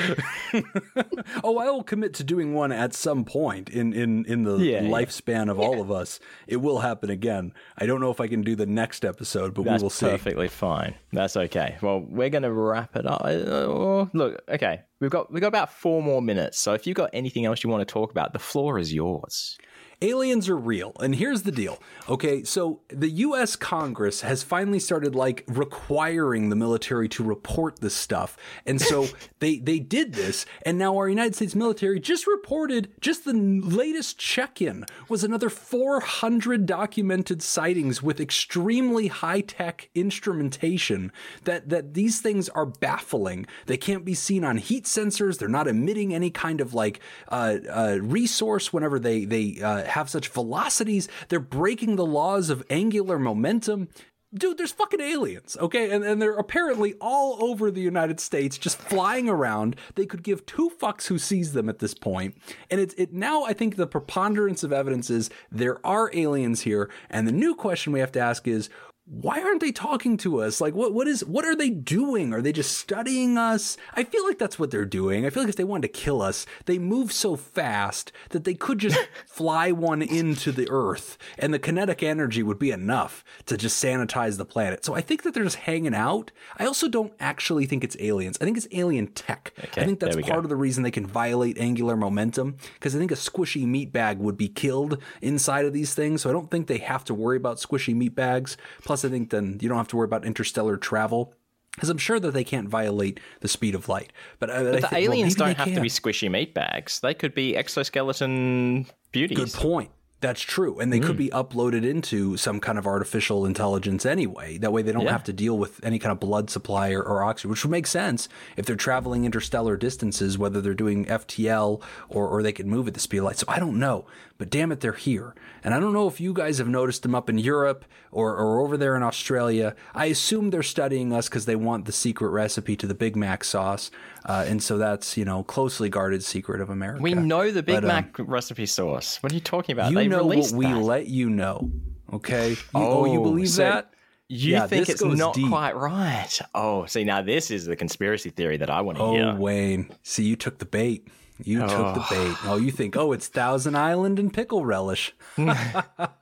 oh, 1.44 1.58
I 1.58 1.66
will 1.70 1.84
commit 1.84 2.14
to 2.16 2.24
doing 2.24 2.54
one 2.54 2.72
at 2.72 2.94
some 2.94 3.26
point 3.26 3.70
in 3.70 3.94
in 3.94 4.26
in 4.26 4.44
the 4.44 4.58
Yeah, 4.58 4.82
yeah. 4.82 4.90
lifespan 4.90 5.50
of 5.50 5.60
all 5.60 5.82
of 5.82 5.92
us. 5.92 6.20
It 6.48 6.58
will 6.58 6.80
happen 6.80 7.10
again. 7.10 7.54
I 7.78 7.86
don't 7.86 8.02
know 8.02 8.12
if 8.12 8.20
I 8.20 8.28
can 8.28 8.42
do 8.42 8.56
the 8.56 8.66
next 8.66 9.06
episode, 9.06 9.54
but 9.54 9.66
That's 9.66 9.82
we 9.82 9.86
will 9.86 9.90
see. 9.90 10.08
perfectly 10.08 10.48
fine. 10.48 10.96
That's 11.12 11.38
okay. 11.38 11.78
Well, 11.82 12.02
we're 12.02 12.30
going 12.30 12.44
to 12.44 12.52
wrap 12.52 12.96
it 12.96 13.06
up. 13.06 13.22
Uh, 13.24 14.06
Look, 14.14 14.42
okay, 14.50 14.82
we've 15.00 15.12
got 15.12 15.32
we've 15.32 15.42
got 15.42 15.48
about 15.48 15.72
four 15.72 16.02
more 16.02 16.22
minutes. 16.22 16.58
So 16.60 16.74
if 16.74 16.88
you've 16.88 16.98
got 16.98 17.10
anything 17.14 17.46
else 17.46 17.64
you 17.64 17.70
want 17.70 17.88
to 17.88 17.92
talk 17.92 18.12
about, 18.12 18.34
the 18.34 18.40
floor 18.40 18.80
is 18.80 18.94
yours. 18.94 19.58
Aliens 20.04 20.50
are 20.50 20.58
real 20.58 20.94
and 21.00 21.16
here's 21.16 21.44
the 21.44 21.52
deal 21.52 21.82
okay? 22.10 22.44
So 22.44 22.82
the 22.90 23.10
us 23.10 23.56
congress 23.56 24.22
has 24.22 24.44
finally 24.44 24.80
started 24.80 25.16
like 25.16 25.44
requiring 25.48 26.50
the 26.50 26.56
military 26.56 27.10
to 27.10 27.24
report 27.24 27.80
this 27.80 27.96
stuff 27.96 28.38
and 28.66 28.82
so 28.82 29.08
they 29.40 29.58
they 29.58 29.80
did 29.80 30.14
this 30.14 30.46
and 30.66 30.78
now 30.78 30.98
our 30.98 31.10
united 31.10 31.36
states 31.36 31.56
military 31.56 32.00
just 32.00 32.28
reported 32.28 32.92
just 33.02 33.26
the 33.26 33.34
latest 33.34 34.18
check-in 34.18 34.86
was 35.10 35.24
another 35.24 35.50
400 35.50 36.66
documented 36.66 37.42
sightings 37.42 38.02
with 38.04 38.20
extremely 38.20 39.08
high-tech 39.08 39.90
instrumentation 39.96 41.12
that 41.44 41.70
that 41.70 41.94
these 41.94 42.22
things 42.22 42.50
are 42.50 42.66
baffling. 42.66 43.46
They 43.66 43.78
can't 43.78 44.06
be 44.06 44.14
seen 44.14 44.44
on 44.44 44.58
heat 44.58 44.86
sensors. 44.86 45.38
They're 45.38 45.48
not 45.48 45.68
emitting 45.68 46.14
any 46.14 46.30
kind 46.30 46.62
of 46.62 46.74
like 46.74 47.00
uh, 47.30 47.58
uh, 47.70 47.98
resource 48.02 48.74
whenever 48.74 49.00
they 49.00 49.26
they 49.26 49.60
uh, 49.62 49.84
have 49.94 50.10
such 50.10 50.28
velocities. 50.28 51.08
They're 51.30 51.40
breaking 51.40 51.96
the 51.96 52.06
laws 52.06 52.50
of 52.50 52.64
angular 52.70 53.18
momentum. 53.18 53.90
Dude 54.34 54.58
there's 54.58 54.72
fucking 54.72 55.00
aliens 55.00 55.56
okay? 55.60 55.92
And, 55.92 56.04
and 56.04 56.20
they're 56.20 56.34
apparently 56.34 56.96
all 57.00 57.38
over 57.44 57.70
the 57.70 57.82
united 57.82 58.20
states 58.20 58.58
just 58.58 58.80
flying 58.80 59.30
around. 59.30 59.76
They 59.94 60.08
could 60.08 60.24
give 60.24 60.46
two 60.48 60.72
fucks 60.82 61.06
who 61.06 61.20
sees 61.20 61.54
them 61.54 61.70
at 61.70 61.78
this 61.78 61.94
point. 61.94 62.36
And 62.72 62.82
it's 62.82 62.96
it 62.96 63.14
now 63.14 63.44
i 63.44 63.54
think 63.54 63.76
the 63.76 63.86
preponderance 63.86 64.64
of 64.64 64.74
evidence 64.74 65.12
is 65.12 65.30
there 65.52 65.86
are 65.86 66.10
aliens 66.14 66.62
here. 66.62 66.90
And 67.12 67.28
the 67.28 67.32
new 67.32 67.54
question 67.54 67.94
we 67.94 68.00
have 68.00 68.12
to 68.14 68.20
ask 68.20 68.48
is 68.48 68.70
why 69.06 69.42
aren't 69.42 69.60
they 69.60 69.74
talking 69.74 70.16
to 70.16 70.42
us? 70.42 70.62
Like, 70.62 70.74
what, 70.74 70.94
what 70.94 71.10
is, 71.10 71.26
what 71.26 71.44
are 71.44 71.56
they 71.56 71.70
doing? 71.70 72.34
Are 72.34 72.42
they 72.42 72.54
just 72.54 72.78
studying 72.78 73.38
us? 73.38 73.76
I 73.94 74.06
feel 74.06 74.26
like 74.26 74.40
that's 74.40 74.58
what 74.58 74.72
they're 74.72 74.86
doing. 74.86 75.26
I 75.26 75.30
feel 75.30 75.44
like 75.44 75.50
if 75.50 75.58
they 75.58 75.66
wanted 75.66 75.94
to 75.94 76.00
kill 76.00 76.22
us, 76.22 76.46
they 76.66 76.80
move 76.80 77.12
so 77.12 77.36
fast 77.36 78.14
that 78.30 78.46
they 78.46 78.54
could 78.54 78.78
just 78.78 78.98
fly 79.28 79.74
one 79.74 80.02
into 80.02 80.54
the 80.54 80.70
earth 80.70 81.18
and 81.38 81.54
the 81.54 81.60
kinetic 81.60 82.02
energy 82.02 82.44
would 82.44 82.60
be 82.60 82.72
enough 82.72 83.26
to 83.48 83.58
just 83.58 83.84
sanitize 83.84 84.38
the 84.38 84.46
planet. 84.46 84.86
So 84.86 84.96
I 84.96 85.02
think 85.02 85.24
that 85.24 85.34
they're 85.34 85.44
just 85.44 85.58
hanging 85.58 85.96
out. 85.96 86.32
I 86.58 86.66
also 86.66 86.88
don't 86.88 87.14
actually 87.20 87.66
think 87.66 87.84
it's 87.84 87.98
aliens. 88.00 88.38
I 88.40 88.46
think 88.46 88.56
it's 88.56 88.68
alien 88.72 89.08
tech. 89.08 89.54
I 89.76 89.84
think 89.84 90.00
that's 90.00 90.16
part 90.16 90.28
go. 90.28 90.40
of 90.40 90.50
the 90.50 90.56
reason 90.56 90.82
they 90.82 90.92
can 90.92 91.06
violate 91.06 91.58
angular 91.58 91.98
momentum 91.98 92.56
because 92.76 92.96
I 92.96 93.00
think 93.00 93.12
a 93.12 93.16
squishy 93.16 93.66
meat 93.66 93.92
bag 93.92 94.20
would 94.20 94.38
be 94.38 94.48
killed 94.48 94.98
inside 95.22 95.66
of 95.66 95.74
these 95.74 95.94
things. 95.94 96.22
So 96.22 96.30
I 96.30 96.34
don't 96.34 96.50
think 96.50 96.68
they 96.68 96.78
have 96.78 97.04
to 97.06 97.14
worry 97.14 97.36
about 97.36 97.58
squishy 97.58 97.94
meat 97.94 98.16
bags. 98.16 98.56
Plus, 98.84 98.93
I 98.94 99.10
think 99.10 99.30
then 99.30 99.58
you 99.62 99.70
don't 99.70 99.78
have 99.78 99.88
to 99.90 99.98
worry 99.98 100.06
about 100.06 100.26
interstellar 100.26 100.78
travel. 100.78 101.34
Because 101.76 101.90
I'm 101.90 101.98
sure 101.98 102.20
that 102.20 102.32
they 102.36 102.44
can't 102.44 102.70
violate 102.70 103.20
the 103.40 103.48
speed 103.48 103.74
of 103.74 103.90
light, 103.90 104.14
but, 104.38 104.52
uh, 104.52 104.64
But 104.64 104.82
the 104.82 104.88
well, 104.92 105.02
aliens 105.02 105.40
maybe 105.40 105.56
don't 105.56 105.58
have 105.58 105.74
to 105.74 105.82
be 105.82 105.90
squishy 105.90 106.30
meat 106.30 106.54
bags. 106.54 107.00
They 107.00 107.16
could 107.16 107.34
be 107.34 107.58
exoskeleton 107.58 108.86
beauties. 109.12 109.38
Good 109.38 109.54
point. 109.54 109.90
That's 110.24 110.42
true. 110.42 110.80
And 110.80 110.92
they 110.92 111.00
Hmm. 111.00 111.06
could 111.08 111.18
be 111.18 111.30
uploaded 111.30 111.84
into 111.84 112.38
some 112.38 112.60
kind 112.62 112.78
of 112.80 112.88
artificial 112.88 113.46
intelligence 113.46 114.06
anyway. 114.06 114.58
That 114.58 114.72
way 114.72 114.82
they 114.82 114.94
don't 114.94 115.04
Yeah. 115.04 115.12
have 115.12 115.26
to 115.26 115.34
deal 115.34 115.58
with 115.58 115.80
any 115.84 116.00
kind 116.00 116.12
of 116.14 116.20
blood 116.22 116.50
supply 116.50 116.92
or, 116.92 117.04
or 117.04 117.24
oxygen, 117.24 117.50
which 117.52 117.64
would 117.66 117.72
make 117.72 117.86
sense 117.88 118.30
if 118.56 118.66
they're 118.66 118.78
traveling 118.78 119.26
interstellar 119.26 119.76
distances, 119.76 120.38
whether 120.38 120.62
they're 120.62 120.74
doing 120.74 121.06
FTL 121.10 121.82
or, 122.08 122.28
or 122.28 122.42
they 122.42 122.54
can 122.54 122.70
move 122.70 122.88
at 122.88 122.94
the 122.94 123.02
speed 123.02 123.18
of 123.18 123.26
light. 123.26 123.38
So 123.38 123.46
I 123.50 123.60
don't 123.60 123.78
know. 123.78 124.06
But 124.38 124.50
damn 124.50 124.72
it, 124.72 124.80
they're 124.80 124.94
here. 124.94 125.36
And 125.64 125.74
I 125.74 125.80
don't 125.80 125.94
know 125.94 126.08
if 126.08 126.20
you 126.20 126.34
guys 126.34 126.58
have 126.58 126.68
noticed 126.68 127.04
them 127.04 127.14
up 127.14 127.30
in 127.30 127.38
Europe 127.38 127.86
or, 128.12 128.36
or 128.36 128.62
over 128.62 128.78
there 128.78 128.96
in 128.96 129.04
Australia. 129.04 129.76
I 129.94 130.06
assume 130.08 130.50
they're 130.50 130.64
studying 130.64 131.14
us 131.14 131.30
because 131.30 131.46
they 131.46 131.56
want 131.56 131.86
the 131.86 131.92
secret 131.92 132.30
recipe 132.30 132.76
to 132.78 132.88
the 132.88 132.96
Big 132.96 133.16
Mac 133.16 133.44
sauce. 133.44 133.92
Uh, 134.26 134.46
and 134.48 134.62
so 134.64 134.78
that's, 134.78 135.18
you 135.18 135.26
know, 135.26 135.44
closely 135.44 135.90
guarded 135.90 136.24
secret 136.24 136.62
of 136.62 136.70
America. 136.70 137.02
We 137.02 137.14
know 137.14 137.52
the 137.52 137.62
Big 137.64 137.76
But, 137.76 137.84
um, 137.84 137.88
Mac 137.90 138.16
recipe 138.20 138.66
sauce. 138.66 139.18
What 139.22 139.32
are 139.32 139.36
you 139.36 139.42
talking 139.42 139.74
about? 139.74 139.90
You 139.92 139.98
they 139.98 140.08
know 140.08 140.24
what 140.26 140.32
released 140.36 140.56
we 140.56 140.66
that. 140.68 140.78
let 140.78 141.08
you 141.08 141.30
know. 141.30 141.70
Okay. 142.12 142.52
You, 142.52 142.58
oh, 142.76 143.06
you 143.06 143.20
Oh, 143.20 143.24
believe 143.24 143.50
so 143.50 143.64
that? 143.64 143.90
You 144.30 144.54
Yeah, 144.54 144.68
think 144.68 144.88
it's 144.90 145.04
not 145.04 145.34
deep. 145.36 145.50
quite 145.50 145.76
right? 145.76 146.40
Oh, 146.56 146.86
see, 146.86 147.04
now 147.04 147.22
this 147.22 147.52
is 147.52 147.66
the 147.66 147.76
conspiracy 147.76 148.30
theory 148.30 148.58
that 148.58 148.70
I 148.70 148.82
want 148.82 148.98
to 148.98 149.04
Oh, 149.04 149.14
hear. 149.14 149.26
Oh, 149.30 149.36
Wayne. 149.36 149.90
See, 150.04 150.24
you 150.24 150.36
took 150.38 150.60
the 150.60 150.66
bait. 150.66 151.08
You 151.44 151.60
took 151.60 151.96
the 151.96 152.06
bait. 152.10 152.36
Oh, 152.46 152.56
you 152.58 152.72
think, 152.72 152.96
oh, 152.96 153.12
it's 153.12 153.28
Thousand 153.28 153.76
Island 153.76 154.20
and 154.20 154.34
pickle 154.34 154.64
relish. 154.66 155.14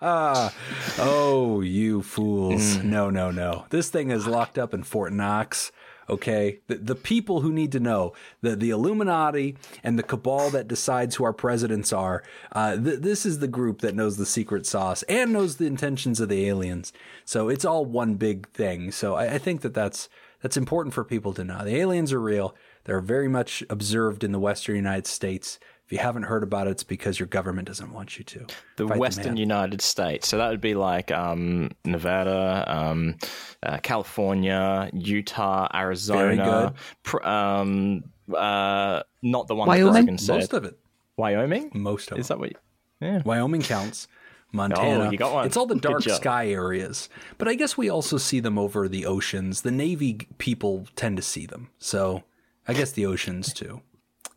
oh, 0.01 1.61
you 1.61 2.01
fools. 2.01 2.77
Mm. 2.77 2.83
No, 2.85 3.09
no, 3.09 3.31
no. 3.31 3.65
This 3.69 3.89
thing 3.89 4.11
is 4.11 4.27
locked 4.27 4.57
up 4.57 4.73
in 4.73 4.83
Fort 4.83 5.13
Knox. 5.13 5.71
Okay. 6.11 6.59
The, 6.67 6.75
the 6.75 6.95
people 6.95 7.39
who 7.39 7.53
need 7.53 7.71
to 7.71 7.79
know 7.79 8.13
the, 8.41 8.55
the 8.57 8.69
Illuminati 8.69 9.55
and 9.81 9.97
the 9.97 10.03
cabal 10.03 10.49
that 10.49 10.67
decides 10.67 11.15
who 11.15 11.23
our 11.23 11.33
presidents 11.33 11.93
are. 11.93 12.21
Uh, 12.51 12.75
th- 12.75 12.99
this 12.99 13.25
is 13.25 13.39
the 13.39 13.47
group 13.47 13.79
that 13.79 13.95
knows 13.95 14.17
the 14.17 14.25
secret 14.25 14.65
sauce 14.65 15.03
and 15.03 15.31
knows 15.31 15.55
the 15.55 15.67
intentions 15.67 16.19
of 16.19 16.27
the 16.27 16.47
aliens. 16.47 16.91
So 17.23 17.47
it's 17.47 17.63
all 17.63 17.85
one 17.85 18.15
big 18.15 18.49
thing. 18.49 18.91
So 18.91 19.15
I, 19.15 19.35
I 19.35 19.37
think 19.37 19.61
that 19.61 19.73
that's, 19.73 20.09
that's 20.41 20.57
important 20.57 20.93
for 20.93 21.05
people 21.05 21.33
to 21.33 21.45
know. 21.45 21.63
The 21.63 21.77
aliens 21.77 22.11
are 22.11 22.19
real. 22.19 22.55
They're 22.83 22.99
very 22.99 23.29
much 23.29 23.63
observed 23.69 24.23
in 24.23 24.31
the 24.31 24.39
Western 24.39 24.75
United 24.75 25.07
States. 25.07 25.59
If 25.91 25.95
you 25.95 25.99
haven't 25.99 26.23
heard 26.23 26.41
about 26.41 26.67
it, 26.67 26.69
it's 26.69 26.83
because 26.85 27.19
your 27.19 27.27
government 27.27 27.67
doesn't 27.67 27.91
want 27.91 28.17
you 28.17 28.23
to. 28.23 28.45
The 28.77 28.87
Western 28.87 29.33
man. 29.33 29.35
United 29.35 29.81
States. 29.81 30.25
So 30.25 30.37
that 30.37 30.49
would 30.49 30.61
be 30.61 30.73
like 30.73 31.11
um, 31.11 31.71
Nevada, 31.83 32.63
um, 32.65 33.17
uh, 33.61 33.77
California, 33.79 34.89
Utah, 34.93 35.67
Arizona. 35.75 36.73
Pr- 37.03 37.27
um, 37.27 38.05
uh, 38.33 39.03
not 39.21 39.47
the 39.47 39.55
one 39.55 39.67
that 39.67 39.83
Wyoming? 39.83 39.91
Brogan 39.91 40.17
said. 40.17 40.35
Most 40.35 40.53
of 40.53 40.63
it. 40.63 40.79
Wyoming? 41.17 41.71
Most 41.73 42.09
of 42.09 42.17
it. 42.17 42.21
Is 42.21 42.29
that 42.29 42.39
what? 42.39 42.51
You, 42.51 42.57
yeah. 43.01 43.21
Wyoming 43.25 43.61
counts. 43.61 44.07
Montana. 44.53 45.07
Oh, 45.07 45.11
you 45.11 45.17
got 45.17 45.33
one. 45.33 45.45
It's 45.45 45.57
all 45.57 45.65
the 45.65 45.75
dark 45.75 46.03
sky 46.03 46.51
areas. 46.51 47.09
But 47.37 47.49
I 47.49 47.55
guess 47.55 47.77
we 47.77 47.89
also 47.89 48.17
see 48.17 48.39
them 48.39 48.57
over 48.57 48.87
the 48.87 49.05
oceans. 49.05 49.63
The 49.63 49.71
Navy 49.71 50.25
people 50.37 50.87
tend 50.95 51.17
to 51.17 51.21
see 51.21 51.45
them. 51.45 51.69
So 51.79 52.23
I 52.65 52.75
guess 52.75 52.93
the 52.93 53.05
oceans 53.05 53.51
too. 53.51 53.81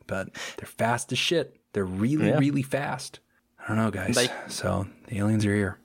But 0.06 0.30
they're 0.56 0.66
fast 0.66 1.12
as 1.12 1.18
shit. 1.18 1.56
They're 1.72 1.84
really, 1.84 2.28
Yeah. 2.28 2.38
really 2.38 2.62
fast. 2.62 3.20
I 3.58 3.68
don't 3.68 3.76
know, 3.78 3.90
guys. 3.90 4.14
They- 4.14 4.28
so 4.48 4.86
the 5.08 5.18
aliens 5.18 5.44
are 5.46 5.54
here. 5.54 5.78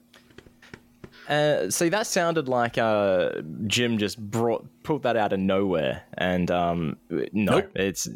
Uh, 1.28 1.70
see, 1.70 1.88
that 1.88 2.08
sounded 2.08 2.48
like 2.48 2.76
uh, 2.76 3.30
Jim 3.68 3.98
just 3.98 4.18
brought 4.18 4.66
pulled 4.82 5.04
that 5.04 5.16
out 5.16 5.32
of 5.32 5.38
nowhere, 5.38 6.02
and 6.14 6.50
um, 6.50 6.96
no, 7.08 7.24
Nope. 7.32 7.70
it's 7.76 8.08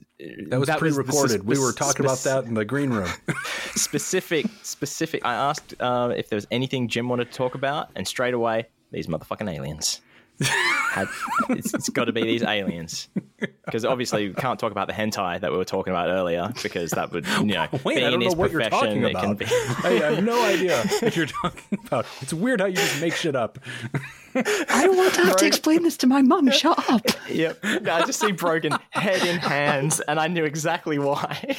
That 0.49 0.59
was 0.59 0.69
pre-recorded. 0.69 1.45
we 1.47 1.57
were 1.57 1.71
talking 1.73 2.05
about 2.05 2.19
that 2.25 2.45
in 2.47 2.55
the 2.55 2.65
green 2.65 2.91
room. 2.91 3.09
specific. 3.77 4.47
Specific. 4.63 5.25
I 5.25 5.35
asked 5.35 5.75
uh, 5.79 6.13
if 6.17 6.29
there 6.29 6.37
was 6.37 6.47
anything 6.51 6.89
Jim 6.89 7.09
wanted 7.09 7.31
to 7.31 7.37
talk 7.37 7.55
about, 7.55 7.91
and 7.95 8.07
straight 8.09 8.35
away, 8.35 8.67
these 8.91 9.07
motherfucking 9.07 9.53
aliens. 9.53 10.01
Had, 10.41 11.09
it's, 11.51 11.73
it's 11.75 11.89
got 11.89 12.05
to 12.07 12.13
be 12.13 12.23
these 12.23 12.43
aliens, 12.43 13.09
because 13.67 13.85
obviously 13.85 14.29
we 14.29 14.35
can't 14.35 14.59
talk 14.59 14.73
about 14.73 14.87
the 14.89 14.93
hentai 14.93 15.41
that 15.41 15.51
we 15.51 15.57
were 15.57 15.65
talking 15.65 15.93
about 15.93 16.09
earlier, 16.09 16.53
because 16.63 16.91
that 16.93 17.13
would 17.13 17.27
you 17.27 17.45
know 17.47 17.67
Wait, 17.85 17.97
being 17.97 17.99
I 17.99 18.11
don't 18.11 18.15
in 18.15 18.21
know 18.21 18.27
his 18.27 18.37
what 18.37 18.51
you're 18.53 18.69
talking 18.69 19.05
about. 19.05 19.39
be. 19.39 19.47
I 19.85 19.91
have 20.03 20.25
no 20.25 20.43
idea 20.45 20.83
what 21.01 21.17
you're 21.17 21.27
talking 21.27 21.79
about. 21.87 22.07
It's 22.21 22.33
weird 22.35 22.61
how 22.61 22.67
you 22.67 22.75
just 22.77 23.01
make 23.01 23.15
shit 23.15 23.37
up. 23.37 23.59
I 24.35 24.83
don't 24.85 24.97
want 24.97 25.15
to 25.15 25.25
have 25.27 25.37
to 25.37 25.47
explain 25.47 25.83
this 25.85 25.97
to 25.99 26.07
my 26.07 26.23
mum. 26.23 26.51
Shut 26.53 26.91
up. 26.91 27.03
Yep. 27.29 27.59
I 27.65 28.05
just 28.05 28.19
see 28.21 28.33
Brogan 28.33 28.77
head 28.91 29.25
in 29.25 29.39
hands, 29.39 30.01
and 30.01 30.19
I 30.19 30.27
knew 30.27 30.45
exactly 30.45 30.99
why. 30.99 31.57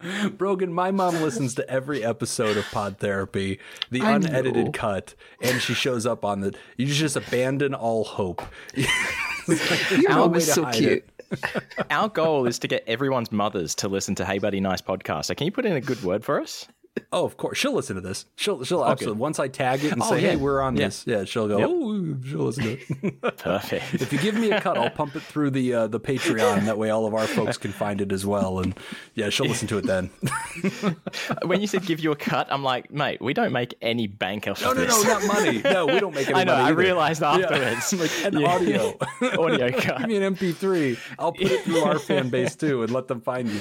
Brogan, 0.36 0.72
my 0.72 0.90
mom 0.90 1.14
listens 1.22 1.54
to 1.54 1.68
every 1.70 2.04
episode 2.04 2.56
of 2.56 2.64
Pod 2.70 2.98
Therapy, 2.98 3.58
the 3.90 4.02
I 4.02 4.16
unedited 4.16 4.66
know. 4.66 4.72
cut, 4.72 5.14
and 5.40 5.60
she 5.60 5.74
shows 5.74 6.06
up 6.06 6.24
on 6.24 6.40
the. 6.40 6.54
You 6.76 6.86
just 6.86 7.16
abandon 7.16 7.74
all 7.74 8.04
hope. 8.04 8.42
Your 8.76 10.10
no 10.10 10.16
mum 10.18 10.32
way 10.32 10.38
is 10.38 10.52
so 10.52 10.66
cute. 10.70 11.08
it. 11.32 11.64
Our 11.90 12.08
goal 12.08 12.46
is 12.46 12.58
to 12.60 12.68
get 12.68 12.84
everyone's 12.86 13.32
mothers 13.32 13.74
to 13.76 13.88
listen 13.88 14.14
to 14.16 14.24
Hey 14.24 14.38
Buddy 14.38 14.60
Nice 14.60 14.80
podcast. 14.82 15.26
So 15.26 15.34
can 15.34 15.46
you 15.46 15.52
put 15.52 15.64
in 15.66 15.72
a 15.72 15.80
good 15.80 16.02
word 16.02 16.24
for 16.24 16.40
us? 16.40 16.68
Oh, 17.12 17.24
of 17.24 17.36
course. 17.36 17.58
She'll 17.58 17.74
listen 17.74 17.94
to 17.96 18.00
this. 18.00 18.24
She'll 18.36 18.64
she'll 18.64 18.80
Okay. 18.80 18.90
absolutely 18.92 19.20
once 19.20 19.38
I 19.38 19.48
tag 19.48 19.84
it 19.84 19.92
and 19.92 20.02
Oh, 20.02 20.10
say, 20.10 20.22
yeah. 20.22 20.30
"Hey, 20.30 20.36
we're 20.36 20.60
on 20.62 20.76
Yeah. 20.76 20.86
this." 20.86 21.04
Yeah, 21.06 21.24
she'll 21.24 21.46
go. 21.48 21.58
Yep. 21.58 21.68
Oh, 21.70 22.16
she'll 22.26 22.38
listen 22.46 22.64
to 22.64 23.06
it. 23.06 23.20
Perfect. 23.38 23.94
if 23.94 24.12
you 24.12 24.18
give 24.18 24.34
me 24.34 24.50
a 24.50 24.60
cut, 24.60 24.78
I'll 24.78 24.90
pump 24.90 25.14
it 25.16 25.22
through 25.22 25.50
the 25.50 25.74
uh, 25.74 25.86
the 25.88 26.00
Patreon. 26.00 26.64
That 26.64 26.78
way, 26.78 26.90
all 26.90 27.06
of 27.06 27.14
our 27.14 27.26
folks 27.26 27.58
can 27.58 27.72
find 27.72 28.00
it 28.00 28.12
as 28.12 28.24
well. 28.24 28.60
And 28.60 28.74
yeah, 29.14 29.28
she'll 29.30 29.46
listen 29.46 29.68
to 29.68 29.78
it 29.78 29.86
then. 29.86 30.10
when 31.44 31.60
you 31.60 31.66
said 31.66 31.84
give 31.84 32.00
you 32.00 32.12
a 32.12 32.16
cut, 32.16 32.48
I'm 32.50 32.62
like, 32.62 32.90
mate, 32.90 33.20
we 33.20 33.34
don't 33.34 33.52
make 33.52 33.74
any 33.82 34.06
bank 34.06 34.48
off 34.48 34.62
no, 34.62 34.70
of 34.72 34.76
no, 34.78 34.84
this. 34.84 35.04
no, 35.04 35.18
not 35.18 35.26
money. 35.26 35.60
No, 35.62 35.86
we 35.86 36.00
don't 36.00 36.14
make 36.14 36.28
any 36.30 36.40
I 36.40 36.44
know. 36.44 36.52
money. 36.56 36.64
I 36.64 36.70
realized 36.70 37.20
Yeah. 37.22 37.32
afterwards. 37.32 37.92
like 37.92 38.24
an 38.34 38.44
audio. 38.44 38.96
Audio 39.22 39.70
cut. 39.80 39.98
Give 39.98 40.08
me 40.08 40.16
an 40.16 40.34
MP3. 40.34 40.98
I'll 41.18 41.32
put 41.32 41.42
it 41.50 41.62
through 41.64 41.80
our 41.82 41.98
fan 41.98 42.28
base 42.30 42.56
too, 42.56 42.82
and 42.82 42.92
let 42.92 43.08
them 43.08 43.20
find 43.20 43.48
you. 43.48 43.60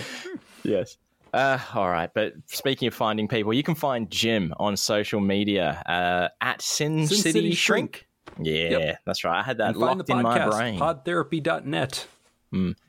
Yes. 0.64 0.97
Uh, 1.36 1.60
all 1.74 1.90
right, 1.90 2.10
but 2.14 2.34
speaking 2.45 2.88
of 2.88 2.94
finding 2.94 3.28
people, 3.28 3.53
you 3.53 3.62
can 3.64 3.76
find 3.76 4.10
Jim 4.10 4.53
on 4.57 4.78
social 4.78 5.20
media 5.20 5.84
uh, 5.86 6.30
at 6.40 6.62
Sin, 6.62 7.06
Sin 7.07 7.18
City, 7.18 7.32
City 7.34 7.56
Shrink. 7.56 8.07
Yeah, 8.40 8.70
Yep. 8.70 8.99
that's 9.06 9.24
right. 9.26 9.40
I 9.40 9.44
had 9.44 9.57
that 9.57 9.70
And 9.70 9.78
locked 9.78 10.10
in 10.10 10.22
my 10.22 10.38
podcast, 10.40 10.52
brain. 10.52 10.80
podtherapy.net. 10.80 12.07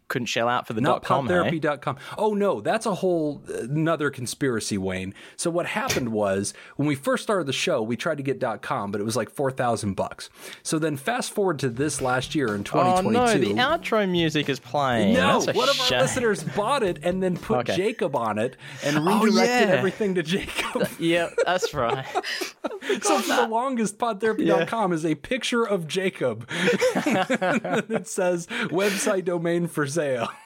Couldn't 0.09 0.27
shell 0.27 0.49
out 0.49 0.67
for 0.69 0.73
the 0.73 0.81
Not 0.81 1.03
dot 1.03 1.05
com. 1.05 1.27
podtherapy.com. 1.29 1.97
Oh 2.17 2.35
no, 2.35 2.61
that's 2.61 2.87
a 2.87 2.95
whole 2.95 3.43
another 3.49 4.09
conspiracy, 4.11 4.79
Wayne. 4.79 5.15
So 5.37 5.51
what 5.51 5.67
happened 5.67 6.11
was 6.13 6.55
when 6.77 6.87
we 6.87 6.95
first 6.95 7.25
started 7.25 7.47
the 7.47 7.53
show, 7.53 7.83
we 7.83 7.97
tried 7.97 8.19
to 8.19 8.23
get 8.23 8.39
dot 8.39 8.63
.com, 8.63 8.93
but 8.93 9.01
it 9.01 9.05
was 9.05 9.17
like 9.17 9.31
four 9.31 9.51
thousand 9.51 9.95
bucks. 9.95 10.31
So 10.63 10.79
then 10.79 10.97
fast 10.97 11.33
forward 11.33 11.59
to 11.59 11.69
this 11.69 12.01
last 12.01 12.35
year 12.37 12.55
in 12.55 12.61
Oh 12.61 13.03
2022. 13.03 13.13
no, 13.13 13.37
the 13.55 13.61
outro 13.61 14.09
music 14.09 14.49
is 14.49 14.61
playing. 14.61 15.15
No, 15.15 15.41
one 15.41 15.69
of 15.69 15.75
shame. 15.75 15.97
our 15.97 16.03
listeners 16.05 16.45
bought 16.45 16.85
it 16.85 17.01
and 17.03 17.21
then 17.23 17.37
put 17.37 17.59
Okay. 17.69 17.77
Jacob 17.77 18.15
on 18.15 18.39
it 18.39 18.57
and 18.85 18.99
Oh, 18.99 19.03
redirected 19.25 19.69
yeah. 19.69 19.75
everything 19.75 20.15
to 20.15 20.23
Jacob. 20.23 20.89
Yeah, 21.01 21.31
that's 21.45 21.75
right. 21.75 22.07
so 23.03 23.19
for 23.21 23.37
the 23.37 23.49
longest, 23.51 23.99
podtherapy.com 23.99 24.93
is 24.93 25.05
a 25.05 25.15
picture 25.15 25.65
of 25.67 25.87
Jacob. 25.87 26.49
and 27.07 27.91
it 27.91 28.09
says 28.09 28.47
website 28.71 29.25
domain 29.25 29.67
for 29.67 29.87
sale. 29.97 30.29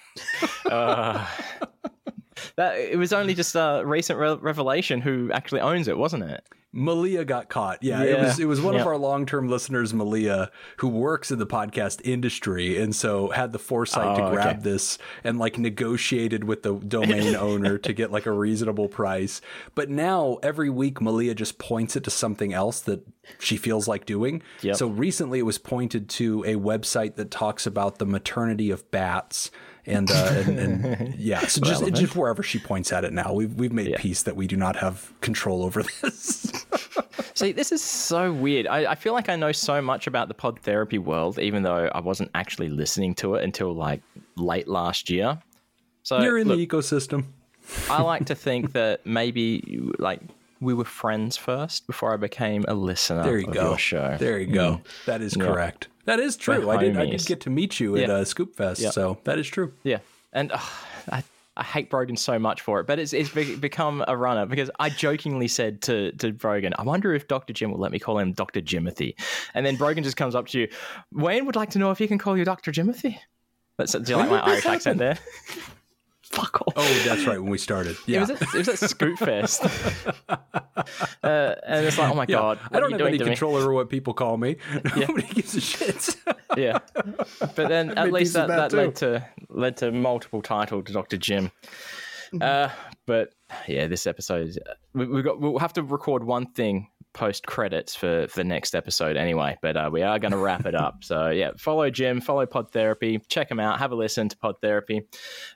Uh, 0.67 1.25
that 2.57 2.77
it 2.77 2.99
was 2.99 3.13
only 3.13 3.33
just 3.35 3.55
a 3.55 3.83
recent 3.85 4.19
re- 4.19 4.37
revelation 4.41 5.01
who 5.01 5.31
actually 5.33 5.61
owns 5.61 5.89
it, 5.89 5.97
wasn't 5.97 6.23
it? 6.23 6.45
Malia 6.73 7.25
got 7.25 7.49
caught. 7.49 7.83
Yeah, 7.83 8.03
it 8.05 8.19
was 8.21 8.39
it 8.39 8.45
was 8.47 8.61
one 8.61 8.75
Yeah. 8.75 8.83
of 8.83 8.87
our 8.87 8.97
long 8.97 9.27
term 9.27 9.49
listeners, 9.49 9.93
Malia, 9.93 10.51
who 10.77 10.89
works 10.89 11.31
in 11.33 11.39
the 11.41 11.47
podcast 11.47 12.01
industry, 12.05 12.81
and 12.81 12.95
so 12.95 13.31
had 13.31 13.53
the 13.53 13.59
foresight 13.59 14.17
to 14.17 14.25
Oh, 14.27 14.31
grab 14.31 14.47
okay. 14.59 14.61
this 14.63 14.97
and 15.25 15.39
like 15.39 15.59
negotiated 15.59 16.45
with 16.45 16.63
the 16.63 16.75
domain 16.75 17.35
owner 17.41 17.77
to 17.79 17.93
get 17.93 18.13
like 18.13 18.27
a 18.27 18.33
reasonable 18.33 18.89
price. 18.89 19.41
But 19.75 19.91
now 19.91 20.39
every 20.45 20.71
week, 20.71 21.01
Malia 21.01 21.35
just 21.35 21.59
points 21.59 21.97
it 21.97 22.05
to 22.05 22.11
something 22.11 22.53
else 22.53 22.81
that 22.83 23.05
she 23.41 23.57
feels 23.57 23.89
like 23.89 24.07
doing. 24.07 24.41
Yep. 24.63 24.77
So 24.77 24.87
recently, 24.87 25.41
it 25.41 25.47
was 25.47 25.59
pointed 25.59 26.09
to 26.11 26.45
a 26.45 26.55
website 26.55 27.17
that 27.17 27.33
talks 27.33 27.67
about 27.67 27.99
the 27.99 28.07
maternity 28.07 28.71
of 28.71 28.89
bats. 28.93 29.51
And, 29.87 30.11
uh, 30.11 30.15
and, 30.47 30.59
and 30.61 31.15
yeah, 31.19 31.41
so 31.47 31.63
just 31.63 31.85
just 31.95 32.15
wherever 32.15 32.43
she 32.43 32.59
points 32.59 32.93
at 32.93 33.03
it 33.05 33.15
now, 33.15 33.33
we've 33.33 33.55
we've 33.55 33.73
made 33.73 33.97
peace 33.97 34.23
that 34.25 34.37
we 34.37 34.47
do 34.47 34.55
not 34.57 34.77
have 34.77 35.13
control 35.23 35.65
over 35.65 35.83
this. 36.03 36.60
See, 37.35 37.53
this 37.53 37.73
is 37.73 37.83
so 37.83 38.33
weird. 38.33 38.67
I, 38.67 38.93
I 38.93 38.95
feel 38.95 39.13
like 39.13 39.29
I 39.29 39.37
know 39.37 39.53
so 39.53 39.81
much 39.83 40.07
about 40.07 40.29
the 40.29 40.35
pod 40.35 40.59
therapy 40.61 40.99
world, 40.99 41.39
even 41.39 41.63
though 41.63 41.91
I 41.95 42.01
wasn't 42.01 42.31
actually 42.35 42.69
listening 42.69 43.15
to 43.17 43.35
it 43.37 43.45
until 43.45 43.75
like 43.75 44.03
late 44.37 44.69
last 44.69 45.11
year. 45.11 45.39
So 46.03 46.21
You're 46.21 46.39
in 46.39 46.49
look, 46.49 46.57
the 46.59 46.67
ecosystem. 46.67 47.25
I 47.89 48.03
like 48.03 48.27
to 48.27 48.35
think 48.35 48.73
that 48.73 49.05
maybe 49.07 49.81
like 49.99 50.21
we 50.61 50.75
were 50.75 50.85
friends 50.85 51.37
first 51.37 51.87
before 51.87 52.13
I 52.13 52.17
became 52.17 52.65
a 52.69 52.75
listener 52.75 53.23
There 53.23 53.39
you 53.39 53.47
of 53.49 53.55
go. 53.55 53.69
your 53.71 53.79
show. 53.79 54.17
There 54.19 54.39
you 54.39 54.47
go. 54.53 54.81
That 55.07 55.23
is 55.23 55.35
correct. 55.35 55.89
That 56.07 56.19
is 56.21 56.37
true. 56.37 56.69
I 56.71 56.77
did. 56.79 56.97
I 56.97 57.07
did 57.07 57.25
get 57.27 57.41
to 57.43 57.51
meet 57.51 57.79
you 57.81 57.97
at 57.97 58.09
Yeah. 58.09 58.15
uh, 58.15 58.25
Scoop 58.25 58.57
Fest, 58.57 58.81
Yeah. 58.81 58.91
so 58.91 59.19
that 59.25 59.39
is 59.39 59.47
true. 59.47 59.73
Yeah, 59.85 59.99
and 60.33 60.51
uh, 60.53 60.59
I 61.13 61.23
I 61.57 61.65
hate 61.65 61.91
Brogan 61.91 62.17
so 62.17 62.39
much 62.39 62.61
for 62.61 62.81
it, 62.81 62.87
but 62.87 62.99
it's 62.99 63.13
it's 63.13 63.29
be- 63.29 63.57
become 63.57 64.05
a 64.07 64.17
runner 64.17 64.47
because 64.47 64.71
I 64.79 64.89
jokingly 64.89 65.49
said 65.49 65.83
to 65.83 66.13
to 66.13 66.33
Brogan, 66.33 66.73
I 66.79 66.83
wonder 66.83 67.13
if 67.15 67.29
Doctor 67.29 67.53
Jim 67.53 67.71
will 67.71 67.81
let 67.81 67.93
me 67.93 67.99
call 67.99 68.19
him 68.19 68.33
Doctor 68.33 68.61
Jimothy, 68.61 69.15
and 69.55 69.67
then 69.67 69.77
Brogan 69.77 70.05
just 70.05 70.17
comes 70.17 70.35
up 70.35 70.47
to 70.49 70.61
you, 70.61 70.69
Wayne 71.13 71.47
would 71.47 71.57
like 71.57 71.71
to 71.71 71.79
know 71.79 71.91
if 71.91 71.99
he 71.99 72.07
can 72.07 72.19
call 72.19 72.37
you 72.37 72.45
Doctor 72.45 72.73
Jimothy. 72.73 73.19
That's, 73.77 73.93
do 73.93 74.13
you 74.13 74.17
like 74.17 74.31
my 74.31 74.41
Irish 74.41 74.67
accent 74.67 74.99
there? 74.99 75.19
Fuck 76.31 76.61
off. 76.62 76.74
Oh, 76.77 77.02
that's 77.05 77.27
right. 77.27 77.40
When 77.43 77.51
we 77.51 77.59
started, 77.59 77.93
It 77.93 77.98
yeah. 78.07 78.20
was 78.20 78.31
at, 78.31 78.43
it 78.43 78.55
was 78.55 78.69
at 78.69 78.78
Scoot 78.90 79.19
Fest, 79.19 79.65
uh, 80.28 81.55
and 81.66 81.86
it's 81.86 81.98
like, 81.98 82.11
oh 82.11 82.15
my 82.15 82.23
Yeah. 82.28 82.36
god, 82.36 82.61
I 82.70 82.78
don't 82.81 82.93
have 82.93 83.01
any 83.01 83.19
to 83.19 83.24
me? 83.24 83.31
control 83.31 83.57
over 83.57 83.73
what 83.73 83.89
people 83.89 84.15
call 84.15 84.36
me. 84.36 84.57
Nobody 84.97 85.27
gives 85.27 85.55
a 85.57 85.61
shit. 85.61 86.16
yeah. 86.57 86.78
But 87.40 87.57
then 87.69 87.98
at 87.98 88.12
least 88.12 88.35
that, 88.35 88.48
that, 88.48 88.70
that 88.70 88.77
led 88.77 88.97
to 88.97 89.27
led 89.48 89.77
to 89.78 89.90
multiple 89.93 90.40
title 90.43 90.82
to 90.82 90.93
Doctor 90.93 91.16
Jim. 91.16 91.51
Uh, 92.40 92.69
but 93.07 93.31
yeah, 93.66 93.89
this 93.89 94.07
episode 94.07 94.47
is, 94.48 94.59
we, 94.94 95.07
we 95.07 95.23
got 95.23 95.40
we'll 95.40 95.59
have 95.59 95.73
to 95.73 95.82
record 95.82 96.23
one 96.23 96.47
thing 96.52 96.89
post 97.12 97.47
credits 97.47 97.95
for, 97.95 98.27
for 98.28 98.37
the 98.37 98.45
next 98.45 98.74
episode 98.74 99.16
anyway. 99.16 99.57
But 99.62 99.77
uh, 99.77 99.91
we 99.93 100.03
are 100.03 100.19
going 100.19 100.32
to 100.32 100.39
wrap 100.39 100.66
it 100.66 100.74
up. 100.74 101.03
So 101.03 101.31
yeah, 101.31 101.51
follow 101.59 101.91
Jim, 101.91 102.20
follow 102.20 102.47
Pod 102.47 102.70
Therapy, 102.73 103.20
check 103.28 103.51
him 103.51 103.61
out, 103.61 103.78
have 103.78 103.93
a 103.93 103.95
listen 103.95 104.28
to 104.28 104.37
Pod 104.37 104.57
Therapy. 104.61 105.03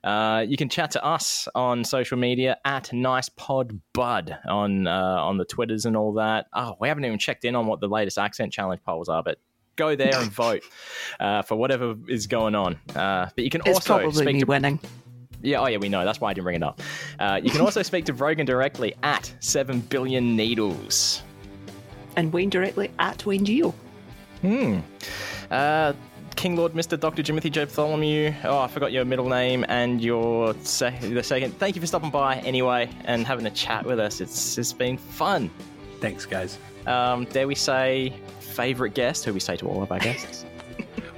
Uh, 0.03 0.45
you 0.47 0.57
can 0.57 0.69
chat 0.69 0.91
to 0.93 1.05
us 1.05 1.49
on 1.55 1.85
social 1.85 2.17
media 2.19 2.57
at 2.65 2.93
Nice 2.93 3.29
Pod 3.31 3.81
Bud 3.93 4.37
on 4.47 4.87
uh, 4.87 4.93
on 5.21 5.39
the 5.39 5.45
Twitters 5.45 5.85
and 5.87 5.97
all 5.97 6.13
that. 6.15 6.47
Oh, 6.53 6.77
we 6.81 6.89
haven't 6.89 7.05
even 7.05 7.19
checked 7.19 7.45
in 7.45 7.55
on 7.57 7.67
what 7.67 7.81
the 7.81 7.89
latest 7.89 8.19
accent 8.19 8.53
challenge 8.53 8.83
polls 8.85 9.09
are, 9.09 9.23
but 9.23 9.39
go 9.77 9.97
there 9.97 10.15
and 10.15 10.31
vote 10.31 10.63
uh, 11.19 11.43
for 11.43 11.57
whatever 11.57 11.97
is 12.07 12.29
going 12.29 12.55
on. 12.55 12.79
Uh, 12.95 13.29
but 13.35 13.43
you 13.43 13.51
can 13.51 13.61
It's 13.67 13.75
also 13.77 13.99
probably 13.99 14.23
speak 14.25 14.39
to 14.39 14.47
winning. 14.47 14.79
yeah, 15.43 15.59
oh 15.61 15.67
yeah, 15.67 15.79
we 15.79 15.89
know. 15.89 16.05
That's 16.05 16.21
why 16.21 16.31
I 16.31 16.33
didn't 16.33 16.45
bring 16.45 16.55
it 16.57 16.63
up. 16.63 16.81
Uh, 17.19 17.41
you 17.43 17.51
can 17.51 17.61
also 17.61 17.83
speak 17.83 18.05
to 18.05 18.13
Brogan 18.13 18.47
directly 18.47 18.95
at 19.03 19.35
Seven 19.41 19.81
Billion 19.81 20.37
Needles. 20.37 21.24
And 22.17 22.33
Wayne 22.33 22.51
directly 22.51 22.91
at 22.99 23.25
Wayne 23.27 23.45
Geo. 23.45 23.75
Uh, 25.51 25.93
King 26.37 26.57
Lord, 26.57 26.73
Mr. 26.73 26.99
Dr. 26.99 27.23
Jimothy 27.23 27.51
J. 27.51 27.65
Bartholomew. 27.65 28.33
Oh, 28.45 28.59
I 28.59 28.69
forgot 28.69 28.93
your 28.93 29.05
middle 29.05 29.29
name 29.29 29.65
and 29.69 30.03
your 30.03 30.55
sec- 30.63 31.01
the 31.01 31.23
second. 31.23 31.59
Thank 31.59 31.77
you 31.77 31.81
for 31.81 31.87
stopping 31.87 32.11
by 32.11 32.37
anyway 32.39 32.91
and 33.05 33.27
having 33.27 33.47
a 33.47 33.51
chat 33.51 33.87
with 33.87 33.99
us. 33.99 34.21
It's 34.21 34.59
it's 34.59 34.73
been 34.73 34.99
fun. 34.99 35.51
Thanks, 36.01 36.27
guys. 36.27 36.59
Um, 36.87 37.25
dare 37.27 37.47
we 37.47 37.55
say 37.55 38.13
favorite 38.41 38.95
guest? 38.95 39.25
Who 39.25 39.33
we 39.33 39.41
say 39.41 39.57
to 39.57 39.69
all 39.69 39.83
of 39.83 39.91
our 39.93 39.99
guests? 40.09 40.45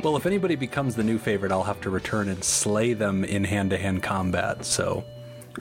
Well, 0.05 0.16
if 0.16 0.27
anybody 0.27 0.55
becomes 0.55 0.94
the 0.94 1.02
new 1.02 1.18
favorite, 1.18 1.51
I'll 1.51 1.64
have 1.64 1.81
to 1.81 1.90
return 1.90 2.28
and 2.28 2.44
slay 2.44 2.93
them 2.93 3.24
in 3.24 3.43
hand-to-hand 3.43 4.02
combat. 4.02 4.64
So, 4.64 5.02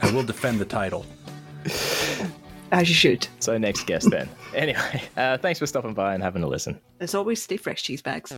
I 0.02 0.12
will 0.12 0.22
defend 0.22 0.60
the 0.60 0.64
title. 0.66 1.04
As 2.72 2.88
you 2.88 2.94
should. 2.94 3.26
so 3.40 3.56
next 3.58 3.86
guest 3.86 4.10
then. 4.10 4.28
Anyway, 4.54 5.02
uh, 5.18 5.36
thanks 5.36 5.58
for 5.58 5.66
stopping 5.66 5.92
by 5.92 6.14
and 6.14 6.22
having 6.22 6.42
a 6.42 6.46
listen. 6.46 6.80
As 6.98 7.14
always, 7.14 7.42
stay 7.42 7.58
fresh, 7.58 7.82
cheese 7.82 8.00
bags. 8.00 8.32